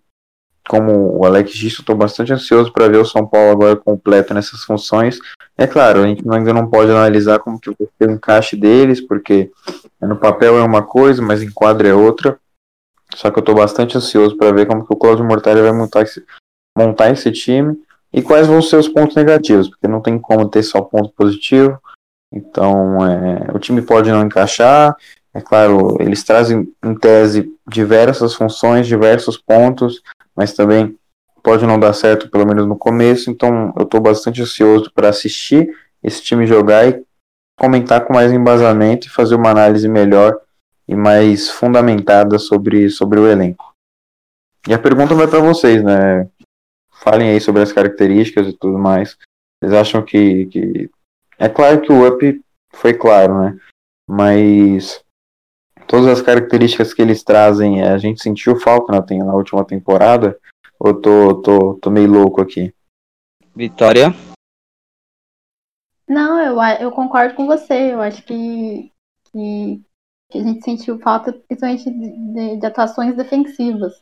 como 0.68 1.18
o 1.18 1.24
Alex 1.24 1.53
disse, 1.53 1.80
estou 1.80 1.96
bastante 1.96 2.32
ansioso 2.32 2.70
para 2.70 2.88
ver 2.88 2.99
o 2.99 3.05
São 3.05 3.26
Paulo 3.26 3.51
agora 3.51 3.74
completo 3.74 4.34
nessas 4.34 4.62
funções. 4.62 5.18
É 5.57 5.66
claro, 5.66 6.03
a 6.03 6.07
gente 6.07 6.22
ainda 6.30 6.53
não 6.53 6.68
pode 6.68 6.90
analisar 6.90 7.38
como 7.38 7.59
que 7.59 7.70
vai 7.70 7.88
ser 7.96 8.09
o 8.11 8.12
encaixe 8.12 8.55
deles, 8.55 9.01
porque 9.01 9.51
no 10.01 10.16
papel 10.16 10.59
é 10.59 10.62
uma 10.62 10.82
coisa, 10.82 11.22
mas 11.22 11.42
em 11.42 11.51
quadro 11.51 11.88
é 11.88 11.94
outra. 11.94 12.38
Só 13.15 13.31
que 13.31 13.39
eu 13.39 13.41
estou 13.41 13.55
bastante 13.55 13.97
ansioso 13.97 14.37
para 14.37 14.53
ver 14.53 14.67
como 14.67 14.87
que 14.87 14.93
o 14.93 14.97
Claudio 14.97 15.25
Mortari 15.25 15.61
vai 15.61 15.73
montar 15.73 16.03
esse, 16.03 16.25
montar 16.77 17.11
esse 17.11 17.33
time 17.33 17.77
e 18.13 18.23
quais 18.23 18.47
vão 18.47 18.63
ser 18.63 18.77
os 18.77 18.89
pontos 18.89 19.17
negativos, 19.17 19.69
porque 19.69 19.89
não 19.89 20.01
tem 20.01 20.19
como 20.19 20.49
ter 20.49 20.63
só 20.63 20.81
ponto 20.81 21.11
positivo. 21.11 21.79
Então, 22.33 22.99
é, 23.07 23.51
o 23.55 23.59
time 23.59 23.83
pode 23.83 24.11
não 24.11 24.25
encaixar. 24.25 24.97
É 25.35 25.41
claro, 25.41 25.97
eles 26.01 26.23
trazem 26.25 26.73
em 26.85 26.95
tese 26.95 27.53
diversas 27.67 28.35
funções, 28.35 28.87
diversos 28.87 29.37
pontos 29.37 30.03
mas 30.39 30.53
também 30.53 30.97
pode 31.43 31.67
não 31.67 31.81
dar 31.81 31.93
certo, 31.93 32.31
pelo 32.31 32.47
menos 32.47 32.65
no 32.65 32.79
começo. 32.79 33.29
Então 33.29 33.75
eu 33.77 33.83
estou 33.83 34.01
bastante 34.01 34.41
ansioso 34.41 34.89
para 34.95 35.09
assistir 35.09 35.69
esse 36.01 36.23
time 36.23 36.47
jogar 36.47 36.87
e 36.87 37.03
comentar 37.59 38.05
com 38.05 38.13
mais 38.13 38.31
embasamento 38.31 39.09
e 39.09 39.11
fazer 39.11 39.35
uma 39.35 39.51
análise 39.51 39.89
melhor 39.89 40.39
e 40.89 40.97
mais 40.97 41.51
fundamentada 41.51 42.39
sobre, 42.39 42.89
sobre 42.89 43.20
o 43.20 43.28
elenco. 43.28 43.74
E 44.66 44.72
a 44.72 44.78
pergunta 44.78 45.14
vai 45.14 45.28
para 45.28 45.41
vocês, 45.41 45.84
né? 45.84 46.28
Falem 46.91 47.30
aí 47.30 47.41
sobre 47.41 47.62
as 47.62 47.72
características 47.72 48.49
e 48.49 48.53
tudo 48.53 48.78
mais. 48.78 49.16
Vocês 49.61 49.72
acham 49.72 50.05
que, 50.05 50.47
que. 50.47 50.91
É 51.39 51.49
claro 51.49 51.80
que 51.80 51.93
o 51.93 52.09
up 52.09 52.45
foi 52.72 52.95
claro, 52.95 53.41
né? 53.41 53.59
Mas 54.09 55.05
todas 55.86 56.07
as 56.07 56.22
características 56.22 56.95
que 56.95 57.03
eles 57.03 57.22
trazem, 57.22 57.82
a 57.82 57.99
gente 57.99 58.22
sentiu 58.22 58.59
falta 58.59 58.93
na, 58.93 59.24
na 59.24 59.34
última 59.34 59.64
temporada? 59.64 60.39
Ou 60.78 60.95
tô, 60.95 61.43
tô, 61.43 61.74
tô 61.74 61.91
meio 61.91 62.09
louco 62.11 62.41
aqui? 62.41 62.72
Vitória? 63.55 64.14
Não, 66.07 66.41
eu, 66.41 66.57
eu 66.80 66.91
concordo 66.93 67.34
com 67.34 67.47
você. 67.47 67.93
Eu 67.93 68.01
acho 68.01 68.22
que, 68.22 68.93
que, 69.24 69.82
que 70.31 70.39
a 70.39 70.43
gente 70.43 70.62
sentiu 70.62 70.99
falta 70.99 71.33
principalmente 71.33 71.91
de, 71.91 72.57
de, 72.59 72.66
atuações 72.66 73.16
defensivas. 73.16 74.01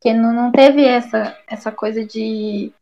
Que 0.00 0.12
não, 0.12 0.32
não 0.32 0.52
teve 0.52 0.84
essa, 0.84 1.36
essa 1.46 1.72
coisa 1.72 2.04
de 2.04 2.72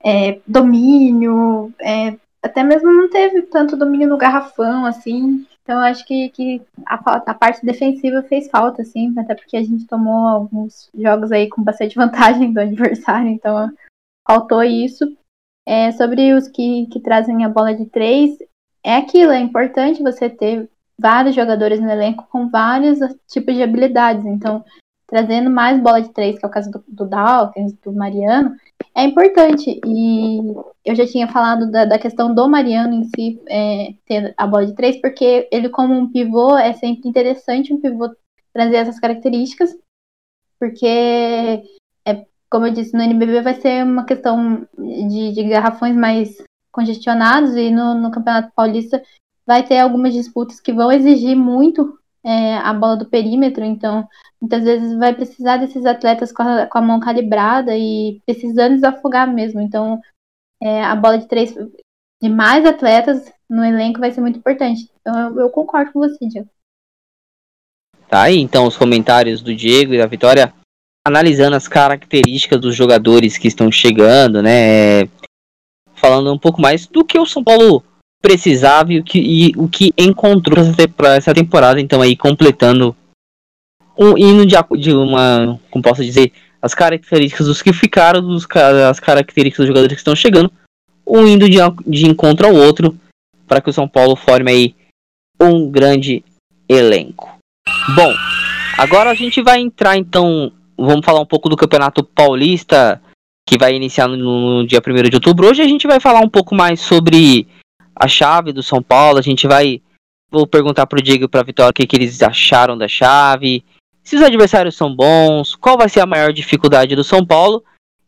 é, 0.00 0.40
domínio, 0.46 1.72
é, 1.80 2.18
até 2.42 2.62
mesmo 2.62 2.90
não 2.90 3.10
teve 3.10 3.42
tanto 3.42 3.76
domínio 3.76 4.08
no 4.08 4.18
garrafão, 4.18 4.84
assim. 4.86 5.46
Então, 5.62 5.80
acho 5.80 6.06
que, 6.06 6.28
que 6.28 6.62
a, 6.86 6.94
a, 6.94 7.34
parte 7.34 7.66
defensiva 7.66 8.22
fez 8.22 8.48
falta, 8.48 8.82
assim, 8.82 9.12
até 9.18 9.34
porque 9.34 9.56
a 9.56 9.62
gente 9.62 9.86
tomou 9.86 10.28
alguns 10.28 10.88
jogos 10.94 11.32
aí 11.32 11.48
com 11.48 11.62
bastante 11.62 11.96
vantagem 11.96 12.52
do 12.52 12.60
adversário, 12.60 13.28
então 13.28 13.72
faltou 14.26 14.62
isso. 14.62 15.04
É, 15.68 15.90
sobre 15.90 16.32
os 16.32 16.46
que, 16.46 16.86
que 16.86 17.00
trazem 17.00 17.44
a 17.44 17.48
bola 17.48 17.74
de 17.74 17.86
três, 17.86 18.38
é 18.84 18.96
aquilo, 18.96 19.32
é 19.32 19.40
importante 19.40 20.00
você 20.00 20.30
ter 20.30 20.70
vários 20.98 21.34
jogadores 21.34 21.80
no 21.80 21.90
elenco 21.90 22.26
com 22.30 22.48
vários 22.48 22.98
tipos 23.28 23.54
de 23.54 23.62
habilidades. 23.62 24.24
Então, 24.24 24.64
trazendo 25.06 25.50
mais 25.50 25.80
bola 25.80 26.02
de 26.02 26.12
três, 26.12 26.38
que 26.38 26.44
é 26.44 26.48
o 26.48 26.50
caso 26.50 26.70
do, 26.70 26.84
do 26.88 27.06
Dawkins, 27.06 27.74
do 27.84 27.92
Mariano, 27.92 28.56
é 28.94 29.04
importante. 29.04 29.80
E 29.84 30.38
eu 30.84 30.94
já 30.94 31.06
tinha 31.06 31.28
falado 31.28 31.70
da, 31.70 31.84
da 31.84 31.98
questão 31.98 32.34
do 32.34 32.48
Mariano 32.48 32.94
em 32.94 33.04
si 33.04 33.40
é, 33.48 33.94
ter 34.06 34.34
a 34.36 34.46
bola 34.46 34.66
de 34.66 34.74
três, 34.74 35.00
porque 35.00 35.48
ele, 35.52 35.68
como 35.68 35.94
um 35.94 36.10
pivô, 36.10 36.56
é 36.56 36.72
sempre 36.72 37.08
interessante 37.08 37.72
um 37.72 37.80
pivô 37.80 38.10
trazer 38.52 38.76
essas 38.76 38.98
características, 38.98 39.76
porque, 40.58 41.62
é, 42.06 42.26
como 42.50 42.66
eu 42.66 42.72
disse, 42.72 42.94
no 42.94 43.02
NBB 43.02 43.42
vai 43.42 43.54
ser 43.60 43.84
uma 43.84 44.04
questão 44.04 44.66
de, 44.76 45.32
de 45.32 45.44
garrafões 45.44 45.94
mais 45.94 46.42
congestionados, 46.72 47.54
e 47.54 47.70
no, 47.70 47.94
no 47.94 48.10
Campeonato 48.10 48.52
Paulista 48.54 49.02
vai 49.46 49.64
ter 49.64 49.78
algumas 49.78 50.12
disputas 50.12 50.60
que 50.60 50.72
vão 50.72 50.90
exigir 50.90 51.36
muito 51.36 51.98
é, 52.24 52.56
a 52.56 52.74
bola 52.74 52.96
do 52.96 53.06
perímetro, 53.06 53.64
então 53.64 54.06
muitas 54.40 54.64
vezes 54.64 54.98
vai 54.98 55.14
precisar 55.14 55.58
desses 55.58 55.86
atletas 55.86 56.32
com 56.32 56.42
a, 56.42 56.66
com 56.66 56.78
a 56.78 56.82
mão 56.82 56.98
calibrada 56.98 57.76
e 57.76 58.20
precisando 58.26 58.74
desafogar 58.74 59.32
mesmo. 59.32 59.60
Então, 59.60 60.00
é, 60.60 60.82
a 60.82 60.96
bola 60.96 61.18
de 61.18 61.28
três 61.28 61.54
de 62.20 62.28
mais 62.28 62.64
atletas 62.64 63.32
no 63.48 63.64
elenco 63.64 64.00
vai 64.00 64.10
ser 64.10 64.20
muito 64.20 64.38
importante. 64.38 64.90
Então, 65.00 65.18
eu, 65.18 65.40
eu 65.42 65.50
concordo 65.50 65.92
com 65.92 66.00
você, 66.00 66.26
Diego. 66.26 66.48
Tá 68.08 68.22
aí, 68.22 68.38
então, 68.38 68.66
os 68.66 68.76
comentários 68.76 69.40
do 69.40 69.54
Diego 69.54 69.94
e 69.94 69.98
da 69.98 70.06
Vitória, 70.06 70.52
analisando 71.06 71.56
as 71.56 71.68
características 71.68 72.60
dos 72.60 72.74
jogadores 72.74 73.38
que 73.38 73.48
estão 73.48 73.70
chegando, 73.70 74.42
né? 74.42 75.06
Falando 75.94 76.32
um 76.32 76.38
pouco 76.38 76.60
mais 76.60 76.86
do 76.86 77.04
que 77.04 77.18
o 77.18 77.26
São 77.26 77.42
Paulo 77.42 77.82
precisava 78.20 78.92
e 78.92 78.98
o 78.98 79.04
que, 79.04 79.18
e, 79.18 79.52
o 79.56 79.68
que 79.68 79.92
encontrou 79.96 80.64
para 80.96 81.14
essa 81.14 81.34
temporada, 81.34 81.80
então 81.80 82.02
aí 82.02 82.16
completando 82.16 82.96
um 83.98 84.16
hino 84.16 84.44
de, 84.44 84.56
de 84.78 84.92
uma, 84.92 85.58
como 85.70 85.82
posso 85.82 86.04
dizer, 86.04 86.32
as 86.60 86.74
características 86.74 87.46
dos 87.46 87.62
que 87.62 87.72
ficaram, 87.72 88.20
dos, 88.20 88.46
as 88.88 89.00
características 89.00 89.64
dos 89.64 89.68
jogadores 89.68 89.94
que 89.94 90.00
estão 90.00 90.16
chegando, 90.16 90.50
um 91.06 91.26
indo 91.26 91.48
de, 91.48 91.58
de 91.86 92.06
encontro 92.06 92.46
ao 92.46 92.54
outro, 92.54 92.98
para 93.46 93.60
que 93.60 93.70
o 93.70 93.72
São 93.72 93.88
Paulo 93.88 94.16
forme 94.16 94.50
aí 94.50 94.74
um 95.40 95.70
grande 95.70 96.24
elenco. 96.68 97.38
Bom, 97.94 98.12
agora 98.76 99.10
a 99.10 99.14
gente 99.14 99.42
vai 99.42 99.60
entrar 99.60 99.96
então, 99.96 100.52
vamos 100.76 101.04
falar 101.04 101.20
um 101.20 101.26
pouco 101.26 101.48
do 101.48 101.56
Campeonato 101.56 102.02
Paulista, 102.02 103.00
que 103.48 103.56
vai 103.56 103.74
iniciar 103.74 104.08
no, 104.08 104.16
no 104.16 104.66
dia 104.66 104.82
1 104.84 105.08
de 105.08 105.16
outubro. 105.16 105.48
Hoje 105.48 105.62
a 105.62 105.68
gente 105.68 105.86
vai 105.86 106.00
falar 106.00 106.20
um 106.20 106.28
pouco 106.28 106.54
mais 106.54 106.80
sobre 106.80 107.46
a 107.96 108.06
chave 108.06 108.52
do 108.52 108.62
São 108.62 108.82
Paulo. 108.82 109.18
A 109.18 109.22
gente 109.22 109.46
vai. 109.46 109.80
Vou 110.30 110.46
perguntar 110.46 110.86
pro 110.86 111.02
Diego 111.02 111.24
e 111.24 111.28
pra 111.28 111.42
Vitória 111.42 111.70
o 111.70 111.72
que, 111.72 111.86
que 111.86 111.96
eles 111.96 112.22
acharam 112.22 112.76
da 112.76 112.86
chave. 112.86 113.64
Se 114.02 114.16
os 114.16 114.22
adversários 114.22 114.76
são 114.76 114.94
bons, 114.94 115.54
qual 115.54 115.78
vai 115.78 115.88
ser 115.88 116.00
a 116.00 116.06
maior 116.06 116.32
dificuldade 116.32 116.94
do 116.94 117.02
São 117.02 117.24
Paulo. 117.24 117.64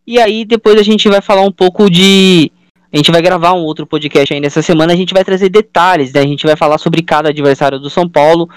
E 0.06 0.18
aí 0.18 0.44
depois 0.44 0.78
a 0.78 0.82
gente 0.82 1.08
vai 1.08 1.20
falar 1.20 1.42
um 1.42 1.52
pouco 1.52 1.90
de. 1.90 2.52
A 2.92 2.96
gente 2.96 3.10
vai 3.10 3.20
gravar 3.20 3.52
um 3.52 3.64
outro 3.64 3.86
podcast 3.86 4.32
ainda 4.32 4.46
essa 4.46 4.62
semana. 4.62 4.92
A 4.92 4.96
gente 4.96 5.12
vai 5.12 5.24
trazer 5.24 5.48
detalhes, 5.48 6.12
né? 6.12 6.20
A 6.20 6.26
gente 6.26 6.46
vai 6.46 6.56
falar 6.56 6.78
sobre 6.78 7.02
cada 7.02 7.28
adversário 7.28 7.78
do 7.78 7.90
São 7.90 8.08
Paulo, 8.08 8.48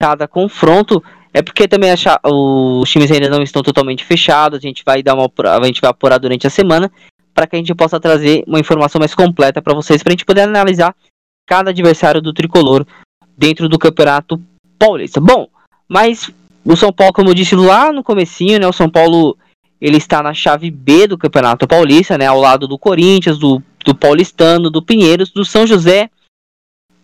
cada 0.00 0.28
confronto. 0.28 1.02
É 1.34 1.40
porque 1.42 1.66
também 1.66 1.90
os 2.24 2.90
times 2.90 3.10
ainda 3.10 3.28
não 3.28 3.42
estão 3.42 3.62
totalmente 3.62 4.04
fechados. 4.04 4.58
A 4.58 4.60
gente 4.60 4.82
vai 4.84 5.02
dar 5.02 5.14
uma, 5.14 5.30
a 5.50 5.64
gente 5.64 5.80
vai 5.80 5.90
apurar 5.90 6.18
durante 6.18 6.46
a 6.46 6.50
semana 6.50 6.90
para 7.34 7.46
que 7.46 7.56
a 7.56 7.58
gente 7.58 7.74
possa 7.74 7.98
trazer 7.98 8.44
uma 8.46 8.60
informação 8.60 8.98
mais 8.98 9.14
completa 9.14 9.62
para 9.62 9.74
vocês, 9.74 10.02
para 10.02 10.10
a 10.10 10.14
gente 10.14 10.24
poder 10.24 10.42
analisar 10.42 10.94
cada 11.46 11.70
adversário 11.70 12.20
do 12.20 12.32
tricolor 12.32 12.86
dentro 13.36 13.68
do 13.68 13.78
Campeonato 13.78 14.40
Paulista. 14.78 15.20
Bom, 15.20 15.48
mas 15.88 16.30
o 16.64 16.76
São 16.76 16.92
Paulo, 16.92 17.12
como 17.12 17.30
eu 17.30 17.34
disse 17.34 17.54
lá 17.54 17.92
no 17.92 18.02
comecinho, 18.02 18.58
né, 18.58 18.66
o 18.66 18.72
São 18.72 18.88
Paulo 18.88 19.36
ele 19.80 19.96
está 19.96 20.22
na 20.22 20.32
chave 20.32 20.70
B 20.70 21.08
do 21.08 21.18
Campeonato 21.18 21.66
Paulista, 21.66 22.16
né, 22.16 22.26
ao 22.26 22.40
lado 22.40 22.68
do 22.68 22.78
Corinthians, 22.78 23.38
do, 23.38 23.62
do 23.84 23.94
Paulistano, 23.94 24.70
do 24.70 24.82
Pinheiros, 24.82 25.30
do 25.30 25.44
São 25.44 25.66
José 25.66 26.08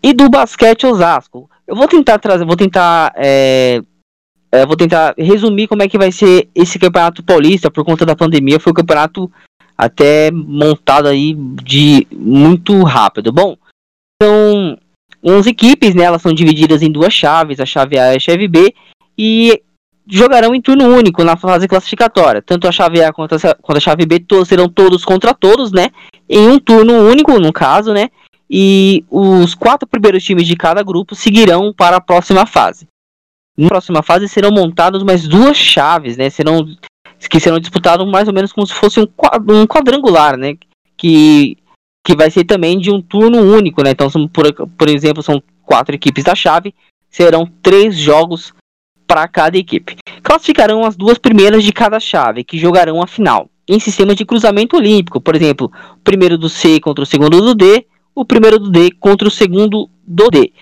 e 0.03 0.13
do 0.13 0.29
Basquete 0.29 0.87
Osasco. 0.87 1.51
Eu 1.67 1.75
vou 1.75 1.89
tentar 1.89 2.19
trazer, 2.19 2.45
vou 2.45 2.57
tentar 2.57 3.13
é, 3.17 3.83
é, 4.51 4.65
vou 4.65 4.77
tentar 4.77 5.15
resumir 5.19 5.69
como 5.69 5.83
é 5.83 5.89
que 5.89 5.99
vai 5.99 6.11
ser 6.11 6.49
esse 6.55 6.79
campeonato 6.79 7.23
paulista 7.23 7.71
por 7.71 7.85
conta 7.85 8.07
da 8.07 8.17
pandemia. 8.17 8.59
Foi 8.59 8.71
um 8.71 8.75
campeonato 8.75 9.31
até 9.79 10.33
montado 10.33 11.07
aí 11.07 11.35
de 11.63 12.05
muito 12.11 12.83
rápido. 12.83 13.31
Bom, 13.31 13.57
são 14.21 14.77
11 15.25 15.49
equipes, 15.49 15.95
né? 15.95 16.03
Elas 16.03 16.21
são 16.21 16.33
divididas 16.33 16.83
em 16.83 16.91
duas 16.91 17.15
chaves, 17.15 17.61
a 17.61 17.67
chave 17.67 17.97
A 17.97 18.13
e 18.13 18.17
a 18.17 18.21
chave 18.21 18.49
B, 18.49 18.75
e 19.17 19.63
jogarão 20.11 20.55
em 20.55 20.61
turno 20.61 20.87
único 20.87 21.23
na 21.23 21.37
fase 21.37 21.69
classificatória. 21.69 22.43
Tanto 22.43 22.67
a 22.67 22.73
chave 22.73 23.03
A 23.03 23.13
quanto 23.13 23.37
a, 23.37 23.55
quanto 23.55 23.77
a 23.79 23.81
chave 23.81 24.05
B 24.05 24.19
todos, 24.19 24.49
serão 24.49 24.69
todos 24.69 25.05
contra 25.05 25.33
todos, 25.33 25.71
né? 25.71 25.91
Em 26.29 26.49
um 26.49 26.59
turno 26.59 26.95
único, 26.95 27.39
no 27.39 27.53
caso, 27.53 27.93
né? 27.93 28.11
E 28.51 29.05
os 29.11 29.55
quatro 29.55 29.87
primeiros 29.87 30.25
times 30.25 30.47
de 30.47 30.57
cada 30.57 30.83
grupo 30.83 31.15
seguirão 31.15 31.73
para 31.73 31.99
a 31.99 32.01
próxima 32.01 32.47
fase. 32.47 32.89
Na 33.57 33.69
próxima 33.69 34.03
fase 34.03 34.29
serão 34.29 34.51
montadas 34.51 35.03
mais 35.03 35.29
duas 35.29 35.57
chaves, 35.57 36.17
né? 36.17 36.31
Serão 36.31 36.67
que 37.27 37.41
serão 37.41 37.59
disputados 37.59 38.07
mais 38.07 38.29
ou 38.29 38.35
menos 38.35 38.53
como 38.53 38.67
se 38.67 38.75
fosse 38.75 39.01
um, 39.01 39.67
quadrangular, 39.67 40.37
né? 40.37 40.57
Que, 40.97 41.57
que 42.05 42.15
vai 42.15 42.31
ser 42.31 42.45
também 42.45 42.79
de 42.79 42.91
um 42.91 43.01
turno 43.01 43.41
único, 43.41 43.83
né? 43.83 43.91
Então, 43.91 44.11
são, 44.11 44.29
por, 44.29 44.53
por 44.53 44.89
exemplo, 44.89 45.23
são 45.23 45.43
quatro 45.65 45.95
equipes 45.95 46.25
da 46.25 46.35
chave, 46.35 46.75
serão 47.11 47.51
três 47.63 47.97
jogos 47.97 48.53
para 49.07 49.27
cada 49.27 49.57
equipe. 49.57 49.97
Classificarão 50.23 50.85
as 50.85 50.97
duas 50.97 51.19
primeiras 51.19 51.65
de 51.65 51.73
cada 51.73 51.99
chave, 51.99 52.45
que 52.45 52.59
jogarão 52.59 53.03
a 53.03 53.07
final, 53.07 53.49
em 53.67 53.81
sistema 53.81 54.15
de 54.15 54.25
cruzamento 54.25 54.77
olímpico. 54.77 55.21
Por 55.21 55.35
exemplo, 55.35 55.73
o 55.95 56.01
primeiro 56.05 56.37
do 56.37 56.49
C 56.49 56.79
contra 56.79 57.03
o 57.03 57.07
segundo 57.07 57.41
do 57.41 57.55
D, 57.55 57.87
o 58.15 58.25
primeiro 58.25 58.59
do 58.59 58.71
D 58.71 58.91
contra 58.91 59.27
o 59.27 59.31
segundo 59.31 59.89
do 60.07 60.29
D 60.29 60.53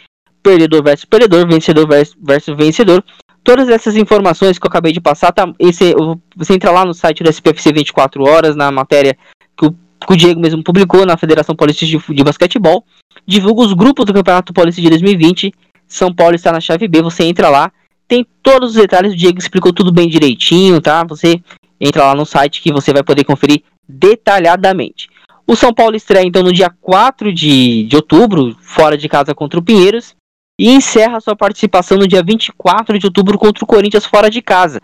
perdedor 0.47 0.81
versus 0.85 1.05
perdedor, 1.05 1.49
vencedor 1.49 1.89
versus 1.89 2.57
vencedor. 2.57 3.05
Todas 3.47 3.69
essas 3.69 3.95
informações 3.95 4.59
que 4.59 4.67
eu 4.67 4.69
acabei 4.69 4.93
de 4.93 5.01
passar, 5.01 5.31
tá, 5.31 5.49
esse, 5.61 5.95
você 6.37 6.55
entra 6.55 6.73
lá 6.73 6.85
no 6.85 6.93
site 6.93 7.23
do 7.23 7.31
SPFC 7.31 7.73
24 7.73 8.25
horas, 8.25 8.57
na 8.57 8.73
matéria 8.73 9.17
que 9.57 9.67
o, 9.67 9.71
que 9.71 10.13
o 10.13 10.17
Diego 10.17 10.41
mesmo 10.41 10.65
publicou 10.65 11.07
na 11.07 11.17
Federação 11.17 11.55
Paulista 11.55 11.87
de, 11.87 11.97
de 11.97 12.25
Basquetebol. 12.25 12.85
Divulga 13.25 13.63
os 13.63 13.73
grupos 13.73 14.05
do 14.05 14.13
Campeonato 14.13 14.53
Paulista 14.53 14.83
de 14.83 14.91
2020. 14.91 15.55
São 15.87 16.13
Paulo 16.13 16.35
está 16.35 16.51
na 16.51 16.59
chave 16.59 16.89
B, 16.89 17.01
você 17.03 17.23
entra 17.23 17.49
lá. 17.49 17.71
Tem 18.09 18.27
todos 18.43 18.71
os 18.71 18.75
detalhes, 18.75 19.13
o 19.13 19.17
Diego 19.17 19.39
explicou 19.39 19.73
tudo 19.73 19.93
bem 19.93 20.09
direitinho, 20.09 20.81
tá? 20.81 21.05
Você 21.05 21.41
entra 21.81 22.03
lá 22.03 22.17
no 22.17 22.27
site 22.27 22.61
que 22.61 22.73
você 22.73 22.93
vai 22.93 23.05
poder 23.05 23.23
conferir 23.23 23.63
detalhadamente. 23.89 25.09
O 25.47 25.55
São 25.55 25.73
Paulo 25.73 25.95
estreia 25.95 26.27
então 26.27 26.43
no 26.43 26.53
dia 26.53 26.75
4 26.81 27.33
de, 27.33 27.85
de 27.85 27.95
outubro, 27.95 28.57
fora 28.61 28.99
de 28.99 29.09
casa 29.09 29.37
contra 29.37 29.61
o 29.61 29.63
Pinheiros 29.63 30.16
e 30.59 30.71
encerra 30.71 31.21
sua 31.21 31.37
participação 31.37 31.99
no 31.99 32.09
dia 32.09 32.23
24 32.23 32.99
de 32.99 33.07
outubro 33.07 33.39
contra 33.39 33.63
o 33.63 33.67
Corinthians 33.67 34.07
fora 34.07 34.31
de 34.31 34.41
casa. 34.41 34.81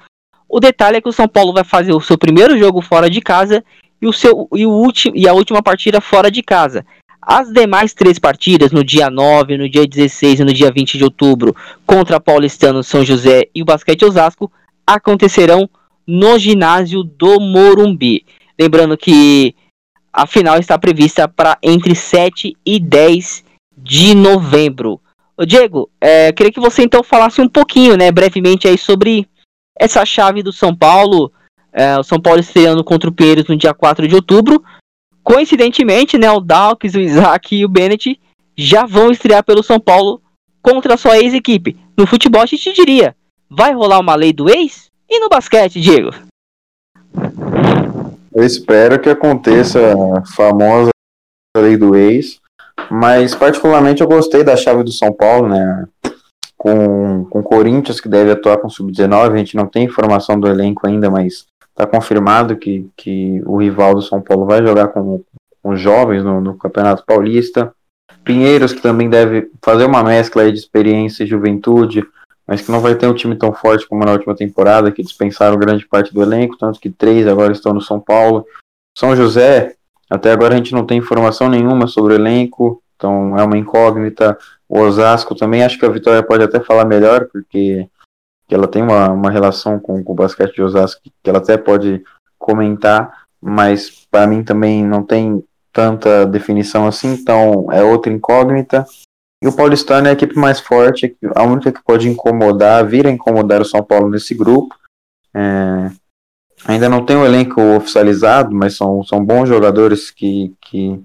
O 0.48 0.60
detalhe 0.60 0.98
é 0.98 1.00
que 1.00 1.08
o 1.08 1.12
São 1.12 1.26
Paulo 1.26 1.52
vai 1.52 1.64
fazer 1.64 1.92
o 1.92 2.00
seu 2.00 2.18
primeiro 2.18 2.58
jogo 2.58 2.82
fora 2.82 3.08
de 3.08 3.20
casa 3.20 3.64
e, 4.00 4.06
o 4.06 4.12
seu, 4.12 4.48
e, 4.54 4.66
o 4.66 4.70
ulti, 4.70 5.10
e 5.14 5.26
a 5.26 5.32
última 5.32 5.62
partida 5.62 6.00
fora 6.00 6.30
de 6.30 6.42
casa. 6.42 6.84
As 7.20 7.50
demais 7.52 7.94
três 7.94 8.18
partidas, 8.18 8.72
no 8.72 8.84
dia 8.84 9.08
9, 9.08 9.56
no 9.56 9.68
dia 9.68 9.86
16 9.86 10.40
e 10.40 10.44
no 10.44 10.52
dia 10.52 10.72
20 10.72 10.98
de 10.98 11.04
outubro, 11.04 11.54
contra 11.86 12.20
Paulistano, 12.20 12.82
São 12.82 13.04
José 13.04 13.48
e 13.54 13.62
o 13.62 13.64
Basquete 13.64 14.04
Osasco, 14.04 14.50
acontecerão 14.86 15.70
no 16.06 16.38
ginásio 16.38 17.04
do 17.04 17.40
Morumbi. 17.40 18.26
Lembrando 18.58 18.96
que 18.98 19.54
a 20.12 20.26
final 20.26 20.58
está 20.58 20.76
prevista 20.78 21.26
para 21.26 21.56
entre 21.62 21.94
7 21.94 22.56
e 22.66 22.78
10 22.78 23.44
de 23.78 24.14
novembro. 24.14 25.00
Ô 25.36 25.44
Diego, 25.44 25.90
é, 26.00 26.32
queria 26.32 26.52
que 26.52 26.60
você 26.60 26.82
então 26.82 27.02
falasse 27.02 27.40
um 27.40 27.48
pouquinho, 27.48 27.96
né, 27.96 28.12
brevemente 28.12 28.68
aí 28.68 28.76
sobre 28.76 29.26
essa 29.78 30.04
chave 30.04 30.42
do 30.42 30.52
São 30.52 30.74
Paulo, 30.74 31.32
é, 31.72 31.98
o 31.98 32.02
São 32.02 32.20
Paulo 32.20 32.40
estreando 32.40 32.84
contra 32.84 33.08
o 33.08 33.12
Pinheiros 33.12 33.46
no 33.46 33.56
dia 33.56 33.72
4 33.72 34.06
de 34.06 34.14
outubro. 34.14 34.62
Coincidentemente, 35.22 36.18
né, 36.18 36.30
o 36.30 36.40
Dawkins, 36.40 36.94
o 36.94 37.00
Isaac 37.00 37.56
e 37.56 37.64
o 37.64 37.68
Bennett 37.68 38.20
já 38.56 38.84
vão 38.84 39.10
estrear 39.10 39.42
pelo 39.42 39.62
São 39.62 39.80
Paulo 39.80 40.20
contra 40.60 40.94
a 40.94 40.98
sua 40.98 41.18
ex-equipe. 41.18 41.76
No 41.96 42.06
futebol 42.06 42.42
a 42.42 42.46
gente 42.46 42.72
diria, 42.72 43.16
vai 43.48 43.72
rolar 43.72 44.00
uma 44.00 44.14
lei 44.14 44.32
do 44.32 44.50
ex? 44.50 44.90
E 45.08 45.18
no 45.18 45.28
basquete, 45.28 45.80
Diego? 45.80 46.10
Eu 48.34 48.44
espero 48.44 48.98
que 49.00 49.10
aconteça 49.10 49.94
a 50.16 50.24
famosa 50.24 50.90
lei 51.56 51.76
do 51.76 51.94
ex. 51.94 52.41
Mas 52.90 53.34
particularmente 53.34 54.02
eu 54.02 54.08
gostei 54.08 54.44
da 54.44 54.56
chave 54.56 54.82
do 54.82 54.92
São 54.92 55.12
Paulo, 55.12 55.48
né? 55.48 55.86
Com, 56.56 57.26
o 57.30 57.42
Corinthians, 57.42 58.00
que 58.00 58.08
deve 58.08 58.30
atuar 58.30 58.58
com 58.58 58.70
sub-19, 58.70 59.32
a 59.32 59.36
gente 59.36 59.56
não 59.56 59.66
tem 59.66 59.84
informação 59.84 60.38
do 60.38 60.46
elenco 60.46 60.86
ainda, 60.86 61.10
mas 61.10 61.46
está 61.70 61.86
confirmado 61.86 62.56
que, 62.56 62.88
que 62.96 63.42
o 63.44 63.56
rival 63.56 63.94
do 63.94 64.02
São 64.02 64.20
Paulo 64.20 64.46
vai 64.46 64.64
jogar 64.64 64.88
com, 64.88 65.22
com 65.62 65.76
jovens 65.76 66.22
no, 66.22 66.40
no 66.40 66.56
Campeonato 66.56 67.04
Paulista. 67.04 67.74
Pinheiros, 68.24 68.72
que 68.72 68.80
também 68.80 69.10
deve 69.10 69.50
fazer 69.60 69.84
uma 69.84 70.04
mescla 70.04 70.50
de 70.52 70.58
experiência 70.58 71.24
e 71.24 71.26
juventude, 71.26 72.06
mas 72.46 72.60
que 72.60 72.70
não 72.70 72.80
vai 72.80 72.94
ter 72.94 73.06
um 73.06 73.14
time 73.14 73.34
tão 73.34 73.52
forte 73.52 73.88
como 73.88 74.04
na 74.04 74.12
última 74.12 74.34
temporada, 74.34 74.92
que 74.92 75.02
dispensaram 75.02 75.58
grande 75.58 75.86
parte 75.86 76.14
do 76.14 76.22
elenco, 76.22 76.56
tanto 76.56 76.78
que 76.78 76.90
três 76.90 77.26
agora 77.26 77.52
estão 77.52 77.72
no 77.72 77.80
São 77.80 77.98
Paulo. 77.98 78.46
São 78.96 79.16
José, 79.16 79.74
até 80.12 80.30
agora 80.30 80.52
a 80.52 80.56
gente 80.58 80.74
não 80.74 80.84
tem 80.84 80.98
informação 80.98 81.48
nenhuma 81.48 81.86
sobre 81.86 82.12
o 82.12 82.16
elenco, 82.16 82.82
então 82.96 83.38
é 83.38 83.42
uma 83.42 83.56
incógnita. 83.56 84.36
O 84.68 84.78
Osasco 84.78 85.34
também, 85.34 85.64
acho 85.64 85.78
que 85.78 85.86
a 85.86 85.90
Vitória 85.90 86.22
pode 86.22 86.44
até 86.44 86.60
falar 86.60 86.84
melhor, 86.84 87.28
porque 87.32 87.88
ela 88.50 88.68
tem 88.68 88.82
uma, 88.82 89.10
uma 89.10 89.30
relação 89.30 89.80
com, 89.80 90.04
com 90.04 90.12
o 90.12 90.14
basquete 90.14 90.54
de 90.54 90.62
Osasco 90.62 91.00
que 91.02 91.30
ela 91.30 91.38
até 91.38 91.56
pode 91.56 92.04
comentar, 92.38 93.24
mas 93.40 94.06
para 94.10 94.26
mim 94.26 94.44
também 94.44 94.84
não 94.84 95.02
tem 95.02 95.42
tanta 95.72 96.26
definição 96.26 96.86
assim, 96.86 97.14
então 97.14 97.72
é 97.72 97.82
outra 97.82 98.12
incógnita. 98.12 98.84
E 99.42 99.48
o 99.48 99.56
Paulistano 99.56 100.08
é 100.08 100.10
a 100.10 100.12
equipe 100.12 100.36
mais 100.38 100.60
forte, 100.60 101.16
a 101.34 101.42
única 101.42 101.72
que 101.72 101.82
pode 101.82 102.06
incomodar, 102.06 102.86
vir 102.86 103.06
a 103.06 103.10
incomodar 103.10 103.62
o 103.62 103.64
São 103.64 103.82
Paulo 103.82 104.10
nesse 104.10 104.34
grupo. 104.34 104.76
É, 105.34 105.90
Ainda 106.64 106.88
não 106.88 107.04
tem 107.04 107.16
o 107.16 107.24
elenco 107.24 107.60
oficializado, 107.76 108.54
mas 108.54 108.76
são, 108.76 109.02
são 109.02 109.24
bons 109.24 109.48
jogadores 109.48 110.10
que, 110.10 110.54
que 110.60 111.00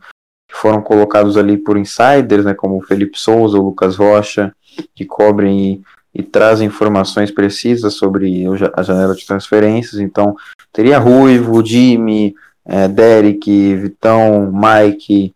foram 0.52 0.82
colocados 0.82 1.36
ali 1.36 1.58
por 1.58 1.78
insiders, 1.78 2.46
né, 2.46 2.54
como 2.54 2.78
o 2.78 2.84
Felipe 2.84 3.20
Souza, 3.20 3.58
o 3.58 3.64
Lucas 3.64 3.96
Rocha, 3.96 4.54
que 4.94 5.06
cobrem 5.06 5.84
e, 6.14 6.20
e 6.20 6.24
trazem 6.24 6.68
informações 6.68 7.32
precisas 7.32 7.96
sobre 7.96 8.46
a 8.76 8.84
janela 8.84 9.16
de 9.16 9.26
transferências. 9.26 10.00
Então, 10.00 10.36
teria 10.72 11.00
Ruivo, 11.00 11.66
Jimmy, 11.66 12.36
é, 12.66 12.88
Derek, 12.88 13.76
Vitão, 13.76 14.52
Mike. 14.52 15.34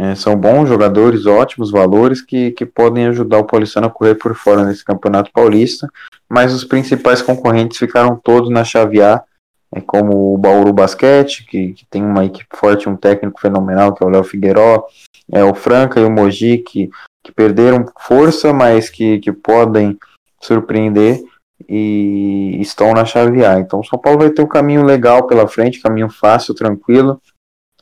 É, 0.00 0.14
são 0.14 0.36
bons 0.36 0.68
jogadores, 0.68 1.26
ótimos 1.26 1.72
valores 1.72 2.22
que, 2.22 2.52
que 2.52 2.64
podem 2.64 3.06
ajudar 3.08 3.38
o 3.38 3.44
Paulistano 3.44 3.88
a 3.88 3.90
correr 3.90 4.14
por 4.14 4.32
fora 4.34 4.64
nesse 4.64 4.84
campeonato 4.84 5.30
paulista. 5.32 5.88
Mas 6.28 6.54
os 6.54 6.62
principais 6.62 7.20
concorrentes 7.20 7.78
ficaram 7.78 8.16
todos 8.16 8.48
na 8.48 8.64
chave 8.64 9.02
A 9.02 9.24
é 9.70 9.80
como 9.80 10.34
o 10.34 10.38
Bauru 10.38 10.72
Basquete, 10.72 11.44
que, 11.44 11.72
que, 11.72 11.86
tem 11.86 12.02
uma 12.02 12.24
equipe 12.24 12.48
forte, 12.56 12.88
um 12.88 12.96
técnico 12.96 13.40
fenomenal, 13.40 13.94
que 13.94 14.02
é 14.02 14.06
o 14.06 14.10
Léo 14.10 14.24
Figueiró, 14.24 14.86
é 15.30 15.44
o 15.44 15.54
Franca 15.54 16.00
e 16.00 16.04
o 16.04 16.10
Mogi, 16.10 16.58
que, 16.58 16.88
que 17.22 17.30
perderam 17.30 17.84
força, 17.98 18.52
mas 18.52 18.88
que, 18.88 19.18
que 19.18 19.30
podem 19.30 19.98
surpreender 20.40 21.22
e 21.68 22.56
estão 22.60 22.92
na 22.92 23.04
chave 23.04 23.44
A. 23.44 23.58
Então 23.58 23.80
o 23.80 23.84
São 23.84 23.98
Paulo 23.98 24.20
vai 24.20 24.30
ter 24.30 24.42
um 24.42 24.46
caminho 24.46 24.84
legal 24.84 25.26
pela 25.26 25.46
frente, 25.46 25.80
caminho 25.80 26.08
fácil, 26.08 26.54
tranquilo, 26.54 27.20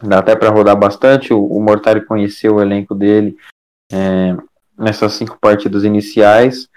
dá 0.03 0.19
até 0.19 0.35
para 0.35 0.51
rodar 0.51 0.77
bastante. 0.77 1.33
O, 1.33 1.45
o 1.45 1.63
Mortari 1.63 2.05
conheceu 2.05 2.57
o 2.57 2.61
elenco 2.61 2.95
dele 2.95 3.37
é, 3.93 4.37
nessas 4.77 5.13
cinco 5.13 5.39
partidas 5.41 5.85
iniciais 5.85 6.69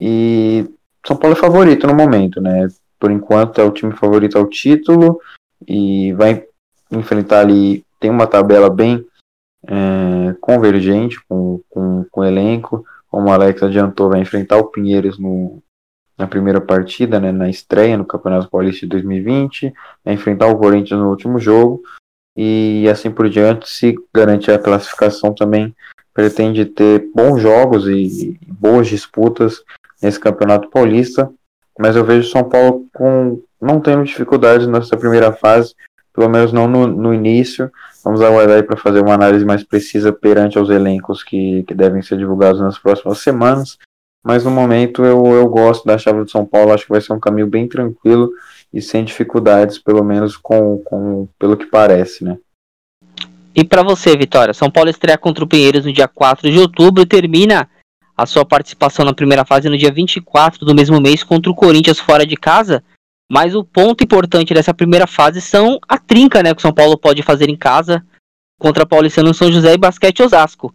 e 0.00 0.66
São 1.06 1.16
Paulo 1.16 1.36
é 1.36 1.40
favorito 1.40 1.86
no 1.86 1.94
momento, 1.94 2.40
né? 2.40 2.68
Por 2.98 3.10
enquanto 3.10 3.60
é 3.60 3.64
o 3.64 3.70
time 3.70 3.92
favorito 3.92 4.38
ao 4.38 4.46
título 4.46 5.20
e 5.66 6.12
vai 6.14 6.44
enfrentar 6.90 7.40
ali. 7.40 7.84
Tem 7.98 8.10
uma 8.10 8.26
tabela 8.26 8.68
bem 8.68 9.04
é, 9.66 10.34
convergente 10.40 11.18
com, 11.28 11.60
com, 11.70 12.04
com, 12.10 12.20
o 12.20 12.24
elenco. 12.24 12.84
Como 13.10 13.28
o 13.28 13.32
Alex 13.32 13.62
adiantou, 13.62 14.10
vai 14.10 14.20
enfrentar 14.20 14.58
o 14.58 14.66
Pinheiros 14.66 15.18
no, 15.18 15.62
na 16.18 16.26
primeira 16.26 16.60
partida, 16.60 17.18
né, 17.18 17.32
na 17.32 17.48
estreia 17.48 17.96
no 17.96 18.04
Campeonato 18.04 18.48
Paulista 18.48 18.80
de 18.80 18.90
2020, 18.90 19.72
vai 20.04 20.14
enfrentar 20.14 20.46
o 20.46 20.58
Corinthians 20.58 21.00
no 21.00 21.10
último 21.10 21.38
jogo 21.38 21.82
e 22.36 22.88
assim 22.90 23.10
por 23.10 23.28
diante. 23.28 23.68
Se 23.68 23.94
garantir 24.12 24.52
a 24.52 24.58
classificação 24.58 25.34
também, 25.34 25.74
pretende 26.12 26.64
ter 26.64 27.10
bons 27.14 27.40
jogos 27.40 27.86
e, 27.86 28.38
e 28.40 28.52
boas 28.52 28.86
disputas 28.86 29.62
nesse 30.02 30.20
Campeonato 30.20 30.68
Paulista 30.70 31.32
mas 31.78 31.96
eu 31.96 32.04
vejo 32.04 32.28
São 32.28 32.44
Paulo 32.44 32.86
com 32.92 33.40
não 33.60 33.80
tendo 33.80 34.04
dificuldades 34.04 34.66
nessa 34.66 34.96
primeira 34.96 35.32
fase, 35.32 35.74
pelo 36.12 36.28
menos 36.28 36.52
não 36.52 36.68
no, 36.68 36.86
no 36.86 37.14
início. 37.14 37.70
Vamos 38.04 38.20
aguardar 38.20 38.62
para 38.64 38.76
fazer 38.76 39.00
uma 39.00 39.14
análise 39.14 39.44
mais 39.44 39.64
precisa 39.64 40.12
perante 40.12 40.58
aos 40.58 40.68
elencos 40.68 41.22
que, 41.22 41.64
que 41.64 41.74
devem 41.74 42.02
ser 42.02 42.18
divulgados 42.18 42.60
nas 42.60 42.78
próximas 42.78 43.18
semanas. 43.18 43.78
mas 44.22 44.44
no 44.44 44.50
momento 44.50 45.04
eu, 45.04 45.24
eu 45.26 45.48
gosto 45.48 45.84
da 45.86 45.98
chave 45.98 46.22
do 46.22 46.30
São 46.30 46.44
Paulo, 46.44 46.72
acho 46.72 46.84
que 46.84 46.92
vai 46.92 47.00
ser 47.00 47.12
um 47.12 47.20
caminho 47.20 47.46
bem 47.46 47.66
tranquilo 47.66 48.30
e 48.72 48.82
sem 48.82 49.04
dificuldades, 49.04 49.78
pelo 49.78 50.04
menos 50.04 50.36
com, 50.36 50.78
com 50.78 51.28
pelo 51.38 51.56
que 51.56 51.66
parece, 51.66 52.24
né? 52.24 52.36
E 53.54 53.62
para 53.62 53.84
você, 53.84 54.16
Vitória, 54.16 54.52
São 54.52 54.68
Paulo 54.70 54.90
estreia 54.90 55.16
contra 55.16 55.44
o 55.44 55.46
Pinheiros 55.46 55.84
no 55.84 55.92
dia 55.92 56.08
4 56.08 56.50
de 56.50 56.58
outubro 56.58 57.02
e 57.02 57.06
termina 57.06 57.68
a 58.16 58.26
sua 58.26 58.44
participação 58.44 59.04
na 59.04 59.12
primeira 59.12 59.44
fase 59.44 59.68
no 59.68 59.76
dia 59.76 59.90
24 59.90 60.64
do 60.64 60.74
mesmo 60.74 61.00
mês 61.00 61.22
contra 61.22 61.50
o 61.50 61.54
Corinthians 61.54 61.98
fora 61.98 62.26
de 62.26 62.36
casa. 62.36 62.82
Mas 63.30 63.54
o 63.54 63.64
ponto 63.64 64.04
importante 64.04 64.54
dessa 64.54 64.74
primeira 64.74 65.06
fase 65.06 65.40
são 65.40 65.78
a 65.88 65.98
trinca, 65.98 66.42
né, 66.42 66.54
que 66.54 66.58
o 66.58 66.62
São 66.62 66.72
Paulo 66.72 66.96
pode 66.96 67.22
fazer 67.22 67.48
em 67.48 67.56
casa 67.56 68.04
contra 68.58 68.86
Paulistano 68.86 69.34
São 69.34 69.50
José 69.50 69.74
e 69.74 69.78
Basquete 69.78 70.22
Osasco. 70.22 70.74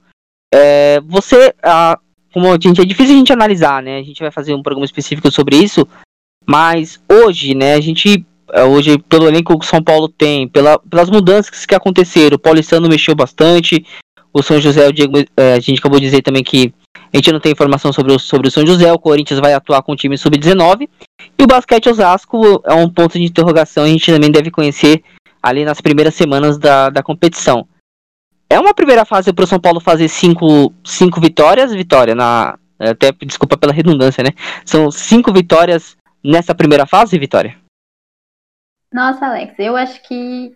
É, 0.53 0.99
você, 1.01 1.53
a, 1.63 1.99
como 2.33 2.51
a 2.51 2.57
gente 2.59 2.81
é 2.81 2.85
difícil 2.85 3.15
a 3.15 3.17
gente 3.17 3.33
analisar, 3.33 3.81
né? 3.81 3.99
A 3.99 4.03
gente 4.03 4.21
vai 4.21 4.31
fazer 4.31 4.53
um 4.53 4.63
programa 4.63 4.85
específico 4.85 5.31
sobre 5.31 5.57
isso, 5.57 5.87
mas 6.45 6.99
hoje, 7.07 7.53
né, 7.53 7.75
a 7.75 7.81
gente 7.81 8.25
é, 8.51 8.63
hoje 8.63 8.97
pelo 8.97 9.27
elenco 9.27 9.57
que 9.57 9.65
o 9.65 9.69
São 9.69 9.81
Paulo 9.81 10.09
tem, 10.09 10.47
pela, 10.47 10.79
pelas 10.79 11.09
mudanças 11.09 11.65
que 11.65 11.75
aconteceram, 11.75 12.35
o 12.35 12.39
Paulistano 12.39 12.89
mexeu 12.89 13.15
bastante, 13.15 13.85
o 14.33 14.43
São 14.43 14.59
José, 14.59 14.87
o 14.87 14.93
Diego, 14.93 15.17
é, 15.35 15.53
a 15.53 15.59
gente 15.59 15.79
acabou 15.79 15.99
de 15.99 16.05
dizer 16.05 16.21
também 16.21 16.43
que 16.43 16.73
a 16.95 17.17
gente 17.17 17.31
não 17.31 17.39
tem 17.39 17.51
informação 17.51 17.91
sobre 17.91 18.13
o, 18.13 18.19
sobre 18.19 18.47
o 18.47 18.51
São 18.51 18.65
José, 18.65 18.91
o 18.91 18.99
Corinthians 18.99 19.39
vai 19.39 19.53
atuar 19.53 19.81
com 19.81 19.93
o 19.93 19.95
time 19.95 20.17
sub-19. 20.17 20.87
E 21.37 21.43
o 21.43 21.47
basquete 21.47 21.89
Osasco 21.89 22.61
é 22.65 22.73
um 22.73 22.89
ponto 22.89 23.17
de 23.17 23.23
interrogação, 23.23 23.83
a 23.83 23.87
gente 23.87 24.11
também 24.11 24.31
deve 24.31 24.51
conhecer 24.51 25.03
ali 25.41 25.65
nas 25.65 25.81
primeiras 25.81 26.13
semanas 26.15 26.57
da, 26.57 26.89
da 26.89 27.01
competição. 27.01 27.67
É 28.49 28.59
uma 28.59 28.73
primeira 28.73 29.05
fase 29.05 29.31
para 29.31 29.43
o 29.43 29.47
São 29.47 29.59
Paulo 29.59 29.79
fazer 29.79 30.07
cinco, 30.07 30.73
cinco 30.83 31.21
vitórias, 31.21 31.73
vitória 31.73 32.15
na. 32.15 32.57
Até 32.79 33.11
desculpa 33.11 33.57
pela 33.57 33.73
redundância, 33.73 34.23
né? 34.23 34.29
São 34.65 34.89
cinco 34.89 35.33
vitórias 35.33 35.97
nessa 36.23 36.55
primeira 36.55 36.85
fase, 36.85 37.19
Vitória? 37.19 37.57
Nossa, 38.91 39.25
Alex, 39.25 39.53
eu 39.59 39.75
acho 39.75 40.01
que, 40.07 40.55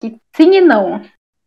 que 0.00 0.16
sim 0.34 0.54
e 0.54 0.60
não. 0.60 1.02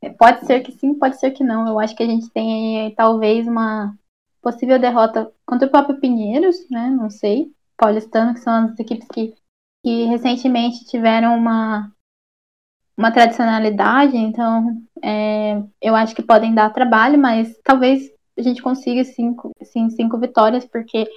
Pode 0.09 0.45
ser 0.45 0.61
que 0.61 0.71
sim, 0.71 0.93
pode 0.93 1.19
ser 1.19 1.31
que 1.31 1.43
não. 1.43 1.67
Eu 1.67 1.79
acho 1.79 1.95
que 1.95 2.03
a 2.03 2.07
gente 2.07 2.29
tem 2.29 2.93
talvez 2.95 3.47
uma, 3.47 3.93
possível 4.41 4.79
derrota 4.79 5.29
contra 5.45 5.67
o 5.67 5.71
próprio 5.71 5.99
Pinheiros, 5.99 6.55
né? 6.69 6.89
Não 6.89 7.09
sei. 7.09 7.51
Paulistano, 7.77 8.33
que 8.33 8.39
são 8.39 8.65
as 8.65 8.79
equipes 8.79 9.07
que, 9.09 9.35
que 9.83 10.05
recentemente 10.05 10.85
tiveram 10.85 11.37
uma, 11.37 11.91
uma 12.97 13.11
tradicionalidade, 13.11 14.17
então 14.17 14.81
é, 15.03 15.61
eu 15.79 15.95
acho 15.95 16.15
que 16.15 16.23
podem 16.23 16.55
dar 16.55 16.73
trabalho, 16.73 17.19
mas 17.19 17.55
talvez 17.63 18.11
a 18.35 18.41
gente 18.41 18.61
consiga 18.61 19.03
cinco, 19.03 19.51
sim, 19.61 19.89
cinco 19.91 20.17
vitórias, 20.17 20.65
porque 20.65 21.07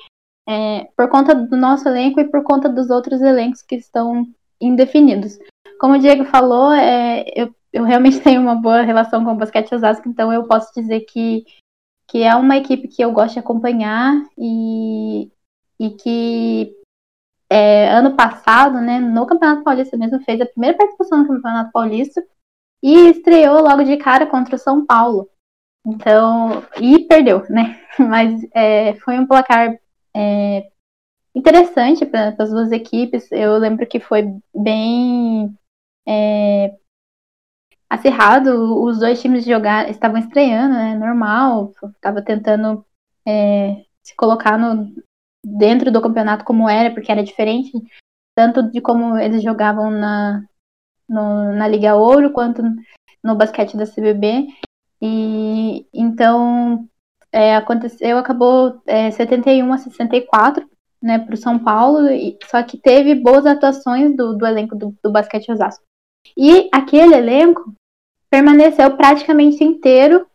é, 0.46 0.88
por 0.96 1.08
conta 1.08 1.34
do 1.34 1.56
nosso 1.56 1.88
elenco 1.88 2.20
e 2.20 2.28
por 2.28 2.42
conta 2.42 2.68
dos 2.68 2.90
outros 2.90 3.22
elencos 3.22 3.62
que 3.62 3.76
estão 3.76 4.26
indefinidos. 4.60 5.38
Como 5.78 5.94
o 5.94 5.98
Diego 5.98 6.24
falou, 6.24 6.72
é, 6.72 7.24
eu, 7.34 7.54
eu 7.72 7.84
realmente 7.84 8.20
tenho 8.22 8.40
uma 8.40 8.54
boa 8.54 8.82
relação 8.82 9.24
com 9.24 9.32
o 9.32 9.36
basquete 9.36 9.74
Osasco, 9.74 10.08
então 10.08 10.32
eu 10.32 10.44
posso 10.46 10.72
dizer 10.74 11.00
que 11.00 11.44
que 12.10 12.24
é 12.24 12.34
uma 12.34 12.56
equipe 12.56 12.88
que 12.88 13.02
eu 13.02 13.12
gosto 13.12 13.34
de 13.34 13.38
acompanhar 13.38 14.12
e, 14.36 15.30
e 15.78 15.90
que 15.90 16.74
é, 17.48 17.88
ano 17.88 18.16
passado, 18.16 18.80
né, 18.80 18.98
no 18.98 19.24
Campeonato 19.26 19.62
Paulista 19.62 19.96
mesmo, 19.96 20.20
fez 20.22 20.40
a 20.40 20.46
primeira 20.46 20.76
participação 20.76 21.18
no 21.18 21.28
Campeonato 21.28 21.70
Paulista 21.70 22.20
e 22.82 23.10
estreou 23.10 23.60
logo 23.60 23.84
de 23.84 23.96
cara 23.96 24.26
contra 24.26 24.56
o 24.56 24.58
São 24.58 24.84
Paulo. 24.84 25.28
Então, 25.86 26.64
e 26.80 26.98
perdeu, 27.06 27.44
né? 27.48 27.80
Mas 27.96 28.44
é, 28.52 28.94
foi 28.96 29.16
um 29.16 29.26
placar 29.26 29.78
é, 30.14 30.68
interessante 31.32 32.04
para 32.04 32.34
as 32.38 32.50
duas 32.50 32.72
equipes. 32.72 33.30
Eu 33.30 33.56
lembro 33.56 33.86
que 33.86 34.00
foi 34.00 34.34
bem 34.54 35.56
é, 36.06 36.74
acirrado. 37.90 38.82
Os 38.82 38.98
dois 39.00 39.20
times 39.20 39.44
jogar 39.44 39.90
estavam 39.90 40.18
estreando, 40.18 40.74
né? 40.74 40.94
Normal, 40.94 41.72
estava 41.94 42.22
tentando 42.22 42.84
é, 43.26 43.84
se 44.02 44.14
colocar 44.16 44.56
no, 44.56 44.94
dentro 45.44 45.90
do 45.90 46.00
campeonato 46.00 46.44
como 46.44 46.68
era, 46.68 46.90
porque 46.90 47.10
era 47.12 47.22
diferente 47.22 47.72
tanto 48.40 48.62
de 48.70 48.80
como 48.80 49.18
eles 49.18 49.42
jogavam 49.42 49.90
na, 49.90 50.42
no, 51.06 51.52
na 51.52 51.68
Liga 51.68 51.94
Ouro 51.94 52.32
quanto 52.32 52.62
no 53.22 53.34
basquete 53.34 53.76
da 53.76 53.86
CBB. 53.86 54.46
E 55.02 55.86
então 55.92 56.88
é, 57.30 57.54
aconteceu, 57.54 58.16
acabou 58.16 58.80
é, 58.86 59.10
71 59.10 59.72
a 59.72 59.78
64 59.78 60.66
né, 61.02 61.18
para 61.18 61.34
o 61.34 61.36
São 61.36 61.58
Paulo, 61.58 62.10
e, 62.10 62.38
só 62.44 62.62
que 62.62 62.76
teve 62.76 63.14
boas 63.14 63.46
atuações 63.46 64.14
do, 64.16 64.36
do 64.36 64.46
elenco 64.46 64.76
do, 64.76 64.94
do 65.02 65.10
basquete 65.10 65.50
Osasco. 65.50 65.82
E 66.36 66.68
aquele 66.72 67.14
elenco 67.14 67.74
permaneceu 68.30 68.96
praticamente 68.96 69.64
inteiro 69.64 70.26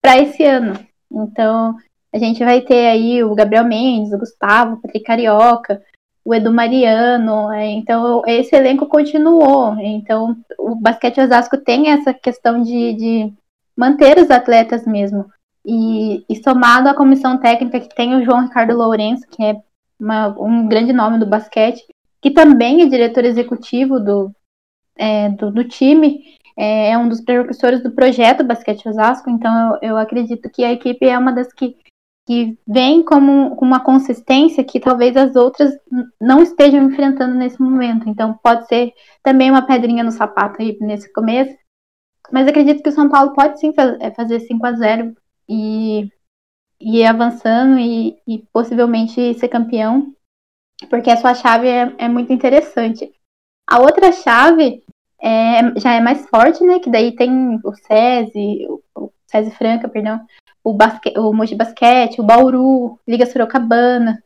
para 0.00 0.18
esse 0.18 0.44
ano. 0.44 0.78
Então, 1.12 1.76
a 2.12 2.18
gente 2.18 2.44
vai 2.44 2.60
ter 2.60 2.86
aí 2.86 3.22
o 3.22 3.34
Gabriel 3.34 3.64
Mendes, 3.64 4.12
o 4.12 4.18
Gustavo, 4.18 4.74
o 4.74 4.80
Patrick 4.80 5.04
Carioca, 5.04 5.82
o 6.24 6.34
Edu 6.34 6.52
Mariano. 6.52 7.50
É, 7.52 7.66
então, 7.66 8.22
esse 8.26 8.54
elenco 8.54 8.86
continuou. 8.86 9.74
Então, 9.78 10.36
o 10.58 10.74
basquete 10.74 11.20
Osasco 11.20 11.58
tem 11.58 11.90
essa 11.90 12.14
questão 12.14 12.62
de, 12.62 12.94
de 12.94 13.32
manter 13.76 14.18
os 14.18 14.30
atletas 14.30 14.86
mesmo. 14.86 15.26
E, 15.64 16.24
e, 16.28 16.42
somado 16.42 16.88
à 16.88 16.94
comissão 16.94 17.36
técnica 17.36 17.80
que 17.80 17.94
tem 17.94 18.14
o 18.14 18.24
João 18.24 18.44
Ricardo 18.44 18.74
Lourenço, 18.74 19.26
que 19.28 19.42
é 19.42 19.60
uma, 19.98 20.28
um 20.40 20.66
grande 20.66 20.92
nome 20.92 21.18
do 21.18 21.26
basquete, 21.26 21.84
que 22.20 22.30
também 22.30 22.82
é 22.82 22.86
diretor 22.86 23.24
executivo 23.24 24.00
do, 24.00 24.32
é, 24.96 25.28
do, 25.28 25.50
do 25.50 25.64
time, 25.64 26.24
é, 26.56 26.90
é 26.90 26.98
um 26.98 27.08
dos 27.08 27.20
precursores 27.20 27.82
do 27.82 27.92
projeto 27.92 28.44
Basquete 28.44 28.88
Osasco, 28.88 29.30
então 29.30 29.78
eu, 29.82 29.90
eu 29.90 29.96
acredito 29.96 30.50
que 30.50 30.64
a 30.64 30.72
equipe 30.72 31.06
é 31.06 31.16
uma 31.16 31.32
das 31.32 31.52
que, 31.52 31.76
que 32.26 32.58
vem 32.66 33.02
como 33.02 33.56
com 33.56 33.64
uma 33.64 33.80
consistência 33.80 34.64
que 34.64 34.80
talvez 34.80 35.16
as 35.16 35.36
outras 35.36 35.72
não 36.20 36.42
estejam 36.42 36.84
enfrentando 36.84 37.34
nesse 37.34 37.60
momento. 37.60 38.08
Então 38.08 38.38
pode 38.42 38.66
ser 38.66 38.92
também 39.22 39.50
uma 39.50 39.66
pedrinha 39.66 40.04
no 40.04 40.12
sapato 40.12 40.60
aí 40.60 40.76
nesse 40.80 41.12
começo. 41.12 41.54
Mas 42.32 42.46
acredito 42.46 42.82
que 42.82 42.88
o 42.88 42.92
São 42.92 43.08
Paulo 43.08 43.34
pode 43.34 43.58
sim 43.58 43.72
é, 44.00 44.10
fazer 44.12 44.40
5 44.40 44.64
a 44.64 44.72
0 44.72 45.14
e, 45.48 46.08
e 46.80 46.98
ir 46.98 47.06
avançando 47.06 47.78
e, 47.78 48.16
e 48.26 48.38
possivelmente 48.52 49.34
ser 49.34 49.48
campeão, 49.48 50.14
porque 50.88 51.10
a 51.10 51.16
sua 51.16 51.34
chave 51.34 51.66
é, 51.66 51.92
é 51.98 52.08
muito 52.08 52.32
interessante. 52.32 53.12
A 53.68 53.80
outra 53.80 54.12
chave 54.12 54.82
é, 55.22 55.78
já 55.78 55.94
é 55.94 56.00
mais 56.00 56.26
forte, 56.28 56.64
né? 56.64 56.78
Que 56.80 56.90
daí 56.90 57.14
tem 57.14 57.60
o 57.62 57.74
SESI, 57.74 58.66
o, 58.94 59.12
SESI 59.26 59.50
Franca, 59.52 59.88
perdão, 59.88 60.20
o, 60.64 60.72
basque, 60.72 61.12
o 61.16 61.32
Moji 61.32 61.54
Basquete, 61.54 62.20
o 62.20 62.24
Bauru, 62.24 62.98
Liga 63.06 63.26
Sorocabana, 63.26 64.22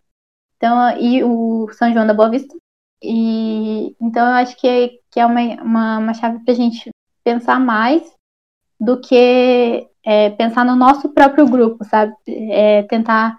então, 0.56 0.98
e 0.98 1.22
o 1.22 1.68
São 1.72 1.92
João 1.92 2.06
da 2.06 2.14
Boa 2.14 2.30
Vista. 2.30 2.54
E, 3.02 3.94
então, 4.00 4.26
eu 4.26 4.34
acho 4.34 4.56
que 4.56 4.66
é, 4.66 4.88
que 5.10 5.20
é 5.20 5.26
uma, 5.26 5.40
uma, 5.62 5.98
uma 5.98 6.14
chave 6.14 6.38
para 6.42 6.52
a 6.52 6.56
gente 6.56 6.90
pensar 7.22 7.60
mais 7.60 8.02
do 8.80 9.00
que 9.00 9.86
é, 10.04 10.30
pensar 10.30 10.64
no 10.64 10.74
nosso 10.74 11.10
próprio 11.10 11.46
grupo, 11.46 11.84
sabe? 11.84 12.14
É, 12.26 12.82
tentar 12.84 13.38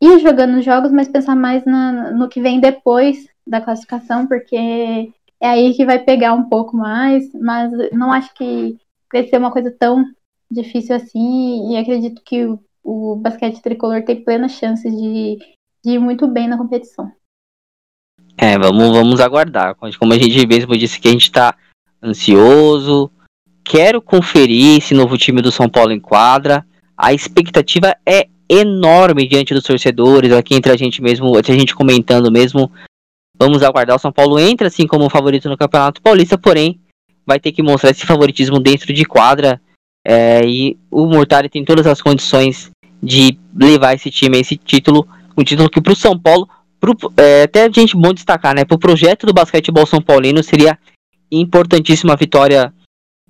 ir 0.00 0.18
jogando 0.20 0.58
os 0.58 0.64
jogos, 0.64 0.92
mas 0.92 1.08
pensar 1.08 1.36
mais 1.36 1.64
na, 1.64 2.10
no 2.12 2.28
que 2.28 2.40
vem 2.40 2.60
depois 2.60 3.26
da 3.46 3.60
classificação, 3.60 4.26
porque 4.26 5.12
é 5.40 5.48
aí 5.48 5.74
que 5.74 5.84
vai 5.84 5.98
pegar 5.98 6.32
um 6.32 6.48
pouco 6.48 6.76
mais, 6.76 7.32
mas 7.34 7.70
não 7.92 8.12
acho 8.12 8.32
que 8.34 8.76
vai 9.12 9.26
ser 9.26 9.38
uma 9.38 9.50
coisa 9.50 9.70
tão 9.70 10.04
difícil 10.50 10.94
assim, 10.94 11.72
e 11.72 11.76
acredito 11.76 12.22
que 12.24 12.44
o, 12.44 12.58
o 12.82 13.16
basquete 13.16 13.60
tricolor 13.60 14.02
tem 14.04 14.22
plena 14.22 14.48
chance 14.48 14.88
de, 14.88 15.38
de 15.84 15.92
ir 15.92 15.98
muito 15.98 16.26
bem 16.26 16.48
na 16.48 16.56
competição. 16.56 17.10
É, 18.38 18.58
vamos, 18.58 18.90
vamos 18.90 19.20
aguardar. 19.20 19.74
Como 19.74 20.12
a 20.12 20.18
gente 20.18 20.46
mesmo 20.46 20.76
disse 20.76 21.00
que 21.00 21.08
a 21.08 21.10
gente 21.10 21.22
está 21.22 21.54
ansioso, 22.02 23.10
quero 23.64 24.00
conferir 24.00 24.78
esse 24.78 24.94
novo 24.94 25.16
time 25.16 25.40
do 25.40 25.50
São 25.50 25.68
Paulo 25.68 25.92
em 25.92 26.00
quadra. 26.00 26.64
A 26.96 27.12
expectativa 27.12 27.96
é 28.06 28.28
enorme 28.48 29.26
diante 29.26 29.52
dos 29.52 29.64
torcedores, 29.64 30.32
aqui 30.32 30.54
entre 30.54 30.70
a 30.72 30.76
gente 30.76 31.02
mesmo, 31.02 31.36
entre 31.36 31.52
a 31.52 31.58
gente 31.58 31.74
comentando 31.74 32.30
mesmo 32.30 32.70
Vamos 33.38 33.62
aguardar. 33.62 33.96
O 33.96 33.98
São 33.98 34.12
Paulo 34.12 34.38
entra 34.38 34.68
assim 34.68 34.86
como 34.86 35.10
favorito 35.10 35.48
no 35.48 35.56
Campeonato 35.56 36.00
Paulista, 36.02 36.38
porém 36.38 36.80
vai 37.26 37.40
ter 37.40 37.52
que 37.52 37.62
mostrar 37.62 37.90
esse 37.90 38.06
favoritismo 38.06 38.58
dentro 38.58 38.92
de 38.92 39.04
quadra. 39.04 39.60
É, 40.06 40.40
e 40.46 40.78
o 40.90 41.06
Mortari 41.06 41.48
tem 41.48 41.64
todas 41.64 41.86
as 41.86 42.00
condições 42.00 42.70
de 43.02 43.38
levar 43.54 43.94
esse 43.94 44.10
time 44.10 44.38
esse 44.40 44.56
título. 44.56 45.06
Um 45.36 45.44
título 45.44 45.68
que 45.68 45.80
para 45.80 45.92
o 45.92 45.96
São 45.96 46.18
Paulo, 46.18 46.48
pro, 46.80 46.96
é, 47.16 47.42
até 47.42 47.70
gente 47.72 47.96
bom 47.96 48.12
destacar, 48.12 48.54
né? 48.54 48.64
Para 48.64 48.76
o 48.76 48.78
projeto 48.78 49.26
do 49.26 49.34
basquetebol 49.34 49.84
São 49.84 50.00
Paulino 50.00 50.42
seria 50.42 50.78
importantíssima 51.30 52.12
a 52.12 52.16
vitória, 52.16 52.72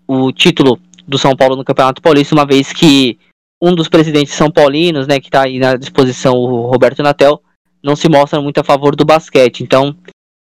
o 0.07 0.31
título 0.31 0.79
do 1.09 1.19
São 1.19 1.35
Paulo 1.35 1.57
no 1.57 1.65
Campeonato 1.65 2.03
Paulista, 2.03 2.35
uma 2.35 2.47
vez 2.47 2.73
que 2.73 3.19
um 3.61 3.75
dos 3.75 3.89
presidentes 3.89 4.35
são 4.35 4.51
paulinos, 4.51 5.07
né, 5.07 5.19
que 5.19 5.29
está 5.29 5.43
aí 5.43 5.59
na 5.59 5.77
disposição, 5.77 6.35
o 6.35 6.71
Roberto 6.71 7.03
Natel, 7.03 7.41
não 7.83 7.97
se 7.97 8.09
mostra 8.09 8.41
muito 8.41 8.59
a 8.59 8.65
favor 8.65 8.95
do 8.97 9.05
basquete. 9.05 9.63
Então, 9.63 9.97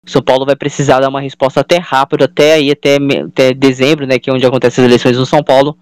São 0.06 0.22
Paulo 0.22 0.46
vai 0.46 0.56
precisar 0.56 1.00
dar 1.00 1.08
uma 1.08 1.20
resposta 1.20 1.60
até 1.60 1.78
rápido, 1.78 2.24
até 2.24 2.54
aí 2.54 2.70
até, 2.70 2.96
até 3.26 3.52
dezembro, 3.52 4.06
né, 4.06 4.18
que 4.18 4.30
é 4.30 4.32
onde 4.32 4.46
acontecem 4.46 4.82
as 4.82 4.88
eleições 4.88 5.16
no 5.16 5.26
São 5.26 5.42
Paulo, 5.42 5.76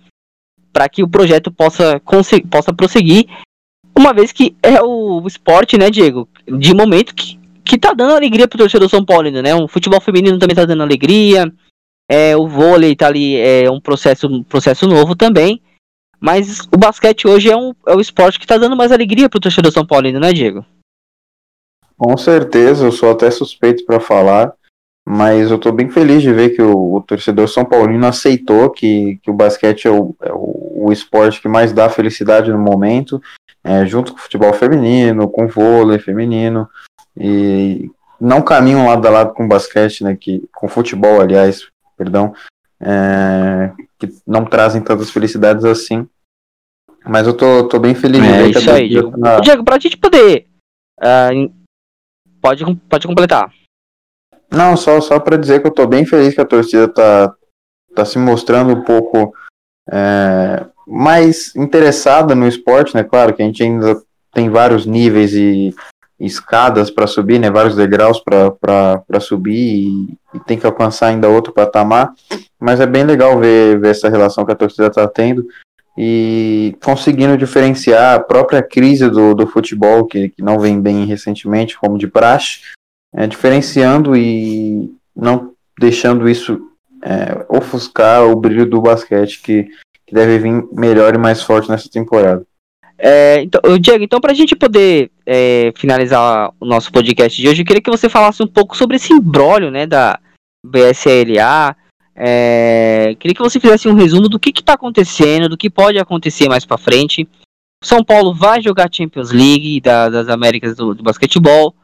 para 0.73 0.89
que 0.89 1.03
o 1.03 1.09
projeto 1.09 1.51
possa 1.51 2.01
possa 2.51 2.73
prosseguir, 2.73 3.27
uma 3.97 4.13
vez 4.13 4.31
que 4.31 4.55
é 4.63 4.81
o 4.83 5.27
esporte, 5.27 5.77
né, 5.77 5.91
Diego, 5.91 6.29
de 6.47 6.75
momento 6.75 7.15
que 7.15 7.39
que 7.69 7.77
tá 7.77 7.93
dando 7.93 8.15
alegria 8.15 8.49
pro 8.49 8.57
torcedor 8.57 8.89
São 8.89 9.05
Paulo 9.05 9.27
ainda, 9.27 9.43
né? 9.43 9.55
O 9.55 9.69
futebol 9.69 10.01
feminino 10.01 10.39
também 10.39 10.57
tá 10.57 10.65
dando 10.65 10.83
alegria. 10.83 11.53
É, 12.11 12.35
o 12.35 12.49
vôlei 12.49 12.97
tá 12.97 13.07
ali, 13.07 13.37
é 13.37 13.71
um 13.71 13.79
processo, 13.79 14.27
um 14.27 14.43
processo 14.43 14.87
novo 14.89 15.15
também. 15.15 15.61
Mas 16.19 16.67
o 16.75 16.79
basquete 16.79 17.29
hoje 17.29 17.51
é, 17.51 17.57
um, 17.57 17.75
é 17.87 17.95
o 17.95 18.01
esporte 18.01 18.41
que 18.41 18.47
tá 18.47 18.57
dando 18.57 18.75
mais 18.75 18.91
alegria 18.91 19.29
pro 19.29 19.39
torcedor 19.39 19.71
São 19.71 19.87
Paulo 19.87 20.07
ainda, 20.07 20.19
né, 20.19 20.33
Diego? 20.33 20.65
Com 21.99 22.17
certeza, 22.17 22.87
eu 22.87 22.93
sou 22.93 23.11
até 23.11 23.29
suspeito 23.31 23.85
para 23.85 23.99
falar, 23.99 24.55
mas 25.07 25.51
eu 25.51 25.59
tô 25.59 25.73
bem 25.73 25.91
feliz 25.91 26.23
de 26.23 26.33
ver 26.33 26.51
que 26.51 26.63
o, 26.63 26.95
o, 26.95 27.03
torcedor 27.03 27.49
São 27.49 27.65
Paulino 27.65 28.07
aceitou 28.07 28.71
que, 28.71 29.19
que 29.23 29.31
o 29.31 29.35
basquete 29.35 29.89
é 29.89 29.91
o, 29.91 30.15
é 30.23 30.33
o, 30.33 30.85
o 30.87 30.93
esporte 30.93 31.41
que 31.41 31.49
mais 31.49 31.73
dá 31.73 31.89
felicidade 31.89 32.53
no 32.53 32.59
momento, 32.59 33.21
é, 33.65 33.85
junto 33.85 34.13
com 34.13 34.19
o 34.19 34.23
futebol 34.23 34.53
feminino, 34.53 35.29
com 35.29 35.47
o 35.47 35.49
vôlei 35.49 35.99
feminino, 35.99 36.69
e 37.17 37.91
não 38.21 38.43
caminham 38.43 38.87
lado 38.87 39.07
a 39.07 39.11
lado 39.11 39.35
com 39.35 39.45
o 39.45 39.49
basquete, 39.49 40.05
né, 40.05 40.17
que, 40.19 40.49
com 40.55 40.67
o 40.67 40.71
futebol, 40.71 41.21
aliás, 41.21 41.67
perdão, 41.97 42.33
é, 42.81 43.73
que 43.99 44.09
não 44.25 44.45
trazem 44.45 44.81
tantas 44.81 45.11
felicidades 45.11 45.65
assim. 45.65 46.07
Mas 47.05 47.27
eu 47.27 47.37
tô, 47.37 47.67
tô 47.67 47.79
bem 47.79 47.95
feliz 47.95 48.23
é, 48.23 48.27
de 48.27 48.33
ver 48.33 48.51
isso 48.51 48.71
aí, 48.71 48.89
Diego. 48.89 49.19
Tá... 49.19 49.41
Diego, 49.41 49.65
pra 49.65 49.79
gente 49.79 49.97
poder. 49.97 50.47
Uh, 51.01 51.51
pode, 52.41 52.65
pode 52.89 53.07
completar. 53.07 53.53
Não, 54.51 54.77
só, 54.77 55.01
só 55.01 55.21
para 55.21 55.37
dizer 55.37 55.61
que 55.61 55.67
eu 55.67 55.75
tô 55.75 55.87
bem 55.87 56.07
feliz 56.07 56.35
que 56.35 56.41
a 56.41 56.47
torcida 56.47 56.89
tá, 56.89 57.35
tá 57.95 58.05
se 58.05 58.19
mostrando 58.19 58.73
um 58.73 58.83
pouco 58.83 59.33
é, 59.91 60.65
mais 60.87 61.55
interessada 61.55 62.35
no 62.35 62.49
esporte, 62.49 62.95
né? 62.95 63.05
Claro 63.05 63.35
que 63.35 63.43
a 63.43 63.45
gente 63.45 63.63
ainda 63.63 64.01
tem 64.33 64.49
vários 64.49 64.87
níveis 64.87 65.35
e 65.35 65.75
escadas 66.19 66.91
para 66.91 67.07
subir, 67.07 67.39
né, 67.39 67.49
vários 67.49 67.77
degraus 67.77 68.21
para 68.21 69.21
subir 69.21 69.53
e, 69.53 70.19
e, 70.35 70.41
tem 70.41 70.59
que 70.59 70.67
alcançar 70.67 71.09
ainda 71.09 71.29
outro 71.29 71.53
patamar, 71.53 72.13
mas 72.59 72.81
é 72.81 72.87
bem 72.87 73.05
legal 73.05 73.39
ver, 73.39 73.79
ver 73.79 73.91
essa 73.91 74.09
relação 74.09 74.45
que 74.45 74.51
a 74.51 74.57
torcida 74.57 74.89
está 74.89 75.07
tendo 75.07 75.47
e 76.01 76.77
conseguindo 76.81 77.37
diferenciar 77.37 78.15
a 78.15 78.21
própria 78.21 78.63
crise 78.63 79.11
do, 79.11 79.35
do 79.35 79.49
futebol, 79.49 80.07
que, 80.07 80.29
que 80.29 80.41
não 80.41 80.57
vem 80.57 80.81
bem 80.81 81.05
recentemente, 81.05 81.77
como 81.77 81.99
de 81.99 82.07
praxe, 82.07 82.61
é, 83.13 83.27
diferenciando 83.27 84.17
e 84.17 84.95
não 85.17 85.51
deixando 85.77 86.29
isso 86.29 86.71
é, 87.03 87.45
ofuscar 87.49 88.25
o 88.25 88.37
brilho 88.37 88.65
do 88.65 88.81
basquete, 88.81 89.43
que, 89.43 89.65
que 90.07 90.15
deve 90.15 90.39
vir 90.39 90.69
melhor 90.71 91.17
e 91.17 91.19
mais 91.19 91.43
forte 91.43 91.69
nessa 91.69 91.89
temporada. 91.91 92.47
É, 92.97 93.43
então, 93.43 93.61
Diego, 93.81 94.05
então 94.05 94.21
para 94.21 94.31
a 94.31 94.37
gente 94.37 94.55
poder 94.55 95.11
é, 95.27 95.73
finalizar 95.77 96.53
o 96.61 96.65
nosso 96.65 96.93
podcast 96.93 97.43
de 97.43 97.49
hoje, 97.49 97.63
eu 97.63 97.67
queria 97.67 97.83
que 97.83 97.91
você 97.91 98.09
falasse 98.09 98.41
um 98.41 98.47
pouco 98.47 98.77
sobre 98.77 98.95
esse 98.95 99.13
embrólio 99.13 99.69
né, 99.69 99.85
da 99.85 100.21
BSLA. 100.65 101.75
É, 102.21 103.15
queria 103.21 103.35
que 103.35 103.43
você 103.43 103.61
fizesse 103.61 103.89
um 103.89 103.95
resumo 103.95 104.29
do 104.29 104.41
que 104.41 104.51
está 104.51 104.73
acontecendo, 104.73 105.49
do 105.49 105.57
que 105.57 105.71
pode 105.71 105.99
acontecer 105.99 106.49
mais 106.49 106.67
para 106.67 106.77
frente. 106.77 107.29
São 107.83 108.03
Paulo 108.03 108.35
vai 108.35 108.61
jogar 108.61 108.89
Champions 108.93 109.31
League 109.31 109.81
da, 109.81 110.09
das 110.09 110.29
Américas 110.29 110.75
do, 110.75 110.97
do, 110.97 111.03
basquetebol. 111.05 111.77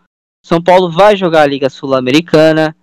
São 0.45 0.61
Paulo 0.61 0.91
vai 0.91 1.17
jogar 1.17 1.43
a 1.43 1.47
Liga 1.47 1.71
Sul-Americana. 1.71 2.77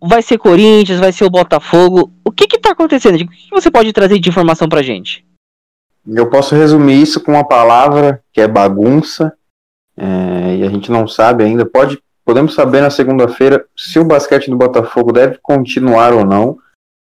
Vai 0.00 0.22
ser 0.22 0.38
Corinthians, 0.38 1.00
vai 1.00 1.10
ser 1.10 1.24
o 1.24 1.30
Botafogo. 1.30 2.12
O 2.24 2.30
que 2.30 2.44
está 2.54 2.70
acontecendo? 2.70 3.16
O 3.16 3.28
que 3.28 3.50
você 3.50 3.68
pode 3.68 3.92
trazer 3.92 4.20
de 4.20 4.28
informação 4.28 4.68
para 4.68 4.80
gente? 4.80 5.26
Eu 6.06 6.30
posso 6.30 6.54
resumir 6.54 7.02
isso 7.02 7.20
com 7.20 7.32
uma 7.32 7.46
palavra 7.46 8.22
que 8.32 8.40
é 8.40 8.46
bagunça, 8.46 9.36
é, 9.96 10.56
e 10.58 10.62
a 10.62 10.70
gente 10.70 10.90
não 10.90 11.08
sabe 11.08 11.42
ainda. 11.42 11.66
Pode, 11.66 12.00
podemos 12.28 12.52
saber 12.52 12.82
na 12.82 12.90
segunda-feira 12.90 13.64
se 13.74 13.98
o 13.98 14.04
basquete 14.04 14.50
do 14.50 14.56
Botafogo 14.56 15.12
deve 15.12 15.38
continuar 15.38 16.12
ou 16.12 16.26
não, 16.26 16.58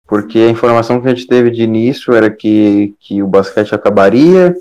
porque 0.07 0.39
a 0.39 0.49
informação 0.49 0.99
que 0.99 1.09
a 1.09 1.15
gente 1.15 1.27
teve 1.27 1.51
de 1.51 1.63
início 1.63 2.15
era 2.15 2.31
que, 2.31 2.95
que 2.99 3.23
o 3.23 3.27
basquete 3.27 3.75
acabaria, 3.75 4.57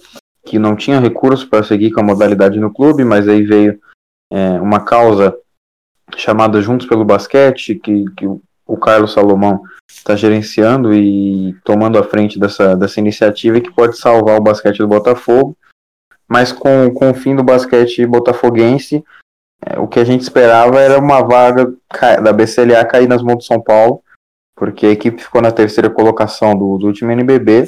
que 0.45 0.59
não 0.59 0.75
tinha 0.75 0.99
recursos 0.99 1.45
para 1.45 1.63
seguir 1.63 1.91
com 1.91 2.01
a 2.01 2.03
modalidade 2.03 2.59
no 2.59 2.73
clube, 2.73 3.05
mas 3.05 3.25
aí 3.29 3.41
veio 3.41 3.79
é, 4.29 4.59
uma 4.59 4.81
causa 4.81 5.33
chamada 6.17 6.61
Juntos 6.61 6.85
pelo 6.85 7.05
Basquete, 7.05 7.75
que, 7.75 8.03
que 8.17 8.25
o 8.25 8.77
Carlos 8.77 9.13
Salomão 9.13 9.61
está 9.89 10.13
gerenciando 10.13 10.93
e 10.93 11.55
tomando 11.63 11.97
a 11.97 12.03
frente 12.03 12.37
dessa, 12.37 12.75
dessa 12.75 12.99
iniciativa 12.99 13.61
que 13.61 13.71
pode 13.71 13.97
salvar 13.97 14.37
o 14.37 14.43
basquete 14.43 14.79
do 14.79 14.89
Botafogo. 14.89 15.55
Mas 16.27 16.51
com, 16.51 16.93
com 16.93 17.11
o 17.11 17.13
fim 17.13 17.33
do 17.33 17.43
basquete 17.45 18.05
botafoguense, 18.05 19.05
é, 19.65 19.79
o 19.79 19.87
que 19.87 19.99
a 19.99 20.03
gente 20.03 20.21
esperava 20.21 20.79
era 20.79 20.99
uma 20.99 21.21
vaga 21.21 21.73
da 22.23 22.31
BCLA 22.31 22.85
cair 22.85 23.07
nas 23.07 23.21
mãos 23.21 23.37
do 23.37 23.43
São 23.43 23.61
Paulo, 23.61 24.01
porque 24.55 24.85
a 24.85 24.91
equipe 24.91 25.21
ficou 25.21 25.41
na 25.41 25.51
terceira 25.51 25.89
colocação 25.89 26.57
do, 26.57 26.77
do 26.77 26.87
último 26.87 27.11
NBB. 27.11 27.65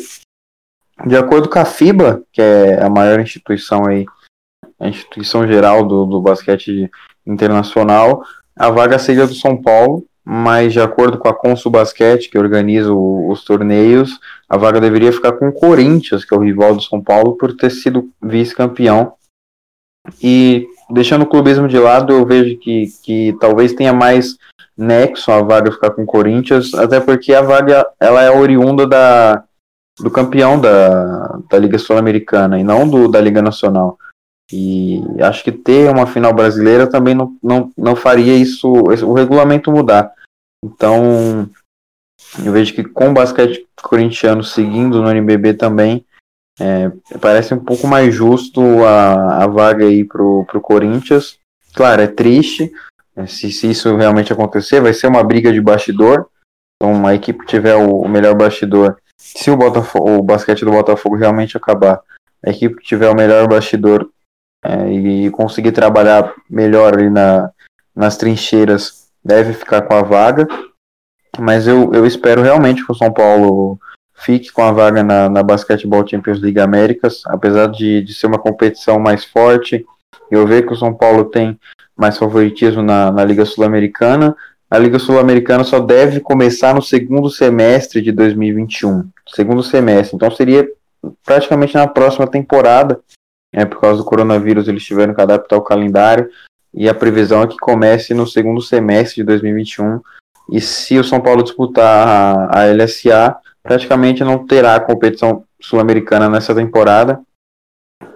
De 1.05 1.17
acordo 1.17 1.49
com 1.49 1.59
a 1.59 1.65
FIBA, 1.65 2.21
que 2.31 2.41
é 2.41 2.81
a 2.81 2.89
maior 2.89 3.19
instituição 3.19 3.87
aí, 3.87 4.05
a 4.79 4.87
instituição 4.87 5.47
geral 5.47 5.85
do, 5.85 6.05
do 6.05 6.21
basquete 6.21 6.89
internacional, 7.25 8.23
a 8.55 8.69
vaga 8.69 8.99
seria 8.99 9.27
do 9.27 9.33
São 9.33 9.59
Paulo, 9.61 10.05
mas 10.23 10.73
de 10.73 10.79
acordo 10.79 11.17
com 11.17 11.27
a 11.27 11.33
Consul 11.33 11.71
Basquete, 11.71 12.29
que 12.29 12.37
organiza 12.37 12.93
o, 12.93 13.29
os 13.29 13.43
torneios, 13.43 14.19
a 14.47 14.57
vaga 14.57 14.79
deveria 14.79 15.11
ficar 15.11 15.33
com 15.33 15.47
o 15.47 15.53
Corinthians, 15.53 16.23
que 16.23 16.33
é 16.33 16.37
o 16.37 16.43
rival 16.43 16.75
do 16.75 16.81
São 16.81 17.01
Paulo, 17.01 17.35
por 17.37 17.55
ter 17.55 17.71
sido 17.71 18.09
vice-campeão. 18.21 19.13
E 20.21 20.67
deixando 20.93 21.23
o 21.23 21.27
clubismo 21.27 21.67
de 21.67 21.77
lado, 21.77 22.13
eu 22.13 22.25
vejo 22.25 22.57
que, 22.57 22.87
que 23.03 23.35
talvez 23.39 23.73
tenha 23.73 23.93
mais 23.93 24.37
nexo 24.77 25.31
a 25.31 25.41
vaga 25.41 25.71
ficar 25.71 25.91
com 25.91 26.03
o 26.03 26.07
Corinthians, 26.07 26.73
até 26.73 26.99
porque 26.99 27.33
a 27.33 27.41
vaga 27.41 27.85
ela 27.99 28.21
é 28.21 28.31
oriunda 28.31 28.87
da, 28.87 29.43
do 29.99 30.09
campeão 30.09 30.59
da, 30.59 31.39
da 31.49 31.57
Liga 31.57 31.77
Sul-Americana 31.77 32.59
e 32.59 32.63
não 32.63 32.87
do, 32.87 33.07
da 33.07 33.21
Liga 33.21 33.41
Nacional. 33.41 33.97
E 34.51 35.01
acho 35.21 35.43
que 35.43 35.51
ter 35.51 35.89
uma 35.89 36.05
final 36.05 36.33
brasileira 36.33 36.85
também 36.85 37.15
não, 37.15 37.37
não, 37.41 37.71
não 37.77 37.95
faria 37.95 38.35
isso, 38.35 38.67
o 38.69 39.13
regulamento 39.13 39.71
mudar. 39.71 40.11
Então, 40.63 41.49
eu 42.43 42.51
vejo 42.51 42.73
que 42.73 42.83
com 42.83 43.09
o 43.09 43.13
basquete 43.13 43.65
corintiano 43.81 44.43
seguindo 44.43 45.01
no 45.01 45.09
NBB 45.09 45.53
também, 45.53 46.05
é, 46.59 46.91
parece 47.19 47.53
um 47.53 47.59
pouco 47.59 47.87
mais 47.87 48.13
justo 48.13 48.61
a, 48.85 49.43
a 49.43 49.47
vaga 49.47 49.85
aí 49.85 50.03
pro, 50.03 50.45
pro 50.45 50.61
Corinthians. 50.61 51.37
Claro, 51.73 52.01
é 52.01 52.07
triste, 52.07 52.71
é, 53.15 53.25
se, 53.25 53.51
se 53.51 53.69
isso 53.69 53.95
realmente 53.95 54.33
acontecer, 54.33 54.81
vai 54.81 54.93
ser 54.93 55.07
uma 55.07 55.23
briga 55.23 55.51
de 55.51 55.61
bastidor. 55.61 56.27
Então, 56.75 57.05
a 57.05 57.13
equipe 57.13 57.45
tiver 57.45 57.75
o, 57.75 58.01
o 58.01 58.09
melhor 58.09 58.35
bastidor, 58.35 58.97
se 59.17 59.51
o, 59.51 59.55
Botafogo, 59.55 60.17
o 60.17 60.23
basquete 60.23 60.65
do 60.65 60.71
Botafogo 60.71 61.15
realmente 61.15 61.55
acabar, 61.55 62.01
a 62.43 62.49
equipe 62.49 62.77
que 62.77 62.87
tiver 62.87 63.09
o 63.09 63.15
melhor 63.15 63.47
bastidor 63.47 64.09
é, 64.65 64.91
e 64.91 65.29
conseguir 65.29 65.71
trabalhar 65.71 66.33
melhor 66.49 66.95
ali 66.95 67.09
na, 67.09 67.51
nas 67.95 68.17
trincheiras 68.17 69.09
deve 69.23 69.53
ficar 69.53 69.83
com 69.83 69.93
a 69.93 70.01
vaga. 70.01 70.47
Mas 71.39 71.67
eu, 71.67 71.93
eu 71.93 72.05
espero 72.05 72.41
realmente 72.41 72.83
que 72.83 72.91
o 72.91 72.95
São 72.95 73.13
Paulo 73.13 73.79
fique 74.23 74.51
com 74.51 74.61
a 74.61 74.71
vaga 74.71 75.03
na, 75.03 75.29
na 75.29 75.43
Basketball 75.43 76.07
Champions 76.07 76.39
League 76.39 76.59
Américas, 76.59 77.21
apesar 77.25 77.67
de, 77.67 78.01
de 78.01 78.13
ser 78.13 78.27
uma 78.27 78.39
competição 78.39 78.99
mais 78.99 79.25
forte. 79.25 79.85
Eu 80.29 80.45
vejo 80.47 80.67
que 80.67 80.73
o 80.73 80.77
São 80.77 80.93
Paulo 80.93 81.25
tem 81.25 81.59
mais 81.97 82.17
favoritismo 82.17 82.81
na, 82.81 83.11
na 83.11 83.23
Liga 83.23 83.45
Sul-Americana. 83.45 84.35
A 84.69 84.77
Liga 84.77 84.99
Sul-Americana 84.99 85.63
só 85.63 85.79
deve 85.79 86.19
começar 86.19 86.73
no 86.73 86.81
segundo 86.81 87.29
semestre 87.29 88.01
de 88.01 88.11
2021. 88.11 89.09
Segundo 89.35 89.63
semestre. 89.63 90.15
Então 90.15 90.31
seria 90.31 90.67
praticamente 91.25 91.73
na 91.73 91.87
próxima 91.87 92.27
temporada 92.27 92.99
é, 93.53 93.65
por 93.65 93.81
causa 93.81 93.97
do 93.97 94.05
coronavírus 94.05 94.67
eles 94.67 94.83
tiveram 94.83 95.13
que 95.13 95.21
adaptar 95.21 95.57
o 95.57 95.63
calendário 95.63 96.29
e 96.73 96.87
a 96.87 96.93
previsão 96.93 97.41
é 97.41 97.47
que 97.47 97.57
comece 97.57 98.13
no 98.13 98.25
segundo 98.25 98.61
semestre 98.61 99.15
de 99.17 99.23
2021. 99.23 99.99
E 100.49 100.61
se 100.61 100.97
o 100.97 101.03
São 101.03 101.19
Paulo 101.19 101.43
disputar 101.43 102.07
a, 102.07 102.61
a 102.61 102.71
LSA, 102.71 103.35
praticamente 103.63 104.23
não 104.23 104.45
terá 104.45 104.79
competição 104.79 105.43
sul-americana 105.59 106.29
nessa 106.29 106.53
temporada, 106.55 107.21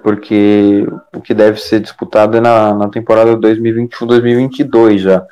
porque 0.01 0.85
o 1.15 1.22
que 1.22 1.34
deve 1.34 1.59
ser 1.59 1.80
disputado 1.80 2.38
é 2.38 2.41
na, 2.41 2.73
na 2.73 2.89
temporada 2.89 3.38
2021-2022 3.38 4.97
já. 4.99 5.26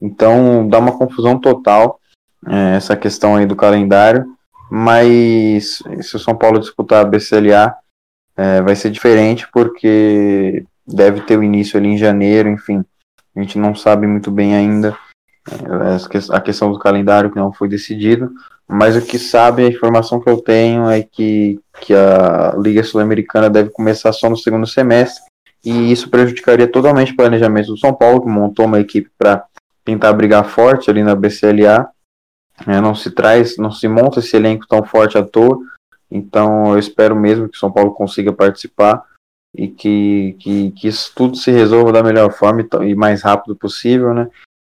Então 0.00 0.68
dá 0.68 0.78
uma 0.78 0.96
confusão 0.96 1.38
total 1.38 2.00
é, 2.46 2.76
essa 2.76 2.96
questão 2.96 3.36
aí 3.36 3.46
do 3.46 3.56
calendário. 3.56 4.24
Mas 4.70 5.82
se 6.00 6.16
o 6.16 6.18
São 6.18 6.36
Paulo 6.36 6.58
disputar 6.58 7.04
a 7.04 7.08
BCLA, 7.08 7.76
é, 8.36 8.60
vai 8.60 8.74
ser 8.74 8.90
diferente 8.90 9.48
porque 9.52 10.64
deve 10.86 11.20
ter 11.22 11.38
o 11.38 11.42
início 11.42 11.78
ali 11.78 11.88
em 11.88 11.98
janeiro, 11.98 12.48
enfim. 12.48 12.84
A 13.34 13.40
gente 13.40 13.58
não 13.58 13.74
sabe 13.74 14.06
muito 14.06 14.30
bem 14.30 14.54
ainda 14.54 14.96
é, 15.48 16.34
a 16.34 16.40
questão 16.40 16.72
do 16.72 16.78
calendário 16.78 17.30
que 17.30 17.38
não 17.38 17.52
foi 17.52 17.68
decidido, 17.68 18.32
mas 18.68 18.96
o 18.96 19.02
que 19.02 19.18
sabe, 19.18 19.64
a 19.64 19.68
informação 19.68 20.20
que 20.20 20.28
eu 20.28 20.38
tenho 20.38 20.90
é 20.90 21.02
que, 21.02 21.60
que 21.80 21.94
a 21.94 22.54
Liga 22.58 22.82
Sul-Americana 22.82 23.48
deve 23.48 23.70
começar 23.70 24.12
só 24.12 24.28
no 24.28 24.36
segundo 24.36 24.66
semestre, 24.66 25.22
e 25.64 25.92
isso 25.92 26.10
prejudicaria 26.10 26.66
totalmente 26.66 27.12
o 27.12 27.16
planejamento 27.16 27.68
do 27.68 27.78
São 27.78 27.94
Paulo, 27.94 28.20
que 28.22 28.28
montou 28.28 28.66
uma 28.66 28.80
equipe 28.80 29.10
para 29.16 29.44
tentar 29.84 30.12
brigar 30.12 30.44
forte 30.44 30.90
ali 30.90 31.02
na 31.02 31.14
BCLA. 31.14 31.88
É, 32.66 32.80
não 32.80 32.94
se 32.94 33.10
traz, 33.10 33.56
não 33.56 33.70
se 33.70 33.86
monta 33.86 34.18
esse 34.18 34.34
elenco 34.34 34.66
tão 34.66 34.82
forte 34.82 35.18
à 35.18 35.22
toa, 35.22 35.58
então 36.10 36.72
eu 36.72 36.78
espero 36.78 37.14
mesmo 37.14 37.48
que 37.48 37.56
o 37.56 37.60
São 37.60 37.70
Paulo 37.70 37.92
consiga 37.92 38.32
participar 38.32 39.04
e 39.54 39.68
que, 39.68 40.36
que, 40.38 40.70
que 40.72 40.88
isso 40.88 41.12
tudo 41.14 41.36
se 41.36 41.50
resolva 41.50 41.92
da 41.92 42.02
melhor 42.02 42.32
forma 42.32 42.62
e, 42.62 42.90
e 42.90 42.94
mais 42.94 43.22
rápido 43.22 43.54
possível, 43.56 44.14
né? 44.14 44.28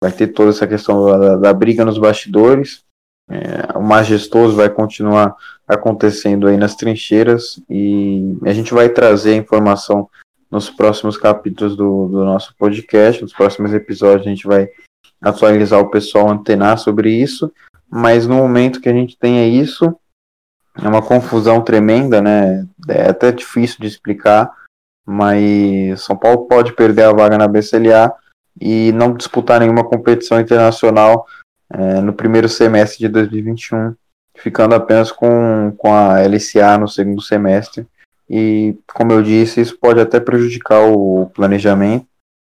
Vai 0.02 0.12
ter 0.12 0.28
toda 0.28 0.50
essa 0.50 0.66
questão 0.66 1.06
da, 1.06 1.36
da 1.36 1.52
briga 1.52 1.84
nos 1.84 1.98
bastidores, 1.98 2.84
é, 3.28 3.76
o 3.76 3.82
majestoso 3.82 4.56
vai 4.56 4.70
continuar 4.70 5.34
acontecendo 5.66 6.46
aí 6.46 6.56
nas 6.56 6.76
trincheiras 6.76 7.60
e 7.68 8.36
a 8.44 8.52
gente 8.52 8.72
vai 8.72 8.88
trazer 8.88 9.34
informação 9.34 10.08
nos 10.50 10.70
próximos 10.70 11.16
capítulos 11.16 11.76
do, 11.76 12.06
do 12.08 12.24
nosso 12.24 12.54
podcast, 12.56 13.20
nos 13.20 13.32
próximos 13.32 13.74
episódios 13.74 14.26
a 14.26 14.30
gente 14.30 14.46
vai 14.46 14.68
atualizar 15.20 15.80
o 15.80 15.90
pessoal, 15.90 16.30
antenar 16.30 16.78
sobre 16.78 17.10
isso, 17.10 17.52
mas 17.90 18.26
no 18.26 18.36
momento 18.36 18.80
que 18.80 18.88
a 18.88 18.92
gente 18.92 19.18
tenha 19.18 19.46
isso, 19.46 19.94
é 20.80 20.88
uma 20.88 21.02
confusão 21.02 21.62
tremenda, 21.62 22.20
né? 22.20 22.66
É 22.88 23.08
até 23.08 23.32
difícil 23.32 23.78
de 23.80 23.86
explicar, 23.86 24.50
mas 25.04 26.02
São 26.02 26.16
Paulo 26.16 26.46
pode 26.46 26.74
perder 26.74 27.04
a 27.04 27.12
vaga 27.12 27.38
na 27.38 27.48
BCLA 27.48 28.12
e 28.60 28.92
não 28.92 29.14
disputar 29.14 29.60
nenhuma 29.60 29.84
competição 29.84 30.38
internacional 30.38 31.26
é, 31.70 32.00
no 32.00 32.12
primeiro 32.12 32.48
semestre 32.48 32.98
de 33.00 33.08
2021, 33.08 33.94
ficando 34.36 34.74
apenas 34.74 35.10
com, 35.10 35.74
com 35.76 35.92
a 35.92 36.20
LCA 36.20 36.78
no 36.78 36.88
segundo 36.88 37.22
semestre. 37.22 37.86
E, 38.28 38.76
como 38.92 39.12
eu 39.12 39.22
disse, 39.22 39.60
isso 39.60 39.78
pode 39.78 40.00
até 40.00 40.18
prejudicar 40.18 40.82
o 40.82 41.30
planejamento, 41.34 42.06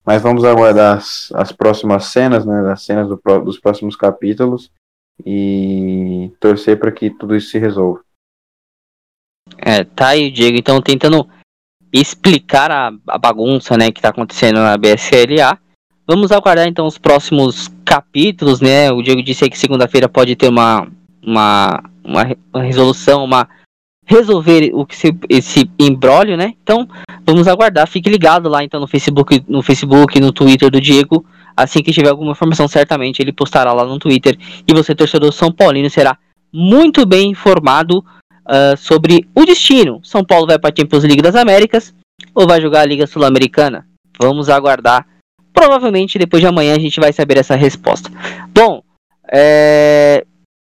mas 0.06 0.22
vamos 0.22 0.44
aguardar 0.44 0.98
as, 0.98 1.31
as 1.34 1.52
próximas 1.52 2.06
cenas, 2.06 2.45
né, 2.45 2.72
as 2.72 2.84
cenas 2.84 3.07
do, 3.07 3.19
dos 3.44 3.60
próximos 3.60 3.95
capítulos 3.95 4.72
e 5.26 6.31
torcer 6.40 6.80
para 6.80 6.91
que 6.91 7.10
tudo 7.10 7.36
isso 7.36 7.49
se 7.49 7.60
resolva. 7.60 8.02
É, 9.57 9.84
tá 9.84 10.10
aí, 10.10 10.31
Diego, 10.31 10.57
então 10.57 10.81
tentando 10.81 11.27
explicar 11.91 12.72
a, 12.72 12.91
a 13.07 13.18
bagunça, 13.18 13.76
né, 13.77 13.91
que 13.91 14.02
tá 14.02 14.10
acontecendo 14.10 14.60
na 14.60 14.77
BSLA. 14.77 15.60
Vamos 16.10 16.31
aguardar 16.31 16.68
então 16.68 16.88
os 16.88 16.98
próximos 16.98 17.69
capítulos, 17.86 18.60
né? 18.60 18.91
O 18.91 18.99
Diego 18.99 19.22
disse 19.22 19.48
que 19.48 19.56
segunda-feira 19.56 20.10
pode 20.10 20.36
ter 20.36 20.48
uma, 20.48 20.88
uma, 21.23 21.84
uma, 22.03 22.36
uma, 22.52 22.64
resolução, 22.64 23.23
uma 23.23 23.48
resolver 24.07 24.72
o 24.73 24.88
que 24.88 24.95
se, 24.95 25.15
esse 25.30 25.69
embrólio, 25.80 26.36
né? 26.36 26.56
Então 26.64 26.90
vamos 27.23 27.48
aguardar. 27.48 27.88
Fique 27.88 28.10
ligado 28.10 28.49
lá 28.49 28.64
então 28.64 28.80
no 28.80 28.88
Facebook, 28.88 29.44
no 29.48 29.61
Facebook, 29.61 30.19
no 30.19 30.31
Twitter 30.31 30.72
do 30.72 30.81
Diego. 30.81 31.23
Assim 31.56 31.84
que 31.84 31.94
tiver 31.94 32.10
alguma 32.10 32.31
informação, 32.31 32.68
certamente 32.68 33.22
ele 33.22 33.31
postará 33.31 33.72
lá 33.72 33.86
no 33.86 33.99
Twitter 33.99 34.36
e 34.68 34.73
você 34.73 34.95
torcedor 34.95 35.31
São 35.31 35.52
Paulino 35.52 35.91
será 35.91 36.18
muito 36.52 37.06
bem 37.06 37.30
informado 37.30 37.99
uh, 37.99 38.76
sobre 38.76 39.30
o 39.36 39.45
destino. 39.45 39.99
São 40.02 40.26
Paulo 40.26 40.48
vai 40.48 40.57
para 40.57 40.72
a 40.72 40.76
Champions 40.76 41.03
League 41.03 41.22
das 41.22 41.36
Américas 41.36 41.94
ou 42.34 42.48
vai 42.48 42.60
jogar 42.60 42.81
a 42.81 42.86
Liga 42.86 43.06
Sul-Americana? 43.06 43.86
Vamos 44.19 44.49
aguardar 44.49 45.06
Provavelmente 45.60 46.18
depois 46.18 46.40
de 46.40 46.48
amanhã 46.48 46.73
a 46.73 46.80
gente 46.80 47.02
vai 47.02 47.11
saber 47.11 47.38
essa 47.38 47.53
resposta. 47.53 48.10
Bom, 48.48 48.81
é... 49.30 50.26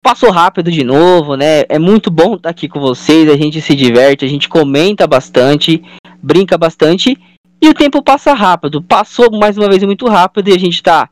passou 0.02 0.32
rápido 0.32 0.72
de 0.72 0.86
novo, 0.86 1.36
né? 1.36 1.64
É 1.68 1.78
muito 1.78 2.10
bom 2.10 2.36
estar 2.36 2.50
aqui 2.50 2.70
com 2.70 2.80
vocês. 2.80 3.28
A 3.28 3.36
gente 3.36 3.60
se 3.60 3.76
diverte, 3.76 4.24
a 4.24 4.28
gente 4.30 4.48
comenta 4.48 5.06
bastante, 5.06 5.84
brinca 6.24 6.58
bastante 6.58 7.18
e 7.62 7.68
o 7.68 7.74
tempo 7.74 8.02
passa 8.02 8.34
rápido. 8.34 8.82
Passou 8.82 9.30
mais 9.38 9.58
uma 9.58 9.68
vez 9.68 9.84
muito 9.84 10.08
rápido 10.08 10.48
e 10.48 10.54
a 10.54 10.58
gente 10.58 10.76
está 10.76 11.10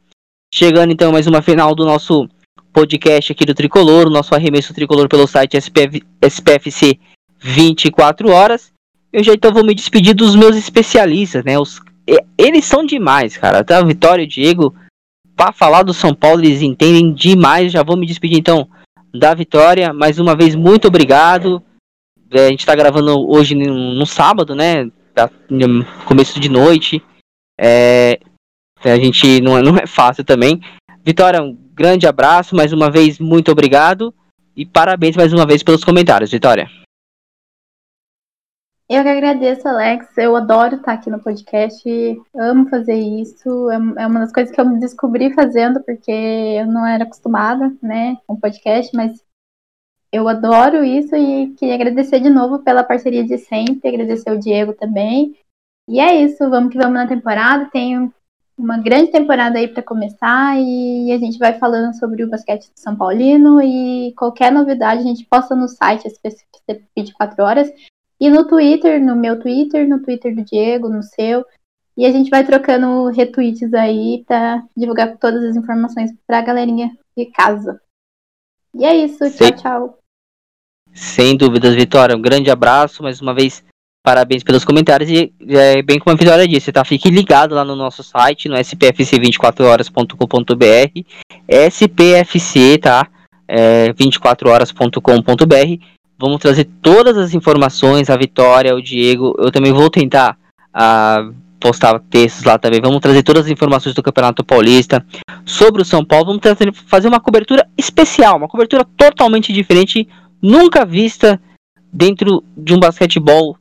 chegando 0.53 0.93
então 0.93 1.11
mais 1.11 1.27
uma 1.27 1.41
final 1.41 1.75
do 1.75 1.83
nosso 1.83 2.25
podcast 2.71 3.33
aqui 3.33 3.43
do 3.43 3.53
Tricolor, 3.53 4.07
o 4.07 4.09
nosso 4.09 4.33
arremesso 4.33 4.73
tricolor 4.73 5.09
pelo 5.09 5.27
site 5.27 5.57
SPF, 5.57 6.01
SPFC 6.21 6.97
24 7.37 8.31
horas. 8.31 8.71
Eu 9.11 9.21
já 9.25 9.33
então 9.33 9.51
vou 9.51 9.65
me 9.65 9.75
despedir 9.75 10.13
dos 10.13 10.37
meus 10.37 10.55
especialistas, 10.55 11.43
né? 11.43 11.59
Os 11.59 11.81
eles 12.37 12.65
são 12.65 12.85
demais, 12.85 13.37
cara. 13.37 13.65
A 13.67 13.83
Vitória 13.83 14.23
e 14.23 14.27
Diego, 14.27 14.73
para 15.35 15.51
falar 15.51 15.83
do 15.83 15.93
São 15.93 16.13
Paulo, 16.13 16.41
eles 16.41 16.61
entendem 16.61 17.13
demais. 17.13 17.71
Já 17.71 17.83
vou 17.83 17.97
me 17.97 18.07
despedir 18.07 18.39
então 18.39 18.69
da 19.13 19.33
Vitória. 19.33 19.93
Mais 19.93 20.19
uma 20.19 20.35
vez, 20.35 20.55
muito 20.55 20.87
obrigado. 20.87 21.61
É, 22.31 22.47
a 22.47 22.49
gente 22.49 22.65
tá 22.65 22.75
gravando 22.75 23.29
hoje 23.29 23.55
no, 23.55 23.93
no 23.93 24.05
sábado, 24.05 24.55
né? 24.55 24.89
Tá, 25.13 25.29
no 25.49 25.85
começo 26.05 26.39
de 26.39 26.49
noite. 26.49 27.03
É, 27.59 28.19
a 28.83 28.95
gente 28.95 29.41
não, 29.41 29.57
é, 29.57 29.61
não 29.61 29.77
é 29.77 29.87
fácil 29.87 30.23
também. 30.23 30.61
Vitória, 31.03 31.41
um 31.41 31.57
grande 31.73 32.07
abraço. 32.07 32.55
Mais 32.55 32.71
uma 32.71 32.89
vez, 32.89 33.19
muito 33.19 33.51
obrigado. 33.51 34.13
E 34.55 34.65
parabéns 34.65 35.15
mais 35.15 35.33
uma 35.33 35.45
vez 35.45 35.61
pelos 35.61 35.83
comentários, 35.83 36.31
Vitória. 36.31 36.69
Eu 38.89 39.03
que 39.03 39.09
agradeço, 39.09 39.67
Alex. 39.67 40.17
Eu 40.17 40.33
adoro 40.33 40.77
estar 40.77 40.93
aqui 40.93 41.09
no 41.09 41.19
podcast. 41.19 41.83
Amo 42.33 42.69
fazer 42.69 42.95
isso. 42.95 43.69
É, 43.69 43.75
é 44.03 44.07
uma 44.07 44.21
das 44.21 44.31
coisas 44.31 44.53
que 44.53 44.61
eu 44.61 44.65
me 44.65 44.79
descobri 44.79 45.33
fazendo, 45.33 45.83
porque 45.83 46.09
eu 46.09 46.65
não 46.65 46.85
era 46.87 47.03
acostumada, 47.03 47.75
né, 47.81 48.17
com 48.25 48.39
podcast, 48.39 48.95
mas 48.95 49.21
eu 50.09 50.25
adoro 50.29 50.85
isso 50.85 51.15
e 51.17 51.53
queria 51.55 51.75
agradecer 51.75 52.21
de 52.21 52.29
novo 52.29 52.59
pela 52.59 52.81
parceria 52.81 53.25
de 53.25 53.37
sempre, 53.37 53.89
agradecer 53.89 54.31
o 54.31 54.39
Diego 54.39 54.73
também. 54.73 55.37
E 55.89 55.99
é 55.99 56.21
isso, 56.21 56.49
vamos 56.49 56.71
que 56.71 56.77
vamos 56.77 56.93
na 56.93 57.07
temporada. 57.07 57.69
Tem 57.69 58.09
uma 58.57 58.77
grande 58.77 59.11
temporada 59.11 59.59
aí 59.59 59.67
para 59.67 59.83
começar 59.83 60.57
e 60.57 61.11
a 61.11 61.17
gente 61.17 61.37
vai 61.37 61.59
falando 61.59 61.93
sobre 61.99 62.23
o 62.23 62.29
basquete 62.29 62.71
de 62.73 62.79
São 62.79 62.95
Paulino 62.95 63.61
e 63.61 64.13
qualquer 64.17 64.49
novidade 64.49 65.01
a 65.01 65.05
gente 65.05 65.25
posta 65.25 65.53
no 65.57 65.67
site 65.67 66.07
SPC 66.07 66.45
24 66.95 67.43
horas. 67.43 67.69
E 68.19 68.29
no 68.29 68.47
Twitter, 68.47 69.03
no 69.03 69.15
meu 69.15 69.39
Twitter, 69.39 69.87
no 69.87 70.01
Twitter 70.01 70.35
do 70.35 70.43
Diego, 70.43 70.89
no 70.89 71.03
seu. 71.03 71.45
E 71.95 72.05
a 72.05 72.11
gente 72.11 72.29
vai 72.29 72.43
trocando 72.43 73.09
retweets 73.09 73.73
aí 73.73 74.23
pra 74.27 74.63
divulgar 74.75 75.17
todas 75.17 75.41
as 75.43 75.55
informações 75.55 76.11
pra 76.27 76.41
galerinha 76.41 76.91
de 77.17 77.27
casa. 77.27 77.79
E 78.73 78.83
é 78.85 78.95
isso, 78.95 79.19
tchau, 79.31 79.51
tchau. 79.51 79.97
Sem 80.93 81.35
dúvidas, 81.35 81.75
Vitória. 81.75 82.15
Um 82.15 82.21
grande 82.21 82.49
abraço, 82.51 83.01
mais 83.01 83.19
uma 83.21 83.33
vez, 83.33 83.63
parabéns 84.03 84.43
pelos 84.43 84.63
comentários. 84.63 85.09
E 85.09 85.33
é, 85.47 85.81
bem 85.81 85.97
como 85.97 86.15
a 86.15 86.17
Vitória 86.17 86.47
disse, 86.47 86.71
tá? 86.71 86.85
Fique 86.85 87.09
ligado 87.09 87.55
lá 87.55 87.65
no 87.65 87.75
nosso 87.75 88.03
site, 88.03 88.47
no 88.47 88.55
spfc24horas.com.br. 88.55 91.01
SPFC, 91.47 92.77
tá? 92.77 93.09
É, 93.47 93.91
24horas.com.br 93.93 95.96
Vamos 96.19 96.39
trazer 96.39 96.67
todas 96.81 97.17
as 97.17 97.33
informações, 97.33 98.09
a 98.09 98.17
Vitória, 98.17 98.75
o 98.75 98.81
Diego. 98.81 99.35
Eu 99.37 99.51
também 99.51 99.71
vou 99.71 99.89
tentar 99.89 100.37
uh, 100.69 101.33
postar 101.59 101.99
textos 102.09 102.43
lá 102.43 102.57
também. 102.57 102.81
Vamos 102.81 102.99
trazer 102.99 103.21
todas 103.21 103.45
as 103.45 103.51
informações 103.51 103.93
do 103.93 104.01
Campeonato 104.01 104.43
Paulista, 104.43 105.05
sobre 105.45 105.81
o 105.81 105.85
São 105.85 106.03
Paulo. 106.03 106.25
Vamos 106.25 106.41
trazer, 106.41 106.73
fazer 106.73 107.07
uma 107.07 107.19
cobertura 107.19 107.67
especial, 107.77 108.37
uma 108.37 108.47
cobertura 108.47 108.83
totalmente 108.97 109.53
diferente, 109.53 110.07
nunca 110.41 110.85
vista 110.85 111.39
dentro 111.93 112.43
de 112.55 112.73
um 112.73 112.79
basquetebol. 112.79 113.57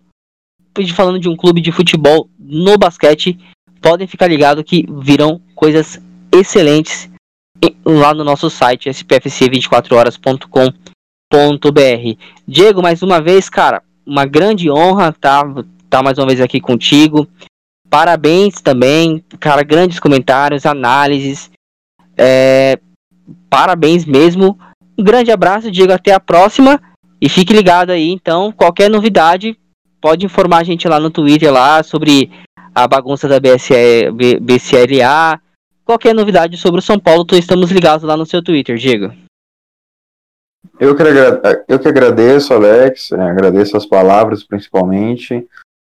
Falando 0.95 1.19
de 1.19 1.29
um 1.29 1.37
clube 1.37 1.63
de 1.63 1.73
futebol 1.73 2.29
no 2.39 2.77
basquete, 2.77 3.39
podem 3.81 4.07
ficar 4.07 4.27
ligados 4.27 4.63
que 4.63 4.87
virão 5.01 5.41
coisas 5.55 5.99
excelentes 6.31 7.09
lá 7.83 8.13
no 8.13 8.23
nosso 8.23 8.51
site 8.51 8.91
spfc24horas.com 8.91 10.96
br 11.31 12.19
Diego, 12.47 12.83
mais 12.83 13.03
uma 13.03 13.21
vez, 13.21 13.49
cara, 13.49 13.83
uma 14.07 14.25
grande 14.25 14.71
honra 14.71 15.13
tá, 15.13 15.43
tá 15.91 16.03
mais 16.03 16.19
uma 16.19 16.27
vez 16.27 16.41
aqui 16.41 16.61
contigo. 16.61 17.27
Parabéns 17.91 18.61
também, 18.61 19.25
cara, 19.41 19.63
grandes 19.63 19.99
comentários, 19.99 20.67
análises. 20.67 21.51
É, 22.17 22.79
parabéns 23.51 24.05
mesmo. 24.05 24.59
Um 24.99 25.05
grande 25.05 25.31
abraço, 25.31 25.71
Diego, 25.71 25.93
até 25.93 26.13
a 26.13 26.21
próxima. 26.21 26.81
E 27.21 27.29
fique 27.29 27.53
ligado 27.53 27.91
aí, 27.91 28.11
então, 28.11 28.53
qualquer 28.53 28.91
novidade, 28.91 29.59
pode 30.01 30.27
informar 30.27 30.59
a 30.59 30.65
gente 30.65 30.87
lá 30.87 31.01
no 31.01 31.11
Twitter 31.11 31.53
lá 31.53 31.83
sobre 31.83 32.31
a 32.75 32.87
bagunça 32.87 33.27
da 33.27 33.41
BSL, 33.41 34.13
BCLA. 34.41 35.41
Qualquer 35.85 36.15
novidade 36.15 36.57
sobre 36.57 36.81
o 36.81 36.83
São 36.83 36.99
Paulo, 36.99 37.25
estamos 37.33 37.71
ligados 37.71 38.05
lá 38.05 38.17
no 38.17 38.27
seu 38.27 38.43
Twitter, 38.43 38.77
Diego. 38.77 39.13
Eu 40.79 40.95
que, 40.95 41.03
eu 41.69 41.79
que 41.79 41.89
agradeço, 41.89 42.53
Alex, 42.53 43.13
é, 43.13 43.21
agradeço 43.21 43.77
as 43.77 43.87
palavras 43.87 44.45
principalmente. 44.45 45.47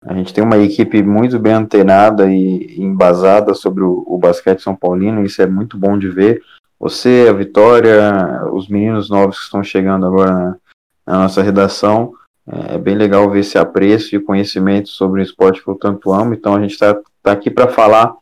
A 0.04 0.14
gente 0.14 0.32
tem 0.32 0.44
uma 0.44 0.58
equipe 0.58 1.02
muito 1.02 1.38
bem 1.38 1.52
antenada 1.52 2.30
e 2.32 2.80
embasada 2.80 3.54
sobre 3.54 3.82
o, 3.82 4.04
o 4.06 4.16
basquete 4.16 4.62
São 4.62 4.76
Paulino, 4.76 5.24
isso 5.24 5.42
é 5.42 5.46
muito 5.46 5.76
bom 5.76 5.98
de 5.98 6.08
ver. 6.08 6.40
Você, 6.78 7.26
a 7.28 7.32
Vitória, 7.32 8.44
os 8.52 8.68
meninos 8.68 9.10
novos 9.10 9.38
que 9.38 9.44
estão 9.44 9.64
chegando 9.64 10.06
agora 10.06 10.32
na, 10.32 10.56
na 11.04 11.18
nossa 11.22 11.42
redação, 11.42 12.14
é, 12.46 12.76
é 12.76 12.78
bem 12.78 12.94
legal 12.94 13.28
ver 13.28 13.40
esse 13.40 13.58
apreço 13.58 14.14
e 14.14 14.20
conhecimento 14.20 14.88
sobre 14.88 15.20
o 15.20 15.22
esporte 15.22 15.62
que 15.62 15.68
eu 15.68 15.74
tanto 15.74 16.12
amo. 16.12 16.34
Então 16.34 16.54
a 16.54 16.60
gente 16.60 16.72
está 16.72 16.94
tá 17.22 17.32
aqui 17.32 17.50
para 17.50 17.66
falar 17.66 18.16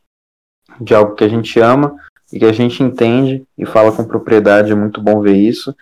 de 0.80 0.94
algo 0.94 1.14
que 1.14 1.24
a 1.24 1.28
gente 1.28 1.60
ama 1.60 1.96
e 2.32 2.38
que 2.38 2.44
a 2.46 2.52
gente 2.52 2.82
entende 2.82 3.46
e 3.56 3.66
fala 3.66 3.92
com 3.92 4.04
propriedade. 4.04 4.72
É 4.72 4.74
muito 4.74 5.02
bom 5.02 5.20
ver 5.20 5.36
isso. 5.36 5.74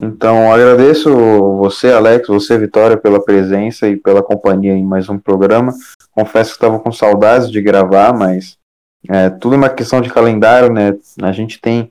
Então, 0.00 0.52
agradeço 0.52 1.12
você, 1.56 1.90
Alex, 1.90 2.28
você, 2.28 2.56
Vitória, 2.56 2.96
pela 2.96 3.22
presença 3.22 3.88
e 3.88 3.96
pela 3.96 4.22
companhia 4.22 4.72
em 4.72 4.84
mais 4.84 5.08
um 5.08 5.18
programa. 5.18 5.74
Confesso 6.12 6.50
que 6.50 6.56
estava 6.56 6.78
com 6.78 6.92
saudades 6.92 7.50
de 7.50 7.60
gravar, 7.60 8.12
mas 8.16 8.56
é 9.08 9.28
tudo 9.28 9.56
uma 9.56 9.68
questão 9.68 10.00
de 10.00 10.08
calendário, 10.08 10.72
né? 10.72 10.96
A 11.20 11.32
gente 11.32 11.60
tem, 11.60 11.90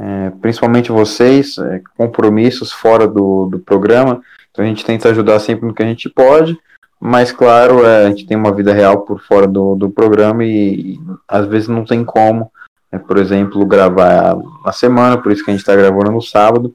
é, 0.00 0.30
principalmente 0.42 0.90
vocês, 0.90 1.56
é, 1.58 1.80
compromissos 1.96 2.72
fora 2.72 3.06
do, 3.06 3.46
do 3.46 3.60
programa, 3.60 4.20
então 4.50 4.64
a 4.64 4.68
gente 4.68 4.84
tenta 4.84 5.10
ajudar 5.10 5.38
sempre 5.38 5.64
no 5.64 5.74
que 5.74 5.82
a 5.82 5.86
gente 5.86 6.10
pode, 6.10 6.58
mas 7.00 7.30
claro, 7.30 7.86
é, 7.86 8.06
a 8.06 8.08
gente 8.08 8.26
tem 8.26 8.36
uma 8.36 8.52
vida 8.52 8.72
real 8.72 9.02
por 9.02 9.20
fora 9.20 9.46
do, 9.46 9.76
do 9.76 9.90
programa 9.90 10.44
e, 10.44 10.94
e 10.94 11.00
às 11.28 11.46
vezes 11.46 11.68
não 11.68 11.84
tem 11.84 12.04
como, 12.04 12.50
é, 12.90 12.98
por 12.98 13.16
exemplo, 13.16 13.64
gravar 13.64 14.36
na 14.64 14.72
semana, 14.72 15.22
por 15.22 15.30
isso 15.30 15.44
que 15.44 15.50
a 15.50 15.54
gente 15.54 15.60
está 15.60 15.76
gravando 15.76 16.10
no 16.10 16.20
sábado. 16.20 16.74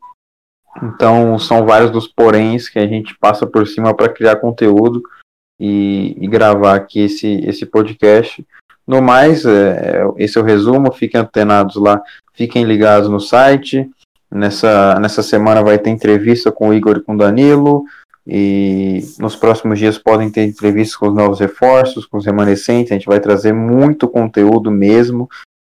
Então, 0.81 1.37
são 1.37 1.65
vários 1.65 1.91
dos 1.91 2.07
poréns 2.07 2.69
que 2.69 2.79
a 2.79 2.87
gente 2.87 3.15
passa 3.19 3.45
por 3.45 3.67
cima 3.67 3.93
para 3.93 4.09
criar 4.09 4.37
conteúdo 4.37 5.01
e, 5.59 6.15
e, 6.19 6.27
gravar 6.27 6.75
aqui 6.75 7.01
esse, 7.01 7.41
esse 7.45 7.65
podcast. 7.65 8.45
No 8.87 9.01
mais, 9.01 9.45
é, 9.45 10.03
esse 10.17 10.37
é 10.37 10.41
o 10.41 10.43
resumo. 10.43 10.91
Fiquem 10.91 11.19
antenados 11.19 11.75
lá, 11.75 12.01
fiquem 12.33 12.63
ligados 12.63 13.09
no 13.09 13.19
site. 13.19 13.89
Nessa, 14.31 14.99
nessa 14.99 15.23
semana 15.23 15.63
vai 15.63 15.77
ter 15.77 15.89
entrevista 15.89 16.51
com 16.51 16.69
o 16.69 16.73
Igor 16.73 16.97
e 16.97 17.01
com 17.01 17.13
o 17.13 17.17
Danilo. 17.17 17.83
E 18.25 19.01
nos 19.19 19.35
próximos 19.35 19.79
dias 19.79 19.97
podem 19.97 20.29
ter 20.29 20.43
entrevistas 20.43 20.95
com 20.95 21.07
os 21.07 21.15
novos 21.15 21.39
reforços, 21.39 22.05
com 22.05 22.17
os 22.17 22.25
remanescentes. 22.25 22.91
A 22.91 22.95
gente 22.95 23.07
vai 23.07 23.19
trazer 23.19 23.53
muito 23.53 24.07
conteúdo 24.07 24.71
mesmo. 24.71 25.27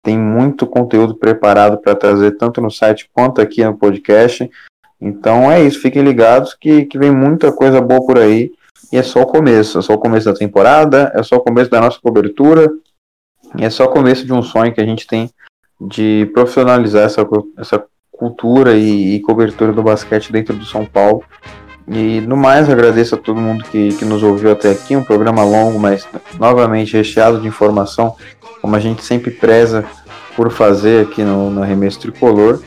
Tem 0.03 0.17
muito 0.17 0.67
conteúdo 0.67 1.15
preparado 1.15 1.77
para 1.77 1.95
trazer 1.95 2.31
tanto 2.31 2.59
no 2.59 2.69
site 2.69 3.09
quanto 3.13 3.39
aqui 3.39 3.63
no 3.63 3.77
podcast. 3.77 4.49
Então 5.01 5.51
é 5.51 5.63
isso, 5.63 5.81
fiquem 5.81 6.03
ligados 6.03 6.53
que, 6.53 6.85
que 6.85 6.97
vem 6.97 7.11
muita 7.11 7.51
coisa 7.51 7.81
boa 7.81 8.05
por 8.05 8.19
aí. 8.19 8.51
E 8.91 8.97
é 8.97 9.03
só 9.03 9.21
o 9.21 9.25
começo, 9.25 9.79
é 9.79 9.81
só 9.81 9.93
o 9.93 9.97
começo 9.97 10.25
da 10.25 10.33
temporada, 10.33 11.11
é 11.15 11.23
só 11.23 11.37
o 11.37 11.41
começo 11.41 11.71
da 11.71 11.79
nossa 11.79 11.97
cobertura, 11.99 12.69
e 13.57 13.63
é 13.63 13.69
só 13.69 13.85
o 13.85 13.89
começo 13.89 14.25
de 14.25 14.33
um 14.33 14.43
sonho 14.43 14.73
que 14.73 14.81
a 14.81 14.85
gente 14.85 15.07
tem 15.07 15.29
de 15.79 16.29
profissionalizar 16.33 17.03
essa, 17.03 17.27
essa 17.57 17.83
cultura 18.11 18.75
e, 18.75 19.15
e 19.15 19.19
cobertura 19.21 19.73
do 19.73 19.81
basquete 19.81 20.31
dentro 20.31 20.55
do 20.55 20.65
São 20.65 20.85
Paulo. 20.85 21.23
E 21.87 22.21
no 22.21 22.37
mais, 22.37 22.69
agradeço 22.69 23.15
a 23.15 23.17
todo 23.17 23.41
mundo 23.41 23.63
que, 23.63 23.89
que 23.95 24.05
nos 24.05 24.21
ouviu 24.21 24.51
até 24.51 24.71
aqui. 24.71 24.95
Um 24.95 25.03
programa 25.03 25.43
longo, 25.43 25.79
mas 25.79 26.07
novamente 26.39 26.93
recheado 26.93 27.41
de 27.41 27.47
informação, 27.47 28.15
como 28.61 28.75
a 28.75 28.79
gente 28.79 29.03
sempre 29.03 29.31
preza 29.31 29.83
por 30.35 30.51
fazer 30.51 31.07
aqui 31.07 31.23
no, 31.23 31.49
no 31.49 31.63
Arremesso 31.63 31.99
Tricolor. 31.99 32.61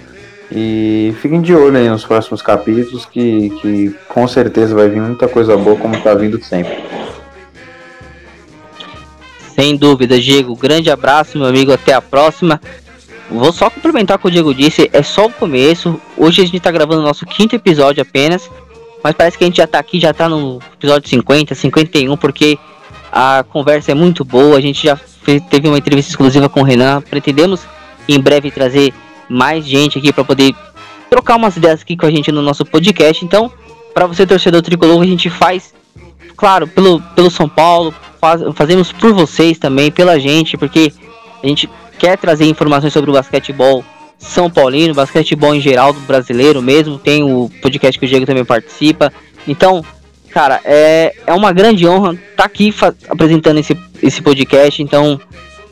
E 0.52 1.14
fiquem 1.20 1.40
de 1.40 1.54
olho 1.54 1.76
aí 1.76 1.88
nos 1.88 2.04
próximos 2.04 2.42
capítulos, 2.42 3.06
que, 3.06 3.50
que 3.60 3.94
com 4.08 4.26
certeza 4.28 4.74
vai 4.74 4.88
vir 4.88 5.00
muita 5.00 5.26
coisa 5.26 5.56
boa, 5.56 5.76
como 5.76 5.94
está 5.96 6.14
vindo 6.14 6.42
sempre. 6.42 6.76
Sem 9.54 9.76
dúvida, 9.76 10.20
Diego. 10.20 10.56
Grande 10.56 10.90
abraço, 10.90 11.38
meu 11.38 11.46
amigo. 11.46 11.72
Até 11.72 11.92
a 11.92 12.02
próxima. 12.02 12.60
Vou 13.30 13.52
só 13.52 13.70
complementar 13.70 14.16
o 14.16 14.20
que 14.20 14.26
o 14.26 14.30
Diego 14.30 14.52
disse. 14.52 14.90
É 14.92 15.02
só 15.02 15.26
o 15.26 15.32
começo. 15.32 16.00
Hoje 16.16 16.42
a 16.42 16.44
gente 16.44 16.56
está 16.56 16.70
gravando 16.70 17.00
o 17.00 17.04
nosso 17.04 17.24
quinto 17.24 17.54
episódio 17.54 18.02
apenas. 18.02 18.50
Mas 19.02 19.14
parece 19.14 19.38
que 19.38 19.44
a 19.44 19.46
gente 19.46 19.56
já 19.58 19.64
está 19.64 19.78
aqui, 19.78 20.00
já 20.00 20.10
está 20.10 20.28
no 20.28 20.58
episódio 20.74 21.08
50, 21.08 21.54
51, 21.54 22.16
porque 22.16 22.58
a 23.12 23.44
conversa 23.48 23.92
é 23.92 23.94
muito 23.94 24.24
boa. 24.24 24.56
A 24.56 24.60
gente 24.60 24.86
já 24.86 24.98
teve 25.48 25.68
uma 25.68 25.78
entrevista 25.78 26.10
exclusiva 26.10 26.48
com 26.48 26.60
o 26.60 26.64
Renan. 26.64 27.00
Pretendemos 27.02 27.60
em 28.08 28.18
breve 28.18 28.50
trazer 28.50 28.92
mais 29.28 29.64
gente 29.66 29.98
aqui 29.98 30.12
para 30.12 30.24
poder 30.24 30.54
trocar 31.10 31.36
umas 31.36 31.56
ideias 31.56 31.82
aqui 31.82 31.96
com 31.96 32.06
a 32.06 32.10
gente 32.10 32.32
no 32.32 32.42
nosso 32.42 32.64
podcast. 32.64 33.24
Então, 33.24 33.50
para 33.92 34.06
você 34.06 34.26
torcedor 34.26 34.62
tricolor, 34.62 35.00
a 35.00 35.06
gente 35.06 35.30
faz, 35.30 35.72
claro, 36.36 36.66
pelo, 36.66 37.00
pelo 37.14 37.30
São 37.30 37.48
Paulo, 37.48 37.94
faz, 38.20 38.42
fazemos 38.54 38.90
por 38.92 39.12
vocês 39.12 39.58
também, 39.58 39.90
pela 39.90 40.18
gente, 40.18 40.56
porque 40.56 40.92
a 41.42 41.46
gente 41.46 41.68
quer 41.98 42.18
trazer 42.18 42.46
informações 42.46 42.92
sobre 42.92 43.10
o 43.10 43.14
basquetebol 43.14 43.84
São 44.18 44.50
Paulino, 44.50 44.94
basquetebol 44.94 45.54
em 45.54 45.60
geral 45.60 45.92
do 45.92 46.00
brasileiro 46.00 46.60
mesmo. 46.60 46.98
Tem 46.98 47.22
o 47.22 47.50
podcast 47.62 47.98
que 47.98 48.06
o 48.06 48.08
Diego 48.08 48.26
também 48.26 48.44
participa. 48.44 49.12
Então, 49.46 49.84
cara, 50.30 50.60
é, 50.64 51.14
é 51.26 51.32
uma 51.32 51.52
grande 51.52 51.86
honra 51.86 52.14
estar 52.14 52.36
tá 52.36 52.44
aqui 52.44 52.74
apresentando 53.08 53.58
esse, 53.58 53.76
esse 54.02 54.20
podcast. 54.20 54.82
Então, 54.82 55.20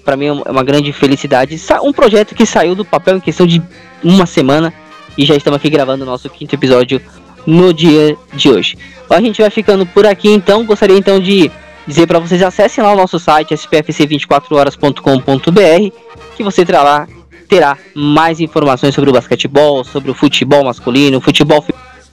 para 0.05 0.17
mim 0.17 0.27
é 0.27 0.33
uma 0.33 0.63
grande 0.63 0.93
felicidade. 0.93 1.61
Um 1.83 1.93
projeto 1.93 2.35
que 2.35 2.47
saiu 2.47 2.75
do 2.75 2.85
papel 2.85 3.17
em 3.17 3.21
questão 3.21 3.47
de 3.47 3.63
uma 4.03 4.27
semana 4.27 4.73
e 5.17 5.25
já 5.25 5.37
estamos 5.37 5.59
aqui 5.59 5.71
gravando 5.71 6.03
o 6.05 6.07
nosso 6.07 6.29
quinto 6.29 6.55
episódio 6.55 7.01
no 7.47 7.73
dia 7.73 8.17
de 8.33 8.51
hoje. 8.51 8.77
A 9.09 9.21
gente 9.21 9.41
vai 9.41 9.51
ficando 9.51 9.87
por 9.87 10.07
aqui 10.07 10.29
então. 10.29 10.65
Gostaria 10.65 10.97
então 10.97 11.21
de 11.21 11.51
dizer 11.87 12.07
para 12.07 12.19
vocês 12.19 12.43
acessem 12.43 12.83
lá 12.83 12.93
o 12.93 12.97
nosso 12.97 13.19
site 13.19 13.55
spfc24horas.com.br 13.55 15.97
que 16.37 16.43
você 16.43 16.65
terá 16.65 16.83
lá 16.83 17.07
terá 17.49 17.77
mais 17.95 18.41
informações 18.41 18.95
sobre 18.95 19.11
o 19.11 19.13
basquetebol, 19.13 19.85
sobre 19.85 20.11
o 20.11 20.15
futebol 20.15 20.65
masculino, 20.65 21.21
futebol 21.21 21.63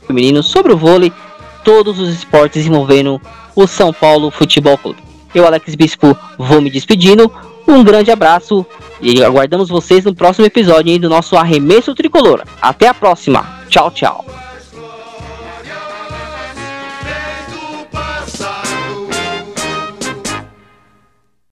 feminino, 0.06 0.44
sobre 0.44 0.74
o 0.74 0.78
vôlei, 0.78 1.14
todos 1.64 1.98
os 1.98 2.10
esportes 2.10 2.66
envolvendo 2.66 3.22
o 3.56 3.66
São 3.66 3.94
Paulo 3.94 4.30
Futebol 4.32 4.78
Clube. 4.78 5.02
Eu, 5.34 5.45
Alex 5.45 5.76
Bispo, 5.76 6.18
vou 6.38 6.60
me 6.60 6.70
despedindo. 6.70 7.32
Um 7.70 7.84
grande 7.84 8.10
abraço 8.10 8.66
e 9.00 9.24
aguardamos 9.24 9.70
vocês 9.70 10.04
no 10.04 10.16
próximo 10.16 10.44
episódio 10.44 10.98
do 10.98 11.08
nosso 11.08 11.38
Arremesso 11.38 11.94
Tricolor. 11.94 12.41
Até 12.60 12.88
a 12.88 12.96
próxima. 12.96 13.46
Tchau, 13.70 13.91
tchau. 13.91 14.26